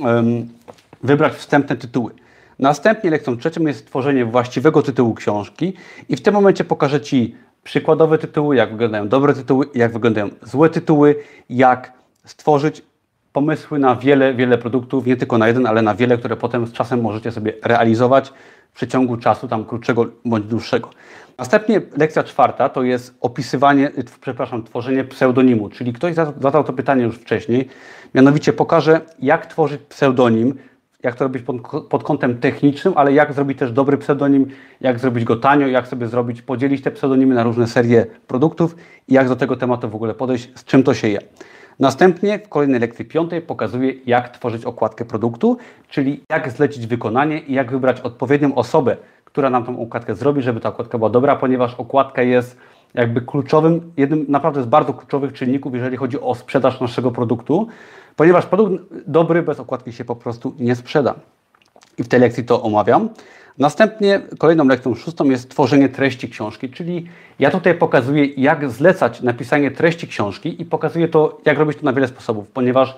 um, 0.00 0.48
wybrać 1.02 1.32
wstępne 1.32 1.76
tytuły. 1.76 2.12
Następnie 2.58 3.10
lekcją 3.10 3.36
trzecią 3.36 3.66
jest 3.66 3.86
tworzenie 3.86 4.24
właściwego 4.24 4.82
tytułu 4.82 5.14
książki 5.14 5.72
i 6.08 6.16
w 6.16 6.22
tym 6.22 6.34
momencie 6.34 6.64
pokażę 6.64 7.00
Ci 7.00 7.36
przykładowe 7.64 8.18
tytuły, 8.18 8.56
jak 8.56 8.70
wyglądają 8.70 9.08
dobre 9.08 9.34
tytuły, 9.34 9.66
jak 9.74 9.92
wyglądają 9.92 10.30
złe 10.42 10.70
tytuły, 10.70 11.16
jak 11.48 11.92
stworzyć 12.24 12.82
pomysły 13.34 13.78
na 13.78 13.96
wiele, 13.96 14.34
wiele 14.34 14.58
produktów, 14.58 15.06
nie 15.06 15.16
tylko 15.16 15.38
na 15.38 15.48
jeden, 15.48 15.66
ale 15.66 15.82
na 15.82 15.94
wiele, 15.94 16.18
które 16.18 16.36
potem 16.36 16.66
z 16.66 16.72
czasem 16.72 17.00
możecie 17.00 17.32
sobie 17.32 17.52
realizować 17.62 18.32
w 18.72 18.76
przeciągu 18.76 19.16
czasu 19.16 19.48
tam 19.48 19.64
krótszego 19.64 20.06
bądź 20.24 20.44
dłuższego. 20.44 20.90
Następnie 21.38 21.80
lekcja 21.96 22.24
czwarta 22.24 22.68
to 22.68 22.82
jest 22.82 23.14
opisywanie, 23.20 23.90
przepraszam, 24.20 24.62
tworzenie 24.62 25.04
pseudonimu, 25.04 25.68
czyli 25.68 25.92
ktoś 25.92 26.14
zadał 26.14 26.64
to 26.64 26.72
pytanie 26.72 27.02
już 27.02 27.16
wcześniej, 27.16 27.68
mianowicie 28.14 28.52
pokażę, 28.52 29.00
jak 29.18 29.46
tworzyć 29.46 29.80
pseudonim, 29.88 30.54
jak 31.02 31.14
to 31.14 31.24
robić 31.24 31.42
pod, 31.42 31.56
pod, 31.88 32.04
kątem 32.04 32.38
technicznym, 32.38 32.94
ale 32.96 33.12
jak 33.12 33.32
zrobić 33.32 33.58
też 33.58 33.72
dobry 33.72 33.98
pseudonim, 33.98 34.46
jak 34.80 34.98
zrobić 34.98 35.24
go 35.24 35.36
tanio, 35.36 35.66
jak 35.66 35.88
sobie 35.88 36.08
zrobić, 36.08 36.42
podzielić 36.42 36.82
te 36.82 36.90
pseudonimy 36.90 37.34
na 37.34 37.42
różne 37.42 37.66
serie 37.66 38.06
produktów 38.26 38.76
i 39.08 39.14
jak 39.14 39.28
do 39.28 39.36
tego 39.36 39.56
tematu 39.56 39.88
w 39.88 39.94
ogóle 39.94 40.14
podejść, 40.14 40.50
z 40.54 40.64
czym 40.64 40.82
to 40.82 40.94
się 40.94 41.08
je. 41.08 41.18
Następnie 41.78 42.38
w 42.38 42.48
kolejnej 42.48 42.80
lekcji 42.80 43.04
piątej 43.04 43.42
pokazuję, 43.42 43.92
jak 44.06 44.28
tworzyć 44.28 44.64
okładkę 44.64 45.04
produktu, 45.04 45.56
czyli 45.88 46.24
jak 46.30 46.50
zlecić 46.50 46.86
wykonanie 46.86 47.38
i 47.38 47.54
jak 47.54 47.70
wybrać 47.70 48.00
odpowiednią 48.00 48.54
osobę, 48.54 48.96
która 49.24 49.50
nam 49.50 49.64
tą 49.64 49.82
okładkę 49.82 50.14
zrobi, 50.14 50.42
żeby 50.42 50.60
ta 50.60 50.68
okładka 50.68 50.98
była 50.98 51.10
dobra, 51.10 51.36
ponieważ 51.36 51.74
okładka 51.74 52.22
jest 52.22 52.56
jakby 52.94 53.20
kluczowym, 53.20 53.92
jednym 53.96 54.26
naprawdę 54.28 54.62
z 54.62 54.66
bardzo 54.66 54.94
kluczowych 54.94 55.32
czynników, 55.32 55.74
jeżeli 55.74 55.96
chodzi 55.96 56.20
o 56.20 56.34
sprzedaż 56.34 56.80
naszego 56.80 57.10
produktu, 57.10 57.68
ponieważ 58.16 58.46
produkt 58.46 58.84
dobry 59.06 59.42
bez 59.42 59.60
okładki 59.60 59.92
się 59.92 60.04
po 60.04 60.16
prostu 60.16 60.54
nie 60.58 60.76
sprzeda. 60.76 61.14
I 61.98 62.02
w 62.02 62.08
tej 62.08 62.20
lekcji 62.20 62.44
to 62.44 62.62
omawiam. 62.62 63.08
Następnie 63.58 64.20
kolejną 64.38 64.64
lekcją 64.64 64.94
szóstą 64.94 65.24
jest 65.24 65.50
tworzenie 65.50 65.88
treści 65.88 66.28
książki, 66.28 66.70
czyli 66.70 67.08
ja 67.38 67.50
tutaj 67.50 67.74
pokazuję, 67.74 68.24
jak 68.24 68.70
zlecać 68.70 69.22
napisanie 69.22 69.70
treści 69.70 70.08
książki 70.08 70.62
i 70.62 70.64
pokazuję 70.64 71.08
to, 71.08 71.40
jak 71.44 71.58
robić 71.58 71.78
to 71.78 71.84
na 71.84 71.92
wiele 71.92 72.08
sposobów, 72.08 72.48
ponieważ 72.48 72.96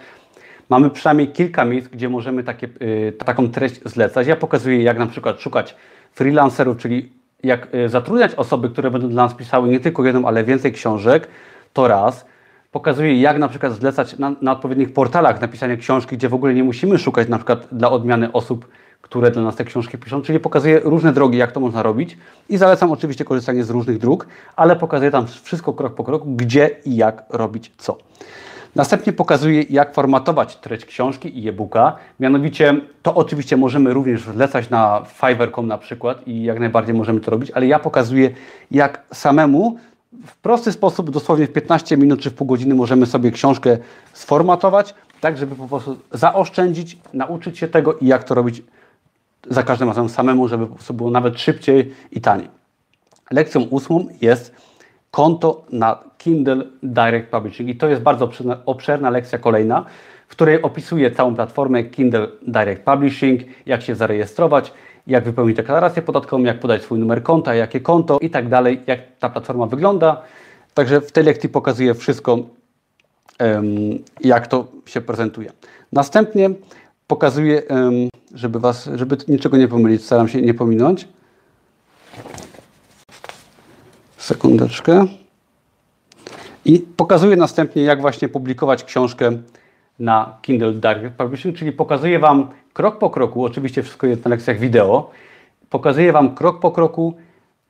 mamy 0.68 0.90
przynajmniej 0.90 1.28
kilka 1.28 1.64
miejsc, 1.64 1.88
gdzie 1.88 2.08
możemy 2.08 2.44
takie, 2.44 2.68
y, 2.82 3.12
taką 3.24 3.50
treść 3.50 3.80
zlecać. 3.84 4.26
Ja 4.26 4.36
pokazuję, 4.36 4.82
jak 4.82 4.98
na 4.98 5.06
przykład 5.06 5.40
szukać 5.40 5.76
freelancerów, 6.12 6.76
czyli 6.76 7.12
jak 7.42 7.74
y, 7.74 7.88
zatrudniać 7.88 8.34
osoby, 8.34 8.70
które 8.70 8.90
będą 8.90 9.08
dla 9.08 9.22
nas 9.22 9.34
pisały 9.34 9.68
nie 9.68 9.80
tylko 9.80 10.04
jedną, 10.04 10.28
ale 10.28 10.44
więcej 10.44 10.72
książek, 10.72 11.28
to 11.72 11.88
raz. 11.88 12.26
Pokazuję, 12.72 13.20
jak 13.20 13.38
na 13.38 13.48
przykład 13.48 13.72
zlecać 13.72 14.18
na, 14.18 14.32
na 14.42 14.52
odpowiednich 14.52 14.92
portalach 14.92 15.40
napisanie 15.40 15.76
książki, 15.76 16.16
gdzie 16.16 16.28
w 16.28 16.34
ogóle 16.34 16.54
nie 16.54 16.64
musimy 16.64 16.98
szukać 16.98 17.28
na 17.28 17.36
przykład 17.36 17.68
dla 17.72 17.90
odmiany 17.90 18.32
osób, 18.32 18.68
które 19.06 19.30
dla 19.30 19.42
nas 19.42 19.56
te 19.56 19.64
książki 19.64 19.98
piszą, 19.98 20.22
czyli 20.22 20.40
pokazuję 20.40 20.80
różne 20.84 21.12
drogi, 21.12 21.38
jak 21.38 21.52
to 21.52 21.60
można 21.60 21.82
robić 21.82 22.18
i 22.48 22.56
zalecam 22.56 22.92
oczywiście 22.92 23.24
korzystanie 23.24 23.64
z 23.64 23.70
różnych 23.70 23.98
dróg, 23.98 24.26
ale 24.56 24.76
pokazuję 24.76 25.10
tam 25.10 25.26
wszystko 25.26 25.72
krok 25.72 25.94
po 25.94 26.04
kroku, 26.04 26.26
gdzie 26.36 26.70
i 26.84 26.96
jak 26.96 27.24
robić 27.30 27.72
co. 27.78 27.98
Następnie 28.74 29.12
pokazuję, 29.12 29.64
jak 29.70 29.94
formatować 29.94 30.56
treść 30.56 30.84
książki 30.84 31.38
i 31.44 31.48
e-booka. 31.48 31.96
Mianowicie 32.20 32.80
to 33.02 33.14
oczywiście 33.14 33.56
możemy 33.56 33.94
również 33.94 34.22
zlecać 34.22 34.70
na 34.70 35.02
Fiverr.com 35.14 35.66
na 35.66 35.78
przykład 35.78 36.28
i 36.28 36.42
jak 36.42 36.60
najbardziej 36.60 36.94
możemy 36.94 37.20
to 37.20 37.30
robić, 37.30 37.50
ale 37.50 37.66
ja 37.66 37.78
pokazuję, 37.78 38.30
jak 38.70 39.02
samemu 39.12 39.78
w 40.26 40.36
prosty 40.36 40.72
sposób, 40.72 41.10
dosłownie 41.10 41.46
w 41.46 41.52
15 41.52 41.96
minut 41.96 42.20
czy 42.20 42.30
w 42.30 42.34
pół 42.34 42.46
godziny 42.46 42.74
możemy 42.74 43.06
sobie 43.06 43.30
książkę 43.30 43.78
sformatować, 44.12 44.94
tak 45.20 45.38
żeby 45.38 45.56
po 45.56 45.68
prostu 45.68 45.96
zaoszczędzić, 46.12 46.98
nauczyć 47.12 47.58
się 47.58 47.68
tego 47.68 47.94
i 47.94 48.06
jak 48.06 48.24
to 48.24 48.34
robić 48.34 48.62
za 49.50 49.62
każdym 49.62 49.88
razem 49.88 50.08
samemu, 50.08 50.48
żeby 50.48 50.66
po 50.66 50.74
prostu 50.74 50.94
było 50.94 51.10
nawet 51.10 51.40
szybciej 51.40 51.94
i 52.12 52.20
taniej. 52.20 52.48
Lekcją 53.30 53.62
ósmą 53.62 54.06
jest 54.20 54.54
konto 55.10 55.64
na 55.72 55.98
Kindle 56.18 56.64
Direct 56.82 57.30
Publishing 57.30 57.68
i 57.68 57.76
to 57.76 57.88
jest 57.88 58.02
bardzo 58.02 58.30
obszerna 58.66 59.10
lekcja 59.10 59.38
kolejna, 59.38 59.84
w 60.28 60.30
której 60.30 60.62
opisuję 60.62 61.10
całą 61.10 61.34
platformę 61.34 61.84
Kindle 61.84 62.28
Direct 62.42 62.82
Publishing, 62.82 63.40
jak 63.66 63.82
się 63.82 63.94
zarejestrować, 63.94 64.72
jak 65.06 65.24
wypełnić 65.24 65.56
deklarację 65.56 66.02
podatkową, 66.02 66.42
jak 66.42 66.60
podać 66.60 66.82
swój 66.82 66.98
numer 66.98 67.22
konta, 67.22 67.54
jakie 67.54 67.80
konto 67.80 68.18
i 68.20 68.30
tak 68.30 68.48
dalej, 68.48 68.80
jak 68.86 69.00
ta 69.18 69.28
platforma 69.28 69.66
wygląda. 69.66 70.22
Także 70.74 71.00
w 71.00 71.12
tej 71.12 71.24
lekcji 71.24 71.48
pokazuję 71.48 71.94
wszystko, 71.94 72.38
jak 74.20 74.46
to 74.46 74.66
się 74.86 75.00
prezentuje. 75.00 75.52
Następnie 75.92 76.50
pokazuję, 77.06 77.62
żeby 78.34 78.60
was, 78.60 78.90
żeby 78.94 79.16
niczego 79.28 79.56
nie 79.56 79.68
pomylić, 79.68 80.04
staram 80.04 80.28
się 80.28 80.42
nie 80.42 80.54
pominąć. 80.54 81.08
Sekundeczkę. 84.16 85.06
I 86.64 86.78
pokazuję 86.78 87.36
następnie, 87.36 87.82
jak 87.82 88.00
właśnie 88.00 88.28
publikować 88.28 88.84
książkę 88.84 89.38
na 89.98 90.38
Kindle 90.42 90.72
Direct 90.72 91.16
Publishing, 91.16 91.56
czyli 91.56 91.72
pokazuję 91.72 92.18
Wam 92.18 92.48
krok 92.72 92.98
po 92.98 93.10
kroku, 93.10 93.44
oczywiście 93.44 93.82
wszystko 93.82 94.06
jest 94.06 94.24
na 94.24 94.28
lekcjach 94.28 94.58
wideo, 94.58 95.10
pokazuję 95.70 96.12
Wam 96.12 96.34
krok 96.34 96.60
po 96.60 96.70
kroku, 96.70 97.14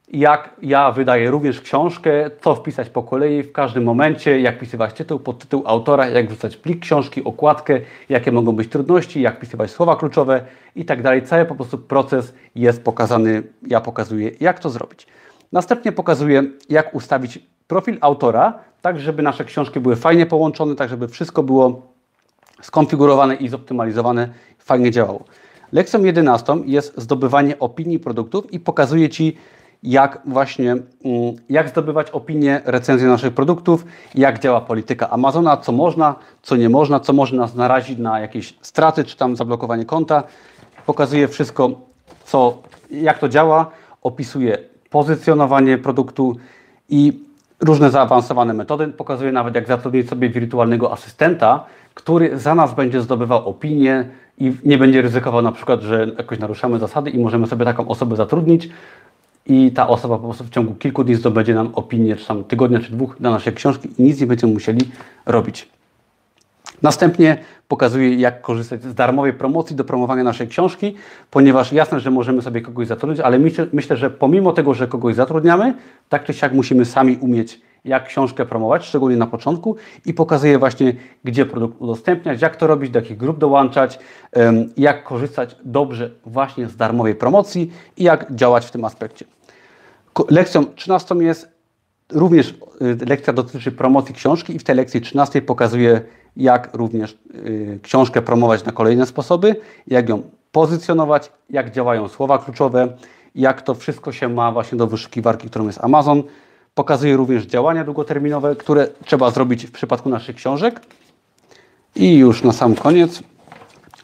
jak 0.09 0.51
ja 0.63 0.93
wydaję 0.93 1.31
również 1.31 1.61
książkę, 1.61 2.11
co 2.41 2.55
wpisać 2.55 2.91
po 2.91 3.03
kolei 3.03 3.43
w 3.43 3.53
każdym 3.53 3.85
momencie, 3.85 4.41
jak 4.41 4.57
wpisywać 4.57 4.93
tytuł, 4.93 5.19
podtytuł 5.19 5.63
autora, 5.67 6.09
jak 6.09 6.29
wrzucać 6.29 6.57
plik 6.57 6.81
książki, 6.81 7.25
okładkę, 7.25 7.81
jakie 8.09 8.33
mogą 8.33 8.53
być 8.53 8.69
trudności, 8.71 9.21
jak 9.21 9.37
wpisywać 9.37 9.71
słowa 9.71 9.97
kluczowe 9.97 10.45
i 10.77 10.85
tak 10.85 11.03
dalej. 11.03 11.23
Cały 11.23 11.45
po 11.45 11.55
prostu 11.55 11.79
proces 11.79 12.35
jest 12.55 12.85
pokazany, 12.85 13.43
ja 13.67 13.81
pokazuję, 13.81 14.31
jak 14.41 14.59
to 14.59 14.71
zrobić. 14.71 15.07
Następnie 15.53 15.93
pokazuję, 15.93 16.43
jak 16.69 16.95
ustawić 16.95 17.39
profil 17.67 17.99
autora, 18.01 18.59
tak 18.83 19.01
żeby 19.01 19.23
nasze 19.23 19.45
książki 19.45 19.81
były 19.81 19.97
fajnie 19.97 20.27
połączone, 20.27 20.75
tak 20.75 20.89
żeby 20.89 21.09
wszystko 21.09 21.43
było 21.43 21.83
skonfigurowane 22.63 23.35
i 23.35 23.49
zoptymalizowane, 23.49 24.29
fajnie 24.59 24.91
działało. 24.91 25.25
Lekcją 25.73 26.05
11 26.05 26.57
jest 26.65 27.01
zdobywanie 27.01 27.59
opinii 27.59 27.99
produktów 27.99 28.53
i 28.53 28.61
pokazuję 28.61 29.09
Ci, 29.09 29.37
jak 29.83 30.19
właśnie, 30.27 30.71
mm, 30.73 30.83
jak 31.49 31.69
zdobywać 31.69 32.11
opinie, 32.11 32.61
recenzje 32.65 33.09
naszych 33.09 33.35
produktów, 33.35 33.85
jak 34.15 34.39
działa 34.39 34.61
polityka 34.61 35.11
Amazona, 35.11 35.57
co 35.57 35.73
można, 35.73 36.15
co 36.43 36.57
nie 36.57 36.69
można, 36.69 37.01
co 37.01 37.13
może 37.13 37.37
nas 37.37 37.55
narazić 37.55 37.99
na 37.99 38.21
jakieś 38.21 38.55
straty, 38.61 39.05
czy 39.05 39.17
tam 39.17 39.37
zablokowanie 39.37 39.85
konta. 39.85 40.23
Pokazuję 40.87 41.29
wszystko, 41.29 41.71
co, 42.25 42.63
jak 42.91 43.19
to 43.19 43.29
działa, 43.29 43.71
opisuję 44.03 44.59
pozycjonowanie 44.91 45.79
produktu 45.79 46.37
i 46.89 47.27
różne 47.61 47.91
zaawansowane 47.91 48.55
metody. 48.55 48.89
Pokazuję 48.89 49.33
nawet, 49.33 49.55
jak 49.55 49.67
zatrudnić 49.67 50.09
sobie 50.09 50.31
wirtualnego 50.31 50.93
asystenta, 50.93 51.65
który 51.95 52.39
za 52.39 52.55
nas 52.55 52.75
będzie 52.75 53.01
zdobywał 53.01 53.49
opinie 53.49 54.09
i 54.39 54.53
nie 54.65 54.79
będzie 54.79 55.03
ryzykował 55.03 55.43
na 55.43 55.53
przykład, 55.53 55.81
że 55.83 56.07
jakoś 56.19 56.39
naruszamy 56.39 56.79
zasady 56.79 57.11
i 57.11 57.19
możemy 57.19 57.47
sobie 57.47 57.65
taką 57.65 57.89
osobę 57.89 58.17
zatrudnić 58.17 58.69
i 59.47 59.73
ta 59.73 59.89
osoba 59.89 60.19
po 60.19 60.25
prostu 60.25 60.45
w 60.45 60.51
ciągu 60.51 60.75
kilku 60.75 61.05
dni 61.05 61.15
zdobędzie 61.15 61.55
nam 61.55 61.71
opinię, 61.75 62.17
czy 62.17 62.27
tam 62.27 62.45
tygodnia, 62.45 62.81
czy 62.81 62.93
dwóch 62.93 63.21
na 63.21 63.31
nasze 63.31 63.53
książki 63.53 63.89
i 63.99 64.03
nic 64.03 64.21
nie 64.21 64.27
będziemy 64.27 64.53
musieli 64.53 64.81
robić. 65.27 65.69
Następnie 66.83 67.39
pokazuję, 67.69 68.15
jak 68.15 68.41
korzystać 68.41 68.83
z 68.83 68.95
darmowej 68.95 69.33
promocji 69.33 69.77
do 69.77 69.85
promowania 69.85 70.25
naszej 70.25 70.49
książki, 70.49 70.95
ponieważ 71.31 71.73
jasne, 71.73 72.01
że 72.01 72.11
możemy 72.11 72.43
sobie 72.43 72.61
kogoś 72.61 72.87
zatrudnić, 72.87 73.21
ale 73.21 73.39
myślę, 73.73 73.97
że 73.97 74.11
pomimo 74.11 74.53
tego, 74.53 74.75
że 74.75 74.87
kogoś 74.87 75.15
zatrudniamy, 75.15 75.75
tak 76.09 76.25
czy 76.25 76.35
siak 76.35 76.53
musimy 76.53 76.85
sami 76.85 77.17
umieć, 77.21 77.61
jak 77.85 78.07
książkę 78.07 78.47
promować, 78.47 78.87
szczególnie 78.87 79.17
na 79.17 79.27
początku 79.27 79.77
i 80.07 80.15
pokazuję 80.15 80.59
właśnie, 80.59 80.95
gdzie 81.25 81.47
produkt 81.47 81.81
udostępniać, 81.81 82.43
jak 82.43 82.57
to 82.57 82.67
robić, 82.67 82.91
do 82.91 82.99
jakich 82.99 83.17
grup 83.17 83.39
dołączać, 83.39 83.99
jak 84.77 85.05
korzystać 85.05 85.57
dobrze 85.65 86.11
właśnie 86.27 86.69
z 86.69 86.77
darmowej 86.77 87.15
promocji 87.15 87.73
i 87.97 88.05
jak 88.05 88.35
działać 88.35 88.67
w 88.67 88.71
tym 88.71 88.85
aspekcie. 88.85 89.25
Lekcją 90.29 90.65
13 90.65 91.15
jest 91.15 91.49
również 92.13 92.55
y, 93.03 93.07
lekcja 93.07 93.33
dotyczy 93.33 93.73
promocji 93.73 94.15
książki 94.15 94.57
i 94.57 94.59
w 94.59 94.65
tej 94.65 94.77
lekcji 94.77 95.01
13 95.01 95.43
pokazuję, 95.43 96.01
jak 96.37 96.71
również 96.75 97.19
y, 97.35 97.81
książkę 97.83 98.23
promować 98.23 98.65
na 98.65 98.73
kolejne 98.73 99.07
sposoby, 99.07 99.57
jak 99.87 100.09
ją 100.09 100.23
pozycjonować, 100.53 101.33
jak 101.51 101.71
działają 101.71 102.09
słowa 102.09 102.39
kluczowe, 102.39 102.89
jak 103.35 103.63
to 103.63 103.75
wszystko 103.75 104.13
się 104.13 104.29
ma 104.29 104.53
właśnie 104.53 104.79
do 104.79 104.87
wyszukiwarki, 104.87 105.51
którą 105.51 105.67
jest 105.67 105.85
Amazon. 105.85 106.23
Pokazuję 106.75 107.17
również 107.17 107.47
działania 107.47 107.85
długoterminowe, 107.85 108.57
które 108.57 108.89
trzeba 109.05 109.31
zrobić 109.31 109.67
w 109.67 109.73
przypadku 109.73 110.09
naszych 110.09 110.37
książek. 110.37 110.81
I 111.97 112.17
już 112.17 112.43
na 112.43 112.53
sam 112.53 112.75
koniec 112.75 113.23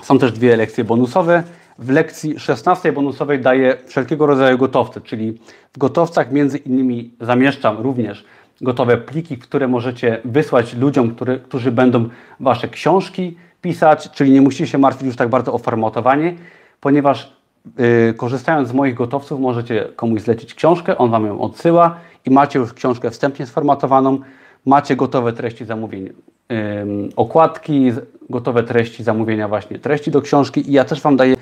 są 0.03 0.19
też 0.19 0.33
dwie 0.33 0.57
lekcje 0.57 0.85
bonusowe. 0.85 1.43
W 1.83 1.91
lekcji 1.91 2.39
16 2.39 2.93
bonusowej 2.93 3.41
daję 3.41 3.77
wszelkiego 3.87 4.27
rodzaju 4.27 4.59
gotowce, 4.59 5.01
czyli 5.01 5.39
w 5.73 5.79
gotowcach 5.79 6.33
między 6.33 6.59
innymi 6.59 7.11
zamieszczam 7.21 7.79
również 7.79 8.25
gotowe 8.61 8.97
pliki, 8.97 9.39
które 9.39 9.69
możecie 9.69 10.21
wysłać 10.25 10.75
ludziom, 10.75 11.15
który, 11.15 11.39
którzy 11.39 11.73
będą 11.73 12.09
Wasze 12.41 12.69
książki 12.69 13.37
pisać, 13.63 14.11
czyli 14.11 14.31
nie 14.31 14.43
musicie 14.43 14.67
się 14.67 14.79
martwić 14.79 15.07
już 15.07 15.17
tak 15.17 15.29
bardzo 15.29 15.53
o 15.53 15.59
formatowanie, 15.59 16.35
ponieważ 16.81 17.33
yy, 17.79 18.15
korzystając 18.15 18.69
z 18.69 18.73
moich 18.73 18.95
gotowców 18.95 19.41
możecie 19.41 19.89
komuś 19.97 20.21
zlecić 20.21 20.55
książkę, 20.55 20.99
on 20.99 21.11
Wam 21.11 21.27
ją 21.27 21.41
odsyła 21.41 21.97
i 22.27 22.31
macie 22.31 22.59
już 22.59 22.73
książkę 22.73 23.11
wstępnie 23.11 23.47
sformatowaną, 23.47 24.19
macie 24.67 24.97
gotowe 24.97 25.33
treści 25.33 25.65
zamówień, 25.65 26.13
okładki, 27.17 27.93
gotowe 28.31 28.63
treści 28.63 29.03
zamówienia 29.03 29.49
właśnie 29.49 29.79
treści 29.79 30.11
do 30.11 30.23
książki 30.23 30.71
i 30.71 30.73
ja 30.73 30.85
też 30.85 31.01
Wam 31.01 31.17
daję 31.17 31.37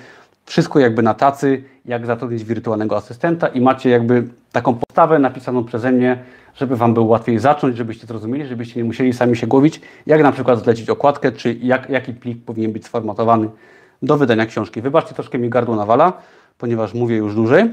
wszystko 0.51 0.78
jakby 0.78 1.03
na 1.03 1.14
tacy, 1.14 1.64
jak 1.84 2.07
zatrudnić 2.07 2.44
wirtualnego 2.44 2.96
asystenta 2.96 3.48
i 3.48 3.61
macie 3.61 3.90
jakby 3.90 4.24
taką 4.53 4.74
postawę 4.74 5.18
napisaną 5.18 5.64
przeze 5.64 5.92
mnie, 5.92 6.18
żeby 6.55 6.76
Wam 6.76 6.94
było 6.94 7.07
łatwiej 7.07 7.38
zacząć, 7.38 7.76
żebyście 7.76 8.07
zrozumieli, 8.07 8.46
żebyście 8.46 8.80
nie 8.80 8.84
musieli 8.84 9.12
sami 9.12 9.36
się 9.36 9.46
głowić, 9.46 9.80
jak 10.07 10.22
na 10.22 10.32
przykład 10.32 10.64
zlecić 10.64 10.90
okładkę, 10.90 11.32
czy 11.32 11.55
jak, 11.55 11.90
jaki 11.90 12.12
plik 12.12 12.44
powinien 12.44 12.72
być 12.72 12.84
sformatowany 12.84 13.48
do 14.03 14.16
wydania 14.16 14.46
książki. 14.46 14.80
Wybaczcie, 14.80 15.14
troszkę 15.14 15.38
mi 15.38 15.48
gardło 15.48 15.76
nawala, 15.76 16.12
ponieważ 16.59 16.94
mówię 16.94 17.16
już 17.16 17.34
dłużej. 17.34 17.70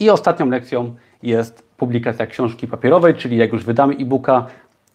I 0.00 0.10
ostatnią 0.10 0.48
lekcją 0.48 0.94
jest 1.22 1.62
publikacja 1.76 2.26
książki 2.26 2.66
papierowej, 2.66 3.14
czyli 3.14 3.36
jak 3.36 3.52
już 3.52 3.64
wydamy 3.64 3.94
e-booka, 3.94 4.46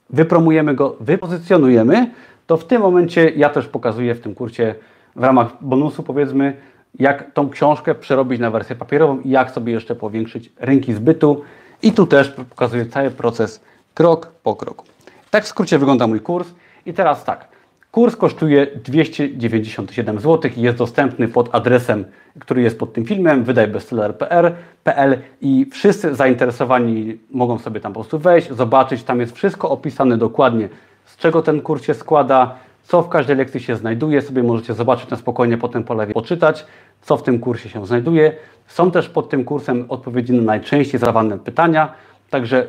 wypromujemy 0.09 0.75
go, 0.75 0.95
wypozycjonujemy, 0.99 2.11
to 2.47 2.57
w 2.57 2.65
tym 2.65 2.81
momencie 2.81 3.29
ja 3.29 3.49
też 3.49 3.67
pokazuję 3.67 4.15
w 4.15 4.19
tym 4.19 4.35
kursie 4.35 4.75
w 5.15 5.23
ramach 5.23 5.47
bonusu 5.61 6.03
powiedzmy, 6.03 6.57
jak 6.99 7.31
tą 7.33 7.49
książkę 7.49 7.95
przerobić 7.95 8.39
na 8.39 8.51
wersję 8.51 8.75
papierową 8.75 9.19
i 9.19 9.29
jak 9.29 9.51
sobie 9.51 9.73
jeszcze 9.73 9.95
powiększyć 9.95 10.51
rynki 10.59 10.93
zbytu. 10.93 11.41
I 11.81 11.91
tu 11.91 12.07
też 12.07 12.29
pokazuję 12.49 12.85
cały 12.85 13.11
proces 13.11 13.61
krok 13.93 14.31
po 14.43 14.55
kroku. 14.55 14.85
Tak 15.29 15.43
w 15.43 15.47
skrócie 15.47 15.79
wygląda 15.79 16.07
mój 16.07 16.19
kurs. 16.19 16.47
I 16.85 16.93
teraz 16.93 17.23
tak, 17.23 17.47
kurs 17.91 18.15
kosztuje 18.15 18.67
297 18.83 20.19
zł 20.19 20.51
i 20.57 20.61
jest 20.61 20.77
dostępny 20.77 21.27
pod 21.27 21.55
adresem, 21.55 22.05
który 22.39 22.61
jest 22.61 22.79
pod 22.79 22.93
tym 22.93 23.05
filmem, 23.05 23.43
wydajbestseller.pl 23.43 25.17
i 25.41 25.65
wszyscy 25.71 26.15
zainteresowani 26.15 27.17
mogą 27.31 27.59
sobie 27.59 27.79
tam 27.79 27.93
po 27.93 27.99
prostu 27.99 28.19
wejść, 28.19 28.51
zobaczyć, 28.51 29.03
tam 29.03 29.19
jest 29.19 29.35
wszystko 29.35 29.69
opisane 29.69 30.17
dokładnie, 30.17 30.69
z 31.05 31.17
czego 31.17 31.41
ten 31.41 31.61
kurs 31.61 31.83
się 31.83 31.93
składa, 31.93 32.55
co 32.83 33.01
w 33.01 33.09
każdej 33.09 33.35
lekcji 33.35 33.59
się 33.59 33.75
znajduje, 33.75 34.21
sobie 34.21 34.43
możecie 34.43 34.73
zobaczyć 34.73 35.09
na 35.09 35.17
spokojnie 35.17 35.57
potem 35.57 35.83
po 35.83 35.93
lewie, 35.93 36.13
poczytać, 36.13 36.65
co 37.01 37.17
w 37.17 37.23
tym 37.23 37.39
kursie 37.39 37.69
się 37.69 37.85
znajduje. 37.85 38.35
Są 38.67 38.91
też 38.91 39.09
pod 39.09 39.29
tym 39.29 39.43
kursem 39.43 39.85
odpowiedzi 39.89 40.33
na 40.33 40.41
najczęściej 40.41 40.99
zadawane 40.99 41.39
pytania, 41.39 41.93
także 42.29 42.67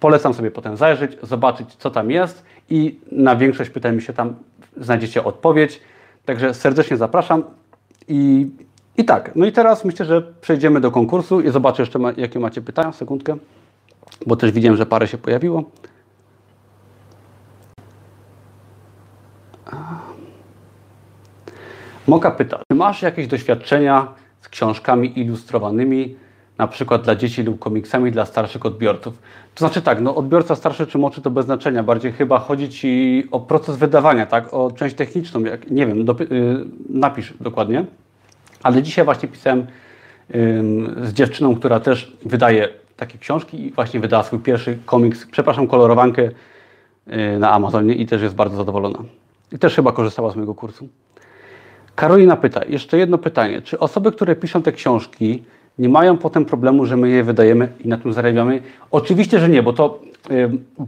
polecam 0.00 0.34
sobie 0.34 0.50
potem 0.50 0.76
zajrzeć, 0.76 1.18
zobaczyć, 1.22 1.74
co 1.74 1.90
tam 1.90 2.10
jest 2.10 2.44
i 2.70 3.00
na 3.12 3.36
większość 3.36 3.70
pytań 3.70 3.96
mi 3.96 4.02
się 4.02 4.12
tam 4.12 4.34
znajdziecie 4.76 5.24
odpowiedź. 5.24 5.80
Także 6.24 6.54
serdecznie 6.54 6.96
zapraszam 6.96 7.44
i, 8.08 8.50
i 8.96 9.04
tak. 9.04 9.30
No 9.36 9.46
i 9.46 9.52
teraz 9.52 9.84
myślę, 9.84 10.06
że 10.06 10.22
przejdziemy 10.40 10.80
do 10.80 10.90
konkursu 10.90 11.40
i 11.40 11.50
zobaczę 11.50 11.82
jeszcze, 11.82 11.98
ma, 11.98 12.12
jakie 12.16 12.38
macie 12.38 12.62
pytania. 12.62 12.92
Sekundkę, 12.92 13.36
bo 14.26 14.36
też 14.36 14.52
widziałem, 14.52 14.76
że 14.76 14.86
parę 14.86 15.06
się 15.06 15.18
pojawiło. 15.18 15.64
Moka 22.08 22.30
pyta, 22.30 22.60
czy 22.68 22.74
masz 22.74 23.02
jakieś 23.02 23.26
doświadczenia 23.26 24.08
z 24.40 24.48
książkami 24.48 25.20
ilustrowanymi, 25.20 26.16
na 26.58 26.68
przykład 26.68 27.02
dla 27.02 27.16
dzieci 27.16 27.42
lub 27.42 27.58
komiksami 27.58 28.12
dla 28.12 28.26
starszych 28.26 28.66
odbiorców? 28.66 29.18
To 29.54 29.58
znaczy 29.58 29.82
tak, 29.82 30.00
no 30.00 30.14
odbiorca 30.14 30.54
starszy 30.54 30.86
czy 30.86 30.98
młodszy 30.98 31.22
to 31.22 31.30
bez 31.30 31.44
znaczenia, 31.44 31.82
bardziej 31.82 32.12
chyba 32.12 32.38
chodzi 32.38 32.68
Ci 32.68 33.24
o 33.30 33.40
proces 33.40 33.76
wydawania, 33.76 34.26
tak, 34.26 34.54
o 34.54 34.70
część 34.70 34.96
techniczną, 34.96 35.40
jak, 35.40 35.70
nie 35.70 35.86
wiem, 35.86 36.04
do, 36.04 36.16
yy, 36.30 36.64
napisz 36.88 37.34
dokładnie. 37.40 37.84
Ale 38.62 38.82
dzisiaj 38.82 39.04
właśnie 39.04 39.28
pisałem 39.28 39.58
yy, 39.58 40.36
z 41.02 41.12
dziewczyną, 41.12 41.56
która 41.56 41.80
też 41.80 42.16
wydaje 42.24 42.68
takie 42.96 43.18
książki 43.18 43.66
i 43.66 43.70
właśnie 43.72 44.00
wydała 44.00 44.22
swój 44.22 44.38
pierwszy 44.38 44.78
komiks, 44.86 45.26
przepraszam, 45.26 45.66
kolorowankę 45.66 46.22
yy, 47.06 47.38
na 47.38 47.52
Amazonie 47.52 47.94
i 47.94 48.06
też 48.06 48.22
jest 48.22 48.34
bardzo 48.34 48.56
zadowolona. 48.56 48.98
I 49.52 49.58
też 49.58 49.74
chyba 49.74 49.92
korzystała 49.92 50.30
z 50.30 50.36
mojego 50.36 50.54
kursu. 50.54 50.88
Karolina 51.98 52.36
pyta, 52.36 52.60
jeszcze 52.68 52.98
jedno 52.98 53.18
pytanie. 53.18 53.62
Czy 53.62 53.78
osoby, 53.78 54.12
które 54.12 54.36
piszą 54.36 54.62
te 54.62 54.72
książki, 54.72 55.42
nie 55.78 55.88
mają 55.88 56.18
potem 56.18 56.44
problemu, 56.44 56.86
że 56.86 56.96
my 56.96 57.08
je 57.08 57.24
wydajemy 57.24 57.68
i 57.84 57.88
na 57.88 57.96
tym 57.96 58.12
zarabiamy? 58.12 58.62
Oczywiście, 58.90 59.40
że 59.40 59.48
nie, 59.48 59.62
bo 59.62 59.72
to, 59.72 60.00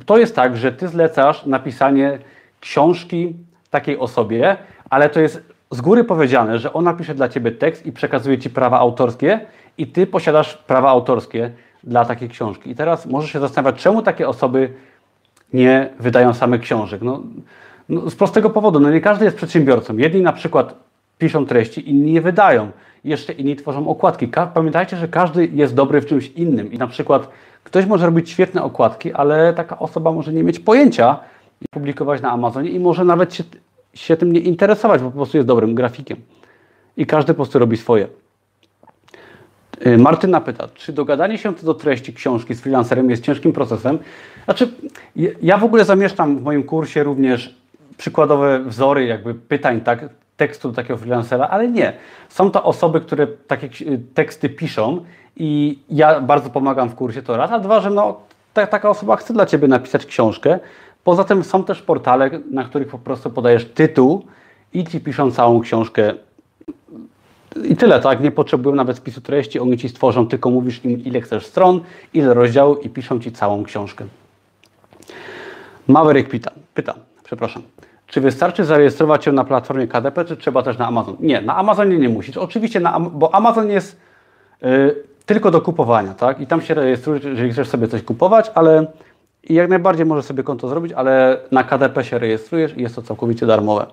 to 0.07 0.19
jest 0.19 0.37
tak, 0.37 0.57
że 0.57 0.73
ty 0.73 0.89
zlecasz 0.89 1.47
napisanie 1.47 2.19
książki 2.61 3.35
takiej 3.71 3.99
osobie, 3.99 4.57
ale 4.91 5.09
to 5.09 5.21
jest 5.21 5.43
z 5.71 5.81
góry 5.81 6.05
powiedziane, 6.05 6.59
że 6.59 6.73
ona 6.73 6.95
pisze 6.95 7.15
dla 7.15 7.29
ciebie 7.29 7.53
tekst 7.53 7.87
i 7.87 7.93
przekazuje 7.93 8.39
ci 8.39 8.51
prawa 8.51 8.79
autorskie 8.79 9.41
i 9.79 9.87
ty 9.87 10.07
posiadasz 10.07 10.57
prawa 10.57 10.91
autorskie 10.91 11.51
dla 11.85 12.05
takiej 12.05 12.29
książki. 12.29 12.71
I 12.71 12.75
teraz 12.75 13.07
możesz 13.07 13.33
się 13.33 13.41
zastanawiać, 13.41 13.83
czemu 13.83 14.03
takie 14.03 14.29
osoby 14.29 14.73
nie 15.53 15.89
wydają 16.01 16.35
same 16.35 16.59
książek. 16.59 17.03
No, 17.03 17.23
no, 17.89 18.11
z 18.11 18.15
prostego 18.15 18.51
powodu, 18.51 18.81
no 18.81 18.91
nie 18.91 19.01
każdy 19.01 19.25
jest 19.25 19.37
przedsiębiorcą. 19.37 19.97
Jedni 19.97 20.23
na 20.23 20.33
przykład 20.33 20.90
piszą 21.21 21.47
treści, 21.47 21.91
inni 21.91 22.13
je 22.13 22.21
wydają. 22.21 22.71
Jeszcze 23.05 23.33
inni 23.33 23.57
tworzą 23.57 23.89
okładki. 23.89 24.29
Pamiętajcie, 24.55 24.97
że 24.97 25.09
każdy 25.09 25.47
jest 25.47 25.75
dobry 25.75 26.01
w 26.01 26.07
czymś 26.07 26.29
innym 26.29 26.73
i 26.73 26.79
na 26.79 26.87
przykład 26.87 27.29
ktoś 27.65 27.87
może 27.87 28.07
robić 28.07 28.31
świetne 28.31 28.63
okładki, 28.63 29.13
ale 29.13 29.55
taka 29.55 29.79
osoba 29.79 30.13
może 30.13 30.33
nie 30.33 30.43
mieć 30.43 30.59
pojęcia 30.59 31.19
i 31.63 31.65
publikować 31.71 32.23
na 32.23 32.31
Amazonie 32.31 32.71
i 32.71 32.81
może 32.81 33.05
nawet 33.05 33.35
się, 33.35 33.45
się 33.95 34.17
tym 34.17 34.33
nie 34.33 34.41
interesować, 34.41 35.03
bo 35.03 35.11
po 35.11 35.17
prostu 35.17 35.37
jest 35.37 35.49
dobrym 35.49 35.75
grafikiem. 35.75 36.17
I 36.97 37.07
każdy 37.07 37.33
po 37.33 37.37
prostu 37.37 37.59
robi 37.59 37.77
swoje. 37.77 38.07
Y, 39.87 39.99
Martyna 39.99 40.41
pyta, 40.41 40.69
czy 40.75 40.93
dogadanie 40.93 41.39
się 41.39 41.55
co 41.55 41.67
do 41.67 41.75
treści 41.75 42.15
książki 42.15 42.55
z 42.55 42.61
freelancerem 42.61 43.11
jest 43.11 43.25
ciężkim 43.25 43.53
procesem? 43.53 43.99
Znaczy, 44.45 44.69
ja 45.43 45.59
w 45.59 45.65
ogóle 45.65 45.85
zamieszczam 45.85 46.39
w 46.39 46.43
moim 46.43 46.63
kursie 46.63 47.03
również 47.03 47.55
przykładowe 47.97 48.65
wzory 48.65 49.07
jakby 49.07 49.35
pytań, 49.35 49.81
tak, 49.81 50.09
tekstu 50.41 50.69
do 50.69 50.75
takiego 50.75 50.99
freelancera, 50.99 51.49
ale 51.49 51.69
nie. 51.69 51.93
Są 52.29 52.51
to 52.51 52.65
osoby, 52.65 53.01
które 53.01 53.27
takie 53.27 53.69
teksty 54.15 54.49
piszą 54.49 55.05
i 55.37 55.79
ja 55.91 56.21
bardzo 56.21 56.51
pomagam 56.51 56.89
w 56.89 56.95
kursie 56.95 57.23
to 57.23 57.37
raz, 57.37 57.51
a 57.51 57.59
dwa, 57.59 57.81
że 57.81 57.91
no, 57.91 58.21
ta, 58.55 58.67
taka 58.67 58.91
osoba 58.91 59.17
chce 59.17 59.35
dla 59.35 59.47
Ciebie 59.47 59.69
napisać 59.69 60.07
książkę. 60.07 60.59
Poza 61.05 61.25
tym 61.25 61.45
są 61.45 61.65
też 61.65 61.83
portale, 61.83 62.31
na 62.51 62.65
których 62.65 62.89
po 62.89 62.99
prostu 62.99 63.31
podajesz 63.31 63.65
tytuł 63.65 64.25
i 64.73 64.85
Ci 64.85 65.01
piszą 65.01 65.31
całą 65.31 65.61
książkę. 65.61 66.15
I 67.65 67.77
tyle, 67.77 68.01
tak? 68.01 68.21
Nie 68.21 68.31
potrzebują 68.31 68.75
nawet 68.77 68.97
spisu 68.97 69.21
treści, 69.21 69.61
oni 69.61 69.79
Ci 69.79 69.89
stworzą, 69.89 70.27
tylko 70.27 70.51
mówisz 70.51 70.85
im 70.85 71.05
ile 71.05 71.21
chcesz 71.21 71.47
stron, 71.47 71.81
ile 72.15 72.35
rozdziałów 72.35 72.85
i 72.85 72.91
piszą 72.91 73.21
Ci 73.21 73.33
całą 73.33 73.65
książkę. 73.65 74.05
Maverick 75.89 76.31
pyta, 76.31 76.51
pyta, 76.75 76.95
przepraszam. 77.25 77.63
Czy 78.11 78.21
wystarczy 78.21 78.65
zarejestrować 78.65 79.25
się 79.25 79.33
na 79.33 79.45
platformie 79.45 79.89
KDP, 79.89 80.25
czy 80.25 80.37
trzeba 80.37 80.63
też 80.63 80.79
na 80.79 80.87
Amazon? 80.87 81.17
Nie, 81.21 81.41
na 81.41 81.57
Amazonie 81.57 81.99
nie 81.99 82.09
musisz. 82.09 82.37
Oczywiście, 82.37 82.81
na, 82.81 83.01
bo 83.01 83.35
Amazon 83.35 83.71
jest 83.71 84.01
y, 84.65 84.97
tylko 85.27 85.51
do 85.51 85.61
kupowania, 85.61 86.15
tak? 86.15 86.41
I 86.41 86.47
tam 86.47 86.63
się 86.63 86.75
rejestrujesz, 86.75 87.25
jeżeli 87.25 87.53
chcesz 87.53 87.69
sobie 87.69 87.89
coś 87.89 88.03
kupować, 88.03 88.51
ale 88.55 88.87
jak 89.45 89.71
najbardziej 89.71 90.07
możesz 90.07 90.25
sobie 90.25 90.43
konto 90.43 90.69
zrobić, 90.69 90.93
ale 90.93 91.39
na 91.51 91.65
KDP 91.65 92.05
się 92.05 92.19
rejestrujesz 92.19 92.77
i 92.77 92.83
jest 92.83 92.95
to 92.95 93.03
całkowicie 93.03 93.47
darmowe. 93.47 93.87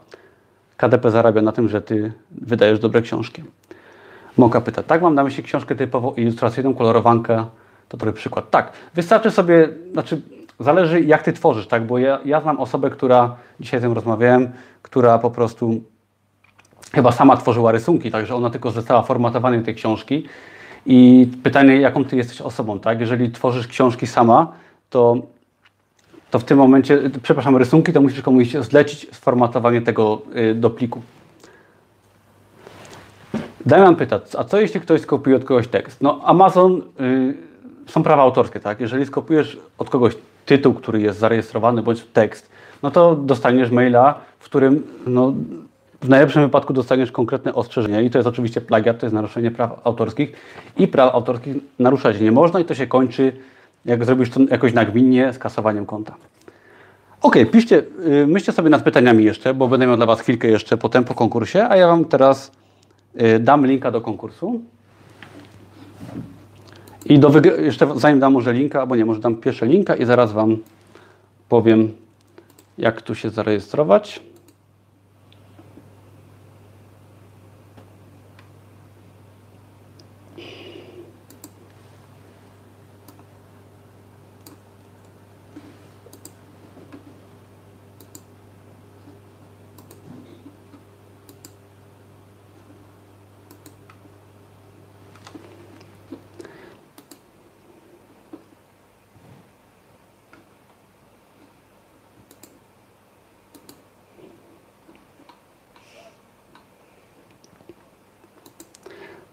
KDP 0.77 1.11
zarabia 1.11 1.41
na 1.41 1.51
tym, 1.51 1.69
że 1.69 1.81
ty 1.81 2.11
wydajesz 2.31 2.79
dobre 2.79 3.01
książki. 3.01 3.43
Moka 4.37 4.61
pyta, 4.61 4.83
tak 4.83 5.01
mam 5.01 5.15
na 5.15 5.23
myśli 5.23 5.43
książkę 5.43 5.75
typowo 5.75 6.13
ilustracyjną, 6.17 6.73
kolorowankę, 6.73 7.45
to 7.89 7.97
dobry 7.97 8.13
przykład. 8.13 8.49
Tak, 8.49 8.71
wystarczy 8.93 9.31
sobie, 9.31 9.69
znaczy 9.91 10.21
zależy 10.59 11.01
jak 11.01 11.23
ty 11.23 11.33
tworzysz, 11.33 11.67
tak, 11.67 11.85
bo 11.85 11.97
ja, 11.97 12.19
ja 12.25 12.41
znam 12.41 12.59
osobę, 12.59 12.89
która, 12.89 13.35
dzisiaj 13.59 13.79
z 13.79 13.83
nią 13.83 13.93
rozmawiałem, 13.93 14.49
która 14.81 15.19
po 15.19 15.31
prostu 15.31 15.81
chyba 16.93 17.11
sama 17.11 17.37
tworzyła 17.37 17.71
rysunki, 17.71 18.11
także 18.11 18.35
ona 18.35 18.49
tylko 18.49 18.71
zlecała 18.71 19.01
formatowanie 19.01 19.61
tej 19.61 19.75
książki 19.75 20.25
i 20.85 21.29
pytanie, 21.43 21.77
jaką 21.77 22.05
ty 22.05 22.15
jesteś 22.15 22.41
osobą, 22.41 22.79
tak, 22.79 22.99
jeżeli 22.99 23.31
tworzysz 23.31 23.67
książki 23.67 24.07
sama, 24.07 24.51
to 24.89 25.17
to 26.31 26.39
w 26.39 26.43
tym 26.43 26.57
momencie, 26.57 26.99
przepraszam, 27.23 27.57
rysunki, 27.57 27.93
to 27.93 28.01
musisz 28.01 28.21
komuś 28.21 28.51
zlecić 28.51 29.15
sformatowanie 29.15 29.81
tego 29.81 30.21
y, 30.35 30.55
do 30.55 30.69
pliku. 30.69 31.01
Damian 33.65 33.95
pyta, 33.95 34.19
a 34.37 34.43
co 34.43 34.61
jeśli 34.61 34.81
ktoś 34.81 35.01
skopiuje 35.01 35.35
od 35.35 35.43
kogoś 35.43 35.67
tekst? 35.67 36.01
No 36.01 36.21
Amazon, 36.23 36.81
y, 37.01 37.91
są 37.91 38.03
prawa 38.03 38.21
autorskie, 38.23 38.59
tak? 38.59 38.79
Jeżeli 38.79 39.05
skopiujesz 39.05 39.57
od 39.77 39.89
kogoś 39.89 40.15
tytuł, 40.47 40.73
który 40.73 41.01
jest 41.01 41.19
zarejestrowany, 41.19 41.81
bądź 41.81 42.03
tekst, 42.03 42.49
no 42.83 42.91
to 42.91 43.15
dostaniesz 43.15 43.71
maila, 43.71 44.19
w 44.39 44.45
którym 44.45 44.83
no, 45.07 45.33
w 46.01 46.09
najlepszym 46.09 46.41
wypadku 46.41 46.73
dostaniesz 46.73 47.11
konkretne 47.11 47.53
ostrzeżenia 47.53 48.01
i 48.01 48.09
to 48.09 48.17
jest 48.17 48.27
oczywiście 48.27 48.61
plagiat, 48.61 48.99
to 48.99 49.05
jest 49.05 49.13
naruszenie 49.13 49.51
praw 49.51 49.81
autorskich 49.83 50.33
i 50.77 50.87
praw 50.87 51.15
autorskich 51.15 51.55
naruszać 51.79 52.19
nie 52.19 52.31
można 52.31 52.59
i 52.59 52.65
to 52.65 52.75
się 52.75 52.87
kończy, 52.87 53.33
jak 53.85 54.05
zrobisz 54.05 54.29
to 54.29 54.39
jakoś 54.49 54.73
nagminnie, 54.73 55.33
z 55.33 55.39
kasowaniem 55.39 55.85
konta. 55.85 56.15
Ok, 57.21 57.35
piszcie, 57.51 57.83
y, 58.07 58.27
myślcie 58.27 58.51
sobie 58.51 58.69
nad 58.69 58.83
pytaniami 58.83 59.23
jeszcze, 59.23 59.53
bo 59.53 59.67
będę 59.67 59.87
miał 59.87 59.97
dla 59.97 60.05
Was 60.05 60.21
chwilkę 60.21 60.47
jeszcze 60.47 60.77
potem 60.77 61.03
po 61.03 61.13
konkursie, 61.13 61.67
a 61.69 61.77
ja 61.77 61.87
Wam 61.87 62.05
teraz 62.05 62.51
y, 63.21 63.39
dam 63.39 63.65
linka 63.65 63.91
do 63.91 64.01
konkursu. 64.01 64.61
I 67.09 67.19
do 67.19 67.31
jeszcze 67.61 67.87
zanim 67.95 68.19
dam 68.19 68.33
może 68.33 68.53
linka, 68.53 68.79
albo 68.81 68.95
nie, 68.95 69.05
może 69.05 69.19
dam 69.19 69.35
pierwsze 69.35 69.65
linka 69.65 69.95
i 69.95 70.05
zaraz 70.05 70.31
Wam 70.31 70.57
powiem, 71.49 71.91
jak 72.77 73.01
tu 73.01 73.15
się 73.15 73.29
zarejestrować. 73.29 74.21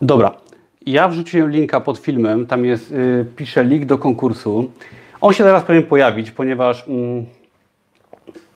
Dobra, 0.05 0.35
ja 0.87 1.09
wrzuciłem 1.09 1.51
linka 1.51 1.81
pod 1.81 1.99
filmem, 1.99 2.47
tam 2.47 2.65
jest, 2.65 2.91
yy, 2.91 3.27
piszę 3.37 3.65
link 3.65 3.85
do 3.85 3.99
konkursu. 3.99 4.71
On 5.21 5.33
się 5.33 5.45
zaraz 5.45 5.63
powinien 5.63 5.89
pojawić, 5.89 6.31
ponieważ 6.31 6.85
yy, 6.89 7.25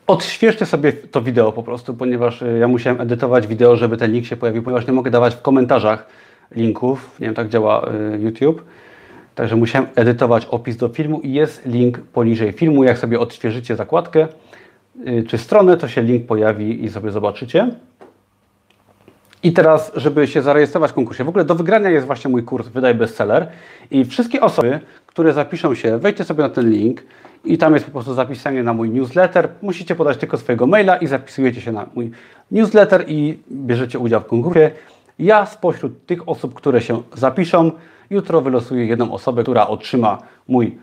odświeżcie 0.06 0.66
sobie 0.66 0.92
to 0.92 1.22
wideo 1.22 1.52
po 1.52 1.62
prostu, 1.62 1.94
ponieważ 1.94 2.40
yy, 2.40 2.58
ja 2.58 2.68
musiałem 2.68 3.00
edytować 3.00 3.46
wideo, 3.46 3.76
żeby 3.76 3.96
ten 3.96 4.12
link 4.12 4.26
się 4.26 4.36
pojawił, 4.36 4.62
ponieważ 4.62 4.86
nie 4.86 4.92
mogę 4.92 5.10
dawać 5.10 5.34
w 5.34 5.42
komentarzach 5.42 6.06
linków, 6.56 7.16
nie 7.20 7.26
wiem, 7.26 7.34
tak 7.34 7.48
działa 7.48 7.88
y, 7.88 8.18
YouTube. 8.18 8.64
Także 9.34 9.56
musiałem 9.56 9.88
edytować 9.94 10.46
opis 10.46 10.76
do 10.76 10.88
filmu 10.88 11.20
i 11.20 11.32
jest 11.32 11.66
link 11.66 11.98
poniżej 11.98 12.52
filmu. 12.52 12.84
Jak 12.84 12.98
sobie 12.98 13.20
odświeżycie 13.20 13.76
zakładkę 13.76 14.28
y, 15.06 15.24
czy 15.28 15.38
stronę, 15.38 15.76
to 15.76 15.88
się 15.88 16.02
link 16.02 16.26
pojawi 16.26 16.84
i 16.84 16.90
sobie 16.90 17.10
zobaczycie. 17.10 17.70
I 19.42 19.52
teraz, 19.52 19.92
żeby 19.96 20.26
się 20.26 20.42
zarejestrować 20.42 20.90
w 20.90 20.94
konkursie, 20.94 21.24
w 21.24 21.28
ogóle 21.28 21.44
do 21.44 21.54
wygrania 21.54 21.90
jest 21.90 22.06
właśnie 22.06 22.30
mój 22.30 22.42
kurs 22.42 22.68
Wydaj 22.68 22.94
Bestseller 22.94 23.46
i 23.90 24.04
wszystkie 24.04 24.40
osoby, 24.40 24.80
które 25.06 25.32
zapiszą 25.32 25.74
się, 25.74 25.98
wejdźcie 25.98 26.24
sobie 26.24 26.42
na 26.42 26.48
ten 26.48 26.70
link 26.70 27.02
i 27.44 27.58
tam 27.58 27.74
jest 27.74 27.86
po 27.86 27.92
prostu 27.92 28.14
zapisanie 28.14 28.62
na 28.62 28.72
mój 28.72 28.90
newsletter. 28.90 29.48
Musicie 29.62 29.94
podać 29.94 30.16
tylko 30.16 30.38
swojego 30.38 30.66
maila 30.66 30.96
i 30.96 31.06
zapisujecie 31.06 31.60
się 31.60 31.72
na 31.72 31.86
mój 31.94 32.10
newsletter 32.50 33.04
i 33.08 33.38
bierzecie 33.52 33.98
udział 33.98 34.20
w 34.20 34.26
konkursie. 34.26 34.70
Ja 35.18 35.46
spośród 35.46 36.06
tych 36.06 36.28
osób, 36.28 36.54
które 36.54 36.80
się 36.80 37.02
zapiszą, 37.14 37.70
jutro 38.10 38.40
wylosuję 38.40 38.86
jedną 38.86 39.12
osobę, 39.12 39.42
która 39.42 39.66
otrzyma 39.66 40.18
mój 40.48 40.78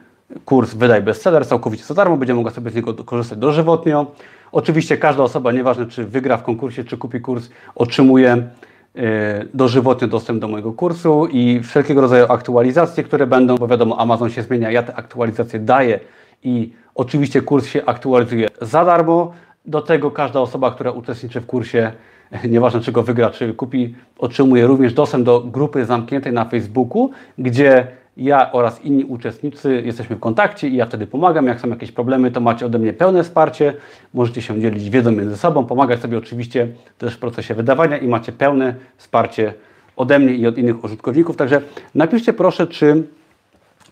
kurs 0.46 0.74
Wydaj 0.74 1.02
Bestseller 1.02 1.48
całkowicie 1.48 1.84
za 1.84 1.94
darmo, 1.94 2.18
będzie 2.18 2.34
mogła 2.34 2.52
sobie 2.52 2.72
z 2.72 2.76
niego 2.76 2.94
korzystać 2.94 3.40
dożywotnio. 3.40 4.12
Oczywiście 4.56 4.98
każda 4.98 5.24
osoba, 5.24 5.52
nieważne 5.52 5.86
czy 5.86 6.06
wygra 6.06 6.38
w 6.38 6.44
konkursie, 6.44 6.84
czy 6.84 6.98
kupi 6.98 7.22
kurs, 7.22 7.50
otrzymuje 7.76 8.32
e, 8.32 9.46
dożywotny 9.54 10.08
dostęp 10.08 10.40
do 10.40 10.48
mojego 10.48 10.74
kursu 10.74 11.28
i 11.32 11.60
wszelkiego 11.64 12.02
rodzaju 12.02 12.26
aktualizacje, 12.30 13.04
które 13.04 13.28
będą, 13.28 13.56
bo 13.56 13.68
wiadomo, 13.68 14.00
Amazon 14.00 14.30
się 14.30 14.44
zmienia, 14.44 14.72
ja 14.72 14.84
te 14.84 14.96
aktualizacje 14.96 15.60
daję 15.60 16.00
i 16.44 16.74
oczywiście 16.96 17.42
kurs 17.42 17.68
się 17.68 17.86
aktualizuje 17.86 18.48
za 18.62 18.86
darmo. 18.86 19.34
Do 19.66 19.82
tego 19.82 20.12
każda 20.12 20.40
osoba, 20.40 20.72
która 20.72 20.92
uczestniczy 20.92 21.42
w 21.42 21.46
kursie, 21.46 21.92
nieważne 22.54 22.80
czy 22.80 22.92
go 22.92 23.04
wygra, 23.04 23.30
czy 23.30 23.54
kupi, 23.54 23.96
otrzymuje 24.18 24.68
również 24.68 24.94
dostęp 24.94 25.26
do 25.26 25.40
grupy 25.42 25.86
zamkniętej 25.86 26.34
na 26.34 26.46
Facebooku, 26.46 27.12
gdzie 27.38 27.88
ja 28.18 28.52
oraz 28.52 28.86
inni 28.86 29.04
uczestnicy 29.04 29.82
jesteśmy 29.86 30.16
w 30.16 30.20
kontakcie 30.20 30.68
i 30.68 30.76
ja 30.76 30.86
wtedy 30.86 31.08
pomagam. 31.08 31.48
Jak 31.48 31.60
są 31.60 31.70
jakieś 31.70 31.92
problemy, 31.92 32.32
to 32.32 32.40
macie 32.40 32.66
ode 32.66 32.80
mnie 32.80 32.94
pełne 32.94 33.24
wsparcie. 33.24 33.74
Możecie 34.14 34.42
się 34.42 34.62
dzielić 34.62 34.90
wiedzą 34.90 35.12
między 35.12 35.38
sobą, 35.38 35.66
pomagać 35.66 36.02
sobie 36.02 36.18
oczywiście 36.18 36.68
też 36.98 37.14
w 37.14 37.20
procesie 37.20 37.54
wydawania 37.54 37.98
i 37.98 38.08
macie 38.08 38.32
pełne 38.32 38.76
wsparcie 38.98 39.54
ode 39.96 40.20
mnie 40.20 40.36
i 40.36 40.48
od 40.48 40.58
innych 40.58 40.84
użytkowników. 40.84 41.38
Także 41.38 41.62
napiszcie 41.96 42.34
proszę, 42.34 42.68
czy, 42.68 43.04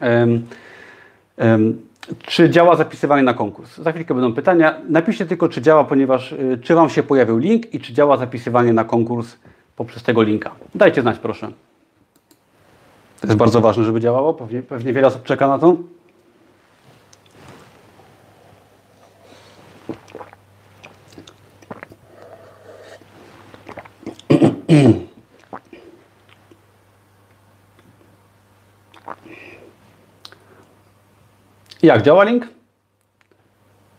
um, 0.01 0.45
um, 1.37 1.81
czy 2.21 2.49
działa 2.49 2.75
zapisywanie 2.75 3.23
na 3.23 3.33
konkurs. 3.33 3.77
Za 3.77 3.91
chwilkę 3.91 4.13
będą 4.13 4.33
pytania. 4.33 4.77
Napiszcie 4.89 5.25
tylko, 5.25 5.49
czy 5.49 5.61
działa, 5.61 5.83
ponieważ 5.83 6.31
y, 6.31 6.59
czy 6.61 6.75
Wam 6.75 6.89
się 6.89 7.03
pojawił 7.03 7.37
link 7.37 7.73
i 7.73 7.79
czy 7.79 7.93
działa 7.93 8.17
zapisywanie 8.17 8.73
na 8.73 8.83
konkurs 8.83 9.37
poprzez 9.75 10.03
tego 10.03 10.23
linka. 10.23 10.51
Dajcie 10.75 11.01
znać 11.01 11.19
proszę. 11.19 11.51
To 13.23 13.27
jest 13.27 13.37
bardzo 13.37 13.61
ważne, 13.61 13.83
żeby 13.83 13.99
działało. 13.99 14.33
Pewnie, 14.33 14.61
pewnie 14.61 14.93
wiele 14.93 15.07
osób 15.07 15.23
czeka 15.23 15.47
na 15.47 15.59
to. 15.59 15.75
Jak 31.83 32.01
działa 32.01 32.23
link? 32.23 32.47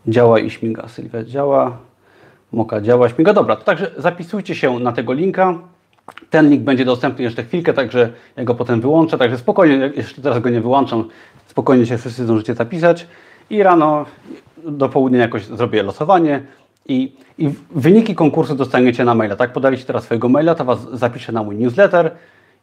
Działa 0.07 0.39
i 0.39 0.49
śmiga. 0.49 0.87
Sylwia 0.87 1.23
działa. 1.23 1.77
Moka 2.51 2.81
działa, 2.81 3.09
śmiga. 3.09 3.33
Dobra, 3.33 3.55
to 3.55 3.63
także 3.63 3.91
zapisujcie 3.97 4.55
się 4.55 4.79
na 4.79 4.91
tego 4.91 5.13
linka. 5.13 5.74
Ten 6.29 6.49
link 6.49 6.63
będzie 6.63 6.85
dostępny 6.85 7.23
jeszcze 7.23 7.43
chwilkę, 7.43 7.73
także 7.73 8.09
ja 8.35 8.43
go 8.43 8.55
potem 8.55 8.81
wyłączę, 8.81 9.17
także 9.17 9.37
spokojnie, 9.37 9.91
jeszcze 9.95 10.21
teraz 10.21 10.39
go 10.39 10.49
nie 10.49 10.61
wyłączam, 10.61 11.09
spokojnie 11.47 11.85
się 11.85 11.97
wszyscy 11.97 12.23
zdążycie 12.23 12.53
zapisać 12.53 13.07
i 13.49 13.63
rano 13.63 14.05
do 14.57 14.89
południa 14.89 15.19
jakoś 15.19 15.45
zrobię 15.45 15.83
losowanie 15.83 16.43
i, 16.87 17.15
i 17.37 17.49
wyniki 17.71 18.15
konkursu 18.15 18.55
dostaniecie 18.55 19.05
na 19.05 19.15
maila, 19.15 19.35
tak? 19.35 19.53
Podaliście 19.53 19.85
teraz 19.85 20.03
swojego 20.03 20.29
maila, 20.29 20.55
to 20.55 20.65
Was 20.65 20.87
zapiszę 20.93 21.31
na 21.31 21.43
mój 21.43 21.55
newsletter. 21.55 22.11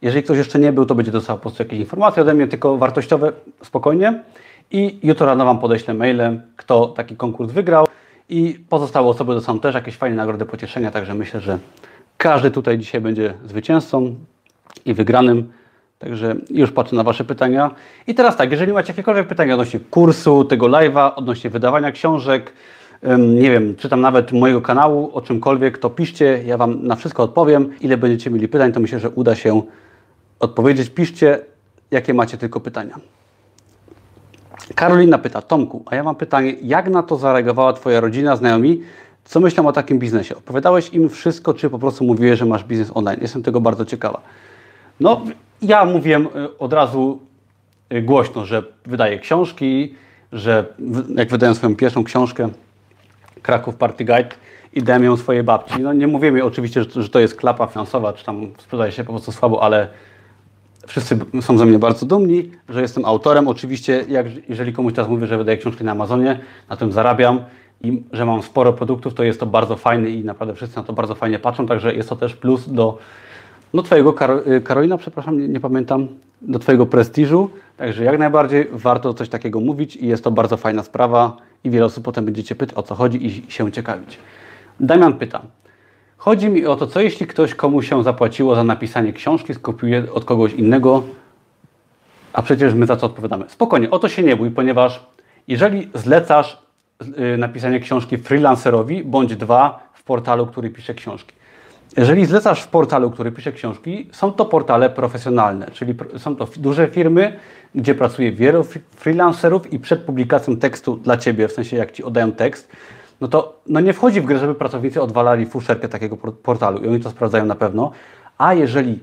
Jeżeli 0.01 0.23
ktoś 0.23 0.37
jeszcze 0.37 0.59
nie 0.59 0.73
był, 0.73 0.85
to 0.85 0.95
będzie 0.95 1.11
dostał 1.11 1.37
po 1.37 1.41
prostu 1.41 1.63
jakieś 1.63 1.79
informacje 1.79 2.21
ode 2.21 2.33
mnie, 2.33 2.47
tylko 2.47 2.77
wartościowe, 2.77 3.31
spokojnie. 3.63 4.23
I 4.71 4.99
jutro 5.03 5.25
rano 5.25 5.45
Wam 5.45 5.59
podeślę 5.59 5.93
mailem, 5.93 6.41
kto 6.55 6.87
taki 6.87 7.15
konkurs 7.15 7.51
wygrał 7.51 7.87
i 8.29 8.59
pozostałe 8.69 9.07
osoby 9.07 9.33
dostaną 9.33 9.59
też 9.59 9.75
jakieś 9.75 9.97
fajne 9.97 10.15
nagrody 10.15 10.45
pocieszenia, 10.45 10.91
także 10.91 11.13
myślę, 11.13 11.41
że 11.41 11.59
każdy 12.17 12.51
tutaj 12.51 12.77
dzisiaj 12.77 13.01
będzie 13.01 13.33
zwycięzcą 13.45 14.15
i 14.85 14.93
wygranym. 14.93 15.51
Także 15.99 16.35
już 16.49 16.71
patrzę 16.71 16.95
na 16.95 17.03
Wasze 17.03 17.23
pytania. 17.23 17.71
I 18.07 18.15
teraz 18.15 18.37
tak, 18.37 18.51
jeżeli 18.51 18.73
macie 18.73 18.93
jakiekolwiek 18.93 19.27
pytania 19.27 19.53
odnośnie 19.53 19.79
kursu, 19.79 20.45
tego 20.45 20.65
live'a, 20.65 21.11
odnośnie 21.15 21.49
wydawania 21.49 21.91
książek, 21.91 22.53
nie 23.17 23.51
wiem, 23.51 23.75
czy 23.75 23.89
tam 23.89 24.01
nawet 24.01 24.31
mojego 24.31 24.61
kanału, 24.61 25.11
o 25.13 25.21
czymkolwiek, 25.21 25.77
to 25.77 25.89
piszcie, 25.89 26.43
ja 26.45 26.57
Wam 26.57 26.87
na 26.87 26.95
wszystko 26.95 27.23
odpowiem. 27.23 27.69
Ile 27.81 27.97
będziecie 27.97 28.29
mieli 28.29 28.47
pytań, 28.47 28.71
to 28.71 28.79
myślę, 28.79 28.99
że 28.99 29.09
uda 29.09 29.35
się 29.35 29.61
odpowiedzieć. 30.39 30.89
Piszcie, 30.89 31.39
jakie 31.91 32.13
macie 32.13 32.37
tylko 32.37 32.59
pytania. 32.59 32.99
Karolina 34.75 35.17
pyta, 35.17 35.41
Tomku, 35.41 35.83
a 35.85 35.95
ja 35.95 36.03
mam 36.03 36.15
pytanie, 36.15 36.55
jak 36.61 36.89
na 36.89 37.03
to 37.03 37.17
zareagowała 37.17 37.73
Twoja 37.73 37.99
rodzina, 37.99 38.35
znajomi? 38.35 38.81
Co 39.23 39.39
myślą 39.39 39.67
o 39.67 39.73
takim 39.73 39.99
biznesie? 39.99 40.35
Opowiadałeś 40.35 40.89
im 40.89 41.09
wszystko, 41.09 41.53
czy 41.53 41.69
po 41.69 41.79
prostu 41.79 42.03
mówiłeś, 42.03 42.39
że 42.39 42.45
masz 42.45 42.63
biznes 42.63 42.91
online? 42.93 43.17
Jestem 43.21 43.43
tego 43.43 43.61
bardzo 43.61 43.85
ciekawa. 43.85 44.21
No, 44.99 45.21
ja 45.61 45.85
mówiłem 45.85 46.25
y, 46.25 46.57
od 46.57 46.73
razu 46.73 47.19
y, 47.93 48.01
głośno, 48.01 48.45
że 48.45 48.63
wydaję 48.85 49.19
książki, 49.19 49.95
że 50.31 50.65
jak 51.15 51.29
wydałem 51.29 51.55
swoją 51.55 51.75
pierwszą 51.75 52.03
książkę, 52.03 52.49
Kraków 53.41 53.75
Party 53.75 54.05
Guide, 54.05 54.35
i 54.73 54.83
dałem 54.83 55.03
ją 55.03 55.17
swojej 55.17 55.43
babci. 55.43 55.81
No 55.81 55.93
nie 55.93 56.07
mówię 56.07 56.31
mi 56.31 56.41
oczywiście, 56.41 56.83
że 56.95 57.09
to 57.09 57.19
jest 57.19 57.35
klapa 57.35 57.67
finansowa, 57.67 58.13
czy 58.13 58.25
tam 58.25 58.47
sprzedaje 58.57 58.91
się 58.91 59.03
po 59.03 59.13
prostu 59.13 59.31
słabo, 59.31 59.63
ale 59.63 59.87
Wszyscy 60.87 61.19
są 61.41 61.57
ze 61.57 61.65
mnie 61.65 61.79
bardzo 61.79 62.05
dumni, 62.05 62.51
że 62.69 62.81
jestem 62.81 63.05
autorem. 63.05 63.47
Oczywiście, 63.47 64.05
jak, 64.09 64.25
jeżeli 64.49 64.73
komuś 64.73 64.93
teraz 64.93 65.09
mówię, 65.09 65.27
że 65.27 65.37
wydaję 65.37 65.57
książki 65.57 65.83
na 65.83 65.91
Amazonie, 65.91 66.39
na 66.69 66.77
tym 66.77 66.91
zarabiam 66.91 67.41
i 67.83 68.03
że 68.11 68.25
mam 68.25 68.41
sporo 68.43 68.73
produktów, 68.73 69.13
to 69.13 69.23
jest 69.23 69.39
to 69.39 69.45
bardzo 69.45 69.77
fajne 69.77 70.09
i 70.09 70.23
naprawdę 70.23 70.55
wszyscy 70.55 70.77
na 70.77 70.83
to 70.83 70.93
bardzo 70.93 71.15
fajnie 71.15 71.39
patrzą, 71.39 71.67
także 71.67 71.95
jest 71.95 72.09
to 72.09 72.15
też 72.15 72.35
plus 72.35 72.69
do 72.69 72.97
no, 73.73 73.83
Twojego, 73.83 74.15
y, 74.47 74.61
Karolina, 74.61 74.97
przepraszam, 74.97 75.39
nie, 75.39 75.47
nie, 75.47 75.59
pamiętam, 75.59 76.07
do 76.41 76.59
Twojego 76.59 76.85
prestiżu. 76.85 77.49
Także 77.77 78.03
jak 78.03 78.19
najbardziej 78.19 78.67
warto 78.71 79.13
coś 79.13 79.29
takiego 79.29 79.59
mówić 79.59 79.95
i 79.95 80.07
jest 80.07 80.23
to 80.23 80.31
bardzo 80.31 80.57
fajna 80.57 80.83
sprawa 80.83 81.37
i 81.63 81.69
wiele 81.69 81.85
osób 81.85 82.03
potem 82.03 82.25
będziecie 82.25 82.55
pytać 82.55 82.77
o 82.77 82.83
co 82.83 82.95
chodzi 82.95 83.25
i 83.25 83.51
się 83.51 83.71
ciekawić. 83.71 84.17
Damian 84.79 85.13
pyta, 85.13 85.41
Chodzi 86.23 86.49
mi 86.49 86.65
o 86.65 86.75
to, 86.75 86.87
co 86.87 87.01
jeśli 87.01 87.27
ktoś 87.27 87.55
komu 87.55 87.81
się 87.81 88.03
zapłaciło 88.03 88.55
za 88.55 88.63
napisanie 88.63 89.13
książki, 89.13 89.53
skopiuje 89.53 90.13
od 90.13 90.25
kogoś 90.25 90.53
innego, 90.53 91.03
a 92.33 92.41
przecież 92.41 92.73
my 92.73 92.85
za 92.85 92.97
co 92.97 93.05
odpowiadamy. 93.05 93.45
Spokojnie, 93.49 93.91
o 93.91 93.99
to 93.99 94.09
się 94.09 94.23
nie 94.23 94.35
bój, 94.35 94.51
ponieważ 94.51 95.05
jeżeli 95.47 95.89
zlecasz 95.93 96.62
napisanie 97.37 97.79
książki 97.79 98.17
freelancerowi 98.17 99.03
bądź 99.03 99.35
dwa 99.35 99.89
w 99.93 100.03
portalu, 100.03 100.47
który 100.47 100.69
pisze 100.69 100.93
książki. 100.93 101.35
Jeżeli 101.97 102.25
zlecasz 102.25 102.61
w 102.61 102.67
portalu, 102.67 103.11
który 103.11 103.31
pisze 103.31 103.51
książki, 103.51 104.09
są 104.11 104.31
to 104.31 104.45
portale 104.45 104.89
profesjonalne, 104.89 105.71
czyli 105.71 105.95
są 106.17 106.35
to 106.35 106.47
duże 106.57 106.87
firmy, 106.87 107.39
gdzie 107.75 107.95
pracuje 107.95 108.31
wielu 108.31 108.65
freelancerów 108.95 109.73
i 109.73 109.79
przed 109.79 110.03
publikacją 110.03 110.57
tekstu 110.57 110.97
dla 110.97 111.17
Ciebie, 111.17 111.47
w 111.47 111.51
sensie 111.51 111.77
jak 111.77 111.91
Ci 111.91 112.03
oddają 112.03 112.31
tekst, 112.31 112.71
no 113.21 113.27
to 113.27 113.59
no 113.67 113.79
nie 113.79 113.93
wchodzi 113.93 114.21
w 114.21 114.25
grę, 114.25 114.39
żeby 114.39 114.55
pracownicy 114.55 115.01
odwalali 115.01 115.45
fuszerkę 115.45 115.89
takiego 115.89 116.17
portalu 116.17 116.79
i 116.79 116.87
oni 116.87 116.99
to 116.99 117.09
sprawdzają 117.09 117.45
na 117.45 117.55
pewno. 117.55 117.91
A 118.37 118.53
jeżeli 118.53 118.99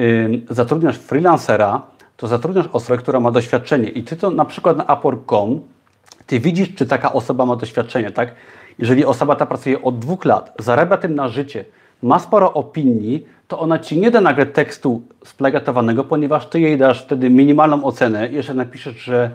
y, 0.00 0.42
zatrudniasz 0.50 0.98
freelancera, 0.98 1.82
to 2.16 2.26
zatrudniasz 2.26 2.66
osobę, 2.72 2.98
która 2.98 3.20
ma 3.20 3.30
doświadczenie 3.30 3.88
i 3.88 4.04
ty 4.04 4.16
to 4.16 4.30
na 4.30 4.44
przykład 4.44 4.76
na 4.76 4.94
Upwork.com 4.94 5.60
ty 6.30 6.40
widzisz, 6.40 6.74
czy 6.74 6.86
taka 6.86 7.12
osoba 7.12 7.46
ma 7.46 7.56
doświadczenie, 7.56 8.10
tak? 8.10 8.34
Jeżeli 8.78 9.04
osoba 9.04 9.36
ta 9.36 9.46
pracuje 9.46 9.82
od 9.82 9.98
dwóch 9.98 10.24
lat, 10.24 10.54
zarabia 10.58 10.96
tym 10.96 11.14
na 11.14 11.28
życie, 11.28 11.64
ma 12.02 12.18
sporo 12.18 12.52
opinii, 12.52 13.26
to 13.48 13.58
ona 13.58 13.78
ci 13.78 13.98
nie 13.98 14.10
da 14.10 14.20
nagle 14.20 14.46
tekstu 14.46 15.02
splagatowanego, 15.24 16.04
ponieważ 16.04 16.46
ty 16.46 16.60
jej 16.60 16.78
dasz 16.78 17.02
wtedy 17.02 17.30
minimalną 17.30 17.84
ocenę. 17.84 18.28
Jeszcze 18.28 18.54
napiszesz, 18.54 18.96
że 18.96 19.30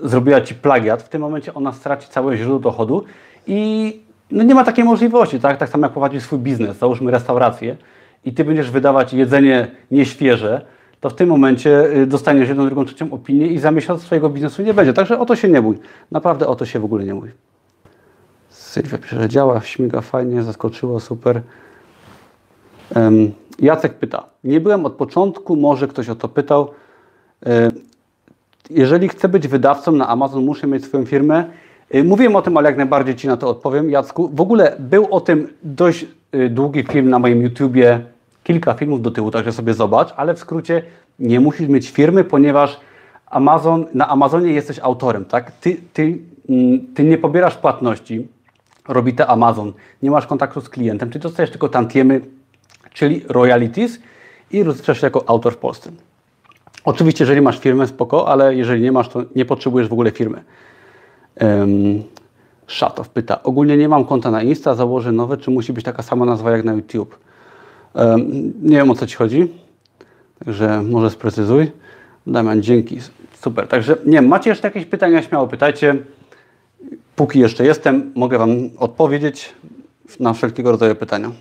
zrobiła 0.00 0.40
ci 0.40 0.54
plagiat, 0.54 1.02
w 1.02 1.08
tym 1.08 1.20
momencie 1.20 1.54
ona 1.54 1.72
straci 1.72 2.08
całe 2.08 2.36
źródło 2.36 2.58
dochodu 2.58 3.04
i 3.46 4.00
no 4.30 4.42
nie 4.42 4.54
ma 4.54 4.64
takiej 4.64 4.84
możliwości, 4.84 5.40
tak? 5.40 5.56
Tak 5.56 5.68
samo 5.68 5.86
jak 5.86 5.92
prowadzisz 5.92 6.22
swój 6.22 6.38
biznes, 6.38 6.76
załóżmy 6.76 7.10
restaurację 7.10 7.76
i 8.24 8.32
ty 8.32 8.44
będziesz 8.44 8.70
wydawać 8.70 9.12
jedzenie 9.12 9.66
nieświeże, 9.90 10.66
to 11.00 11.10
w 11.10 11.14
tym 11.14 11.28
momencie 11.28 11.96
y, 11.96 12.06
dostaniesz 12.06 12.48
jedną, 12.48 12.66
drugą, 12.66 12.84
trzecią 12.84 13.12
opinię 13.12 13.46
i 13.46 13.58
za 13.58 13.70
miesiąc 13.70 14.02
swojego 14.02 14.28
biznesu 14.28 14.62
nie 14.62 14.74
będzie. 14.74 14.92
Także 14.92 15.18
o 15.18 15.26
to 15.26 15.36
się 15.36 15.48
nie 15.48 15.62
bój. 15.62 15.78
Naprawdę 16.10 16.46
o 16.46 16.56
to 16.56 16.66
się 16.66 16.80
w 16.80 16.84
ogóle 16.84 17.04
nie 17.04 17.14
bój. 17.14 17.30
Sylwia 18.48 18.98
pisze, 18.98 19.20
że 19.20 19.28
działa, 19.28 19.60
śmiga 19.60 20.00
fajnie, 20.00 20.42
zaskoczyło, 20.42 21.00
super. 21.00 21.42
Um, 22.96 23.32
Jacek 23.58 23.94
pyta, 23.94 24.26
nie 24.44 24.60
byłem 24.60 24.86
od 24.86 24.92
początku, 24.92 25.56
może 25.56 25.88
ktoś 25.88 26.08
o 26.08 26.14
to 26.14 26.28
pytał. 26.28 26.70
Jeżeli 28.70 29.08
chcę 29.08 29.28
być 29.28 29.48
wydawcą 29.48 29.92
na 29.92 30.08
Amazon, 30.08 30.44
muszę 30.44 30.66
mieć 30.66 30.84
swoją 30.84 31.04
firmę. 31.04 31.44
Mówiłem 32.04 32.36
o 32.36 32.42
tym, 32.42 32.56
ale 32.56 32.68
jak 32.68 32.76
najbardziej 32.76 33.16
Ci 33.16 33.28
na 33.28 33.36
to 33.36 33.48
odpowiem, 33.48 33.90
Jacku. 33.90 34.30
W 34.34 34.40
ogóle 34.40 34.76
był 34.78 35.06
o 35.10 35.20
tym 35.20 35.48
dość 35.62 36.06
y, 36.34 36.50
długi 36.50 36.82
film 36.82 37.10
na 37.10 37.18
moim 37.18 37.42
YouTubie, 37.42 38.00
kilka 38.46 38.74
filmów 38.74 39.02
do 39.02 39.10
tyłu, 39.10 39.30
także 39.30 39.52
sobie 39.52 39.74
zobacz, 39.74 40.14
ale 40.16 40.34
w 40.34 40.38
skrócie 40.38 40.82
nie 41.18 41.40
musisz 41.40 41.68
mieć 41.68 41.90
firmy, 41.90 42.24
ponieważ 42.24 42.80
Amazon, 43.26 43.86
na 43.94 44.08
Amazonie 44.08 44.52
jesteś 44.52 44.78
autorem, 44.78 45.24
tak? 45.24 45.50
Ty, 45.50 45.76
ty, 45.92 46.18
mm, 46.48 46.94
ty 46.94 47.04
nie 47.04 47.18
pobierasz 47.18 47.56
płatności, 47.56 48.28
robi 48.88 49.14
to 49.14 49.26
Amazon, 49.26 49.72
nie 50.02 50.10
masz 50.10 50.26
kontaktu 50.26 50.60
z 50.60 50.68
klientem, 50.68 51.10
ty 51.10 51.18
dostajesz 51.18 51.50
tylko 51.50 51.68
tantiemy, 51.68 52.20
czyli 52.92 53.22
royalties 53.28 53.98
i 54.50 54.62
rozliczasz 54.62 55.00
się 55.00 55.06
jako 55.06 55.28
autor 55.28 55.52
w 55.54 55.58
Polsce. 55.58 55.90
Oczywiście, 56.84 57.24
jeżeli 57.24 57.40
masz 57.40 57.58
firmę, 57.58 57.86
spoko, 57.86 58.28
ale 58.28 58.54
jeżeli 58.54 58.82
nie 58.82 58.92
masz, 58.92 59.08
to 59.08 59.24
nie 59.36 59.44
potrzebujesz 59.44 59.88
w 59.88 59.92
ogóle 59.92 60.10
firmy. 60.10 60.42
Um, 61.40 62.02
Szatow 62.66 63.08
pyta, 63.08 63.42
ogólnie 63.42 63.76
nie 63.76 63.88
mam 63.88 64.04
konta 64.04 64.30
na 64.30 64.42
Insta, 64.42 64.74
założę 64.74 65.12
nowe, 65.12 65.36
czy 65.36 65.50
musi 65.50 65.72
być 65.72 65.84
taka 65.84 66.02
sama 66.02 66.24
nazwa 66.26 66.50
jak 66.50 66.64
na 66.64 66.72
YouTube? 66.72 67.25
Nie 68.62 68.76
wiem 68.76 68.90
o 68.90 68.94
co 68.94 69.06
Ci 69.06 69.16
chodzi, 69.16 69.48
także 70.44 70.82
może 70.82 71.10
sprecyzuj. 71.10 71.72
Damian, 72.26 72.62
dzięki, 72.62 72.98
super. 73.40 73.68
Także 73.68 73.96
nie 74.06 74.12
wiem, 74.12 74.28
macie 74.28 74.50
jeszcze 74.50 74.68
jakieś 74.68 74.84
pytania, 74.84 75.22
śmiało 75.22 75.46
pytajcie. 75.48 75.96
Póki 77.16 77.38
jeszcze 77.38 77.64
jestem, 77.64 78.12
mogę 78.14 78.38
Wam 78.38 78.50
odpowiedzieć 78.78 79.54
na 80.20 80.32
wszelkiego 80.32 80.70
rodzaju 80.70 80.94
pytania. 80.94 81.32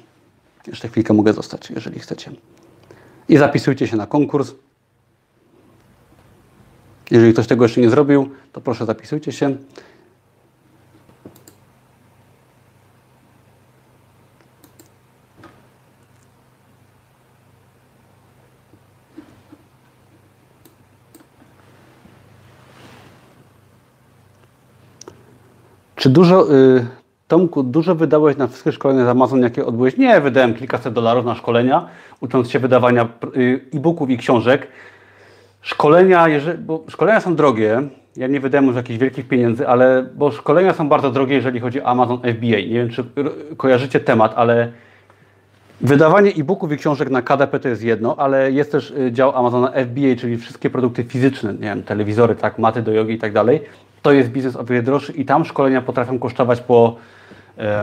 Jeszcze 0.68 0.88
chwilkę 0.88 1.14
mogę 1.14 1.34
zostać, 1.34 1.70
jeżeli 1.70 2.00
chcecie. 2.00 2.32
I 3.30 3.38
zapisujcie 3.38 3.88
się 3.88 3.98
na 3.98 4.08
konkurs. 4.08 4.52
Jeżeli 7.12 7.34
ktoś 7.34 7.48
tego 7.48 7.66
jeszcze 7.66 7.82
nie 7.82 7.90
zrobił, 7.90 8.30
to 8.52 8.62
proszę 8.62 8.86
zapisujcie 8.86 9.32
się. 9.32 9.56
Czy 26.06 26.10
dużo, 26.10 26.54
y, 26.54 26.86
Tomku, 27.28 27.64
dużo 27.64 27.96
wydałeś 27.96 28.38
na 28.38 28.48
wszystkie 28.48 28.72
szkolenia 28.72 29.06
z 29.06 29.08
Amazon, 29.08 29.42
jakie 29.42 29.66
odbyłeś? 29.66 29.98
Nie, 29.98 30.22
wydałem 30.22 30.54
kilkaset 30.54 30.94
dolarów 30.94 31.26
na 31.26 31.36
szkolenia, 31.36 31.88
ucząc 32.22 32.50
się 32.50 32.60
wydawania 32.60 33.08
y, 33.38 33.62
e-booków 33.74 34.10
i 34.10 34.18
książek. 34.18 34.68
Szkolenia, 35.62 36.28
jeżeli, 36.28 36.58
bo 36.58 36.84
szkolenia 36.90 37.22
są 37.22 37.36
drogie, 37.36 37.82
ja 38.18 38.28
nie 38.28 38.40
wydałem 38.40 38.68
już 38.68 38.76
jakichś 38.76 39.00
wielkich 39.00 39.28
pieniędzy, 39.28 39.68
ale 39.68 40.10
bo 40.16 40.32
szkolenia 40.32 40.74
są 40.74 40.90
bardzo 40.90 41.12
drogie, 41.12 41.36
jeżeli 41.36 41.60
chodzi 41.60 41.82
o 41.82 41.86
Amazon 41.86 42.18
FBA. 42.18 42.58
Nie 42.58 42.74
wiem, 42.74 42.90
czy 42.90 43.04
kojarzycie 43.58 44.00
temat, 44.00 44.34
ale 44.36 44.72
wydawanie 45.82 46.32
e-booków 46.32 46.72
i 46.72 46.78
książek 46.78 47.10
na 47.10 47.22
KDP 47.22 47.60
to 47.60 47.70
jest 47.70 47.84
jedno, 47.84 48.16
ale 48.18 48.52
jest 48.52 48.72
też 48.72 48.92
y, 48.92 49.12
dział 49.12 49.38
Amazona 49.38 49.72
FBA, 49.72 50.16
czyli 50.18 50.38
wszystkie 50.38 50.70
produkty 50.70 51.04
fizyczne, 51.04 51.54
nie 51.54 51.60
wiem, 51.60 51.84
telewizory, 51.84 52.36
tak, 52.36 52.60
maty 52.60 52.82
do 52.82 52.92
jogi 52.92 53.14
i 53.14 53.20
tak 53.20 53.34
dalej. 53.34 53.62
To 54.06 54.12
jest 54.12 54.30
biznes 54.30 54.56
o 54.56 54.64
wiele 54.64 54.82
droższy 54.82 55.12
i 55.12 55.26
tam 55.26 55.46
szkolenia 55.46 55.82
potrafią 55.82 56.20
kosztować 56.20 56.62
po 56.62 56.96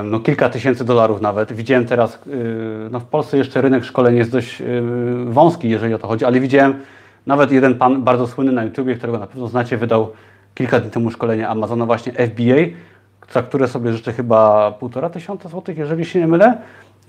no, 0.04 0.20
kilka 0.20 0.48
tysięcy 0.48 0.84
dolarów 0.84 1.20
nawet. 1.20 1.52
Widziałem 1.52 1.86
teraz, 1.86 2.14
y, 2.26 2.88
no 2.90 3.00
w 3.00 3.04
Polsce 3.04 3.38
jeszcze 3.38 3.60
rynek 3.60 3.84
szkoleń 3.84 4.16
jest 4.16 4.30
dość 4.30 4.60
y, 4.60 4.64
wąski, 5.24 5.68
jeżeli 5.68 5.94
o 5.94 5.98
to 5.98 6.08
chodzi, 6.08 6.24
ale 6.24 6.40
widziałem 6.40 6.74
nawet 7.26 7.52
jeden 7.52 7.74
pan 7.74 8.02
bardzo 8.02 8.26
słynny 8.26 8.52
na 8.52 8.64
YouTubie, 8.64 8.94
którego 8.94 9.18
na 9.18 9.26
pewno 9.26 9.48
znacie, 9.48 9.76
wydał 9.76 10.12
kilka 10.54 10.80
dni 10.80 10.90
temu 10.90 11.10
szkolenie 11.10 11.48
Amazona 11.48 11.86
właśnie 11.86 12.12
FBA, 12.12 12.76
za 13.32 13.42
które 13.42 13.68
sobie 13.68 13.92
życzę 13.92 14.12
chyba 14.12 14.72
półtora 14.72 15.10
tysiąca 15.10 15.48
złotych, 15.48 15.78
jeżeli 15.78 16.04
się 16.04 16.20
nie 16.20 16.26
mylę. 16.26 16.58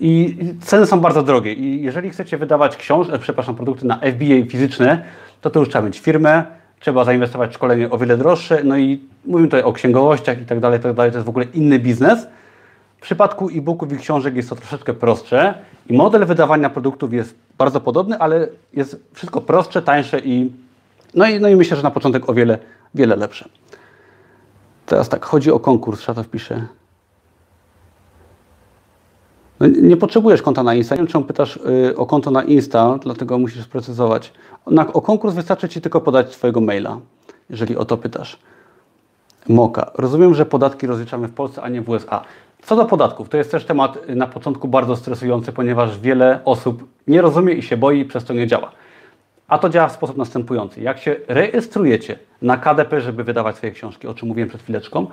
I 0.00 0.36
ceny 0.60 0.86
są 0.86 1.00
bardzo 1.00 1.22
drogie. 1.22 1.52
I 1.52 1.82
jeżeli 1.82 2.10
chcecie 2.10 2.38
wydawać 2.38 2.76
książki, 2.76 3.14
e, 3.14 3.18
przepraszam, 3.18 3.54
produkty 3.54 3.86
na 3.86 3.98
FBA 3.98 4.50
fizyczne, 4.50 5.04
to 5.40 5.50
to 5.50 5.60
już 5.60 5.68
trzeba 5.68 5.86
mieć 5.86 6.00
firmę, 6.00 6.44
trzeba 6.84 7.04
zainwestować 7.04 7.50
w 7.50 7.54
szkolenie 7.54 7.90
o 7.90 7.98
wiele 7.98 8.16
droższe. 8.16 8.64
No 8.64 8.78
i 8.78 9.00
mówimy 9.26 9.48
tutaj 9.48 9.62
o 9.62 9.72
księgowościach 9.72 10.40
i 10.40 10.44
tak 10.44 10.60
dalej, 10.60 10.80
tak 10.80 10.92
dalej. 10.92 11.12
To 11.12 11.18
jest 11.18 11.26
w 11.26 11.28
ogóle 11.28 11.46
inny 11.54 11.78
biznes. 11.78 12.26
W 12.96 13.00
przypadku 13.00 13.48
e-booków 13.48 13.92
i 13.92 13.96
książek 13.96 14.36
jest 14.36 14.48
to 14.48 14.56
troszeczkę 14.56 14.94
prostsze 14.94 15.54
I 15.90 15.96
model 15.96 16.26
wydawania 16.26 16.70
produktów 16.70 17.12
jest 17.12 17.34
bardzo 17.58 17.80
podobny, 17.80 18.18
ale 18.18 18.48
jest 18.72 18.96
wszystko 19.12 19.40
prostsze, 19.40 19.82
tańsze 19.82 20.18
i 20.18 20.52
no 21.14 21.26
i, 21.26 21.40
no 21.40 21.48
i 21.48 21.56
myślę, 21.56 21.76
że 21.76 21.82
na 21.82 21.90
początek 21.90 22.28
o 22.28 22.34
wiele, 22.34 22.58
wiele 22.94 23.16
lepsze. 23.16 23.48
Teraz 24.86 25.08
tak, 25.08 25.24
chodzi 25.24 25.50
o 25.52 25.60
konkurs, 25.60 26.00
Szata 26.00 26.22
wpisze. 26.22 26.66
No, 29.60 29.66
nie 29.66 29.96
potrzebujesz 29.96 30.42
konta 30.42 30.62
na 30.62 30.74
Insta. 30.74 30.94
Nie 30.94 30.98
wiem, 30.98 31.06
czemu 31.06 31.24
pytasz 31.24 31.56
y, 31.90 31.96
o 31.96 32.06
konto 32.06 32.30
na 32.30 32.42
Insta, 32.42 32.98
dlatego 33.02 33.38
musisz 33.38 33.64
sprecyzować. 33.64 34.32
Na, 34.66 34.92
o 34.92 35.02
konkurs 35.02 35.34
wystarczy 35.34 35.68
Ci 35.68 35.80
tylko 35.80 36.00
podać 36.00 36.34
swojego 36.34 36.60
maila, 36.60 36.98
jeżeli 37.50 37.76
o 37.76 37.84
to 37.84 37.96
pytasz. 37.96 38.38
Moka. 39.48 39.90
Rozumiem, 39.94 40.34
że 40.34 40.46
podatki 40.46 40.86
rozliczamy 40.86 41.28
w 41.28 41.34
Polsce, 41.34 41.62
a 41.62 41.68
nie 41.68 41.80
w 41.80 41.88
USA. 41.88 42.24
Co 42.62 42.76
do 42.76 42.84
podatków, 42.84 43.28
to 43.28 43.36
jest 43.36 43.50
też 43.50 43.64
temat 43.64 43.98
y, 44.10 44.14
na 44.14 44.26
początku 44.26 44.68
bardzo 44.68 44.96
stresujący, 44.96 45.52
ponieważ 45.52 45.98
wiele 46.00 46.40
osób 46.44 46.84
nie 47.06 47.22
rozumie 47.22 47.54
i 47.54 47.62
się 47.62 47.76
boi 47.76 48.00
i 48.00 48.04
przez 48.04 48.24
to 48.24 48.34
nie 48.34 48.46
działa. 48.46 48.70
A 49.48 49.58
to 49.58 49.68
działa 49.68 49.88
w 49.88 49.92
sposób 49.92 50.16
następujący. 50.16 50.80
Jak 50.80 50.98
się 50.98 51.16
rejestrujecie 51.28 52.18
na 52.42 52.56
KDP, 52.56 53.00
żeby 53.00 53.24
wydawać 53.24 53.56
swoje 53.56 53.72
książki, 53.72 54.06
o 54.06 54.14
czym 54.14 54.28
mówiłem 54.28 54.48
przed 54.48 54.62
chwileczką, 54.62 55.06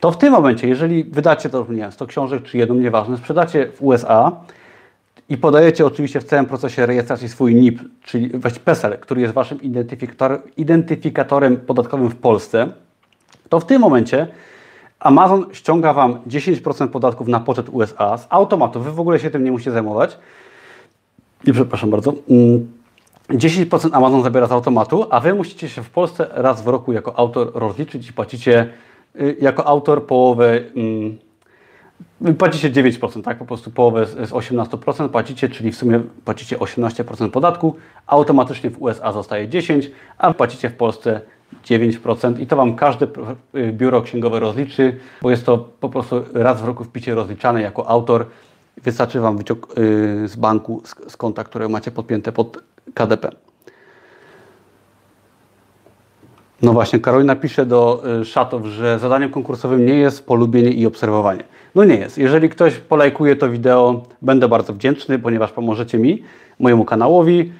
to 0.00 0.10
w 0.10 0.18
tym 0.18 0.32
momencie, 0.32 0.68
jeżeli 0.68 1.04
wydacie 1.04 1.50
to, 1.50 1.66
nie 1.68 1.76
wiem, 1.76 1.92
100 1.92 2.06
książek 2.06 2.42
czy 2.42 2.58
jedną, 2.58 2.74
nieważne, 2.74 3.16
sprzedacie 3.16 3.66
w 3.66 3.82
USA 3.82 4.32
i 5.28 5.38
podajecie 5.38 5.86
oczywiście 5.86 6.20
w 6.20 6.24
całym 6.24 6.46
procesie 6.46 6.86
rejestracji 6.86 7.28
swój 7.28 7.54
NIP, 7.54 7.80
czyli 8.04 8.38
właśnie 8.38 8.60
PESEL, 8.60 8.98
który 8.98 9.20
jest 9.20 9.34
waszym 9.34 9.62
identyfikator, 9.62 10.42
identyfikatorem 10.56 11.56
podatkowym 11.56 12.08
w 12.08 12.16
Polsce, 12.16 12.68
to 13.48 13.60
w 13.60 13.66
tym 13.66 13.80
momencie 13.80 14.26
Amazon 15.00 15.46
ściąga 15.52 15.92
Wam 15.92 16.18
10% 16.28 16.88
podatków 16.88 17.28
na 17.28 17.40
poczet 17.40 17.68
USA 17.68 18.18
z 18.18 18.26
automatu. 18.30 18.80
Wy 18.80 18.92
w 18.92 19.00
ogóle 19.00 19.18
się 19.18 19.30
tym 19.30 19.44
nie 19.44 19.52
musicie 19.52 19.70
zajmować. 19.70 20.18
I 21.44 21.52
przepraszam 21.52 21.90
bardzo. 21.90 22.12
10% 23.30 23.84
mm, 23.84 23.94
Amazon 23.94 24.22
zabiera 24.22 24.46
z 24.46 24.52
automatu, 24.52 25.06
a 25.10 25.20
Wy 25.20 25.34
musicie 25.34 25.68
się 25.68 25.82
w 25.82 25.90
Polsce 25.90 26.26
raz 26.32 26.62
w 26.62 26.66
roku 26.66 26.92
jako 26.92 27.18
autor 27.18 27.50
rozliczyć 27.54 28.08
i 28.08 28.12
płacicie 28.12 28.68
y, 29.20 29.36
jako 29.40 29.66
autor 29.66 30.06
połowę, 30.06 30.60
mm, 30.76 31.18
płacicie 32.38 32.70
9%, 32.70 33.22
tak? 33.22 33.38
Po 33.38 33.44
prostu 33.44 33.70
połowę 33.70 34.06
z 34.06 34.30
18% 34.30 35.08
płacicie, 35.08 35.48
czyli 35.48 35.72
w 35.72 35.76
sumie 35.76 36.00
płacicie 36.24 36.56
18% 36.56 37.30
podatku, 37.30 37.76
automatycznie 38.06 38.70
w 38.70 38.82
USA 38.82 39.12
zostaje 39.12 39.48
10%, 39.48 39.90
a 40.18 40.34
płacicie 40.34 40.70
w 40.70 40.74
Polsce 40.74 41.20
9% 41.64 42.40
i 42.40 42.46
to 42.46 42.56
Wam 42.56 42.76
każde 42.76 43.06
y, 43.54 43.72
biuro 43.72 44.02
księgowe 44.02 44.40
rozliczy, 44.40 44.96
bo 45.22 45.30
jest 45.30 45.46
to 45.46 45.58
po 45.58 45.88
prostu 45.88 46.24
raz 46.34 46.62
w 46.62 46.64
roku 46.64 46.84
wpicie 46.84 47.14
rozliczane 47.14 47.62
jako 47.62 47.88
autor. 47.88 48.26
Wystarczy 48.82 49.20
Wam 49.20 49.38
wyciąg 49.38 49.66
y, 49.78 50.28
z 50.28 50.36
banku, 50.36 50.82
z 51.08 51.16
konta, 51.16 51.44
które 51.44 51.68
macie 51.68 51.90
podpięte 51.90 52.32
pod 52.32 52.62
KDP. 52.94 53.30
No 56.62 56.72
właśnie, 56.72 56.98
Karolina 56.98 57.36
pisze 57.36 57.66
do 57.66 58.02
y, 58.20 58.24
szatów, 58.24 58.66
że 58.66 58.98
zadaniem 58.98 59.30
konkursowym 59.30 59.86
nie 59.86 59.94
jest 59.94 60.26
polubienie 60.26 60.70
i 60.70 60.86
obserwowanie. 60.86 61.44
No 61.76 61.84
nie 61.84 61.96
jest. 61.96 62.18
Jeżeli 62.18 62.48
ktoś 62.48 62.74
polajkuje 62.74 63.36
to 63.36 63.50
wideo, 63.50 64.02
będę 64.22 64.48
bardzo 64.48 64.72
wdzięczny, 64.72 65.18
ponieważ 65.18 65.52
pomożecie 65.52 65.98
mi, 65.98 66.22
mojemu 66.58 66.84
kanałowi. 66.84 67.52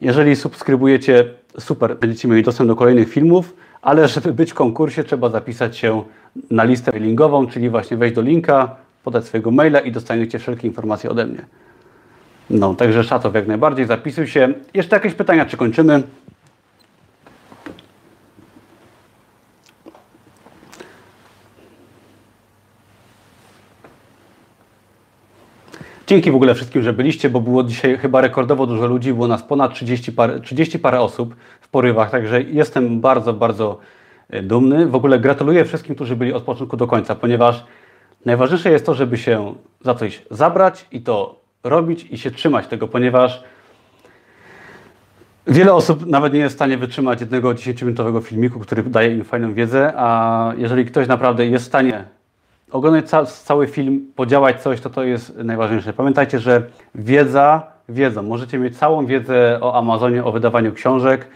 Jeżeli 0.00 0.36
subskrybujecie 0.36 1.24
super, 1.58 1.98
będziecie 1.98 2.28
mieli 2.28 2.42
dostęp 2.42 2.68
do 2.68 2.76
kolejnych 2.76 3.08
filmów, 3.08 3.56
ale 3.82 4.08
żeby 4.08 4.32
być 4.32 4.50
w 4.50 4.54
konkursie 4.54 5.04
trzeba 5.04 5.28
zapisać 5.28 5.76
się 5.76 6.02
na 6.50 6.64
listę 6.64 6.92
mailingową, 6.92 7.46
czyli 7.46 7.70
właśnie 7.70 7.96
wejść 7.96 8.14
do 8.14 8.22
linka, 8.22 8.76
podać 9.04 9.24
swojego 9.24 9.50
maila 9.50 9.80
i 9.80 9.92
dostaniecie 9.92 10.38
wszelkie 10.38 10.68
informacje 10.68 11.10
ode 11.10 11.26
mnie. 11.26 11.44
No, 12.50 12.74
także 12.74 13.04
Szatow 13.04 13.34
jak 13.34 13.46
najbardziej, 13.46 13.86
zapisuj 13.86 14.26
się. 14.26 14.54
Jeszcze 14.74 14.96
jakieś 14.96 15.14
pytania, 15.14 15.46
czy 15.46 15.56
kończymy? 15.56 16.02
Dzięki 26.10 26.30
w 26.30 26.34
ogóle 26.34 26.54
wszystkim, 26.54 26.82
że 26.82 26.92
byliście, 26.92 27.30
bo 27.30 27.40
było 27.40 27.62
dzisiaj 27.62 27.98
chyba 27.98 28.20
rekordowo 28.20 28.66
dużo 28.66 28.86
ludzi, 28.86 29.12
było 29.12 29.28
nas 29.28 29.42
ponad 29.42 29.74
30 29.74 30.12
parę, 30.12 30.40
30 30.40 30.78
parę 30.78 31.00
osób 31.00 31.36
w 31.60 31.68
porywach, 31.68 32.10
także 32.10 32.42
jestem 32.42 33.00
bardzo, 33.00 33.32
bardzo 33.32 33.78
e, 34.30 34.42
dumny. 34.42 34.86
W 34.86 34.94
ogóle 34.94 35.20
gratuluję 35.20 35.64
wszystkim, 35.64 35.94
którzy 35.94 36.16
byli 36.16 36.32
od 36.32 36.42
początku 36.42 36.76
do 36.76 36.86
końca, 36.86 37.14
ponieważ 37.14 37.64
najważniejsze 38.24 38.70
jest 38.70 38.86
to, 38.86 38.94
żeby 38.94 39.18
się 39.18 39.54
za 39.80 39.94
coś 39.94 40.22
zabrać 40.30 40.86
i 40.92 41.00
to 41.00 41.40
robić 41.64 42.06
i 42.10 42.18
się 42.18 42.30
trzymać 42.30 42.66
tego, 42.66 42.88
ponieważ 42.88 43.44
wiele 45.46 45.74
osób 45.74 46.06
nawet 46.06 46.32
nie 46.32 46.40
jest 46.40 46.54
w 46.54 46.58
stanie 46.58 46.78
wytrzymać 46.78 47.20
jednego 47.20 47.50
10-minutowego 47.50 48.22
filmiku, 48.22 48.60
który 48.60 48.82
daje 48.82 49.14
im 49.14 49.24
fajną 49.24 49.54
wiedzę, 49.54 49.92
a 49.96 50.52
jeżeli 50.56 50.84
ktoś 50.84 51.08
naprawdę 51.08 51.46
jest 51.46 51.64
w 51.64 51.68
stanie 51.68 52.04
oglądać 52.70 53.08
ca 53.08 53.26
cały 53.26 53.66
film, 53.66 54.12
podziałać 54.16 54.62
coś, 54.62 54.80
to 54.80 54.90
to 54.90 55.04
jest 55.04 55.36
najważniejsze. 55.36 55.92
Pamiętajcie, 55.92 56.38
że 56.38 56.62
wiedza, 56.94 57.62
wiedzą. 57.88 58.22
Możecie 58.22 58.58
mieć 58.58 58.78
całą 58.78 59.06
wiedzę 59.06 59.58
o 59.60 59.78
Amazonie, 59.78 60.24
o 60.24 60.32
wydawaniu 60.32 60.72
książek. 60.72 61.26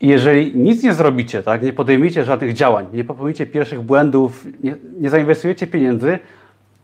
Jeżeli 0.00 0.56
nic 0.56 0.82
nie 0.82 0.94
zrobicie, 0.94 1.42
tak, 1.42 1.62
nie 1.62 1.72
podejmiecie 1.72 2.24
żadnych 2.24 2.52
działań, 2.52 2.86
nie 2.92 3.04
popełnicie 3.04 3.46
pierwszych 3.46 3.80
błędów, 3.80 4.46
nie, 4.62 4.76
nie 5.00 5.10
zainwestujecie 5.10 5.66
pieniędzy, 5.66 6.18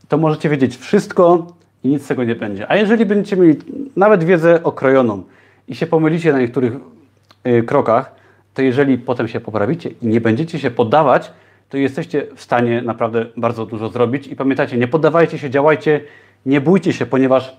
to 0.09 0.19
możecie 0.19 0.49
wiedzieć 0.49 0.77
wszystko 0.77 1.47
i 1.85 1.89
nic 1.89 2.05
z 2.05 2.07
tego 2.07 2.25
nie 2.25 2.35
będzie. 2.35 2.71
A 2.71 2.77
jeżeli 2.77 3.07
będziecie 3.07 3.37
mieli 3.37 3.57
nawet 3.97 4.25
wiedzę 4.25 4.63
okrojoną 4.63 5.23
i 5.69 5.75
się 5.75 5.87
pomylicie 5.87 6.33
na 6.33 6.39
niektórych 6.39 6.73
y, 7.47 7.63
krokach, 7.63 8.15
to 8.55 8.63
jeżeli 8.63 8.99
potem 8.99 9.29
się 9.29 9.41
poprawicie 9.41 9.91
i 10.03 10.07
nie 10.07 10.21
będziecie 10.21 10.59
się 10.59 10.71
poddawać, 10.71 11.33
to 11.71 11.77
jesteście 11.77 12.27
w 12.35 12.43
stanie 12.43 12.83
naprawdę 12.83 13.27
bardzo 13.37 13.67
dużo 13.67 13.89
zrobić. 13.89 14.27
I 14.27 14.37
pamiętajcie, 14.37 14.77
nie 14.77 14.89
poddawajcie 14.89 15.39
się, 15.39 15.51
działajcie, 15.51 16.01
nie 16.47 16.61
bójcie 16.61 16.93
się, 16.93 17.07
ponieważ 17.07 17.57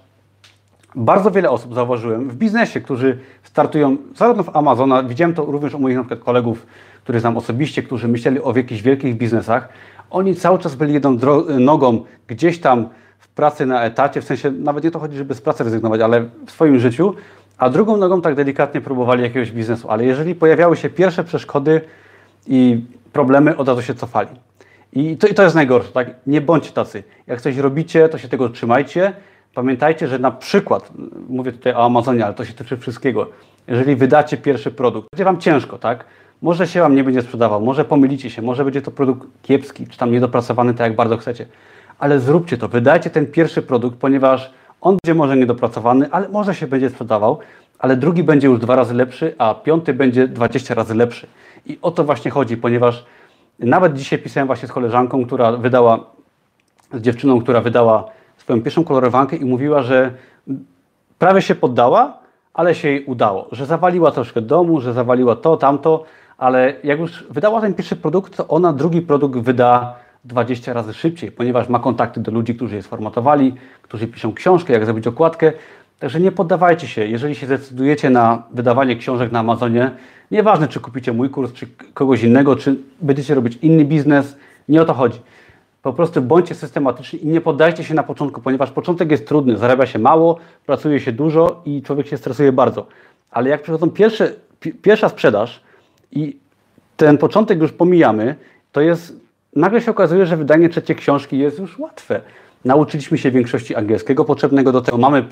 bardzo 0.96 1.32
wiele 1.32 1.50
osób 1.50 1.74
zauważyłem 1.74 2.30
w 2.30 2.36
biznesie, 2.36 2.82
którzy 2.82 3.18
startują 3.44 3.98
zarówno 4.16 4.44
w 4.44 4.56
Amazona, 4.56 5.04
widziałem 5.04 5.34
to 5.34 5.46
również 5.46 5.74
u 5.74 5.80
moich 5.80 5.96
na 5.96 6.04
przykład 6.04 6.20
kolegów, 6.20 6.66
których 7.04 7.22
znam 7.22 7.38
osobiście, 7.38 7.84
którzy 7.84 8.08
myśleli 8.08 8.42
o 8.42 8.54
jakichś 8.58 8.82
wielkich 8.82 9.18
biznesach. 9.18 9.70
Oni 10.10 10.36
cały 10.36 10.60
czas 10.60 10.76
byli 10.76 10.94
jedną 10.94 11.18
nogą 11.60 12.06
gdzieś 12.28 12.60
tam 12.60 12.90
w 13.20 13.28
pracy 13.28 13.66
na 13.66 13.84
etacie, 13.84 14.22
w 14.22 14.26
sensie 14.26 14.52
nawet 14.52 14.84
nie 14.84 14.92
to 14.92 15.00
chodzi, 15.00 15.18
żeby 15.18 15.34
z 15.34 15.42
pracy 15.42 15.64
rezygnować, 15.64 16.02
ale 16.02 16.26
w 16.46 16.52
swoim 16.52 16.80
życiu, 16.80 17.16
a 17.58 17.70
drugą 17.70 17.98
nogą 17.98 18.22
tak 18.22 18.36
delikatnie 18.36 18.82
próbowali 18.82 19.24
jakiegoś 19.24 19.52
biznesu. 19.52 19.90
Ale 19.90 20.06
jeżeli 20.06 20.36
pojawiały 20.36 20.78
się 20.78 20.90
pierwsze 20.90 21.24
przeszkody 21.24 21.82
i 22.48 22.82
problemy, 23.14 23.58
od 23.58 23.68
razu 23.68 23.82
się 23.82 23.96
cofali. 23.96 24.30
I 24.94 25.18
to, 25.18 25.28
I 25.28 25.34
to 25.34 25.44
jest 25.44 25.56
najgorsze, 25.56 25.92
tak? 25.92 26.16
Nie 26.28 26.42
bądźcie 26.42 26.72
tacy. 26.72 27.04
Jak 27.28 27.42
coś 27.42 27.58
robicie, 27.58 28.10
to 28.10 28.18
się 28.18 28.28
tego 28.28 28.50
trzymajcie. 28.50 29.14
Pamiętajcie, 29.54 30.08
że 30.08 30.20
na 30.20 30.32
przykład, 30.32 30.92
mówię 31.30 31.52
tutaj 31.52 31.74
o 31.74 31.86
Amazonie, 31.86 32.26
ale 32.26 32.34
to 32.34 32.46
się 32.46 32.54
tyczy 32.54 32.78
wszystkiego, 32.78 33.30
jeżeli 33.68 33.96
wydacie 33.96 34.38
pierwszy 34.38 34.72
produkt, 34.72 35.08
będzie 35.12 35.26
Wam 35.26 35.40
ciężko, 35.40 35.78
tak? 35.78 36.06
Może 36.42 36.68
się 36.68 36.82
Wam 36.82 36.96
nie 36.96 37.04
będzie 37.04 37.22
sprzedawał, 37.22 37.62
może 37.62 37.86
pomylicie 37.86 38.30
się, 38.30 38.42
może 38.42 38.64
będzie 38.64 38.82
to 38.82 38.92
produkt 38.92 39.28
kiepski, 39.42 39.88
czy 39.88 39.98
tam 39.98 40.12
niedopracowany 40.12 40.74
tak 40.74 40.88
jak 40.88 40.96
bardzo 40.96 41.18
chcecie, 41.18 41.46
ale 42.00 42.20
zróbcie 42.20 42.58
to, 42.58 42.68
wydajcie 42.68 43.10
ten 43.10 43.28
pierwszy 43.28 43.62
produkt, 43.62 43.98
ponieważ 43.98 44.52
on 44.82 44.98
będzie 45.04 45.16
może 45.16 45.38
niedopracowany, 45.38 46.08
ale 46.12 46.30
może 46.30 46.56
się 46.56 46.68
będzie 46.68 46.90
sprzedawał, 46.90 47.40
ale 47.80 47.98
drugi 47.98 48.24
będzie 48.24 48.48
już 48.48 48.60
dwa 48.60 48.76
razy 48.76 48.94
lepszy, 48.94 49.36
a 49.38 49.54
piąty 49.54 49.94
będzie 49.94 50.28
20 50.28 50.74
razy 50.74 50.96
lepszy. 50.96 51.28
I 51.66 51.80
o 51.82 51.92
to 51.92 52.04
właśnie 52.04 52.32
chodzi, 52.32 52.58
ponieważ 52.58 53.06
nawet 53.60 53.94
dzisiaj 53.94 54.20
pisałem 54.20 54.48
właśnie 54.48 54.68
z 54.68 54.72
koleżanką, 54.72 55.26
która 55.26 55.52
wydała, 55.52 56.00
z 56.94 57.02
dziewczyną, 57.02 57.42
która 57.42 57.62
wydała 57.62 58.06
swoją 58.38 58.62
pierwszą 58.62 58.84
kolorowankę 58.84 59.36
i 59.36 59.46
mówiła, 59.46 59.82
że 59.82 60.14
prawie 61.20 61.42
się 61.42 61.56
poddała, 61.56 62.18
ale 62.54 62.76
się 62.76 62.90
jej 62.90 63.06
udało, 63.06 63.48
że 63.52 63.66
zawaliła 63.66 64.12
troszkę 64.12 64.42
domu, 64.42 64.82
że 64.82 64.94
zawaliła 64.94 65.36
to, 65.36 65.58
tamto, 65.58 66.04
ale 66.38 66.74
jak 66.84 67.00
już 67.00 67.24
wydała 67.30 67.62
ten 67.62 67.74
pierwszy 67.74 67.96
produkt, 67.96 68.38
to 68.38 68.48
ona 68.48 68.74
drugi 68.74 69.02
produkt 69.02 69.40
wyda 69.40 69.96
20 70.26 70.74
razy 70.74 70.94
szybciej, 70.94 71.32
ponieważ 71.32 71.70
ma 71.70 71.80
kontakty 71.80 72.20
do 72.20 72.32
ludzi, 72.32 72.56
którzy 72.56 72.76
je 72.76 72.84
sformatowali, 72.84 73.54
którzy 73.82 74.08
piszą 74.08 74.34
książkę, 74.34 74.74
jak 74.74 74.86
zrobić 74.86 75.08
okładkę. 75.08 75.54
Także 76.00 76.20
nie 76.20 76.32
poddawajcie 76.32 76.88
się. 76.88 77.08
Jeżeli 77.08 77.36
się 77.36 77.46
zdecydujecie 77.46 78.10
na 78.10 78.44
wydawanie 78.52 78.96
książek 78.96 79.32
na 79.32 79.40
Amazonie, 79.40 79.92
Nieważne, 80.32 80.68
czy 80.68 80.80
kupicie 80.80 81.14
mój 81.14 81.30
kurs, 81.30 81.54
czy 81.54 81.68
kogoś 81.94 82.24
innego, 82.24 82.56
czy 82.56 82.76
będziecie 83.02 83.36
robić 83.36 83.58
inny 83.62 83.86
biznes, 83.86 84.38
nie 84.70 84.82
o 84.82 84.86
to 84.86 84.94
chodzi. 84.94 85.20
Po 85.82 85.94
prostu 85.94 86.22
bądźcie 86.22 86.56
systematyczni 86.56 87.24
i 87.24 87.28
nie 87.28 87.42
poddajcie 87.42 87.84
się 87.84 87.94
na 87.94 88.04
początku, 88.04 88.42
ponieważ 88.42 88.72
początek 88.72 89.12
jest 89.12 89.28
trudny, 89.28 89.58
zarabia 89.58 89.86
się 89.86 90.00
mało, 90.00 90.38
pracuje 90.66 91.00
się 91.00 91.12
dużo 91.12 91.62
i 91.66 91.82
człowiek 91.82 92.08
się 92.08 92.18
stresuje 92.18 92.52
bardzo. 92.52 92.88
Ale 93.32 93.50
jak 93.50 93.62
przychodzą 93.62 93.90
pierwsze, 93.90 94.34
pierwsza 94.82 95.10
sprzedaż 95.10 95.62
i 96.12 96.38
ten 96.98 97.18
początek 97.18 97.60
już 97.60 97.72
pomijamy, 97.72 98.36
to 98.72 98.82
jest 98.82 99.16
nagle 99.56 99.82
się 99.82 99.92
okazuje, 99.92 100.26
że 100.26 100.38
wydanie 100.38 100.70
trzeciej 100.70 100.96
książki 100.96 101.38
jest 101.38 101.60
już 101.60 101.80
łatwe. 101.80 102.22
nauczyliśmy 102.66 103.18
się 103.18 103.32
większości 103.32 103.76
angielskiego 103.76 104.26
potrzebnego 104.26 104.72
do 104.72 104.82
tego, 104.82 104.98
mamy 104.98 105.26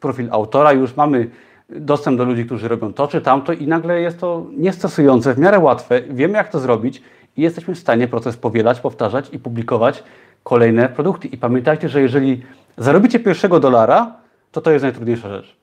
profil 0.00 0.28
autora, 0.30 0.72
już 0.72 0.96
mamy 0.96 1.30
dostęp 1.68 2.18
do 2.18 2.24
ludzi, 2.24 2.44
którzy 2.44 2.68
robią 2.68 2.92
to 2.92 3.08
czy 3.08 3.20
tamto 3.20 3.52
i 3.52 3.66
nagle 3.66 4.00
jest 4.00 4.20
to 4.20 4.46
niestresujące, 4.56 5.34
w 5.34 5.38
miarę 5.38 5.58
łatwe, 5.58 6.02
wiemy 6.02 6.38
jak 6.38 6.48
to 6.48 6.58
zrobić 6.58 7.02
i 7.36 7.42
jesteśmy 7.42 7.74
w 7.74 7.78
stanie 7.78 8.08
proces 8.08 8.36
powielać, 8.36 8.80
powtarzać 8.80 9.28
i 9.32 9.38
publikować 9.38 10.02
kolejne 10.42 10.88
produkty. 10.88 11.28
I 11.28 11.36
pamiętajcie, 11.36 11.88
że 11.88 12.00
jeżeli 12.00 12.42
zarobicie 12.78 13.20
pierwszego 13.20 13.60
dolara, 13.60 14.12
to 14.52 14.60
to 14.60 14.70
jest 14.70 14.82
najtrudniejsza 14.82 15.28
rzecz. 15.28 15.56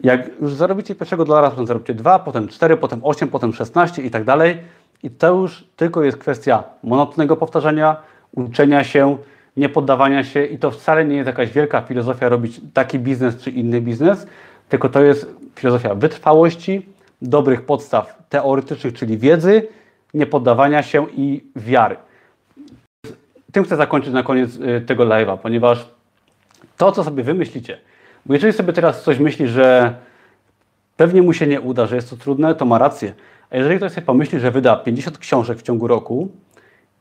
Jak 0.00 0.30
już 0.40 0.52
zarobicie 0.52 0.94
pierwszego 0.94 1.24
dolara, 1.24 1.50
to 1.50 1.66
zarobcie 1.66 1.94
dwa, 1.94 2.18
potem 2.18 2.48
cztery, 2.48 2.76
potem 2.76 3.00
osiem, 3.04 3.28
potem 3.28 3.52
szesnaście 3.52 4.02
i 4.02 4.10
tak 4.10 4.24
dalej. 4.24 4.58
I 5.02 5.10
to 5.10 5.34
już 5.34 5.64
tylko 5.76 6.02
jest 6.02 6.18
kwestia 6.18 6.64
monotonnego 6.82 7.36
powtarzania, 7.36 7.96
uczenia 8.32 8.84
się, 8.84 9.16
nie 9.56 9.68
poddawania 9.68 10.24
się 10.24 10.44
i 10.44 10.58
to 10.58 10.70
wcale 10.70 11.04
nie 11.04 11.16
jest 11.16 11.26
jakaś 11.26 11.52
wielka 11.52 11.80
filozofia 11.80 12.28
robić 12.28 12.60
taki 12.74 12.98
biznes 12.98 13.36
czy 13.36 13.50
inny 13.50 13.80
biznes, 13.80 14.26
tylko 14.72 14.88
to 14.88 15.02
jest 15.02 15.26
filozofia 15.54 15.94
wytrwałości, 15.94 16.86
dobrych 17.22 17.62
podstaw 17.62 18.22
teoretycznych, 18.28 18.94
czyli 18.94 19.18
wiedzy, 19.18 19.68
nie 20.14 20.26
poddawania 20.26 20.82
się 20.82 21.06
i 21.10 21.44
wiary. 21.56 21.96
Tym 23.52 23.64
chcę 23.64 23.76
zakończyć 23.76 24.12
na 24.12 24.22
koniec 24.22 24.56
y, 24.56 24.80
tego 24.80 25.04
live'a, 25.04 25.38
ponieważ 25.38 25.88
to, 26.76 26.92
co 26.92 27.04
sobie 27.04 27.22
wymyślicie, 27.22 27.78
bo 28.26 28.34
jeżeli 28.34 28.52
sobie 28.52 28.72
teraz 28.72 29.02
coś 29.02 29.18
myśli, 29.18 29.48
że 29.48 29.94
pewnie 30.96 31.22
mu 31.22 31.32
się 31.32 31.46
nie 31.46 31.60
uda, 31.60 31.86
że 31.86 31.96
jest 31.96 32.10
to 32.10 32.16
trudne, 32.16 32.54
to 32.54 32.64
ma 32.64 32.78
rację. 32.78 33.14
A 33.50 33.56
jeżeli 33.56 33.76
ktoś 33.76 33.92
sobie 33.92 34.06
pomyśli, 34.06 34.40
że 34.40 34.50
wyda 34.50 34.76
50 34.76 35.18
książek 35.18 35.58
w 35.58 35.62
ciągu 35.62 35.86
roku 35.86 36.28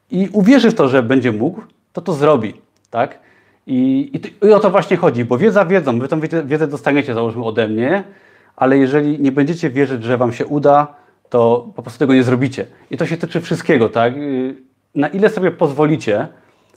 i 0.09 0.29
uwierzy 0.33 0.71
w 0.71 0.75
to, 0.75 0.87
że 0.89 1.03
będzie 1.03 1.31
mógł, 1.31 1.61
to 1.93 2.01
to 2.01 2.13
zrobi, 2.13 2.61
tak? 2.89 3.19
I, 3.67 4.11
i, 4.13 4.45
I, 4.47 4.53
o 4.53 4.59
to 4.59 4.71
właśnie 4.71 4.97
chodzi, 4.97 5.25
bo 5.25 5.37
wiedza 5.37 5.65
wiedzą, 5.65 5.99
wy 5.99 6.07
tą 6.07 6.19
wiedzę 6.45 6.67
dostaniecie, 6.67 7.13
załóżmy, 7.13 7.43
ode 7.43 7.67
mnie, 7.67 8.03
ale 8.55 8.77
jeżeli 8.77 9.19
nie 9.19 9.31
będziecie 9.31 9.69
wierzyć, 9.69 10.03
że 10.03 10.17
wam 10.17 10.33
się 10.33 10.45
uda, 10.45 10.95
to 11.29 11.69
po 11.75 11.81
prostu 11.81 11.99
tego 11.99 12.13
nie 12.13 12.23
zrobicie. 12.23 12.65
I 12.91 12.97
to 12.97 13.05
się 13.05 13.17
tyczy 13.17 13.41
wszystkiego, 13.41 13.89
tak? 13.89 14.17
Y, 14.17 14.55
na 14.95 15.07
ile 15.07 15.29
sobie 15.29 15.51
pozwolicie, 15.51 16.27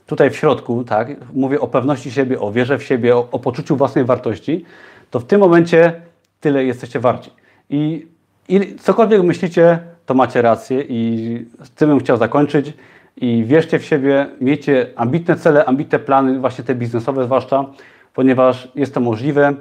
tutaj 0.05 0.29
w 0.29 0.35
środku, 0.35 0.83
tak, 0.83 1.07
mówię 1.33 1.59
o 1.59 1.67
pewności 1.67 2.11
siebie, 2.11 2.39
o 2.39 2.51
wierze 2.51 2.77
w 2.77 2.83
siebie, 2.83 3.15
o, 3.15 3.27
o 3.31 3.39
poczuciu 3.39 3.75
własnej 3.75 4.05
wartości, 4.05 4.65
to 5.11 5.19
w 5.19 5.25
tym 5.25 5.39
momencie 5.39 6.01
tyle 6.39 6.65
jesteście 6.65 6.99
warci. 6.99 7.31
I, 7.69 8.07
I 8.49 8.75
cokolwiek 8.75 9.23
myślicie, 9.23 9.79
to 10.05 10.13
macie 10.13 10.41
rację 10.41 10.83
i 10.89 11.45
z 11.63 11.69
tym 11.69 11.89
bym 11.89 11.99
chciał 11.99 12.17
zakończyć. 12.17 12.73
I 13.17 13.43
wierzcie 13.45 13.79
w 13.79 13.85
siebie, 13.85 14.27
miejcie 14.41 14.87
ambitne 14.95 15.35
cele, 15.35 15.65
ambitne 15.65 15.99
plany, 15.99 16.39
właśnie 16.39 16.63
te 16.63 16.75
biznesowe 16.75 17.25
zwłaszcza, 17.25 17.65
ponieważ 18.13 18.71
jest 18.75 18.93
to 18.93 18.99
możliwe 18.99 19.53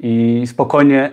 i 0.00 0.42
spokojnie 0.46 1.12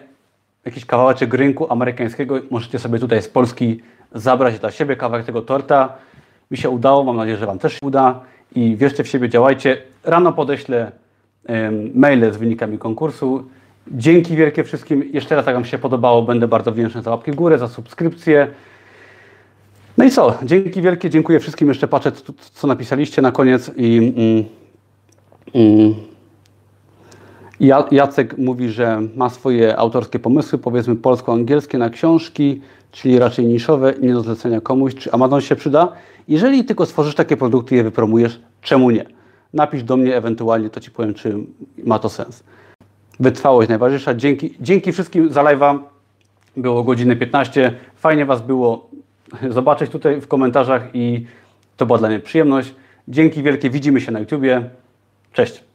jakiś 0.65 0.85
kawałeczek 0.85 1.33
rynku 1.33 1.71
amerykańskiego 1.71 2.39
możecie 2.51 2.79
sobie 2.79 2.99
tutaj 2.99 3.21
z 3.21 3.27
Polski 3.27 3.81
zabrać 4.13 4.59
dla 4.59 4.71
siebie 4.71 4.95
kawałek 4.95 5.25
tego 5.25 5.41
torta. 5.41 5.93
Mi 6.51 6.57
się 6.57 6.69
udało, 6.69 7.03
mam 7.03 7.15
nadzieję, 7.15 7.37
że 7.37 7.45
Wam 7.45 7.59
też 7.59 7.73
się 7.73 7.79
uda 7.81 8.19
i 8.55 8.75
wierzcie 8.75 9.03
w 9.03 9.07
siebie, 9.07 9.29
działajcie. 9.29 9.77
Rano 10.03 10.33
podeślę 10.33 10.91
maile 11.93 12.33
z 12.33 12.37
wynikami 12.37 12.77
konkursu. 12.77 13.43
Dzięki 13.91 14.35
wielkie 14.35 14.63
wszystkim. 14.63 15.03
Jeszcze 15.13 15.35
raz, 15.35 15.45
jak 15.45 15.55
Wam 15.55 15.65
się 15.65 15.77
podobało, 15.77 16.21
będę 16.21 16.47
bardzo 16.47 16.71
wdzięczny 16.71 17.01
za 17.01 17.11
łapki 17.11 17.31
w 17.31 17.35
górę, 17.35 17.57
za 17.57 17.67
subskrypcję. 17.67 18.47
No 19.97 20.05
i 20.05 20.11
co? 20.11 20.37
Dzięki 20.43 20.81
wielkie, 20.81 21.09
dziękuję 21.09 21.39
wszystkim. 21.39 21.67
Jeszcze 21.67 21.87
patrzę, 21.87 22.11
co 22.53 22.67
napisaliście 22.67 23.21
na 23.21 23.31
koniec. 23.31 23.71
I, 23.77 24.13
mm, 25.53 25.93
Jacek 27.91 28.37
mówi, 28.37 28.69
że 28.69 29.01
ma 29.15 29.29
swoje 29.29 29.77
autorskie 29.77 30.19
pomysły, 30.19 30.59
powiedzmy 30.59 30.95
polsko-angielskie 30.95 31.77
na 31.77 31.89
książki, 31.89 32.61
czyli 32.91 33.19
raczej 33.19 33.45
niszowe, 33.45 33.93
nie 34.01 34.13
do 34.13 34.21
zlecenia 34.21 34.61
komuś. 34.61 34.95
Czy 34.95 35.11
Amazon 35.11 35.41
się 35.41 35.55
przyda? 35.55 35.91
Jeżeli 36.27 36.65
tylko 36.65 36.85
stworzysz 36.85 37.15
takie 37.15 37.37
produkty 37.37 37.75
i 37.75 37.77
je 37.77 37.83
wypromujesz, 37.83 38.39
czemu 38.61 38.91
nie? 38.91 39.05
Napisz 39.53 39.83
do 39.83 39.97
mnie 39.97 40.15
ewentualnie, 40.15 40.69
to 40.69 40.79
Ci 40.79 40.91
powiem, 40.91 41.13
czy 41.13 41.35
ma 41.83 41.99
to 41.99 42.09
sens. 42.09 42.43
Wytrwałość 43.19 43.69
najważniejsza. 43.69 44.13
Dzięki, 44.13 44.53
dzięki 44.59 44.91
wszystkim 44.91 45.33
za 45.33 45.43
live'a. 45.43 45.79
Było 46.57 46.83
godziny 46.83 47.15
15. 47.15 47.73
Fajnie 47.95 48.25
Was 48.25 48.41
było 48.41 48.89
zobaczyć 49.49 49.91
tutaj 49.91 50.21
w 50.21 50.27
komentarzach 50.27 50.83
i 50.93 51.25
to 51.77 51.85
była 51.85 51.99
dla 51.99 52.09
mnie 52.09 52.19
przyjemność. 52.19 52.73
Dzięki 53.07 53.43
wielkie, 53.43 53.69
widzimy 53.69 54.01
się 54.01 54.11
na 54.11 54.19
YouTubie. 54.19 54.69
Cześć. 55.33 55.66